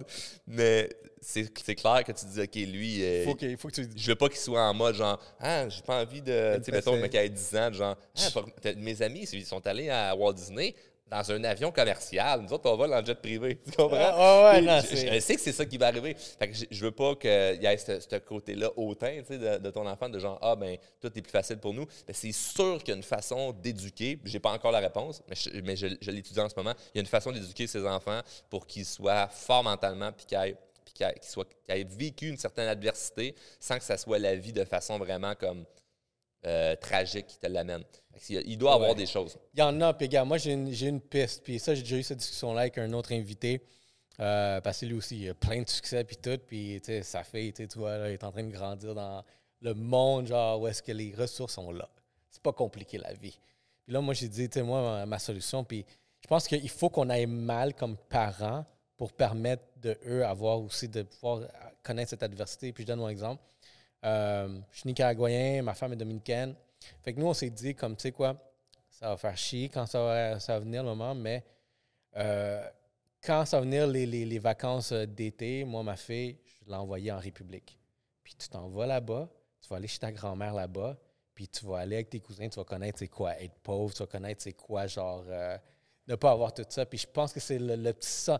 Mais 0.46 0.90
c'est 1.20 1.74
clair 1.74 2.04
que 2.04 2.12
tu 2.12 2.26
dis, 2.26 2.40
OK, 2.40 2.54
lui, 2.54 3.02
euh, 3.02 3.24
faut 3.24 3.36
faut 3.58 3.68
que 3.68 3.74
tu... 3.74 3.88
je 3.96 4.08
veux 4.08 4.14
pas 4.14 4.28
qu'il 4.28 4.38
soit 4.38 4.62
en 4.62 4.74
mode 4.74 4.94
genre, 4.94 5.18
ah, 5.40 5.68
j'ai 5.68 5.82
pas 5.82 6.02
envie 6.02 6.20
de. 6.20 6.56
Tu 6.58 6.64
sais, 6.64 6.72
mettons, 6.72 6.94
le 6.94 7.00
mec 7.00 7.14
a 7.14 7.26
10 7.26 7.56
ans, 7.56 7.72
genre, 7.72 7.96
ah, 8.16 8.40
mes 8.76 9.00
amis, 9.00 9.26
ils 9.32 9.46
sont 9.46 9.66
allés 9.66 9.88
à 9.88 10.14
Walt 10.14 10.34
Disney 10.34 10.74
dans 11.06 11.32
un 11.32 11.44
avion 11.44 11.70
commercial. 11.70 12.40
Nous 12.40 12.52
autres, 12.52 12.70
on 12.70 12.76
va 12.76 12.88
dans 12.88 13.00
le 13.00 13.04
jet 13.04 13.14
privé. 13.14 13.60
Tu 13.64 13.72
comprends? 13.72 13.98
Ah, 13.98 14.52
ouais, 14.52 14.62
non, 14.62 14.80
je, 14.80 15.20
sais 15.20 15.34
que 15.34 15.40
c'est 15.40 15.52
ça 15.52 15.64
qui 15.66 15.76
va 15.76 15.88
arriver. 15.88 16.14
Fait 16.14 16.48
que 16.48 16.56
je, 16.70 16.84
veux 16.84 16.90
pas 16.90 17.14
qu'il 17.14 17.30
y 17.30 17.66
ait 17.66 17.76
ce, 17.76 18.16
côté-là 18.18 18.70
hautain 18.76 19.22
sais, 19.26 19.38
de, 19.38 19.70
ton 19.70 19.86
enfant, 19.86 20.08
de 20.08 20.18
genre, 20.18 20.38
ah, 20.40 20.56
ben, 20.56 20.76
tout 21.00 21.08
est 21.16 21.22
plus 21.22 21.30
facile 21.30 21.58
pour 21.58 21.74
nous. 21.74 21.86
Mais 22.08 22.14
c'est 22.14 22.32
sûr 22.32 22.78
qu'il 22.78 22.88
y 22.88 22.92
a 22.92 22.96
une 22.96 23.02
façon 23.02 23.52
d'éduquer. 23.52 24.18
J'ai 24.24 24.40
pas 24.40 24.52
encore 24.52 24.72
la 24.72 24.80
réponse, 24.80 25.22
mais 25.28 25.36
je, 25.36 25.60
mais 25.60 25.76
je, 25.76 26.10
l'étudie 26.10 26.40
en 26.40 26.48
ce 26.48 26.54
moment. 26.56 26.74
Il 26.94 26.98
y 26.98 27.00
a 27.00 27.02
une 27.02 27.06
façon 27.06 27.32
d'éduquer 27.32 27.66
ses 27.66 27.86
enfants 27.86 28.20
pour 28.48 28.66
qu'ils 28.66 28.86
soient 28.86 29.28
forts 29.28 29.64
mentalement 29.64 30.10
puis 30.12 30.26
qu'ils 30.26 30.38
aient 30.38 30.56
qui, 30.94 31.02
a, 31.02 31.12
vécu 31.84 32.28
une 32.28 32.36
certaine 32.36 32.68
adversité 32.68 33.34
sans 33.58 33.78
que 33.78 33.84
ça 33.84 33.98
soit 33.98 34.18
la 34.18 34.36
vie 34.36 34.52
de 34.52 34.64
façon 34.64 34.96
vraiment 34.98 35.34
comme 35.34 35.64
euh, 36.46 36.76
tragique 36.76 37.26
qui 37.26 37.38
te 37.38 37.46
l'amène. 37.46 37.82
Il 38.28 38.56
doit 38.56 38.72
y 38.72 38.74
avoir 38.74 38.94
des 38.94 39.06
choses. 39.06 39.36
Il 39.54 39.60
y 39.60 39.62
en 39.62 39.80
a, 39.80 39.92
puis 39.92 40.08
gars, 40.08 40.24
moi 40.24 40.38
j'ai 40.38 40.52
une, 40.52 40.72
une, 40.72 41.00
piste, 41.00 41.42
puis 41.42 41.58
ça 41.58 41.74
j'ai 41.74 41.82
déjà 41.82 41.96
eu 41.96 42.02
cette 42.02 42.18
discussion-là 42.18 42.62
avec 42.62 42.78
un 42.78 42.92
autre 42.92 43.12
invité. 43.12 43.62
Euh, 44.20 44.60
parce 44.60 44.80
que 44.80 44.86
lui 44.86 44.94
aussi, 44.94 45.18
il 45.18 45.30
a 45.30 45.34
plein 45.34 45.62
de 45.62 45.68
succès, 45.68 46.04
puis 46.04 46.16
tout, 46.16 46.38
puis 46.46 46.80
sa 47.02 47.24
fille, 47.24 47.52
tu 47.52 47.66
vois, 47.76 47.96
il 48.08 48.12
est 48.12 48.24
en 48.24 48.30
train 48.30 48.44
de 48.44 48.52
grandir 48.52 48.94
dans 48.94 49.24
le 49.60 49.74
monde, 49.74 50.28
genre, 50.28 50.60
où 50.60 50.68
est-ce 50.68 50.82
que 50.82 50.92
les 50.92 51.14
ressources 51.14 51.54
sont 51.54 51.72
là. 51.72 51.88
C'est 52.30 52.42
pas 52.42 52.52
compliqué, 52.52 52.98
la 52.98 53.12
vie. 53.12 53.36
Puis 53.82 53.92
là, 53.92 54.00
moi, 54.00 54.14
j'ai 54.14 54.28
dit, 54.28 54.48
tu 54.48 54.60
sais, 54.60 54.62
moi, 54.62 54.80
ma, 54.82 55.06
ma, 55.06 55.18
solution, 55.18 55.64
puis 55.64 55.84
je 56.20 56.28
pense 56.28 56.46
qu'il 56.46 56.68
faut 56.68 56.90
qu'on 56.90 57.10
aille 57.10 57.26
mal 57.26 57.74
comme 57.74 57.96
parents 57.96 58.64
pour 58.96 59.12
permettre 59.12 59.64
de 59.76 59.98
eux 60.06 60.24
avoir 60.24 60.60
aussi 60.60 60.88
de 60.88 61.02
pouvoir 61.02 61.40
connaître 61.82 62.10
cette 62.10 62.22
adversité. 62.22 62.72
Puis 62.72 62.84
je 62.84 62.88
donne 62.88 63.00
mon 63.00 63.08
exemple. 63.08 63.42
Euh, 64.04 64.58
je 64.70 64.78
suis 64.78 64.88
nicaraguayen, 64.88 65.62
ma 65.62 65.74
femme 65.74 65.92
est 65.92 65.96
dominicaine. 65.96 66.54
Fait 67.02 67.12
que 67.12 67.20
nous, 67.20 67.26
on 67.26 67.34
s'est 67.34 67.50
dit, 67.50 67.74
comme, 67.74 67.96
tu 67.96 68.02
sais 68.02 68.12
quoi, 68.12 68.36
ça 68.90 69.08
va 69.08 69.16
faire 69.16 69.36
chier 69.36 69.68
quand 69.68 69.86
ça 69.86 70.38
va, 70.38 70.58
venir 70.60 70.82
le 70.82 70.90
moment, 70.90 71.14
mais 71.14 71.42
euh, 72.16 72.66
quand 73.22 73.44
ça 73.44 73.58
va 73.58 73.62
venir 73.62 73.86
les, 73.86 74.06
les, 74.06 74.38
vacances 74.38 74.92
d'été, 74.92 75.64
moi, 75.64 75.82
ma 75.82 75.96
fille, 75.96 76.38
je 76.46 76.70
l'ai 76.70 76.76
envoyée 76.76 77.10
en 77.10 77.18
République. 77.18 77.78
Puis 78.22 78.34
tu 78.34 78.48
t'en 78.48 78.68
vas 78.68 78.86
là-bas, 78.86 79.28
tu 79.60 79.68
vas 79.68 79.76
aller 79.76 79.88
chez 79.88 79.98
ta 79.98 80.12
grand-mère 80.12 80.54
là-bas, 80.54 80.96
puis 81.34 81.48
tu 81.48 81.64
vas 81.64 81.78
aller 81.78 81.96
avec 81.96 82.10
tes 82.10 82.20
cousins, 82.20 82.48
tu 82.48 82.56
vas 82.56 82.64
connaître 82.64 82.98
c'est 82.98 83.08
quoi 83.08 83.40
être 83.40 83.54
pauvre, 83.62 83.92
tu 83.94 84.00
vas 84.00 84.06
connaître 84.06 84.42
c'est 84.42 84.52
quoi, 84.52 84.86
genre, 84.86 85.24
euh, 85.28 85.56
ne 86.06 86.14
pas 86.14 86.30
avoir 86.30 86.52
tout 86.52 86.64
ça. 86.68 86.84
Puis 86.84 86.98
je 86.98 87.06
pense 87.06 87.32
que 87.32 87.40
c'est 87.40 87.58
le 87.58 87.92
petit 87.92 88.30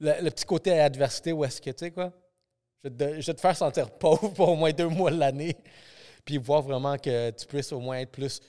le, 0.00 0.30
petit 0.30 0.44
côté 0.44 0.78
adversité 0.80 1.32
où 1.32 1.44
est-ce 1.44 1.60
que, 1.60 1.70
tu 1.70 1.78
sais 1.78 1.90
quoi, 1.90 2.12
je 2.84 2.88
vais, 2.88 3.34
te, 3.34 3.40
faire 3.40 3.56
sentir 3.56 3.90
pauvre 3.98 4.32
pour 4.32 4.48
au 4.50 4.56
moins 4.56 4.72
deux 4.72 4.88
mois 4.88 5.10
de 5.10 5.18
l'année, 5.18 5.56
puis 6.24 6.38
voir 6.38 6.62
vraiment 6.62 6.96
que 6.96 7.30
tu 7.30 7.46
puisses 7.46 7.72
au 7.72 7.80
moins 7.80 7.98
être 7.98 8.12
plus 8.12 8.40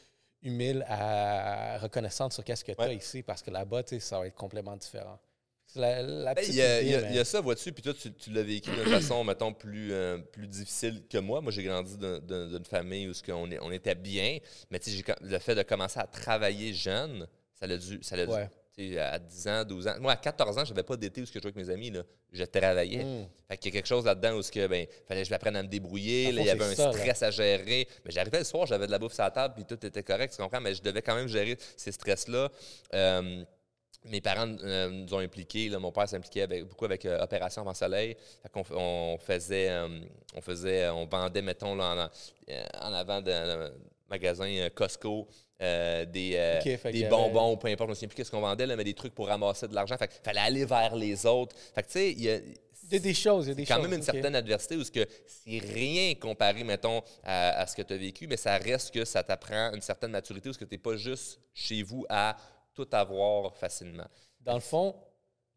humile 0.43 0.83
à 0.87 1.77
reconnaissante 1.79 2.33
sur 2.33 2.43
qu'est-ce 2.43 2.63
que 2.63 2.71
tu 2.71 2.81
as 2.81 2.87
Ouais. 2.87 2.95
ici, 2.95 3.21
parce 3.23 3.41
que 3.41 3.51
là-bas, 3.51 3.81
ça 3.99 4.19
va 4.19 4.27
être 4.27 4.35
complètement 4.35 4.75
différent. 4.75 5.19
La, 5.75 6.01
la 6.01 6.33
Il 6.43 6.53
y, 6.55 6.61
a, 6.61 6.81
idée, 6.81 6.87
il 6.87 6.91
y 6.91 6.95
a- 6.95 7.01
mais- 7.01 7.07
il 7.11 7.15
y 7.15 7.19
a 7.19 7.23
ça, 7.23 7.39
vois-tu, 7.39 7.71
puis 7.71 7.81
toi, 7.81 7.93
tu, 7.93 8.11
tu 8.13 8.29
l'as 8.31 8.43
vécu 8.43 8.69
d'une 8.71 8.87
façon, 8.89 9.23
mettons, 9.23 9.53
plus, 9.53 9.93
euh, 9.93 10.17
plus 10.17 10.47
difficile 10.47 11.03
que 11.09 11.17
moi. 11.17 11.39
Moi, 11.39 11.51
j'ai 11.51 11.63
grandi 11.63 11.95
d'un- 11.97 12.19
d'un- 12.19 12.47
d'une 12.47 12.65
famille 12.65 13.07
où 13.07 13.13
qu'on 13.25 13.49
est- 13.51 13.59
on 13.61 13.71
était 13.71 13.95
bien, 13.95 14.37
mais 14.69 14.79
le 15.21 15.39
fait 15.39 15.55
de 15.55 15.61
commencer 15.63 15.99
à 15.99 16.07
travailler 16.07 16.73
jeune, 16.73 17.25
ça 17.57 17.67
l'a 17.67 17.77
dû. 17.77 17.99
Ça 18.01 18.17
l'a 18.17 18.25
dû- 18.25 18.31
Ouais. 18.33 18.49
À 18.99 19.19
10 19.19 19.47
ans, 19.47 19.63
12 19.65 19.87
ans. 19.87 19.95
Moi, 19.99 20.13
à 20.13 20.15
14 20.15 20.57
ans, 20.57 20.65
je 20.65 20.71
n'avais 20.71 20.83
pas 20.83 20.95
d'été 20.97 21.21
où 21.21 21.25
ce 21.25 21.31
que 21.31 21.39
je 21.39 21.43
jouais 21.43 21.51
avec 21.55 21.67
mes 21.67 21.71
amis. 21.73 21.91
Là. 21.91 22.03
Je 22.31 22.43
travaillais. 22.43 23.03
Mm. 23.03 23.27
Fait 23.49 23.57
qu'il 23.57 23.73
y 23.73 23.77
a 23.77 23.79
quelque 23.79 23.87
chose 23.87 24.05
là-dedans 24.05 24.37
où 24.37 24.41
que, 24.41 24.67
ben, 24.67 24.87
fallait 25.07 25.21
que 25.21 25.27
je 25.27 25.33
m'apprenne 25.33 25.55
à 25.57 25.63
me 25.63 25.67
débrouiller. 25.67 26.31
Là, 26.31 26.41
il 26.41 26.47
y 26.47 26.49
avait 26.49 26.63
un 26.63 26.73
là. 26.73 26.91
stress 26.93 27.21
à 27.23 27.31
gérer. 27.31 27.87
Mais 28.05 28.11
j'arrivais 28.11 28.39
le 28.39 28.43
soir, 28.45 28.65
j'avais 28.65 28.87
de 28.87 28.91
la 28.91 28.97
bouffe 28.99 29.13
sur 29.13 29.23
la 29.23 29.31
table, 29.31 29.53
puis 29.55 29.65
tout 29.65 29.85
était 29.85 30.03
correct, 30.03 30.33
tu 30.35 30.41
comprends? 30.41 30.61
Mais 30.61 30.73
je 30.73 30.81
devais 30.81 31.01
quand 31.01 31.15
même 31.15 31.27
gérer 31.27 31.57
ces 31.75 31.91
stress-là. 31.91 32.49
Euh, 32.93 33.43
mes 34.05 34.19
parents 34.21 34.47
euh, 34.63 34.89
nous 34.89 35.13
ont 35.13 35.19
impliqués. 35.19 35.69
là, 35.69 35.77
mon 35.77 35.91
père 35.91 36.09
s'impliquait 36.09 36.41
avec- 36.41 36.63
beaucoup 36.65 36.85
avec 36.85 37.05
euh, 37.05 37.21
Opération 37.21 37.63
Vent 37.63 37.73
Soleil. 37.75 38.15
Fait 38.41 38.49
qu'on 38.49 38.61
f- 38.61 38.73
on 38.75 39.17
faisait, 39.19 39.69
euh, 39.69 39.99
on 40.33 40.41
faisait, 40.41 40.89
on 40.89 41.05
vendait, 41.05 41.43
mettons, 41.43 41.75
là, 41.75 42.09
en, 42.49 42.87
en 42.89 42.93
avant 42.93 43.21
d'un 43.21 43.69
magasin 44.11 44.45
euh, 44.47 44.69
Costco. 44.69 45.27
euh, 45.61 46.05
des, 46.05 46.33
euh, 46.35 46.59
des 46.63 46.73
avait- 47.03 47.07
bonbons, 47.07 47.55
peu 47.57 47.67
importe, 47.67 47.87
je 47.87 47.91
me 47.91 47.95
souviens 47.95 48.07
plus 48.09 48.15
qu'est-ce 48.15 48.31
qu'on 48.31 48.41
vendait, 48.41 48.65
là, 48.65 48.75
mais 48.75 48.83
des 48.83 48.93
trucs 48.95 49.13
pour 49.13 49.27
ramasser 49.27 49.67
de 49.67 49.75
l'argent. 49.75 49.95
Fait 49.97 50.07
qu'il 50.07 50.21
fallait 50.23 50.39
aller 50.39 50.65
vers 50.65 50.95
les 50.95 51.23
autres. 51.25 51.55
Fait 51.75 51.83
que, 51.83 51.87
tu 51.87 51.93
sais, 51.93 52.11
il 52.13 52.21
y 52.23 52.29
a, 52.31 52.37
Il 52.37 52.93
y 52.93 52.95
a 52.95 52.99
des 52.99 53.13
choses, 53.13 53.45
il 53.45 53.49
y 53.49 53.51
a 53.51 53.55
des 53.55 53.65
quand 53.65 53.75
choses. 53.75 53.83
même 53.83 53.93
une 53.99 54.01
certaine 54.03 54.35
adversité 54.35 54.75
où 54.75 54.83
ce 54.83 54.89
que 54.91 55.05
c'est 55.27 55.59
rien 55.59 56.15
comparé, 56.15 56.63
mettons, 56.63 57.01
à, 57.23 57.59
à 57.61 57.67
ce 57.67 57.75
que 57.75 57.83
tu 57.83 57.93
as 57.93 57.97
vécu, 57.97 58.25
mais 58.27 58.37
ça 58.37 58.57
reste 58.57 58.91
que 58.93 59.05
ça 59.05 59.23
t'apprend 59.23 59.71
une 59.73 59.81
certaine 59.81 60.11
maturité 60.11 60.49
où 60.49 60.53
ce 60.53 60.57
que 60.57 60.65
tu 60.65 60.73
n'es 60.73 60.79
pas 60.79 60.95
juste 60.97 61.39
chez 61.53 61.83
vous 61.83 62.05
à 62.09 62.35
tout 62.73 62.87
avoir 62.91 63.55
facilement. 63.55 64.07
Dans 64.41 64.55
le 64.55 64.59
fond, 64.61 64.95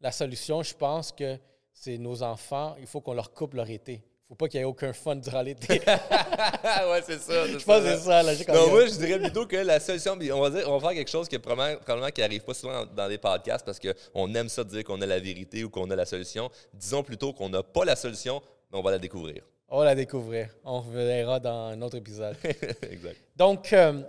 la 0.01 0.11
solution, 0.11 0.61
je 0.61 0.75
pense 0.75 1.11
que 1.11 1.37
c'est 1.73 1.97
nos 1.97 2.21
enfants, 2.23 2.75
il 2.79 2.85
faut 2.87 3.01
qu'on 3.01 3.13
leur 3.15 3.33
coupe 3.33 3.55
leur 3.55 3.69
été. 3.69 4.03
Il 4.27 4.33
ne 4.33 4.37
faut 4.37 4.37
pas 4.37 4.47
qu'il 4.47 4.59
y 4.59 4.63
ait 4.63 4.65
aucun 4.65 4.91
fun 4.91 5.17
durant 5.17 5.43
l'été. 5.43 5.73
ouais, 5.85 7.01
c'est 7.05 7.19
ça. 7.19 7.45
je 7.45 7.63
pense 7.63 7.83
que 7.83 7.95
c'est 7.95 7.97
ça. 7.99 8.23
Là, 8.23 8.33
Non, 8.47 8.71
moi, 8.71 8.87
je 8.87 8.95
dirais 8.95 9.19
plutôt 9.19 9.45
que 9.45 9.55
la 9.57 9.79
solution, 9.79 10.13
on 10.13 10.41
va 10.41 10.49
dire, 10.49 10.67
on 10.67 10.79
va 10.79 10.87
faire 10.87 10.97
quelque 10.97 11.11
chose 11.11 11.29
qui 11.29 11.35
est 11.35 11.39
probablement, 11.39 11.79
probablement 11.79 12.09
qui 12.09 12.21
n'arrive 12.21 12.41
pas 12.43 12.55
souvent 12.55 12.85
dans, 12.85 12.93
dans 12.93 13.07
les 13.07 13.19
podcasts 13.19 13.63
parce 13.63 13.79
qu'on 13.79 14.33
aime 14.33 14.49
ça 14.49 14.63
dire 14.63 14.83
qu'on 14.83 14.99
a 14.99 15.05
la 15.05 15.19
vérité 15.19 15.63
ou 15.63 15.69
qu'on 15.69 15.91
a 15.91 15.95
la 15.95 16.07
solution. 16.07 16.49
Disons 16.73 17.03
plutôt 17.03 17.33
qu'on 17.33 17.49
n'a 17.49 17.61
pas 17.61 17.85
la 17.85 17.95
solution, 17.95 18.41
mais 18.71 18.79
on 18.79 18.81
va 18.81 18.89
la 18.89 18.97
découvrir. 18.97 19.43
On 19.69 19.77
va 19.77 19.85
la 19.85 19.95
découvrir. 19.95 20.49
On 20.63 20.79
verra 20.79 21.39
dans 21.39 21.67
un 21.67 21.81
autre 21.83 21.97
épisode. 21.97 22.35
exact. 22.89 23.17
Donc, 23.35 23.71
euh, 23.73 24.01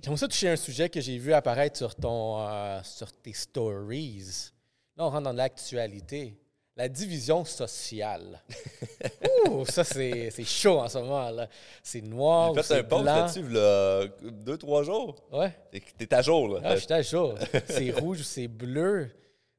j'aimerais 0.00 0.18
ça 0.18 0.28
toucher 0.28 0.48
un 0.48 0.56
sujet 0.56 0.88
que 0.88 1.00
j'ai 1.00 1.18
vu 1.18 1.32
apparaître 1.32 1.76
sur, 1.76 1.92
ton, 1.96 2.38
euh, 2.40 2.80
sur 2.84 3.10
tes 3.10 3.32
stories. 3.32 4.52
Là, 4.96 5.06
on 5.06 5.10
rentre 5.10 5.24
dans 5.24 5.32
l'actualité. 5.32 6.38
La 6.76 6.88
division 6.88 7.44
sociale. 7.44 8.42
Ouh, 9.48 9.64
ça, 9.64 9.82
c'est 9.82 10.30
chaud 10.44 10.78
en 10.80 10.88
ce 10.88 10.98
moment. 10.98 11.30
là. 11.30 11.48
C'est 11.82 12.02
noir, 12.02 12.52
ou 12.52 12.54
J'ai 12.56 12.62
fait 12.62 12.68
c'est 12.68 12.78
un 12.80 12.84
post 12.84 13.04
là-dessus, 13.04 13.48
là, 13.48 14.06
deux, 14.22 14.58
trois 14.58 14.82
jours. 14.82 15.16
Ouais. 15.32 15.56
T'es- 15.70 15.80
T'es 16.06 16.14
à 16.14 16.20
jour, 16.20 16.48
là. 16.48 16.60
Ah, 16.62 16.76
je 16.76 16.80
suis 16.84 16.92
à 16.92 17.00
jour. 17.00 17.34
C'est 17.66 17.90
rouge 17.92 18.20
ou 18.20 18.24
c'est 18.24 18.46
bleu? 18.48 19.10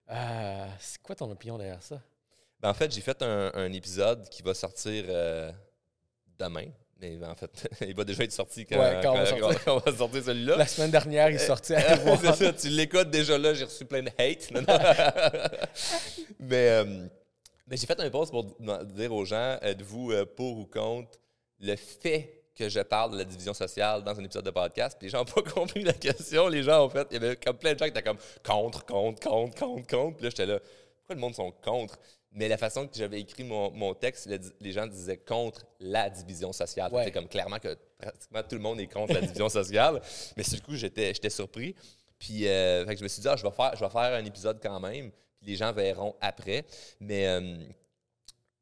Euh, 0.09 0.67
c'est 0.79 1.01
quoi 1.01 1.15
ton 1.15 1.29
opinion 1.31 1.57
derrière 1.57 1.81
ça? 1.81 1.99
Ben, 2.59 2.69
en 2.69 2.73
fait, 2.75 2.91
j'ai 2.93 3.01
fait 3.01 3.19
un, 3.23 3.51
un 3.53 3.73
épisode 3.73 4.29
qui 4.29 4.43
va 4.43 4.53
sortir 4.53 5.05
euh, 5.09 5.51
demain. 6.37 6.67
Mais 6.99 7.15
ben, 7.15 7.29
en 7.29 7.35
fait, 7.35 7.69
il 7.87 7.95
va 7.95 8.03
déjà 8.03 8.23
être 8.23 8.31
sorti 8.31 8.65
quand, 8.65 8.79
Ouais, 8.79 8.99
quand 9.03 9.13
on 9.13 9.17
va 9.17 9.25
sortir. 9.25 9.63
quand 9.63 9.75
on 9.75 9.91
va 9.91 9.97
sortir 9.97 10.23
celui-là. 10.23 10.55
La 10.57 10.67
semaine 10.67 10.91
dernière, 10.91 11.29
il 11.29 11.35
est 11.35 11.39
sorti 11.39 11.73
à 11.73 11.79
Euh, 12.07 12.15
c'est 12.21 12.45
ça, 12.45 12.53
tu 12.53 12.69
l'écoutes 12.69 13.09
déjà 13.09 13.37
là, 13.37 13.53
j'ai 13.53 13.65
reçu 13.65 13.85
plein 13.85 14.01
de 14.01 14.09
hate. 14.17 14.51
Non, 14.51 14.61
non. 14.61 14.67
mais 16.39 16.69
euh, 16.69 17.07
mais 17.67 17.75
j'ai 17.75 17.85
fait 17.85 17.99
un 17.99 18.09
post 18.09 18.31
pour 18.31 18.45
dire 18.85 19.13
aux 19.13 19.25
gens, 19.25 19.57
êtes-vous 19.61 20.11
euh, 20.11 20.25
pour 20.25 20.57
ou 20.57 20.65
contre 20.65 21.19
le 21.59 21.75
fait 21.75 22.43
que 22.55 22.69
je 22.69 22.79
parle 22.79 23.11
de 23.11 23.17
la 23.17 23.25
division 23.25 23.53
sociale 23.53 24.03
dans 24.03 24.17
un 24.17 24.23
épisode 24.23 24.45
de 24.45 24.51
podcast? 24.51 24.97
Puis 24.97 25.07
les 25.07 25.11
gens 25.11 25.19
n'ont 25.19 25.25
pas 25.25 25.41
compris 25.43 25.83
la 25.83 25.93
question. 25.93 26.47
Les 26.47 26.63
gens, 26.63 26.83
en 26.83 26.89
fait, 26.89 27.07
il 27.11 27.21
y 27.21 27.25
avait 27.25 27.35
comme 27.35 27.57
plein 27.57 27.73
de 27.73 27.79
gens 27.79 27.85
qui 27.85 27.91
étaient 27.91 28.03
comme 28.03 28.17
contre, 28.43 28.85
contre, 28.85 29.19
contre, 29.19 29.59
contre, 29.59 29.87
contre. 29.87 30.15
Puis 30.15 30.23
là, 30.23 30.29
j'étais 30.29 30.45
là, 30.45 30.59
pourquoi 30.59 31.15
le 31.15 31.21
monde 31.21 31.35
sont 31.35 31.51
contre? 31.63 31.99
Mais 32.37 32.47
la 32.47 32.57
façon 32.57 32.87
que 32.87 32.95
j'avais 32.95 33.19
écrit 33.19 33.43
mon, 33.43 33.71
mon 33.71 33.95
texte, 33.95 34.27
le- 34.27 34.39
les 34.59 34.71
gens 34.71 34.85
disaient 34.85 35.17
contre 35.17 35.65
la 35.79 36.07
division 36.07 36.53
sociale. 36.53 36.93
Ouais. 36.93 37.03
C'est 37.05 37.11
comme 37.11 37.27
clairement 37.27 37.57
que 37.57 37.75
pratiquement 37.97 38.43
tout 38.43 38.55
le 38.55 38.61
monde 38.61 38.79
est 38.79 38.85
contre 38.87 39.13
la 39.13 39.21
division 39.21 39.49
sociale. 39.49 39.99
Mais 40.37 40.43
sur 40.43 40.57
le 40.57 40.61
coup, 40.61 40.75
j'étais 40.75 41.13
j'étais 41.15 41.31
surpris. 41.31 41.73
Puis 42.19 42.47
euh, 42.47 42.85
fait 42.85 42.93
que 42.93 42.99
je 42.99 43.03
me 43.03 43.07
suis 43.07 43.21
dit, 43.23 43.27
ah, 43.27 43.35
je, 43.35 43.43
vais 43.43 43.51
faire, 43.51 43.75
je 43.75 43.83
vais 43.83 43.89
faire 43.89 44.13
un 44.13 44.23
épisode 44.23 44.59
quand 44.61 44.79
même. 44.79 45.09
Puis 45.39 45.47
les 45.47 45.55
gens 45.55 45.73
verront 45.73 46.15
après. 46.21 46.63
Mais 46.99 47.27
euh, 47.27 47.57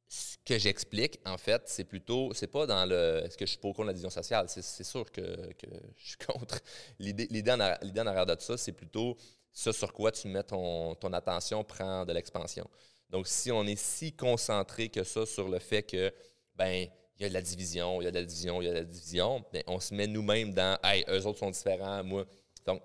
ce 0.08 0.38
que 0.46 0.58
j'explique, 0.58 1.20
en 1.26 1.38
fait, 1.38 1.64
c'est 1.66 1.84
plutôt, 1.84 2.34
c'est 2.34 2.48
pas 2.48 2.66
dans 2.66 2.86
le, 2.86 3.24
est-ce 3.26 3.38
que 3.38 3.46
je 3.46 3.52
suis 3.52 3.60
ou 3.62 3.74
contre 3.74 3.88
la 3.88 3.94
division 3.94 4.10
sociale? 4.10 4.46
C'est, 4.48 4.62
c'est 4.62 4.84
sûr 4.86 5.12
que, 5.12 5.22
que 5.54 5.68
je 5.98 6.08
suis 6.08 6.18
contre. 6.28 6.60
L'idée, 7.00 7.28
l'idée, 7.30 7.52
en, 7.52 7.76
l'idée 7.82 8.00
en 8.02 8.08
arrière 8.08 8.26
de 8.26 8.36
ça, 8.40 8.56
c'est 8.58 8.72
plutôt 8.72 9.18
ce 9.52 9.72
sur 9.72 9.92
quoi 9.92 10.12
tu 10.12 10.28
mets 10.30 10.44
ton, 10.44 10.96
ton 10.96 11.12
attention 11.14 11.64
prend 11.64 12.06
de 12.06 12.14
l'expansion. 12.14 12.70
Donc, 13.10 13.28
si 13.28 13.52
on 13.52 13.66
est 13.66 13.80
si 13.80 14.12
concentré 14.12 14.90
que 14.90 15.04
ça 15.04 15.26
sur 15.26 15.48
le 15.48 15.60
fait 15.60 15.84
que, 15.84 16.14
ben, 16.56 16.88
il 17.18 17.24
y 17.24 17.26
a 17.26 17.30
de 17.30 17.34
la 17.34 17.42
division, 17.42 18.02
il 18.02 18.06
y 18.06 18.08
a 18.08 18.12
de 18.12 18.20
la 18.20 18.26
division, 18.26 18.62
il 18.62 18.66
y 18.66 18.70
a 18.70 18.74
de 18.74 18.80
la 18.80 18.84
division, 18.84 19.44
ben, 19.54 19.64
on 19.68 19.80
se 19.80 19.94
met 19.94 20.08
nous-mêmes 20.08 20.54
dans, 20.54 20.78
hey, 20.84 21.06
eux 21.08 21.26
autres 21.26 21.40
sont 21.40 21.52
différents, 21.52 22.04
moi. 22.04 22.26
Donc, 22.66 22.82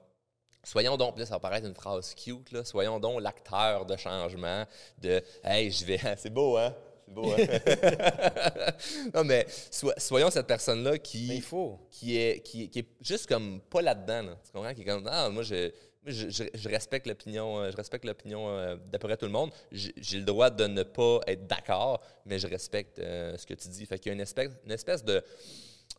Soyons 0.63 0.99
donc, 0.99 1.19
là, 1.19 1.25
ça 1.25 1.35
va 1.37 1.41
paraître 1.41 1.67
une 1.67 1.75
phrase 1.75 2.15
cute, 2.15 2.53
là, 2.53 2.65
soyons 2.67 3.01
donc 3.01 3.23
l'acteur 3.23 3.87
de 3.87 3.97
changement, 3.97 4.67
de 4.99 5.23
Hey, 5.43 5.71
je 5.71 5.85
vais. 5.87 5.99
C'est 6.19 6.29
beau, 6.29 6.59
hein? 6.59 6.75
C'est 7.07 7.15
beau, 7.15 7.33
hein? 7.33 7.37
non, 9.15 9.25
mais 9.25 9.47
so- 9.71 9.93
soyons 9.97 10.31
cette 10.31 10.47
personne-là 10.47 10.99
qui, 10.99 11.29
il 11.35 11.43
faut. 11.43 11.79
qui, 11.91 12.19
est, 12.19 12.41
qui, 12.45 12.69
qui 12.69 12.81
est 12.81 12.89
juste 13.01 13.27
comme 13.27 13.61
pas 13.63 13.81
là-dedans. 13.81 14.23
là. 14.23 14.37
Tu 14.45 14.53
comprends? 14.53 14.75
Qui 14.75 14.83
est 14.83 14.85
comme 14.85 15.09
Ah, 15.11 15.31
moi, 15.31 15.43
je, 15.43 15.73
je, 16.07 16.69
respecte 16.69 17.07
l'opinion, 17.07 17.59
euh, 17.59 17.71
je 17.71 17.77
respecte 17.77 18.05
l'opinion 18.05 18.77
d'à 18.91 18.99
peu 18.99 19.09
près 19.09 19.17
tout 19.17 19.27
le 19.27 19.33
monde. 19.33 19.51
J'ai 19.73 20.19
le 20.19 20.25
droit 20.25 20.51
de 20.51 20.67
ne 20.67 20.83
pas 20.83 21.21
être 21.27 21.47
d'accord, 21.47 22.03
mais 22.25 22.39
je 22.39 22.47
respecte 22.47 22.99
euh, 22.99 23.37
ce 23.37 23.47
que 23.47 23.55
tu 23.55 23.69
dis. 23.69 23.85
Fait 23.87 23.99
qu'il 23.99 24.11
y 24.11 24.13
a 24.13 24.15
une 24.15 24.21
espèce, 24.21 25.05
de 25.05 25.23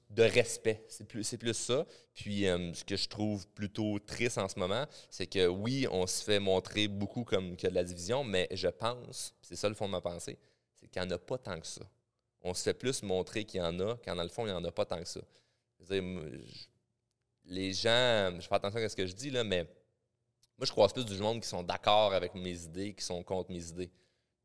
de 0.10 0.24
respect. 0.24 0.84
C'est 0.90 1.08
plus, 1.08 1.24
c'est 1.24 1.38
plus 1.38 1.54
ça. 1.54 1.86
Puis 2.14 2.48
euh, 2.48 2.74
ce 2.74 2.84
que 2.84 2.98
je 2.98 3.08
trouve 3.08 3.48
plutôt 3.50 3.98
triste 4.00 4.38
en 4.38 4.50
ce 4.50 4.60
moment, 4.60 4.86
c'est 5.10 5.28
que 5.28 5.48
oui, 5.48 5.88
on 5.90 6.06
se 6.06 6.24
fait 6.24 6.40
montrer 6.40 6.88
beaucoup 6.88 7.24
comme 7.24 7.56
que 7.56 7.68
de 7.68 7.76
la 7.76 7.84
division, 7.84 8.24
mais 8.24 8.48
je 8.52 8.68
pense, 8.68 9.34
c'est 9.42 9.56
ça 9.56 9.70
le 9.70 9.76
fond 9.76 9.86
de 9.86 9.92
ma 9.92 10.02
pensée, 10.02 10.38
c'est 10.80 10.88
qu'il 10.90 11.02
n'y 11.02 11.08
en 11.08 11.12
a 11.12 11.18
pas 11.18 11.38
tant 11.38 11.60
que 11.60 11.68
ça. 11.68 11.84
On 12.42 12.54
se 12.54 12.64
fait 12.64 12.74
plus 12.74 13.04
montrer 13.04 13.46
qu'il 13.46 13.60
y 13.60 13.64
en 13.64 13.80
a, 13.80 13.98
quand 14.04 14.16
dans 14.16 14.24
le 14.24 14.30
fond, 14.30 14.46
il 14.46 14.50
n'y 14.50 14.56
en 14.56 14.66
a 14.66 14.72
pas 14.72 14.86
tant 14.86 15.00
que 15.00 15.08
ça. 15.08 15.22
Les 17.46 17.74
gens, 17.74 18.32
je 18.40 18.48
fais 18.48 18.56
attention 18.56 18.80
à 18.80 18.90
ce 18.90 18.96
que 18.96 19.06
je 19.06 19.14
dis, 19.14 19.30
là, 19.30 19.44
mais 19.44 19.66
moi, 20.62 20.68
je 20.68 20.72
croise 20.74 20.94
plus 20.94 21.06
du 21.06 21.18
monde 21.18 21.42
qui 21.42 21.48
sont 21.48 21.64
d'accord 21.64 22.14
avec 22.14 22.36
mes 22.36 22.54
idées, 22.54 22.94
qui 22.94 23.04
sont 23.04 23.24
contre 23.24 23.50
mes 23.50 23.68
idées. 23.70 23.90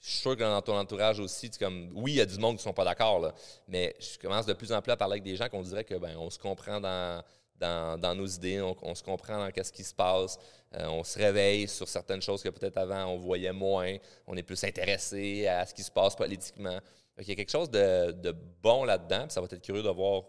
Je 0.01 0.09
suis 0.09 0.21
sûr 0.21 0.35
que 0.35 0.43
dans 0.43 0.63
ton 0.63 0.75
entourage 0.75 1.21
aussi, 1.21 1.51
tu 1.51 1.59
comme, 1.59 1.91
oui, 1.95 2.13
il 2.13 2.17
y 2.17 2.21
a 2.23 2.25
du 2.25 2.39
monde 2.39 2.53
qui 2.53 2.61
ne 2.61 2.71
sont 2.71 2.73
pas 2.73 2.87
d'accord, 2.87 3.35
mais 3.69 3.95
je 4.01 4.19
commence 4.19 4.47
de 4.47 4.55
plus 4.55 4.73
en 4.73 4.81
plus 4.81 4.93
à 4.93 4.97
parler 4.97 5.13
avec 5.13 5.25
des 5.25 5.37
gens 5.37 5.51
qu'on 5.51 5.61
dirait 5.61 5.85
que 5.85 5.95
ben, 5.97 6.17
on 6.17 6.31
se 6.31 6.39
comprend 6.39 6.81
dans, 6.81 7.23
dans, 7.57 8.01
dans 8.01 8.15
nos 8.15 8.25
idées, 8.25 8.63
on, 8.63 8.95
se 8.95 9.03
comprend 9.03 9.47
dans 9.47 9.51
ce 9.63 9.71
qui 9.71 9.85
se 9.85 9.93
passe, 9.93 10.39
euh, 10.75 10.87
on 10.87 11.05
se 11.05 11.19
réveille 11.19 11.69
sur 11.69 11.87
certaines 11.87 12.23
choses 12.23 12.43
que 12.43 12.49
peut-être 12.49 12.79
avant 12.79 13.05
on 13.09 13.19
voyait 13.19 13.53
moins, 13.53 13.95
on 14.27 14.35
est 14.39 14.43
plus 14.43 14.65
intéressé 14.65 15.47
à 15.47 15.67
ce 15.67 15.75
qui 15.75 15.83
se 15.83 15.91
passe 15.91 16.17
politiquement. 16.17 16.79
Il 17.19 17.29
y 17.29 17.33
a 17.33 17.35
quelque 17.35 17.53
chose 17.53 17.71
de, 17.71 18.13
de 18.13 18.35
bon 18.63 18.85
là-dedans, 18.85 19.27
ça 19.29 19.43
va 19.43 19.49
être 19.51 19.61
curieux 19.61 19.83
de 19.83 19.91
voir 19.91 20.23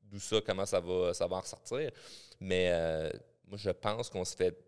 d'où 0.00 0.20
ça, 0.20 0.36
comment 0.46 0.64
ça 0.64 0.78
va, 0.78 1.12
ça 1.12 1.26
va 1.26 1.38
en 1.38 1.40
ressortir. 1.40 1.90
Mais 2.38 2.68
euh, 2.70 3.10
moi, 3.48 3.58
je 3.58 3.70
pense 3.70 4.08
qu'on 4.10 4.24
se 4.24 4.36
fait 4.36 4.67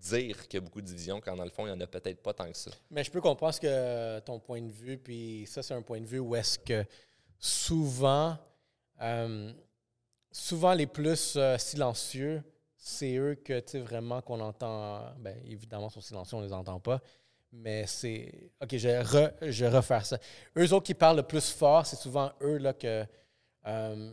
dire 0.00 0.48
qu'il 0.48 0.58
y 0.58 0.62
a 0.62 0.64
beaucoup 0.64 0.80
de 0.80 0.86
divisions 0.86 1.20
quand 1.20 1.36
dans 1.36 1.44
le 1.44 1.50
fond, 1.50 1.64
il 1.66 1.70
n'y 1.70 1.76
en 1.76 1.80
a 1.80 1.86
peut-être 1.86 2.22
pas 2.22 2.32
tant 2.34 2.50
que 2.50 2.56
ça. 2.56 2.70
Mais 2.90 3.04
je 3.04 3.10
peux 3.10 3.20
comprendre 3.20 3.54
ce 3.54 3.60
que 3.60 4.18
ton 4.20 4.38
point 4.40 4.60
de 4.60 4.70
vue, 4.70 4.98
puis 4.98 5.44
ça, 5.46 5.62
c'est 5.62 5.74
un 5.74 5.82
point 5.82 6.00
de 6.00 6.06
vue 6.06 6.18
où 6.18 6.34
est-ce 6.34 6.58
que 6.58 6.84
souvent, 7.38 8.36
euh, 9.00 9.52
souvent 10.30 10.72
les 10.74 10.86
plus 10.86 11.34
euh, 11.36 11.58
silencieux, 11.58 12.42
c'est 12.76 13.14
eux 13.16 13.34
que, 13.36 13.60
tu 13.60 13.72
sais, 13.72 13.80
vraiment 13.80 14.20
qu'on 14.22 14.40
entend. 14.40 15.02
Ben, 15.18 15.36
évidemment, 15.46 15.88
sont 15.88 16.00
silencieux, 16.00 16.36
on 16.36 16.40
ne 16.40 16.46
les 16.46 16.52
entend 16.52 16.80
pas. 16.80 17.00
Mais 17.52 17.86
c'est. 17.86 18.50
OK, 18.60 18.76
je 18.76 18.88
re- 18.88 19.32
je 19.50 19.64
refaire 19.66 20.04
ça. 20.06 20.18
Eux 20.56 20.72
autres 20.72 20.86
qui 20.86 20.94
parlent 20.94 21.18
le 21.18 21.22
plus 21.22 21.50
fort, 21.50 21.86
c'est 21.86 21.96
souvent 21.96 22.32
eux 22.40 22.56
là, 22.58 22.72
que. 22.72 23.04
euh, 23.66 24.10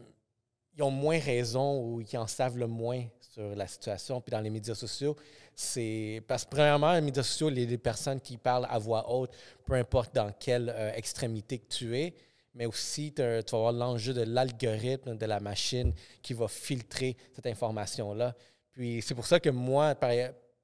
ils 0.75 0.83
ont 0.83 0.91
moins 0.91 1.19
raison 1.19 1.81
ou 1.83 2.01
qui 2.03 2.15
en 2.15 2.27
savent 2.27 2.57
le 2.57 2.67
moins 2.67 3.03
sur 3.19 3.53
la 3.55 3.67
situation. 3.67 4.21
Puis 4.21 4.31
dans 4.31 4.39
les 4.39 4.49
médias 4.49 4.75
sociaux, 4.75 5.15
c'est. 5.59 6.23
Parce 6.27 6.45
que, 6.45 6.51
premièrement, 6.51 6.93
les 6.93 7.01
médias 7.01 7.23
sociaux, 7.23 7.49
les, 7.49 7.77
personnes 7.77 8.21
qui 8.21 8.37
parlent 8.37 8.67
à 8.69 8.79
voix 8.79 9.11
haute, 9.11 9.31
peu 9.65 9.73
importe 9.73 10.15
dans 10.15 10.31
quelle 10.31 10.73
euh, 10.73 10.93
extrémité 10.95 11.59
que 11.59 11.67
tu 11.67 11.97
es, 11.97 12.13
mais 12.55 12.65
aussi 12.65 13.13
tu 13.13 13.21
vas 13.21 13.41
avoir 13.51 13.73
l'enjeu 13.73 14.13
de 14.13 14.21
l'algorithme 14.21 15.17
de 15.17 15.25
la 15.25 15.39
machine 15.39 15.93
qui 16.21 16.33
va 16.33 16.47
filtrer 16.47 17.17
cette 17.33 17.45
information-là. 17.45 18.35
Puis 18.71 19.01
c'est 19.01 19.15
pour 19.15 19.27
ça 19.27 19.39
que 19.39 19.49
moi, 19.49 19.95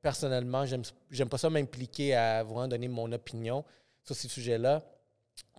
personnellement, 0.01 0.65
j'aime 0.65 1.29
pas 1.29 1.37
ça 1.37 1.49
m'impliquer 1.49 2.15
à 2.15 2.43
vraiment 2.43 2.67
donner 2.67 2.87
mon 2.87 3.11
opinion 3.11 3.65
sur 4.01 4.15
ces 4.15 4.29
sujets-là. 4.29 4.81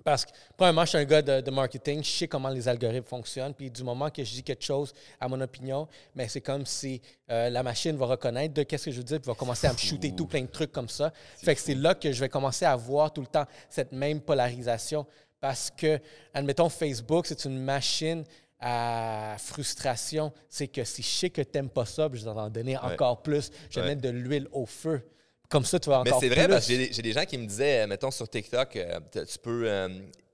Parce 0.07 0.25
que, 0.25 0.31
premièrement, 0.57 0.85
je 0.85 0.91
suis 0.91 0.99
un 0.99 1.05
gars 1.05 1.21
de, 1.21 1.51
marketing, 1.51 2.01
je 2.05 2.09
sais 2.09 2.29
comment 2.29 2.49
les 2.49 2.69
algorithmes 2.69 3.05
fonctionnent, 3.05 3.53
puis 3.53 3.73
du 3.73 3.83
moment 3.83 4.09
que 4.09 4.23
je 4.23 4.35
dis 4.35 4.43
quelque 4.45 4.63
chose 4.63 4.95
à 5.19 5.27
mon 5.27 5.41
opinion, 5.41 5.89
mais 6.15 6.29
c'est 6.29 6.41
comme 6.41 6.65
si 6.65 7.03
euh, 7.29 7.51
la 7.51 7.65
machine 7.65 7.97
va 7.97 8.07
reconnaître 8.07 8.55
de 8.55 8.63
qu'est-ce 8.63 8.85
que 8.85 8.93
je 8.93 9.03
dis, 9.03 9.19
puis 9.19 9.27
va 9.27 9.35
commencer 9.35 9.67
à 9.67 9.73
me 9.73 9.77
shooter 9.77 10.15
tout 10.15 10.27
plein 10.27 10.43
de 10.43 10.47
trucs 10.47 10.71
comme 10.71 10.89
ça. 10.89 11.13
Fait 11.43 11.57
que 11.57 11.61
c'est 11.61 11.75
là 11.75 11.97
que 11.97 12.13
je 12.13 12.21
vais 12.21 12.29
commencer 12.29 12.65
à 12.65 12.77
voir 12.77 13.13
tout 13.13 13.21
le 13.21 13.27
temps 13.27 13.47
cette 13.69 13.91
même 13.91 14.21
polarisation. 14.21 15.05
Parce 15.41 15.73
que, 15.77 15.99
admettons, 16.33 16.69
Facebook, 16.69 17.27
c'est 17.27 17.45
une 17.45 17.59
machine 17.59 18.23
à 18.61 19.35
frustration. 19.41 20.33
C'est 20.49 20.69
que 20.69 20.85
si 20.85 21.03
je 21.03 21.09
sais 21.09 21.31
que 21.31 21.43
tu 21.43 21.51
n'aimes 21.55 21.69
pas 21.69 21.85
ça, 21.85 22.09
je 22.13 22.25
vais 22.25 22.33
t'en 22.33 22.49
donner 22.49 22.79
encore 22.79 23.23
plus. 23.23 23.51
Je 23.71 23.81
vais 23.81 23.89
mettre 23.89 24.03
de 24.03 24.11
l'huile 24.11 24.47
au 24.53 24.67
feu. 24.67 25.03
Comme 25.49 25.65
ça, 25.65 25.79
tu 25.79 25.89
vas 25.89 26.01
encore 26.01 26.21
Mais 26.21 26.29
c'est 26.29 26.35
vrai, 26.35 26.49
parce 26.49 26.67
que 26.67 26.75
j'ai 26.91 27.03
des 27.03 27.13
gens 27.13 27.25
qui 27.25 27.39
me 27.39 27.47
disaient, 27.47 27.83
euh, 27.83 27.87
mettons, 27.87 28.11
sur 28.11 28.29
TikTok, 28.29 28.77
euh, 28.77 28.99
tu 29.13 29.39
peux 29.39 29.63
euh, 29.67 29.89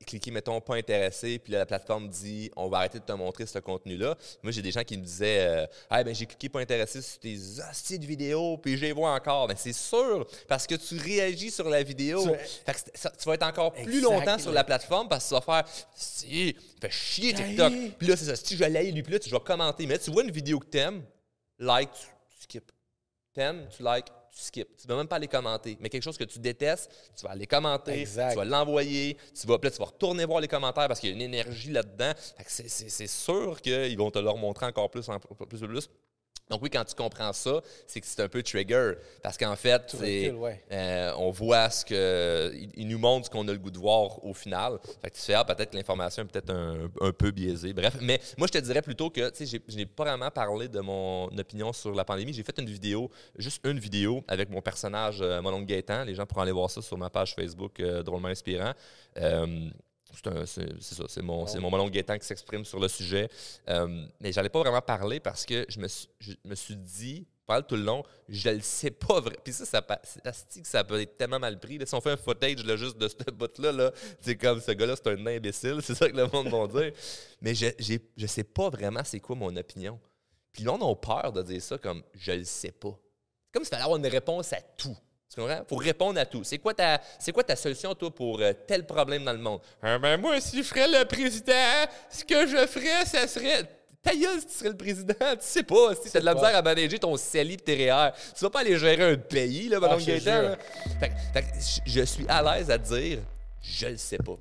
cliquer, 0.07 0.31
mettons, 0.31 0.61
pas 0.61 0.77
intéressé, 0.77 1.39
puis 1.39 1.53
la 1.53 1.67
plateforme 1.67 2.09
dit, 2.09 2.51
on 2.57 2.69
va 2.69 2.79
arrêter 2.79 2.99
de 2.99 3.05
te 3.05 3.13
montrer 3.13 3.45
ce 3.45 3.59
contenu-là. 3.59 4.17
Moi, 4.43 4.53
j'ai 4.53 4.63
des 4.63 4.71
gens 4.71 4.85
qui 4.85 4.97
me 4.97 5.05
disaient, 5.05 5.69
ah, 5.91 6.03
ben 6.03 6.15
j'ai 6.15 6.25
cliqué 6.25 6.49
pas 6.49 6.61
intéressé 6.61 7.03
sur 7.03 7.21
tes 7.21 7.37
hosties 7.71 7.99
de 7.99 8.07
vidéos, 8.07 8.57
puis 8.57 8.77
je 8.77 8.83
les 8.83 8.93
vois 8.93 9.13
encore. 9.13 9.49
Mais 9.49 9.55
c'est 9.57 9.75
sûr, 9.75 10.27
parce 10.49 10.67
que 10.67 10.77
tu 10.77 10.97
réagis 10.97 11.51
sur 11.51 11.69
la 11.69 11.83
vidéo. 11.83 12.25
Tu, 12.25 13.27
vas 13.27 13.35
être 13.35 13.47
encore 13.47 13.73
plus 13.73 14.01
longtemps 14.01 14.39
sur 14.39 14.53
la 14.53 14.65
plateforme 14.65 15.09
parce 15.09 15.25
que 15.25 15.29
tu 15.29 15.35
vas 15.35 15.41
faire, 15.41 15.73
si, 15.95 16.57
fais 16.81 16.91
chier 16.91 17.35
TikTok. 17.35 17.73
Puis 17.99 18.09
là, 18.09 18.17
c'est 18.17 18.25
ça, 18.25 18.37
si 18.37 18.57
je 18.57 18.65
l'ai 18.65 18.91
lui, 18.91 19.03
puis 19.03 19.13
là, 19.13 19.19
tu 19.19 19.29
vas 19.29 19.41
commenter. 19.41 19.87
Mais 19.87 19.99
tu 19.99 20.11
vois 20.11 20.25
une 20.25 20.31
vidéo 20.31 20.59
que 20.59 20.67
t'aimes, 20.67 21.03
like, 21.59 21.91
tu, 21.93 22.07
tu 22.31 22.43
skip. 22.43 22.73
T'aimes, 23.35 23.67
tu 23.75 23.83
like, 23.83 24.07
tu 24.33 24.41
skips. 24.41 24.77
Tu 24.77 24.87
ne 24.87 24.93
vas 24.93 24.99
même 24.99 25.09
pas 25.09 25.19
les 25.19 25.29
commenter. 25.29 25.77
Mais 25.81 25.89
quelque 25.89 26.03
chose 26.03 26.17
que 26.17 26.25
tu 26.25 26.39
détestes, 26.39 26.91
tu 27.17 27.27
vas 27.27 27.35
les 27.35 27.47
commenter, 27.47 28.05
tu 28.05 28.17
vas 28.17 28.45
l'envoyer, 28.45 29.17
tu 29.39 29.47
vas, 29.47 29.59
tu 29.59 29.79
vas 29.79 29.85
retourner 29.85 30.25
voir 30.25 30.41
les 30.41 30.49
commentaires 30.49 30.89
parce 30.89 31.01
qu'il 31.01 31.11
y 31.11 31.13
a 31.13 31.17
une 31.17 31.23
énergie 31.23 31.71
là-dedans. 31.71 32.13
C'est 32.47 33.07
sûr 33.07 33.61
qu'ils 33.61 33.99
vont 33.99 34.11
te 34.11 34.19
le 34.19 34.31
remontrer 34.31 34.67
encore 34.67 34.91
plus, 34.91 35.09
en, 35.09 35.19
plus. 35.19 35.89
Donc 36.53 36.63
oui, 36.63 36.69
quand 36.69 36.85
tu 36.85 36.95
comprends 36.95 37.33
ça, 37.33 37.63
c'est 37.87 37.99
que 37.99 38.07
c'est 38.07 38.21
un 38.21 38.29
peu 38.29 38.43
trigger. 38.43 38.93
Parce 39.23 39.39
qu'en 39.39 39.57
fait, 39.57 39.97
euh, 40.03 41.13
on 41.17 41.31
voit 41.31 41.71
ce 41.71 41.83
que. 41.83 42.53
Il, 42.77 42.89
nous 42.89 42.99
montre 42.99 43.27
ce 43.27 43.31
qu'on 43.31 43.49
a 43.49 43.53
le 43.53 43.59
goût 43.59 43.71
de 43.71 43.79
voir 43.79 44.23
au 44.23 44.35
final. 44.35 44.79
Fait 45.01 45.09
que 45.09 45.17
tu 45.17 45.23
fais, 45.23 45.33
ah, 45.33 45.47
peut-être 45.47 45.71
que 45.71 45.77
l'information 45.77 46.25
est 46.25 46.27
peut-être 46.27 46.51
un, 46.51 47.13
peu 47.13 47.31
biaisée. 47.31 47.73
Bref, 47.73 47.97
mais 48.03 48.21
moi, 48.37 48.47
je 48.47 48.59
te 48.59 48.63
dirais 48.63 48.83
plutôt 48.83 49.09
que, 49.09 49.31
tu 49.31 49.47
sais, 49.47 49.61
je 49.67 49.77
n'ai 49.77 49.87
pas 49.87 50.05
vraiment 50.05 50.31
parlé 50.31 50.69
de 50.69 50.81
mon 50.81 51.29
opinion 51.39 51.73
sur 51.73 51.95
la 51.95 52.05
pandémie. 52.05 52.35
J'ai 52.35 52.43
fait 52.43 52.59
une 52.59 52.69
vidéo, 52.69 53.11
juste 53.39 53.65
une 53.65 53.79
vidéo 53.79 54.23
avec 54.29 54.51
mon 54.51 54.61
personnage, 54.61 55.21
euh, 55.23 55.41
mon 55.41 55.55
oncle 55.55 55.65
Gaétan. 55.65 56.05
Les 56.05 56.15
gens 56.15 56.27
pourront 56.27 56.43
aller 56.43 56.53
voir 56.53 56.71
ça 56.71 56.83
sur 56.83 56.99
ma 56.99 57.09
page 57.09 57.35
Facebook, 57.35 57.81
euh, 57.81 58.03
Drôlement 58.03 58.29
Inspirant. 58.29 58.75
C'est 60.47 60.95
ça, 60.95 61.05
c'est 61.09 61.23
mon, 61.23 61.47
mon 61.61 61.71
Melon 61.71 61.89
Gaétan 61.89 62.19
qui 62.19 62.27
s'exprime 62.27 62.65
sur 62.65 62.79
le 62.79 62.89
sujet. 62.89 63.29
Euh, 63.69 64.07
mais 64.21 64.33
j'allais 64.33 64.49
pas 64.49 64.61
vraiment 64.61 64.83
parler 64.83 65.21
parce 65.21 65.45
que 65.47 65.65
je 65.69 65.81
me, 65.81 65.89
je 66.21 66.33
me 66.45 66.55
suis 66.55 66.77
dit, 66.77 67.27
parle 67.47 67.67
tout 67.67 67.77
le 67.77 67.83
long, 67.83 68.03
je 68.29 68.51
le 68.51 68.61
sais 68.61 68.91
pas 68.91 69.21
vrai. 69.21 69.37
Puis 69.43 69.53
ça, 69.53 69.65
ça, 69.65 69.85
ça, 70.03 70.33
ça 70.63 70.85
peut 70.85 71.01
être 71.01 71.17
tellement 71.17 71.39
mal 71.39 71.59
pris. 71.59 71.79
si 71.85 71.95
on 71.95 72.01
fait 72.01 72.13
un 72.13 72.17
footage 72.17 72.65
là, 72.65 72.77
juste 72.77 72.99
de 72.99 73.09
ce 73.09 73.31
bout-là, 73.31 73.73
-là, 73.73 73.93
c'est 74.21 74.37
comme 74.37 74.61
ce 74.61 74.73
gars-là, 74.73 74.95
c'est 74.97 75.09
un 75.09 75.27
imbécile, 75.27 75.79
c'est 75.83 75.95
ça 75.95 76.09
que 76.09 76.17
le 76.17 76.27
monde 76.29 76.49
va 76.49 76.67
dire. 76.81 76.93
Mais 77.41 77.55
je, 77.55 77.67
je 78.17 78.27
sais 78.27 78.45
pas 78.45 78.71
vraiment 78.71 79.03
c'est 79.05 79.21
quoi 79.21 79.37
mon 79.37 79.55
opinion. 79.57 79.99
Puis 80.53 80.65
là, 80.65 80.73
on 80.73 80.93
a 80.93 80.95
peur 80.95 81.33
de 81.33 81.43
dire 81.43 81.63
ça 81.63 81.79
comme 81.79 82.03
je 82.15 82.33
le 82.33 82.45
sais 82.45 82.73
pas. 82.73 82.99
C'est 83.47 83.53
comme 83.53 83.65
s'il 83.65 83.71
fallait 83.71 83.85
avoir 83.85 83.99
une 83.99 84.07
réponse 84.07 84.53
à 84.53 84.61
tout. 84.61 84.97
Tu 85.33 85.41
comprends? 85.41 85.65
Pour 85.65 85.81
répondre 85.81 86.21
à 86.21 86.27
tout. 86.27 86.45
C'est 86.45 86.59
quoi 86.59 86.75
ta, 86.75 87.01
c'est 87.19 87.33
quoi 87.33 87.43
ta 87.43 87.57
solution, 87.57 87.95
toi, 87.95 88.15
pour 88.15 88.41
euh, 88.41 88.53
tel 88.67 88.85
problème 88.85 89.25
dans 89.25 89.33
le 89.33 89.39
monde? 89.39 89.61
Ah, 89.83 89.99
ben 89.99 90.19
moi, 90.19 90.39
si 90.41 90.59
je 90.59 90.63
ferais 90.63 90.87
le 90.89 91.07
président, 91.07 91.53
ce 92.11 92.23
que 92.25 92.47
je 92.47 92.67
ferais, 92.67 93.07
ça 93.07 93.27
serait. 93.27 93.65
Ta 94.03 94.15
gueule, 94.17 94.41
si 94.41 94.47
tu 94.47 94.53
serais 94.53 94.71
le 94.71 94.77
président, 94.77 95.15
tu 95.15 95.39
sais 95.41 95.63
pas. 95.63 95.95
Si 95.95 96.11
tu 96.11 96.17
as 96.17 96.21
de 96.21 96.27
la 96.27 96.35
misère 96.35 96.57
à 96.57 96.61
manager 96.61 96.99
ton 96.99 97.17
CELI 97.17 97.55
et 97.55 97.57
tes 97.57 97.75
REER, 97.77 98.11
tu 98.37 98.45
vas 98.45 98.51
pas 98.51 98.61
aller 98.61 98.77
gérer 98.77 99.13
un 99.13 99.17
pays, 99.17 99.69
là, 99.69 99.79
ah, 99.81 99.97
Gaëtan, 99.97 100.57
je 101.87 102.03
suis 102.03 102.27
à 102.29 102.43
l'aise 102.43 102.69
à 102.69 102.79
dire, 102.79 103.21
je 103.63 103.87
le 103.87 103.97
sais 103.97 104.19
pas. 104.19 104.35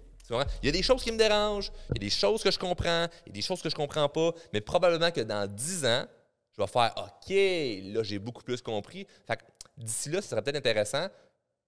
Il 0.64 0.66
y 0.66 0.70
a 0.70 0.72
des 0.72 0.82
choses 0.82 1.04
qui 1.04 1.12
me 1.12 1.18
dérangent, 1.18 1.72
il 1.90 2.02
y 2.02 2.06
a 2.06 2.10
des 2.10 2.10
choses 2.10 2.42
que 2.42 2.52
je 2.52 2.58
comprends, 2.58 3.08
il 3.26 3.30
y 3.30 3.30
a 3.30 3.34
des 3.34 3.42
choses 3.42 3.62
que 3.62 3.70
je 3.70 3.76
comprends 3.76 4.10
pas, 4.10 4.32
mais 4.52 4.62
probablement 4.62 5.12
que 5.12 5.22
dans 5.22 5.46
10 5.46 5.86
ans, 5.86 6.06
je 6.58 6.62
vais 6.62 6.68
faire 6.68 6.94
OK, 6.98 7.30
là, 7.94 8.04
j'ai 8.04 8.20
beaucoup 8.20 8.44
plus 8.44 8.62
compris. 8.62 9.06
Fait 9.28 9.40
d'ici 9.84 10.10
là, 10.10 10.22
ce 10.22 10.30
serait 10.30 10.42
peut-être 10.42 10.58
intéressant, 10.58 11.08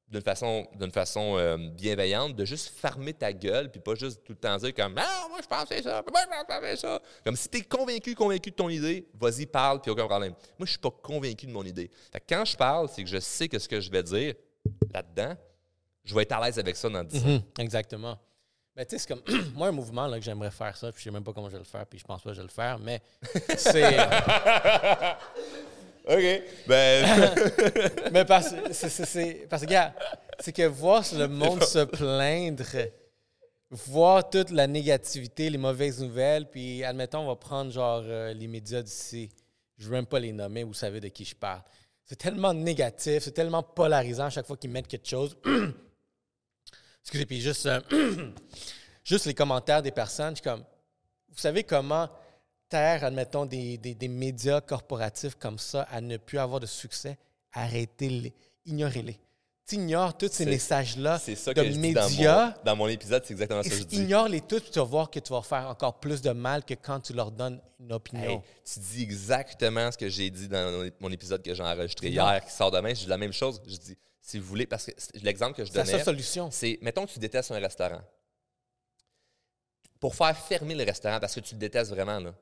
d'une 0.08 0.22
façon, 0.22 0.68
d'une 0.76 0.92
façon 0.92 1.38
euh, 1.38 1.58
bienveillante, 1.58 2.36
de 2.36 2.46
juste 2.46 2.70
fermer 2.78 3.14
ta 3.14 3.34
gueule, 3.34 3.72
puis 3.72 3.80
pas 3.80 3.96
juste 3.96 4.24
tout 4.24 4.34
le 4.34 4.38
temps 4.38 4.56
dire 4.58 4.74
comme 4.74 4.96
Ah, 4.98 5.28
moi 5.30 5.40
je 5.42 5.48
pensais 5.48 5.82
ça, 5.82 6.04
moi 6.12 6.22
je 6.22 6.46
pensais 6.46 6.76
ça. 6.76 7.02
Comme 7.24 7.36
si 7.36 7.50
tu 7.50 7.58
es 7.58 7.62
convaincu, 7.62 8.14
convaincu 8.14 8.52
de 8.52 8.56
ton 8.56 8.70
idée, 8.70 9.08
vas-y, 9.20 9.46
parle, 9.46 9.82
puis 9.82 9.90
aucun 9.90 10.06
problème. 10.06 10.34
Moi, 10.60 10.66
je 10.66 10.72
suis 10.72 10.80
pas 10.80 10.92
convaincu 10.92 11.48
de 11.48 11.52
mon 11.52 11.64
idée. 11.64 11.90
quand 12.30 12.46
je 12.46 12.56
parle, 12.56 12.90
c'est 12.90 13.04
que 13.04 13.10
je 13.10 13.20
sais 13.20 13.48
que 13.48 13.58
ce 13.58 13.68
que 13.68 13.80
je 13.80 13.90
vais 13.90 14.04
dire 14.04 14.36
là-dedans, 14.94 15.36
je 16.04 16.14
vais 16.14 16.24
être 16.24 16.34
à 16.34 16.46
l'aise 16.46 16.60
avec 16.60 16.76
ça 16.76 16.90
dans 16.90 17.04
10 17.04 17.24
ans. 17.24 17.28
Mhm, 17.28 17.42
exactement. 17.60 18.20
Mais 18.76 18.86
tu 18.86 18.98
sais, 18.98 19.06
c'est 19.08 19.08
comme 19.08 19.24
moi 19.56 19.68
un 19.68 19.72
mouvement 19.72 20.08
là, 20.08 20.18
que 20.20 20.26
j'aimerais 20.26 20.52
faire 20.52 20.76
ça, 20.76 20.92
puis 20.92 21.00
je 21.00 21.06
sais 21.06 21.12
même 21.12 21.24
pas 21.24 21.34
comment 21.34 21.48
je 21.48 21.54
vais 21.54 21.60
le 21.60 21.66
faire, 21.66 21.86
puis 21.86 22.00
je 22.00 22.04
pense 22.04 22.22
pas 22.22 22.30
que 22.32 22.36
je 22.36 22.42
vais 22.42 22.48
le 22.48 22.54
faire, 22.54 22.78
mais 22.80 23.02
c'est. 23.58 23.98
OK. 26.06 26.44
Ben. 26.68 27.34
mais 28.12 28.26
parce, 28.26 28.54
c'est, 28.72 29.48
parce 29.50 29.66
que, 29.66 29.74
c'est 30.40 30.52
que 30.52 30.64
voir 30.64 31.04
le 31.14 31.28
monde 31.28 31.64
se 31.64 31.86
plaindre, 31.86 32.64
voir 33.70 34.30
toute 34.30 34.50
la 34.50 34.68
négativité, 34.68 35.50
les 35.50 35.58
mauvaises 35.58 36.02
nouvelles, 36.02 36.50
puis 36.50 36.84
admettons, 36.84 37.20
on 37.20 37.28
va 37.28 37.36
prendre 37.38 37.72
genre 37.72 38.04
euh, 38.06 38.34
les 38.34 38.48
médias 38.48 38.82
d'ici. 38.82 39.30
Je 39.78 39.86
veux 39.86 39.94
même 39.94 40.06
pas 40.06 40.20
les 40.20 40.34
nommer, 40.34 40.64
vous 40.64 40.74
savez 40.74 41.00
de 41.00 41.08
qui 41.08 41.24
je 41.24 41.36
parle. 41.36 41.62
C'est 42.06 42.18
tellement 42.18 42.54
négatif, 42.54 43.24
c'est 43.24 43.32
tellement 43.32 43.64
polarisant 43.64 44.26
à 44.26 44.30
chaque 44.30 44.46
fois 44.46 44.58
qu'ils 44.58 44.72
mettent 44.72 44.88
quelque 44.88 45.08
chose. 45.08 45.38
Excusez, 47.02 47.26
puis 47.26 47.40
juste, 47.40 47.66
euh, 47.66 47.80
juste 49.06 49.26
les 49.26 49.34
commentaires 49.34 49.82
des 49.82 49.92
personnes, 49.92 50.36
je 50.36 50.42
suis 50.42 50.44
comme, 50.44 50.64
vous 51.30 51.40
savez 51.40 51.64
comment 51.64 52.10
admettons, 52.78 53.46
des, 53.46 53.78
des, 53.78 54.08
médias 54.08 54.62
corporatifs 54.62 55.36
comme 55.36 55.60
ça 55.60 55.84
à 55.84 56.02
ne 56.02 56.18
plus 56.18 56.40
avoir 56.40 56.60
de 56.60 56.66
succès, 56.66 57.18
arrêtez-les, 57.54 58.34
ignorez-les. 58.66 59.20
Tu 59.66 59.76
ignores 59.76 60.18
tous 60.18 60.30
ces 60.30 60.46
messages-là 60.46 61.20
de 61.26 61.78
médias. 61.78 62.54
dans, 62.66 62.76
mon, 62.76 62.88
épisode, 62.90 63.24
c'est 63.26 63.32
exactement 63.34 63.64
ça 63.64 63.70
que 63.70 63.76
je 63.76 63.84
dis. 63.84 64.02
Ignore-les 64.02 64.42
tous, 64.42 64.60
tu 64.60 64.78
vas 64.78 64.84
voir 64.84 65.10
que 65.10 65.20
tu 65.20 65.32
vas 65.32 65.42
faire 65.42 65.70
encore 65.70 66.02
plus 66.02 66.22
de 66.22 66.32
mal 66.32 66.66
que 66.66 66.74
quand 66.74 67.00
tu 67.00 67.14
leur 67.14 67.32
donnes 67.32 67.62
une 67.80 67.94
opinion. 67.94 68.44
tu 68.66 68.80
dis 68.80 69.04
exactement 69.04 69.90
ce 69.90 69.98
que 69.98 70.10
j'ai 70.10 70.30
dit 70.30 70.50
dans 70.50 70.90
mon 71.00 71.10
épisode 71.12 71.42
que 71.42 71.54
j'ai 71.54 71.64
enregistré 71.64 72.10
hier, 72.10 72.44
qui 72.46 72.52
sort 72.52 72.72
demain. 72.72 72.90
Je 72.90 73.04
dis 73.04 73.08
la 73.08 73.18
même 73.18 73.32
chose. 73.32 73.62
Je 73.66 73.78
dis, 73.78 73.98
si 74.20 74.40
vous 74.40 74.46
voulez, 74.46 74.66
parce 74.66 74.86
que 74.86 74.92
l'exemple 75.22 75.56
que 75.56 75.66
je 75.66 75.72
donnais. 75.72 75.86
C'est 75.86 75.98
la 75.98 76.04
solution. 76.04 76.50
C'est, 76.52 76.78
mettons 76.82 77.06
que 77.06 77.12
tu 77.12 77.20
détestes 77.20 77.52
un 77.52 77.60
restaurant. 77.60 78.02
Pour 80.00 80.16
faire 80.16 80.38
fermer 80.38 80.76
le 80.76 80.84
restaurant 80.84 81.20
parce 81.22 81.36
que 81.36 81.40
tu 81.40 81.56
le 81.56 81.60
détestes 81.60 81.92
vraiment, 81.92 82.20
là, 82.20 82.34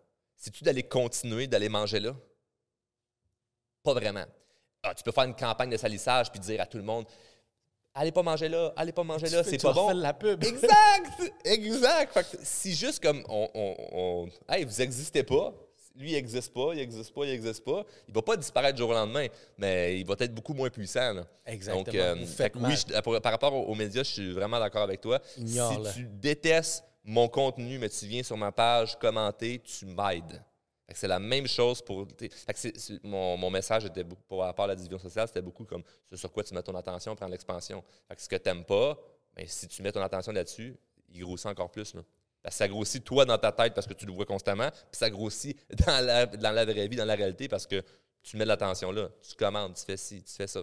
c'est-tu 0.42 0.64
d'aller 0.64 0.82
continuer 0.82 1.46
d'aller 1.46 1.70
manger 1.70 2.00
là? 2.00 2.16
Pas 3.84 3.94
vraiment. 3.94 4.26
Ah, 4.82 4.96
tu 4.96 5.04
peux 5.04 5.12
faire 5.12 5.26
une 5.26 5.36
campagne 5.36 5.70
de 5.70 5.78
salissage 5.78 6.32
puis 6.32 6.40
dire 6.40 6.60
à 6.60 6.66
tout 6.66 6.78
le 6.78 6.84
monde 6.84 7.06
Allez 7.94 8.12
pas 8.12 8.24
manger 8.24 8.50
là, 8.50 8.74
allez 8.76 8.94
pas 8.94 9.04
manger 9.04 9.28
là, 9.30 9.44
c'est 9.44 9.62
pas 9.62 9.74
bon. 9.74 9.90
la 9.94 10.14
pub. 10.14 10.44
Exact! 10.46 11.34
exact! 11.46 12.38
si 12.42 12.74
juste 12.74 13.04
comme 13.04 13.24
on, 13.28 13.50
on, 13.54 14.30
Hey, 14.50 14.64
vous 14.64 14.82
existez 14.82 15.24
pas, 15.24 15.54
lui, 15.96 16.12
il 16.12 16.14
n'existe 16.14 16.54
pas, 16.54 16.70
il 16.72 16.78
n'existe 16.78 17.14
pas, 17.14 17.26
il 17.26 17.32
n'existe 17.32 17.64
pas. 17.64 17.86
Il 18.08 18.12
ne 18.12 18.16
va 18.16 18.22
pas 18.22 18.38
disparaître 18.38 18.76
du 18.76 18.80
jour 18.80 18.92
au 18.92 18.94
lendemain, 18.94 19.28
mais 19.58 20.00
il 20.00 20.08
va 20.08 20.16
être 20.18 20.34
beaucoup 20.34 20.54
moins 20.54 20.70
puissant. 20.70 21.18
Exactement. 21.46 21.84
Donc, 21.84 21.94
euh, 21.94 22.16
oui, 22.56 23.20
par 23.22 23.32
rapport 23.34 23.54
aux, 23.54 23.76
médias, 23.76 24.04
je 24.04 24.12
suis 24.12 24.32
vraiment 24.32 24.60
d'accord 24.60 24.84
avec 24.84 25.02
toi. 25.02 25.20
si 25.36 25.60
tu 25.94 26.06
détestes 26.06 26.86
mon 27.04 27.28
contenu, 27.28 27.80
mais 27.80 27.90
tu 27.90 28.06
viens 28.06 28.24
sur 28.24 28.38
ma 28.38 28.52
page 28.52 28.98
commenter, 29.00 29.60
tu 29.60 29.86
m'aides. 29.86 30.44
C'est 30.94 31.08
la 31.08 31.20
même 31.20 31.48
chose 31.48 31.82
pour. 31.82 32.08
mon, 33.04 33.50
message 33.50 33.86
était 33.86 34.04
beaucoup, 34.04 34.24
pour 34.28 34.40
rapport 34.42 34.66
à 34.66 34.70
la 34.70 34.76
division 34.76 35.00
sociale, 35.00 35.28
c'était 35.28 35.42
beaucoup 35.42 35.66
comme 35.66 35.84
ce 36.10 36.18
sur 36.18 36.32
quoi 36.32 36.44
tu 36.44 36.54
mets 36.54 36.64
ton 36.64 36.76
attention, 36.76 37.16
prendre 37.16 37.32
l'expansion. 37.32 37.84
ce 38.18 38.28
que 38.28 38.36
tu 38.36 38.50
n'aimes 38.50 38.66
pas, 38.66 38.98
mais 39.36 39.44
ben, 39.44 39.50
si 39.50 39.68
tu 39.68 39.82
mets 39.82 39.92
ton 39.92 40.02
attention 40.02 40.32
là-dessus, 40.32 40.76
il 41.10 41.22
grossit 41.22 41.48
encore 41.48 41.72
plus. 41.72 41.94
ça 42.50 42.68
grossit 42.68 43.04
toi 43.04 43.26
dans 43.26 43.38
ta 43.38 43.52
tête 43.52 43.74
parce 43.74 43.88
que 43.88 43.94
tu 43.94 44.06
le 44.06 44.12
vois 44.12 44.26
constamment, 44.26 44.70
puis 44.70 44.98
ça 45.00 45.10
grossit 45.10 45.58
dans 45.86 46.06
la, 46.06 46.26
vraie 46.66 46.88
vie, 46.88 46.96
dans 46.96 47.06
la 47.06 47.16
réalité, 47.16 47.48
parce 47.48 47.66
que 47.66 47.84
tu 48.22 48.38
mets 48.38 48.44
de 48.44 48.50
l'attention 48.50 48.92
là. 48.92 49.10
Tu 49.28 49.36
commandes, 49.36 49.76
tu 49.76 49.84
fais 49.86 49.98
ci, 49.98 50.24
tu 50.24 50.34
fais 50.34 50.48
ça. 50.48 50.62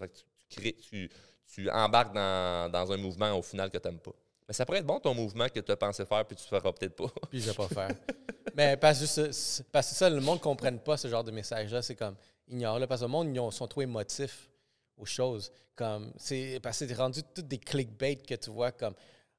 tu, 0.49 0.61
crées, 0.61 0.75
tu, 0.75 1.11
tu 1.53 1.71
embarques 1.71 2.15
dans, 2.15 2.71
dans, 2.71 2.93
un 2.93 2.97
mouvement 2.97 3.33
au 3.33 3.43
final 3.43 3.71
que 3.71 3.79
tu 3.79 3.89
n'aimes 3.89 4.01
pas. 4.01 4.13
Mais 4.49 4.55
ça 4.55 4.65
pourrait 4.65 4.79
être 4.79 4.87
bon 4.87 4.99
ton 4.99 5.13
mouvement 5.15 5.47
que 5.49 5.61
tu 5.61 5.71
as 5.71 5.77
pensé 5.77 6.05
faire, 6.07 6.25
puis 6.25 6.35
tu 6.37 6.43
ne 6.45 6.59
feras 6.59 6.73
peut-être 6.73 6.97
pas. 6.97 7.13
Puis 7.31 7.41
je 7.43 7.51
vais 7.51 7.55
pas 7.57 7.69
faire. 7.69 7.91
Mais 8.57 8.77
parce 8.79 8.99
que, 9.01 9.63
parce 9.71 9.91
que 9.91 9.95
ça, 9.95 10.09
le 10.09 10.21
monde 10.21 10.39
ne 10.39 10.43
comprenne 10.43 10.79
pas 10.79 10.97
ce 10.97 11.07
genre 11.09 11.23
de 11.23 11.31
message-là. 11.31 11.83
C'est 11.83 11.95
comme, 11.95 12.17
ignore-le. 12.49 12.87
Parce 12.87 13.03
que 13.03 13.05
le 13.05 13.11
monde, 13.11 13.29
ils 13.35 13.39
ont- 13.39 13.51
sont 13.51 13.67
trop 13.69 13.83
émotifs 13.83 14.49
aux 14.97 15.05
choses. 15.05 15.53
Comme, 15.77 16.13
c'est, 16.17 16.59
parce 16.63 16.79
que 16.79 16.89
c'est 16.89 16.95
rendu 16.95 17.23
tout 17.35 17.43
des 17.43 17.59
clickbait 17.59 18.17
que 18.17 18.35
tu 18.35 18.51
vois 18.51 18.73
comme, 18.73 18.95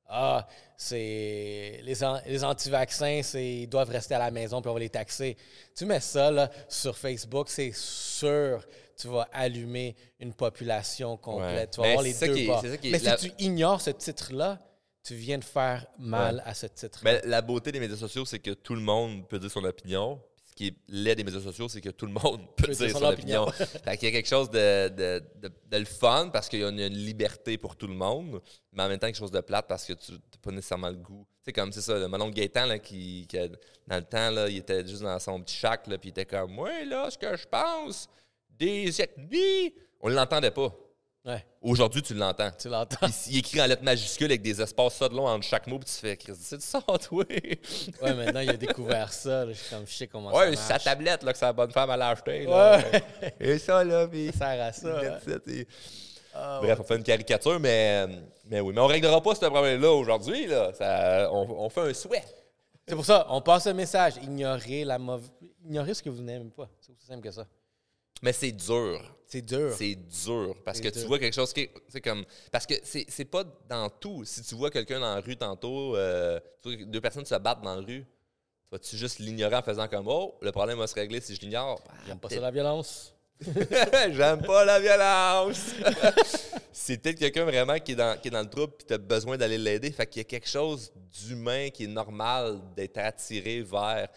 ah, 0.08 0.48
c'est 0.78 1.82
les, 1.84 2.04
an- 2.04 2.22
les 2.26 2.44
anti-vaccins, 2.44 3.22
c'est, 3.24 3.46
ils 3.64 3.68
doivent 3.68 3.90
rester 3.90 4.16
à 4.16 4.20
la 4.20 4.32
maison 4.32 4.62
puis 4.62 4.70
on 4.70 4.74
va 4.74 4.80
les 4.80 4.90
taxer. 4.90 5.36
Tu 5.76 5.86
mets 5.86 6.00
ça 6.00 6.32
là, 6.32 6.50
sur 6.70 6.98
Facebook, 6.98 7.50
c'est 7.50 7.72
sûr 7.76 8.66
tu 8.96 9.08
vas 9.08 9.28
allumer 9.32 9.96
une 10.20 10.34
population 10.34 11.16
complète. 11.16 11.72
Tu 11.72 11.78
vas 11.78 11.84
Mais 11.84 11.90
avoir 11.92 12.04
les 12.04 12.14
deux 12.14 12.34
qui 12.36 12.46
bords. 12.48 12.64
Mais 12.84 13.00
la- 13.00 13.18
si 13.18 13.30
tu 13.32 13.44
ignores 13.44 13.80
ce 13.82 13.92
titre-là, 13.92 14.60
tu 15.10 15.16
viens 15.16 15.40
de 15.40 15.44
faire 15.44 15.88
mal 15.98 16.44
à 16.46 16.54
ce 16.54 16.68
titre. 16.68 17.00
Mais 17.04 17.20
la 17.26 17.42
beauté 17.42 17.72
des 17.72 17.80
médias 17.80 17.98
sociaux, 17.98 18.26
c'est 18.26 18.38
que 18.38 18.52
tout 18.52 18.76
le 18.76 18.82
monde 18.82 19.28
peut 19.28 19.40
dire 19.40 19.50
son 19.50 19.64
opinion. 19.64 20.22
Ce 20.46 20.54
qui 20.54 20.68
est 20.68 20.76
laid 20.88 21.16
des 21.16 21.24
médias 21.24 21.40
sociaux, 21.42 21.68
c'est 21.68 21.82
que 21.82 21.90
tout 21.90 22.06
le 22.06 22.12
monde 22.12 22.42
peut, 22.56 22.72
dire, 22.72 22.92
son, 22.92 23.04
opinion. 23.04 23.48
fait 23.52 23.98
qu'il 23.98 24.08
y 24.10 24.12
a 24.12 24.16
quelque 24.16 24.28
chose 24.30 24.52
de, 24.52 24.90
de, 24.90 25.24
de- 25.42 25.52
de 25.68 25.78
le 25.78 25.86
fun 25.86 26.30
parce 26.32 26.48
qu'il 26.48 26.60
y 26.60 26.64
a 26.64 26.70
une, 26.70 26.80
une 26.80 26.94
liberté 26.94 27.58
pour 27.58 27.76
tout 27.76 27.88
le 27.88 27.96
monde, 27.96 28.40
mais 28.72 28.84
en 28.84 28.88
même 28.88 29.00
temps 29.00 29.08
quelque 29.08 29.16
chose 29.18 29.32
de 29.32 29.42
plate 29.42 29.68
parce 29.68 29.86
que 29.86 29.94
tu 29.94 30.12
n'as 30.12 30.18
pas 30.44 30.52
nécessairement 30.52 30.90
le 30.90 30.98
goût. 30.98 31.26
Sais, 31.44 31.54
comme 31.54 31.72
c'est 31.72 31.82
ça, 31.82 31.98
le 31.98 32.08
Malon 32.08 32.30
Gaétan, 32.30 32.68
là, 32.68 32.78
qui, 32.78 33.26
qui 33.28 33.38
a- 33.40 33.48
dans 33.88 33.96
le 33.98 34.04
temps, 34.04 34.30
là, 34.30 34.48
il 34.48 34.58
était 34.58 34.86
juste 34.86 35.02
dans 35.02 35.18
son 35.18 35.42
petit 35.42 35.60
là, 35.64 35.80
puis 35.98 35.98
il 36.04 36.10
était 36.10 36.26
comme 36.26 36.52
Moi, 36.52 36.84
là, 36.86 37.10
ce 37.10 37.18
que 37.18 37.36
je 37.36 37.48
pense 37.48 38.08
des 38.50 39.02
ethnies, 39.02 39.74
on 40.02 40.10
ne 40.10 40.14
l'entendait 40.16 40.52
pas. 40.52 40.72
Ouais, 41.26 41.46
Aujourd'hui, 41.62 42.02
tu 42.02 42.14
l'entends. 42.14 42.50
tu 42.58 42.70
l'entends. 42.70 43.08
Il 43.30 43.40
écrit 43.40 43.62
en 43.62 43.66
lettres 43.66 43.84
majuscules 43.84 44.28
avec 44.28 44.42
des 44.42 44.62
espaces 44.62 44.96
ça 44.96 45.10
de 45.10 45.14
long 45.16 45.28
entre 45.28 45.44
chaque 45.46 45.68
mot, 45.68 45.78
puis 45.78 45.86
tu 45.90 46.00
fais, 46.00 46.16
Chris, 46.16 46.32
c'est 46.40 46.62
ça, 46.62 46.82
toi? 46.82 47.26
Ouais, 47.30 48.14
maintenant, 48.14 48.40
il 48.40 48.50
a 48.50 48.58
découvert 48.58 49.12
ça. 49.12 49.44
là. 49.46 49.52
Je 49.52 49.58
suis 49.58 49.70
comme, 49.76 49.86
je 49.86 49.94
sais 49.94 50.08
comment 50.08 50.34
Ouais, 50.34 50.56
ça 50.56 50.62
sa 50.64 50.74
marche. 50.74 50.84
tablette 50.86 51.24
là, 51.24 51.34
que 51.34 51.38
sa 51.38 51.52
bonne 51.52 51.72
femme 51.72 51.90
a 51.90 52.08
acheté. 52.08 52.46
Là. 52.46 52.78
Ouais. 52.92 53.04
Et 53.40 53.60
ça, 53.60 53.84
là, 53.84 54.08
puis. 54.08 54.32
Ça 54.32 54.38
sert 54.56 54.64
à 54.66 54.72
ça. 54.72 55.00
hein. 55.00 55.64
Ah, 56.34 56.60
Bref, 56.64 56.80
on 56.80 56.84
fait 56.84 56.96
une 56.96 57.04
caricature, 57.04 57.60
mais, 57.60 58.08
mais 58.46 58.62
oui. 58.62 58.72
Mais 58.74 58.80
on 58.80 58.88
ne 58.88 58.94
réglera 58.94 59.22
pas 59.22 59.36
ce 59.36 59.46
problème-là 59.46 59.92
aujourd'hui. 59.92 60.48
Là. 60.48 60.72
Ça, 60.74 61.28
on, 61.34 61.66
on 61.66 61.70
fait 61.70 61.82
un 61.82 61.94
souhait. 61.94 62.24
C'est 62.88 62.96
pour 62.96 63.06
ça, 63.06 63.26
on 63.30 63.42
passe 63.42 63.68
un 63.68 63.74
message. 63.74 64.14
Ignorez 64.24 64.86
la 64.86 64.98
mauvaise. 64.98 65.30
Ignorez 65.66 65.94
ce 65.94 66.02
que 66.02 66.10
vous 66.10 66.22
n'aimez 66.22 66.50
pas. 66.56 66.70
C'est 66.80 66.94
aussi 66.94 67.06
simple 67.06 67.22
que 67.22 67.32
ça. 67.32 67.46
Mais 68.22 68.34
c'est 68.34 68.52
dur. 68.52 69.02
C'est 69.26 69.44
dur. 69.44 69.74
C'est 69.78 69.96
dur. 69.96 70.56
Parce 70.66 70.82
que 70.82 70.88
tu 70.88 71.00
vois 71.06 71.20
quelque 71.20 71.36
chose 71.36 71.54
qui 71.54 71.62
est. 71.62 72.02
comme. 72.02 72.26
Parce 72.52 72.66
que 72.66 72.74
c'est 72.84 73.26
pas 73.26 73.44
dans 73.70 73.90
tout. 73.90 74.26
Si 74.26 74.42
tu 74.42 74.56
vois 74.56 74.72
quelqu'un 74.72 75.00
dans 75.00 75.16
la 75.16 75.22
rue 75.22 75.38
tantôt, 75.38 75.96
euh, 75.96 76.40
tu 76.64 76.86
deux 76.86 77.00
personnes 77.00 77.26
se 77.26 77.36
battent 77.36 77.62
dans 77.62 77.76
la 77.76 77.82
rue, 77.82 78.06
vas-tu 78.72 78.98
juste 78.98 79.20
l'ignorer 79.20 79.56
en 79.56 79.62
faisant 79.62 79.88
comme 79.88 80.08
Oh, 80.08 80.36
le 80.42 80.52
problème 80.52 80.80
va 80.80 80.88
se 80.88 80.96
régler 80.96 81.22
si 81.22 81.36
je 81.36 81.42
l'ignore? 81.42 81.80
J'aime 82.08 82.20
pas 82.20 82.30
ça 82.30 82.40
la 82.40 82.50
violence. 82.50 83.14
J'aime 84.12 84.42
pas 84.42 84.66
la 84.66 84.80
violence. 84.80 85.76
c'est 86.74 86.98
peut-être 86.98 87.20
quelqu'un 87.20 87.46
vraiment 87.46 87.78
qui 87.80 87.94
est 87.94 87.96
dans, 87.96 88.20
qui 88.20 88.28
est 88.28 88.32
dans 88.32 88.42
le 88.42 88.50
trouble 88.50 88.74
et 88.82 88.84
tu 88.84 88.94
as 88.94 88.98
besoin 88.98 89.38
d'aller 89.38 89.60
l'aider. 89.60 89.92
Fait 89.92 90.08
qu'il 90.08 90.22
y 90.22 90.26
a 90.26 90.26
quelque 90.26 90.50
chose 90.50 90.92
d'humain 90.96 91.70
qui 91.70 91.86
est 91.86 91.88
normal 91.88 92.60
d'être 92.76 92.98
attiré 92.98 93.62
vers 93.62 94.10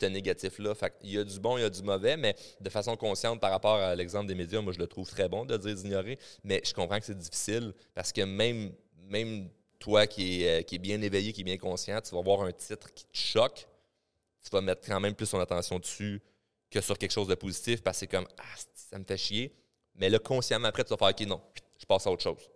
ce 0.00 0.06
négatif-là. 0.06 0.74
Qu'il 1.00 1.10
y 1.10 1.18
a 1.18 1.24
du 1.24 1.38
bon, 1.40 1.58
il 1.58 1.62
y 1.62 1.64
a 1.64 1.70
du 1.70 1.82
mauvais, 1.82 2.16
mais 2.16 2.34
de 2.60 2.70
façon 2.70 2.96
consciente 2.96 3.40
par 3.40 3.50
rapport 3.50 3.76
à 3.76 3.94
l'exemple 3.94 4.26
des 4.26 4.34
médias, 4.34 4.60
moi 4.60 4.72
je 4.72 4.78
le 4.78 4.86
trouve 4.86 5.08
très 5.08 5.28
bon 5.28 5.44
de 5.44 5.56
dire 5.56 5.74
d'ignorer, 5.74 6.18
mais 6.44 6.60
je 6.64 6.72
comprends 6.72 6.98
que 6.98 7.06
c'est 7.06 7.18
difficile 7.18 7.72
parce 7.94 8.12
que 8.12 8.22
même, 8.22 8.72
même 9.08 9.48
toi 9.78 10.06
qui 10.06 10.42
est, 10.42 10.60
euh, 10.60 10.62
qui 10.62 10.78
bien 10.78 11.00
éveillé, 11.00 11.32
qui 11.32 11.42
est 11.42 11.44
bien 11.44 11.58
conscient, 11.58 12.00
tu 12.00 12.14
vas 12.14 12.22
voir 12.22 12.42
un 12.42 12.52
titre 12.52 12.92
qui 12.92 13.04
te 13.04 13.16
choque, 13.16 13.66
tu 14.42 14.50
vas 14.50 14.60
mettre 14.60 14.86
quand 14.86 15.00
même 15.00 15.14
plus 15.14 15.28
ton 15.28 15.40
attention 15.40 15.78
dessus 15.78 16.22
que 16.70 16.80
sur 16.80 16.98
quelque 16.98 17.12
chose 17.12 17.28
de 17.28 17.34
positif 17.34 17.82
parce 17.82 17.96
que 17.96 18.00
c'est 18.00 18.06
comme 18.06 18.26
Ah, 18.38 18.56
ça 18.74 18.98
me 18.98 19.04
fait 19.04 19.16
chier. 19.16 19.54
Mais 19.94 20.08
là, 20.08 20.18
consciemment, 20.18 20.68
après, 20.68 20.84
tu 20.84 20.90
vas 20.90 20.96
faire 20.96 21.08
OK, 21.08 21.20
non, 21.26 21.40
je 21.78 21.86
passe 21.86 22.06
à 22.06 22.10
autre 22.10 22.22
chose. 22.22 22.50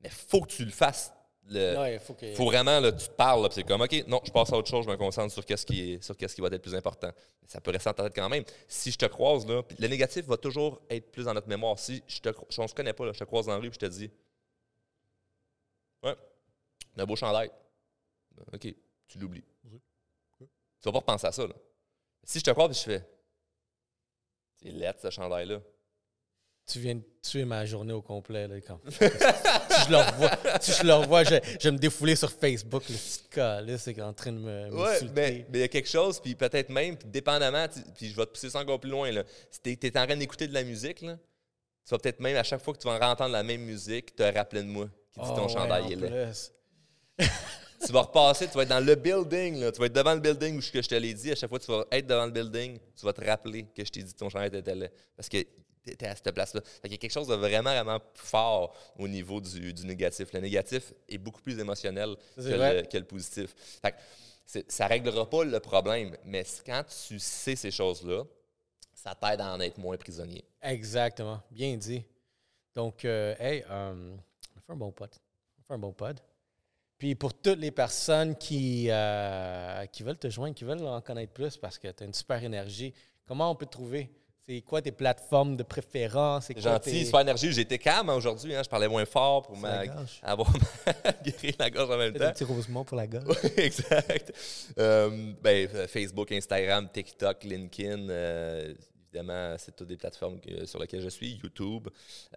Mais 0.00 0.10
faut 0.10 0.42
que 0.42 0.50
tu 0.50 0.64
le 0.64 0.70
fasses. 0.70 1.12
Le, 1.48 1.78
Ouais, 1.78 1.98
faut 2.00 2.14
que. 2.14 2.34
faut 2.34 2.46
vraiment, 2.46 2.80
là, 2.80 2.90
tu 2.90 3.06
te 3.06 3.12
parles, 3.12 3.48
c'est 3.52 3.62
comme 3.62 3.80
OK, 3.80 4.04
non, 4.08 4.20
je 4.24 4.32
passe 4.32 4.52
à 4.52 4.56
autre 4.56 4.68
chose, 4.68 4.84
je 4.84 4.90
me 4.90 4.96
concentre 4.96 5.32
sur 5.32 5.44
qu'est-ce 5.44 5.64
qui, 5.64 5.92
est, 5.92 6.02
sur 6.02 6.16
qu'est-ce 6.16 6.34
qui 6.34 6.40
va 6.40 6.48
être 6.48 6.62
plus 6.62 6.74
important. 6.74 7.10
Ça 7.46 7.60
peut 7.60 7.70
rester 7.70 7.88
en 7.88 7.92
ta 7.92 8.02
tête 8.04 8.16
quand 8.16 8.28
même. 8.28 8.44
Si 8.66 8.90
je 8.90 8.98
te 8.98 9.06
croise, 9.06 9.46
là, 9.46 9.62
le 9.78 9.88
négatif 9.88 10.24
va 10.26 10.36
toujours 10.36 10.82
être 10.90 11.12
plus 11.12 11.24
dans 11.24 11.34
notre 11.34 11.48
mémoire. 11.48 11.78
Si, 11.78 12.02
je 12.08 12.20
te, 12.20 12.30
si 12.48 12.58
on 12.58 12.66
se 12.66 12.74
connaît 12.74 12.92
pas, 12.92 13.06
là, 13.06 13.12
je 13.12 13.20
te 13.20 13.24
croise 13.24 13.46
dans 13.46 13.52
la 13.52 13.58
rue, 13.58 13.70
puis 13.70 13.78
je 13.80 13.86
te 13.86 13.92
dis 13.92 14.10
Ouais, 16.02 16.16
un 16.96 17.04
beau 17.04 17.14
chandail. 17.14 17.50
OK, 18.52 18.74
tu 19.06 19.18
l'oublies. 19.18 19.44
Tu 20.40 20.84
vas 20.84 20.92
pas 20.92 20.98
repenser 20.98 21.26
à 21.26 21.32
ça. 21.32 21.46
Là. 21.46 21.54
Si 22.24 22.40
je 22.40 22.44
te 22.44 22.50
croise, 22.50 22.70
puis 22.70 22.78
je 22.78 22.98
fais 22.98 23.08
C'est 24.56 24.70
lettre, 24.70 25.00
ce 25.00 25.10
chandail-là. 25.10 25.60
Tu 26.66 26.80
viens 26.80 26.96
de 26.96 27.02
tuer 27.22 27.44
ma 27.44 27.64
journée 27.64 27.92
au 27.92 28.02
complet. 28.02 28.48
Là, 28.48 28.56
quand... 28.60 28.80
si 28.90 28.98
je 28.98 29.90
le 29.90 29.96
revois, 29.98 30.30
si 30.60 30.72
je, 30.72 30.84
le 30.84 30.94
revois 30.94 31.24
je, 31.24 31.36
je 31.60 31.68
vais 31.68 31.72
me 31.72 31.78
défouler 31.78 32.16
sur 32.16 32.30
Facebook. 32.30 32.82
Le 32.88 32.94
petit 32.94 33.22
cas, 33.30 33.60
là, 33.60 33.78
c'est 33.78 34.00
en 34.00 34.12
train 34.12 34.32
de 34.32 34.38
me. 34.38 34.74
Ouais, 34.74 34.98
mais 35.14 35.46
mais 35.50 35.58
il 35.58 35.60
y 35.60 35.62
a 35.62 35.68
quelque 35.68 35.88
chose, 35.88 36.18
puis 36.20 36.34
peut-être 36.34 36.70
même, 36.70 36.96
puis 36.96 37.08
dépendamment, 37.08 37.66
puis 37.94 38.10
je 38.10 38.16
vais 38.16 38.26
te 38.26 38.30
pousser 38.32 38.50
ça 38.50 38.60
encore 38.60 38.80
plus 38.80 38.90
loin. 38.90 39.12
Là. 39.12 39.22
Si 39.50 39.60
tu 39.60 39.86
es, 39.86 39.98
en 39.98 40.06
train 40.06 40.16
d'écouter 40.16 40.48
de 40.48 40.54
la 40.54 40.64
musique, 40.64 41.02
là, 41.02 41.16
tu 41.84 41.90
vas 41.90 41.98
peut-être 41.98 42.18
même, 42.18 42.36
à 42.36 42.42
chaque 42.42 42.62
fois 42.62 42.74
que 42.74 42.80
tu 42.80 42.88
vas 42.88 43.10
entendre 43.10 43.32
la 43.32 43.44
même 43.44 43.62
musique, 43.62 44.16
te 44.16 44.24
rappeler 44.24 44.62
de 44.62 44.68
moi 44.68 44.88
qui 45.12 45.20
dit 45.20 45.26
Oh, 45.30 45.36
ton 45.36 45.46
ouais, 45.46 45.52
chandail 45.52 45.92
est 45.92 45.96
là. 45.96 46.32
Tu 47.84 47.92
vas 47.92 48.02
repasser, 48.02 48.48
tu 48.48 48.54
vas 48.54 48.62
être 48.62 48.70
dans 48.70 48.84
le 48.84 48.94
building, 48.94 49.60
là, 49.60 49.70
tu 49.70 49.78
vas 49.78 49.86
être 49.86 49.92
devant 49.92 50.14
le 50.14 50.20
building 50.20 50.56
où 50.56 50.60
je, 50.60 50.72
que 50.72 50.80
je 50.80 50.88
te 50.88 50.94
l'ai 50.94 51.12
dit. 51.12 51.30
À 51.30 51.34
chaque 51.34 51.48
fois 51.48 51.58
que 51.58 51.64
tu 51.64 51.70
vas 51.70 51.84
être 51.92 52.06
devant 52.06 52.24
le 52.24 52.32
building, 52.32 52.78
tu 52.98 53.04
vas 53.04 53.12
te 53.12 53.24
rappeler 53.24 53.66
que 53.76 53.84
je 53.84 53.90
t'ai 53.90 54.02
dit 54.02 54.12
que 54.12 54.18
ton 54.18 54.30
chandail 54.30 54.56
était 54.56 54.74
là. 54.74 54.88
Parce 55.14 55.28
que 55.28 55.38
tu 55.86 55.92
étais 55.92 56.06
à 56.06 56.16
cette 56.16 56.32
place-là. 56.32 56.60
Qu'il 56.82 56.92
y 56.92 56.94
a 56.94 56.98
quelque 56.98 57.12
chose 57.12 57.28
de 57.28 57.34
vraiment, 57.34 57.70
vraiment 57.70 58.00
fort 58.14 58.74
au 58.98 59.08
niveau 59.08 59.40
du, 59.40 59.72
du 59.72 59.86
négatif. 59.86 60.32
Le 60.32 60.40
négatif 60.40 60.92
est 61.08 61.18
beaucoup 61.18 61.40
plus 61.40 61.58
émotionnel 61.58 62.16
que 62.36 62.42
le, 62.42 62.82
que 62.82 62.98
le 62.98 63.04
positif. 63.04 63.54
Fait 63.82 63.92
que 63.92 63.96
ça 64.68 64.84
ne 64.84 64.88
réglera 64.90 65.28
pas 65.28 65.44
le 65.44 65.60
problème, 65.60 66.16
mais 66.24 66.44
quand 66.64 66.84
tu 66.84 67.18
sais 67.18 67.56
ces 67.56 67.70
choses-là, 67.70 68.24
ça 68.92 69.14
t'aide 69.14 69.40
à 69.40 69.54
en 69.54 69.60
être 69.60 69.78
moins 69.78 69.96
prisonnier. 69.96 70.44
Exactement. 70.62 71.42
Bien 71.50 71.76
dit. 71.76 72.04
Donc, 72.74 73.04
euh, 73.04 73.34
hey, 73.38 73.64
euh, 73.70 74.14
on 74.56 74.60
fait 74.60 74.72
un 74.72 74.76
bon 74.76 74.92
pod. 74.92 75.10
On 75.58 75.62
fait 75.62 75.74
un 75.74 75.78
bon 75.78 75.92
pod. 75.92 76.20
Puis 76.98 77.14
pour 77.14 77.34
toutes 77.34 77.58
les 77.58 77.70
personnes 77.70 78.36
qui, 78.36 78.86
euh, 78.90 79.84
qui 79.86 80.02
veulent 80.02 80.18
te 80.18 80.30
joindre, 80.30 80.54
qui 80.54 80.64
veulent 80.64 80.82
en 80.86 81.00
connaître 81.00 81.32
plus 81.32 81.56
parce 81.56 81.78
que 81.78 81.88
tu 81.88 82.02
as 82.02 82.06
une 82.06 82.14
super 82.14 82.42
énergie, 82.42 82.94
comment 83.26 83.50
on 83.50 83.54
peut 83.54 83.66
te 83.66 83.72
trouver? 83.72 84.10
C'est 84.48 84.60
quoi 84.60 84.80
tes 84.80 84.92
plateformes 84.92 85.56
de 85.56 85.64
préférence? 85.64 86.46
C'est 86.46 86.60
gentil, 86.60 86.90
tes- 86.92 87.04
super 87.04 87.20
énergie. 87.20 87.52
J'étais 87.52 87.78
calme 87.78 88.10
hein, 88.10 88.14
aujourd'hui, 88.14 88.54
hein, 88.54 88.62
je 88.62 88.68
parlais 88.68 88.86
moins 88.86 89.04
fort 89.04 89.42
pour 89.42 89.56
ma- 89.56 89.82
avoir 90.22 90.52
guéri 91.24 91.52
la 91.58 91.68
gorge 91.68 91.90
en 91.90 91.96
même 91.98 92.12
Peut-être 92.12 92.22
un 92.22 92.28
temps. 92.28 92.34
petit 92.34 92.44
rosemont 92.44 92.84
pour 92.84 92.96
la 92.96 93.08
gorge. 93.08 93.36
Exact. 93.56 94.32
Euh, 94.78 95.32
ben, 95.42 95.68
euh, 95.74 95.88
Facebook, 95.88 96.30
Instagram, 96.30 96.88
TikTok, 96.92 97.42
LinkedIn, 97.42 98.08
euh, 98.08 98.72
évidemment, 99.12 99.56
c'est 99.58 99.74
toutes 99.74 99.88
des 99.88 99.96
plateformes 99.96 100.38
que- 100.40 100.64
sur 100.64 100.78
lesquelles 100.78 101.02
je 101.02 101.08
suis. 101.08 101.40
YouTube. 101.42 101.88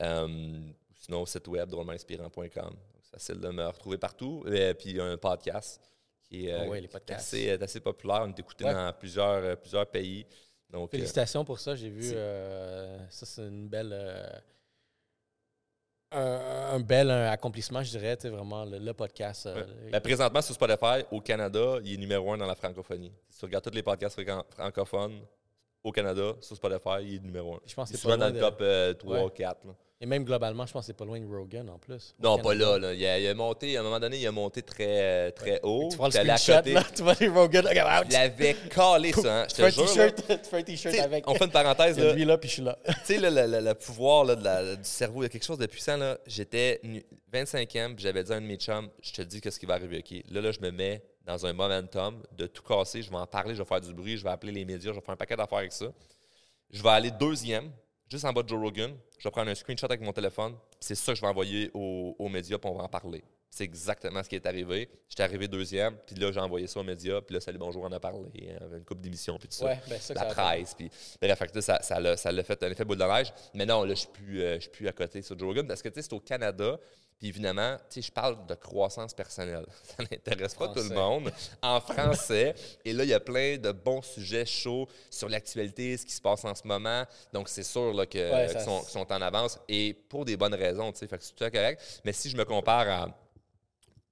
Euh, 0.02 0.60
sinon, 0.96 1.28
site 1.28 1.48
web, 1.48 1.70
drôlementinspirant.com. 1.70 2.76
C'est 3.04 3.12
facile 3.12 3.40
de 3.40 3.50
me 3.50 3.68
retrouver 3.68 4.00
partout. 4.00 4.44
Et 4.52 4.74
puis, 4.74 4.90
il 4.90 4.96
y 4.96 5.00
a 5.00 5.04
un 5.06 5.18
podcast 5.18 5.80
qui 6.28 6.48
est, 6.48 6.54
Ah 6.54 6.66
ouais, 6.66 6.82
les 6.82 6.88
qui 6.88 6.96
est 6.96 7.00
podcasts. 7.00 7.34
assez, 7.62 7.80
populaire. 7.82 8.22
On 8.26 8.30
est 8.30 8.40
écouté 8.40 8.66
Ouais. 8.66 8.74
dans 8.74 8.94
plusieurs, 8.94 9.58
plusieurs 9.58 9.86
pays. 9.86 10.26
Donc, 10.72 10.90
euh, 10.90 10.98
Félicitations 10.98 11.44
pour 11.46 11.60
ça. 11.60 11.76
J'ai 11.76 11.90
vu 11.90 12.12
euh, 12.14 12.98
ça, 13.10 13.26
c'est 13.26 13.42
une 13.48 13.68
belle. 13.70 13.92
euh, 13.94 14.30
un, 16.12 16.76
un 16.76 16.80
bel 16.80 17.10
accomplissement, 17.12 17.84
je 17.84 17.92
dirais, 17.92 18.16
vraiment, 18.24 18.66
le, 18.66 18.80
le 18.80 18.94
podcast. 18.94 19.46
euh, 19.46 19.56
Ouais. 19.86 19.92
Ben, 19.92 20.00
présentement, 20.02 20.42
sur 20.42 20.56
Spotify, 20.56 21.04
au 21.12 21.22
Canada, 21.22 21.78
il 21.84 21.94
est 21.94 21.98
numéro 21.98 22.34
un 22.34 22.38
dans 22.38 22.48
la 22.48 22.56
francophonie. 22.56 23.12
Si 23.30 23.40
tu 23.40 23.46
regardes 23.46 23.64
tous 23.64 23.76
les 23.76 23.84
podcasts 23.84 24.20
fran- 24.24 24.44
francophones 24.50 25.22
au 25.84 25.92
Canada, 25.92 26.34
sur 26.42 26.56
Spotify, 26.56 27.04
il 27.04 27.16
est 27.16 27.20
numéro 27.20 27.56
un. 27.56 27.60
je 27.66 27.74
pense 27.76 27.90
que 27.90 27.94
est 27.96 27.98
c'est 27.98 28.08
pas 28.08 28.14
souvent 28.16 28.26
dans 28.28 28.34
le 28.34 28.40
top 28.40 28.58
euh, 28.62 28.94
3 28.96 29.24
Ouais. 29.26 29.32
4. 29.36 29.66
là. 29.68 29.74
Et 30.02 30.06
même 30.06 30.24
globalement, 30.24 30.66
je 30.66 30.72
pense 30.72 30.84
que 30.84 30.88
c'est 30.88 30.94
pas 30.98 31.04
loin 31.04 31.20
de 31.20 31.26
Rogan 31.28 31.70
en 31.70 31.78
plus. 31.78 32.16
Non, 32.24 32.38
pas 32.38 32.54
là. 32.54 32.78
là. 32.80 32.94
Il, 32.94 33.06
a, 33.06 33.20
il 33.20 33.28
a 33.28 33.34
monté, 33.34 33.76
à 33.76 33.82
un 33.82 33.84
moment 33.84 34.00
donné, 34.00 34.18
il 34.18 34.26
a 34.26 34.32
monté 34.32 34.62
très, 34.62 35.30
très 35.34 35.60
haut. 35.62 35.90
Tu 35.92 35.98
prends 35.98 36.06
le 36.06 36.12
screenshot, 36.12 36.62
là, 36.72 36.84
tu 36.96 37.04
vois 37.04 37.16
les 37.20 37.28
Rogan, 37.28 37.68
regarde, 37.68 38.08
Il 38.10 38.16
avait 38.16 38.56
calé 38.70 39.12
ça, 39.12 39.42
hein, 39.42 39.48
je 39.50 39.56
te 39.56 39.70
jure. 39.72 40.16
tu 40.16 40.50
fais 40.50 40.58
un 40.60 40.64
t-shirt 40.64 41.00
avec. 41.00 41.28
On 41.28 41.36
fait 41.36 41.44
une 41.44 41.52
parenthèse. 41.52 42.00
Là. 42.00 42.14
lui 42.14 42.24
là, 42.24 42.38
puis 42.38 42.48
je 42.48 42.54
suis 42.54 42.64
là. 42.64 42.80
Tu 42.86 42.94
sais, 43.04 43.18
là, 43.18 43.30
le, 43.30 43.52
le- 43.52 43.60
le 43.68 43.74
pouvoir 43.74 44.24
là, 44.24 44.36
de 44.38 44.44
la- 44.44 44.76
du 44.78 44.84
cerveau, 44.86 45.20
il 45.22 45.24
y 45.24 45.26
a 45.26 45.30
quelque 45.30 45.44
chose 45.46 45.58
de 45.58 45.66
puissant. 45.66 45.98
là. 45.98 46.18
J'étais 46.26 46.80
nu- 46.84 47.04
25e, 47.34 47.94
puis 47.96 48.04
j'avais 48.04 48.24
dit 48.24 48.32
à 48.32 48.36
un 48.36 48.42
de 48.42 48.46
mes 48.46 48.56
chums, 48.56 48.88
je 49.02 49.12
te 49.12 49.22
dis 49.22 49.42
qu'est-ce 49.42 49.60
qui 49.60 49.66
va 49.66 49.74
arriver. 49.74 49.98
OK, 50.00 50.24
Là, 50.32 50.40
là, 50.40 50.52
je 50.54 50.62
me 50.62 50.72
mets 50.72 51.04
dans 51.26 51.46
un 51.46 51.52
momentum 51.52 52.24
de 52.38 52.48
tout 52.48 52.64
casser. 52.64 53.02
Je 53.02 53.10
vais 53.10 53.18
en 53.18 53.28
parler, 53.28 53.54
je 53.54 53.62
vais 53.62 53.68
faire 53.68 53.82
du 53.82 53.94
bruit, 53.94 54.16
je 54.16 54.24
vais 54.24 54.30
appeler 54.30 54.54
les 54.54 54.64
médias, 54.64 54.92
je 54.92 54.96
vais 54.96 55.02
faire 55.02 55.14
un 55.14 55.18
paquet 55.18 55.36
d'affaires 55.36 55.58
avec 55.58 55.74
ça. 55.74 55.88
Je 56.72 56.82
vais 56.82 56.90
aller 56.90 57.12
deuxième, 57.12 57.70
juste 58.10 58.24
en 58.24 58.32
bas 58.32 58.44
de 58.44 58.48
Joe 58.48 58.62
Rogan. 58.62 58.92
Je 59.20 59.26
vais 59.26 59.32
prendre 59.32 59.52
un 59.52 59.56
screenshot 59.56 59.86
avec 59.86 60.02
mon 60.02 60.14
téléphone. 60.14 60.54
puis 60.54 60.78
C'est 60.80 60.96
ça 60.96 61.12
que 61.12 61.18
je 61.18 61.22
vais 61.22 61.28
envoyer 61.28 61.70
aux, 61.74 62.16
aux 62.18 62.30
médias, 62.30 62.58
puis 62.58 62.70
on 62.70 62.76
va 62.76 62.84
en 62.84 62.90
parler. 62.90 63.24
C'est 63.50 63.64
exactement 63.64 64.24
ce 64.24 64.30
qui 64.30 64.36
est 64.36 64.46
arrivé. 64.46 64.90
J'étais 65.10 65.24
arrivé 65.24 65.48
deuxième, 65.48 65.98
puis 66.06 66.16
là, 66.16 66.32
j'ai 66.32 66.40
envoyé 66.40 66.68
ça 66.68 66.80
aux 66.80 66.84
médias, 66.84 67.20
puis 67.20 67.34
là, 67.34 67.42
Salut 67.42 67.58
Bonjour 67.58 67.84
en 67.84 67.92
a 67.92 68.00
parlé, 68.00 68.56
avait 68.62 68.78
une 68.78 68.86
coupe 68.86 69.02
d'émissions, 69.02 69.38
puis 69.38 69.50
tout 69.50 69.56
ça. 69.56 69.76
Ben 69.90 70.00
ça, 70.00 70.14
la 70.14 70.22
ça 70.22 70.26
presse, 70.28 70.74
puis 70.76 70.90
bref, 71.22 71.42
ça, 71.60 71.82
ça, 71.82 72.00
l'a, 72.00 72.16
ça 72.16 72.32
l'a 72.32 72.44
fait 72.44 72.62
un 72.64 72.70
effet 72.70 72.86
boule 72.86 73.00
de 73.00 73.04
neige. 73.04 73.34
Mais 73.56 73.66
non, 73.66 73.84
là, 73.84 73.96
je 73.96 74.06
plus, 74.08 74.42
euh, 74.42 74.60
suis 74.60 74.70
plus 74.70 74.88
à 74.88 74.94
côté 74.94 75.22
sur 75.22 75.38
Joe 75.38 75.50
Rogan, 75.50 75.68
parce 75.68 75.82
que, 75.82 75.90
tu 75.90 75.96
sais, 75.96 76.04
c'est 76.04 76.14
au 76.14 76.20
Canada, 76.20 76.80
puis 77.20 77.28
évidemment, 77.28 77.76
tu 77.90 77.96
sais, 77.96 78.02
je 78.02 78.12
parle 78.14 78.46
de 78.48 78.56
croissance 78.56 79.14
personnelle. 79.14 79.66
Ça 79.84 80.04
n'intéresse 80.10 80.56
pas 80.56 80.70
tout 80.70 80.80
le 80.80 80.96
monde 80.96 81.32
en 81.62 81.82
français. 81.82 82.56
Et 82.86 82.94
là, 82.94 83.04
il 83.04 83.10
y 83.10 83.14
a 83.14 83.20
plein 83.20 83.58
de 83.58 83.74
bons 83.74 84.02
sujets 84.02 84.46
chauds 84.46 84.88
sur 85.10 85.28
l'actualité, 85.28 85.98
ce 85.98 86.06
qui 86.06 86.14
se 86.14 86.22
passe 86.22 86.46
en 86.46 86.56
ce 86.56 86.66
moment. 86.66 87.04
Donc, 87.34 87.50
c'est 87.50 87.64
sûr 87.64 87.94
là, 87.94 88.06
que, 88.06 88.18
Ouais, 88.18 88.48
ça- 88.48 88.64
qu'ils 88.64 88.90
sont, 88.90 89.12
en 89.12 89.22
avance 89.22 89.60
et 89.68 89.94
pour 89.94 90.24
des 90.24 90.38
bonnes 90.38 90.56
raisons, 90.56 90.94
tu 90.94 91.00
sais. 91.00 91.08
Fait 91.08 91.18
que 91.18 91.24
c'est 91.26 91.36
tout 91.36 91.44
à 91.44 91.48
fait 91.48 91.58
correct. 91.58 92.02
Mais 92.06 92.14
si 92.14 92.30
je 92.30 92.38
me 92.38 92.46
compare 92.46 92.88
à 92.90 93.10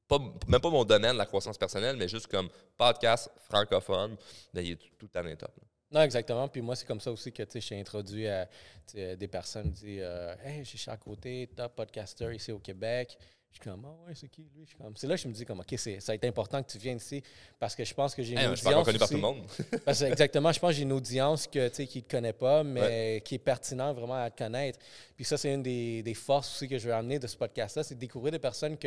pas, 0.10 0.20
même 0.48 0.62
pas 0.62 0.70
mon 0.70 0.84
domaine, 0.84 1.16
la 1.16 1.26
croissance 1.26 1.58
personnelle, 1.58 1.96
mais 1.96 2.08
juste 2.10 2.28
comme 2.28 2.50
podcast 2.78 3.30
francophone, 3.50 4.18
ben, 4.54 4.66
il 4.66 4.72
est 4.72 4.76
tout, 4.76 5.08
tout 5.08 5.10
les 5.24 5.36
top. 5.36 5.52
là. 5.58 5.67
Non, 5.92 6.02
exactement. 6.02 6.48
Puis 6.50 6.62
moi, 6.62 6.76
c'est 6.76 6.86
comme 6.86 7.00
ça 7.00 7.12
aussi 7.12 7.32
que 7.32 7.44
je 7.52 7.60
suis 7.60 7.76
introduit 7.76 8.28
à 8.28 8.48
des 8.94 9.28
personnes 9.28 9.72
qui 9.72 9.86
disent 9.86 10.02
euh, 10.04 10.36
Hey, 10.44 10.66
je 10.66 10.78
suis 10.78 10.92
à 10.92 10.98
côté, 10.98 11.50
top 11.56 11.76
podcaster 11.76 12.34
ici 12.36 12.52
au 12.52 12.60
Québec. 12.60 13.18
Je 13.58 13.64
suis 13.64 13.72
comme, 13.72 13.86
ah 13.86 14.08
ouais, 14.08 14.14
c'est 14.14 14.28
qui 14.28 14.44
lui? 14.44 14.66
Je 14.66 14.70
suis 14.70 14.78
comme, 14.78 14.96
c'est 14.96 15.08
là 15.08 15.16
que 15.16 15.22
je 15.22 15.28
me 15.28 15.34
dis, 15.34 15.44
comme, 15.44 15.62
OK, 15.62 15.74
c'est, 15.78 16.00
ça 16.00 16.12
a 16.12 16.16
été 16.16 16.28
important 16.28 16.62
que 16.62 16.70
tu 16.70 16.78
viennes 16.78 16.98
ici 16.98 17.24
parce 17.58 17.76
que 17.76 17.84
je 17.84 17.94
pense 17.94 18.14
que 18.14 18.22
j'ai 18.22 18.34
une 18.34 18.40
Hey, 18.40 18.50
je 18.50 18.56
suis 18.56 18.64
pas 18.64 18.70
audience. 18.70 18.86
connu 18.86 19.00
par 19.00 19.08
tout 19.08 19.16
le 19.16 19.20
monde. 19.20 19.44
Parce 19.84 20.00
que 20.00 20.06
exactement, 20.06 20.52
je 20.52 20.60
pense 20.60 20.70
que 20.70 20.76
j'ai 20.76 20.84
une 20.84 20.92
audience 20.92 21.48
que, 21.48 21.68
qui 21.70 21.98
ne 21.98 22.04
te 22.04 22.12
connaît 22.12 22.34
pas, 22.34 22.64
mais 22.64 23.22
qui 23.26 23.34
est 23.36 23.40
pertinent 23.40 23.94
vraiment 23.94 24.14
à 24.14 24.30
te 24.30 24.38
connaître. 24.38 24.78
Puis 25.16 25.26
ça, 25.26 25.38
c'est 25.38 25.52
une 25.52 25.64
des, 25.64 26.04
des 26.04 26.14
forces 26.14 26.54
aussi 26.54 26.68
que 26.68 26.78
je 26.78 26.88
veux 26.88 26.94
amener 26.94 27.18
de 27.18 27.26
ce 27.26 27.36
podcast-là, 27.36 27.82
c'est 27.84 27.96
de 27.96 28.00
découvrir 28.00 28.32
des 28.32 28.40
personnes 28.40 28.78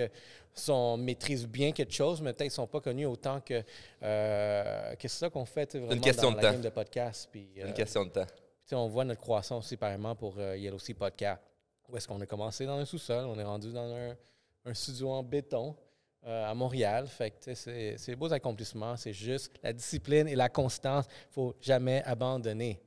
sont, 0.54 0.96
maîtrisent 0.96 1.48
bien 1.48 1.72
quelque 1.72 1.92
chose, 1.92 2.20
mais 2.22 2.32
peut-être 2.32 2.50
ne 2.50 2.54
sont 2.54 2.66
pas 2.68 2.80
connues 2.80 3.06
autant 3.06 3.40
que, 3.40 3.64
euh, 4.02 4.94
que 4.94 5.08
c'est 5.08 5.18
ça 5.18 5.30
qu'on 5.30 5.44
fait, 5.44 5.74
vraiment 5.76 6.00
question 6.00 6.30
dans 6.30 6.36
de 6.36 6.42
la 6.42 6.48
temps. 6.48 6.52
game 6.52 6.62
de 6.62 6.68
podcast. 6.68 7.28
Puis, 7.32 7.48
euh, 7.58 7.66
une 7.66 7.74
question 7.74 8.04
de 8.04 8.10
temps. 8.10 8.26
on 8.72 8.86
voit 8.86 9.04
notre 9.04 9.20
croissance 9.20 9.64
aussi, 9.66 9.74
apparemment, 9.74 10.14
pour 10.14 10.34
euh, 10.38 10.56
Yellow 10.56 10.78
Sea 10.78 10.94
Podcast. 10.94 11.40
Où 11.88 11.96
est-ce 11.96 12.06
qu'on 12.06 12.20
a 12.20 12.26
commencé 12.26 12.66
dans 12.66 12.78
un 12.78 12.84
sous-sol? 12.84 13.24
On 13.26 13.36
est 13.36 13.44
rendu 13.44 13.72
dans 13.72 13.92
un, 13.92 14.16
un 14.64 14.74
studio 14.74 15.10
en 15.10 15.22
béton 15.22 15.74
euh, 16.26 16.50
à 16.50 16.54
Montréal. 16.54 17.06
Fait 17.06 17.30
que, 17.30 17.36
c'est, 17.54 17.94
c'est 17.96 18.12
des 18.12 18.16
beaux 18.16 18.32
accomplissements. 18.32 18.96
C'est 18.96 19.12
juste 19.12 19.52
la 19.62 19.72
discipline 19.72 20.28
et 20.28 20.34
la 20.36 20.48
constance. 20.48 21.06
Il 21.30 21.32
faut 21.34 21.54
jamais 21.60 22.02
abandonner. 22.04 22.78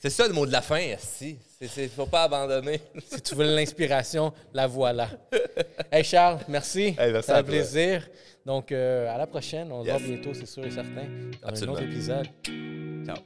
C'est 0.00 0.10
ça 0.10 0.28
le 0.28 0.34
mot 0.34 0.44
de 0.44 0.52
la 0.52 0.60
fin, 0.60 0.94
si. 0.98 1.38
Il 1.62 1.68
ne 1.82 1.88
faut 1.88 2.04
pas 2.06 2.24
abandonner. 2.24 2.78
Si 3.06 3.22
tu 3.22 3.34
veux 3.34 3.54
l'inspiration, 3.54 4.32
la 4.52 4.66
voilà. 4.66 5.08
Hey 5.90 6.04
Charles, 6.04 6.40
merci. 6.48 6.94
Hey, 6.98 7.10
merci 7.12 7.30
un 7.30 7.34
toi. 7.36 7.42
plaisir. 7.44 8.06
Donc, 8.44 8.70
euh, 8.72 9.08
à 9.14 9.16
la 9.16 9.26
prochaine. 9.26 9.72
On 9.72 9.82
se 9.82 9.88
Yes. 9.88 10.00
voit 10.02 10.10
bientôt, 10.10 10.34
c'est 10.34 10.44
sûr 10.46 10.64
et 10.66 10.70
certain, 10.70 11.06
dans 11.40 11.48
Absolument. 11.48 11.76
un 11.78 11.80
autre 11.80 11.86
épisode. 11.90 12.26
Ciao. 13.06 13.16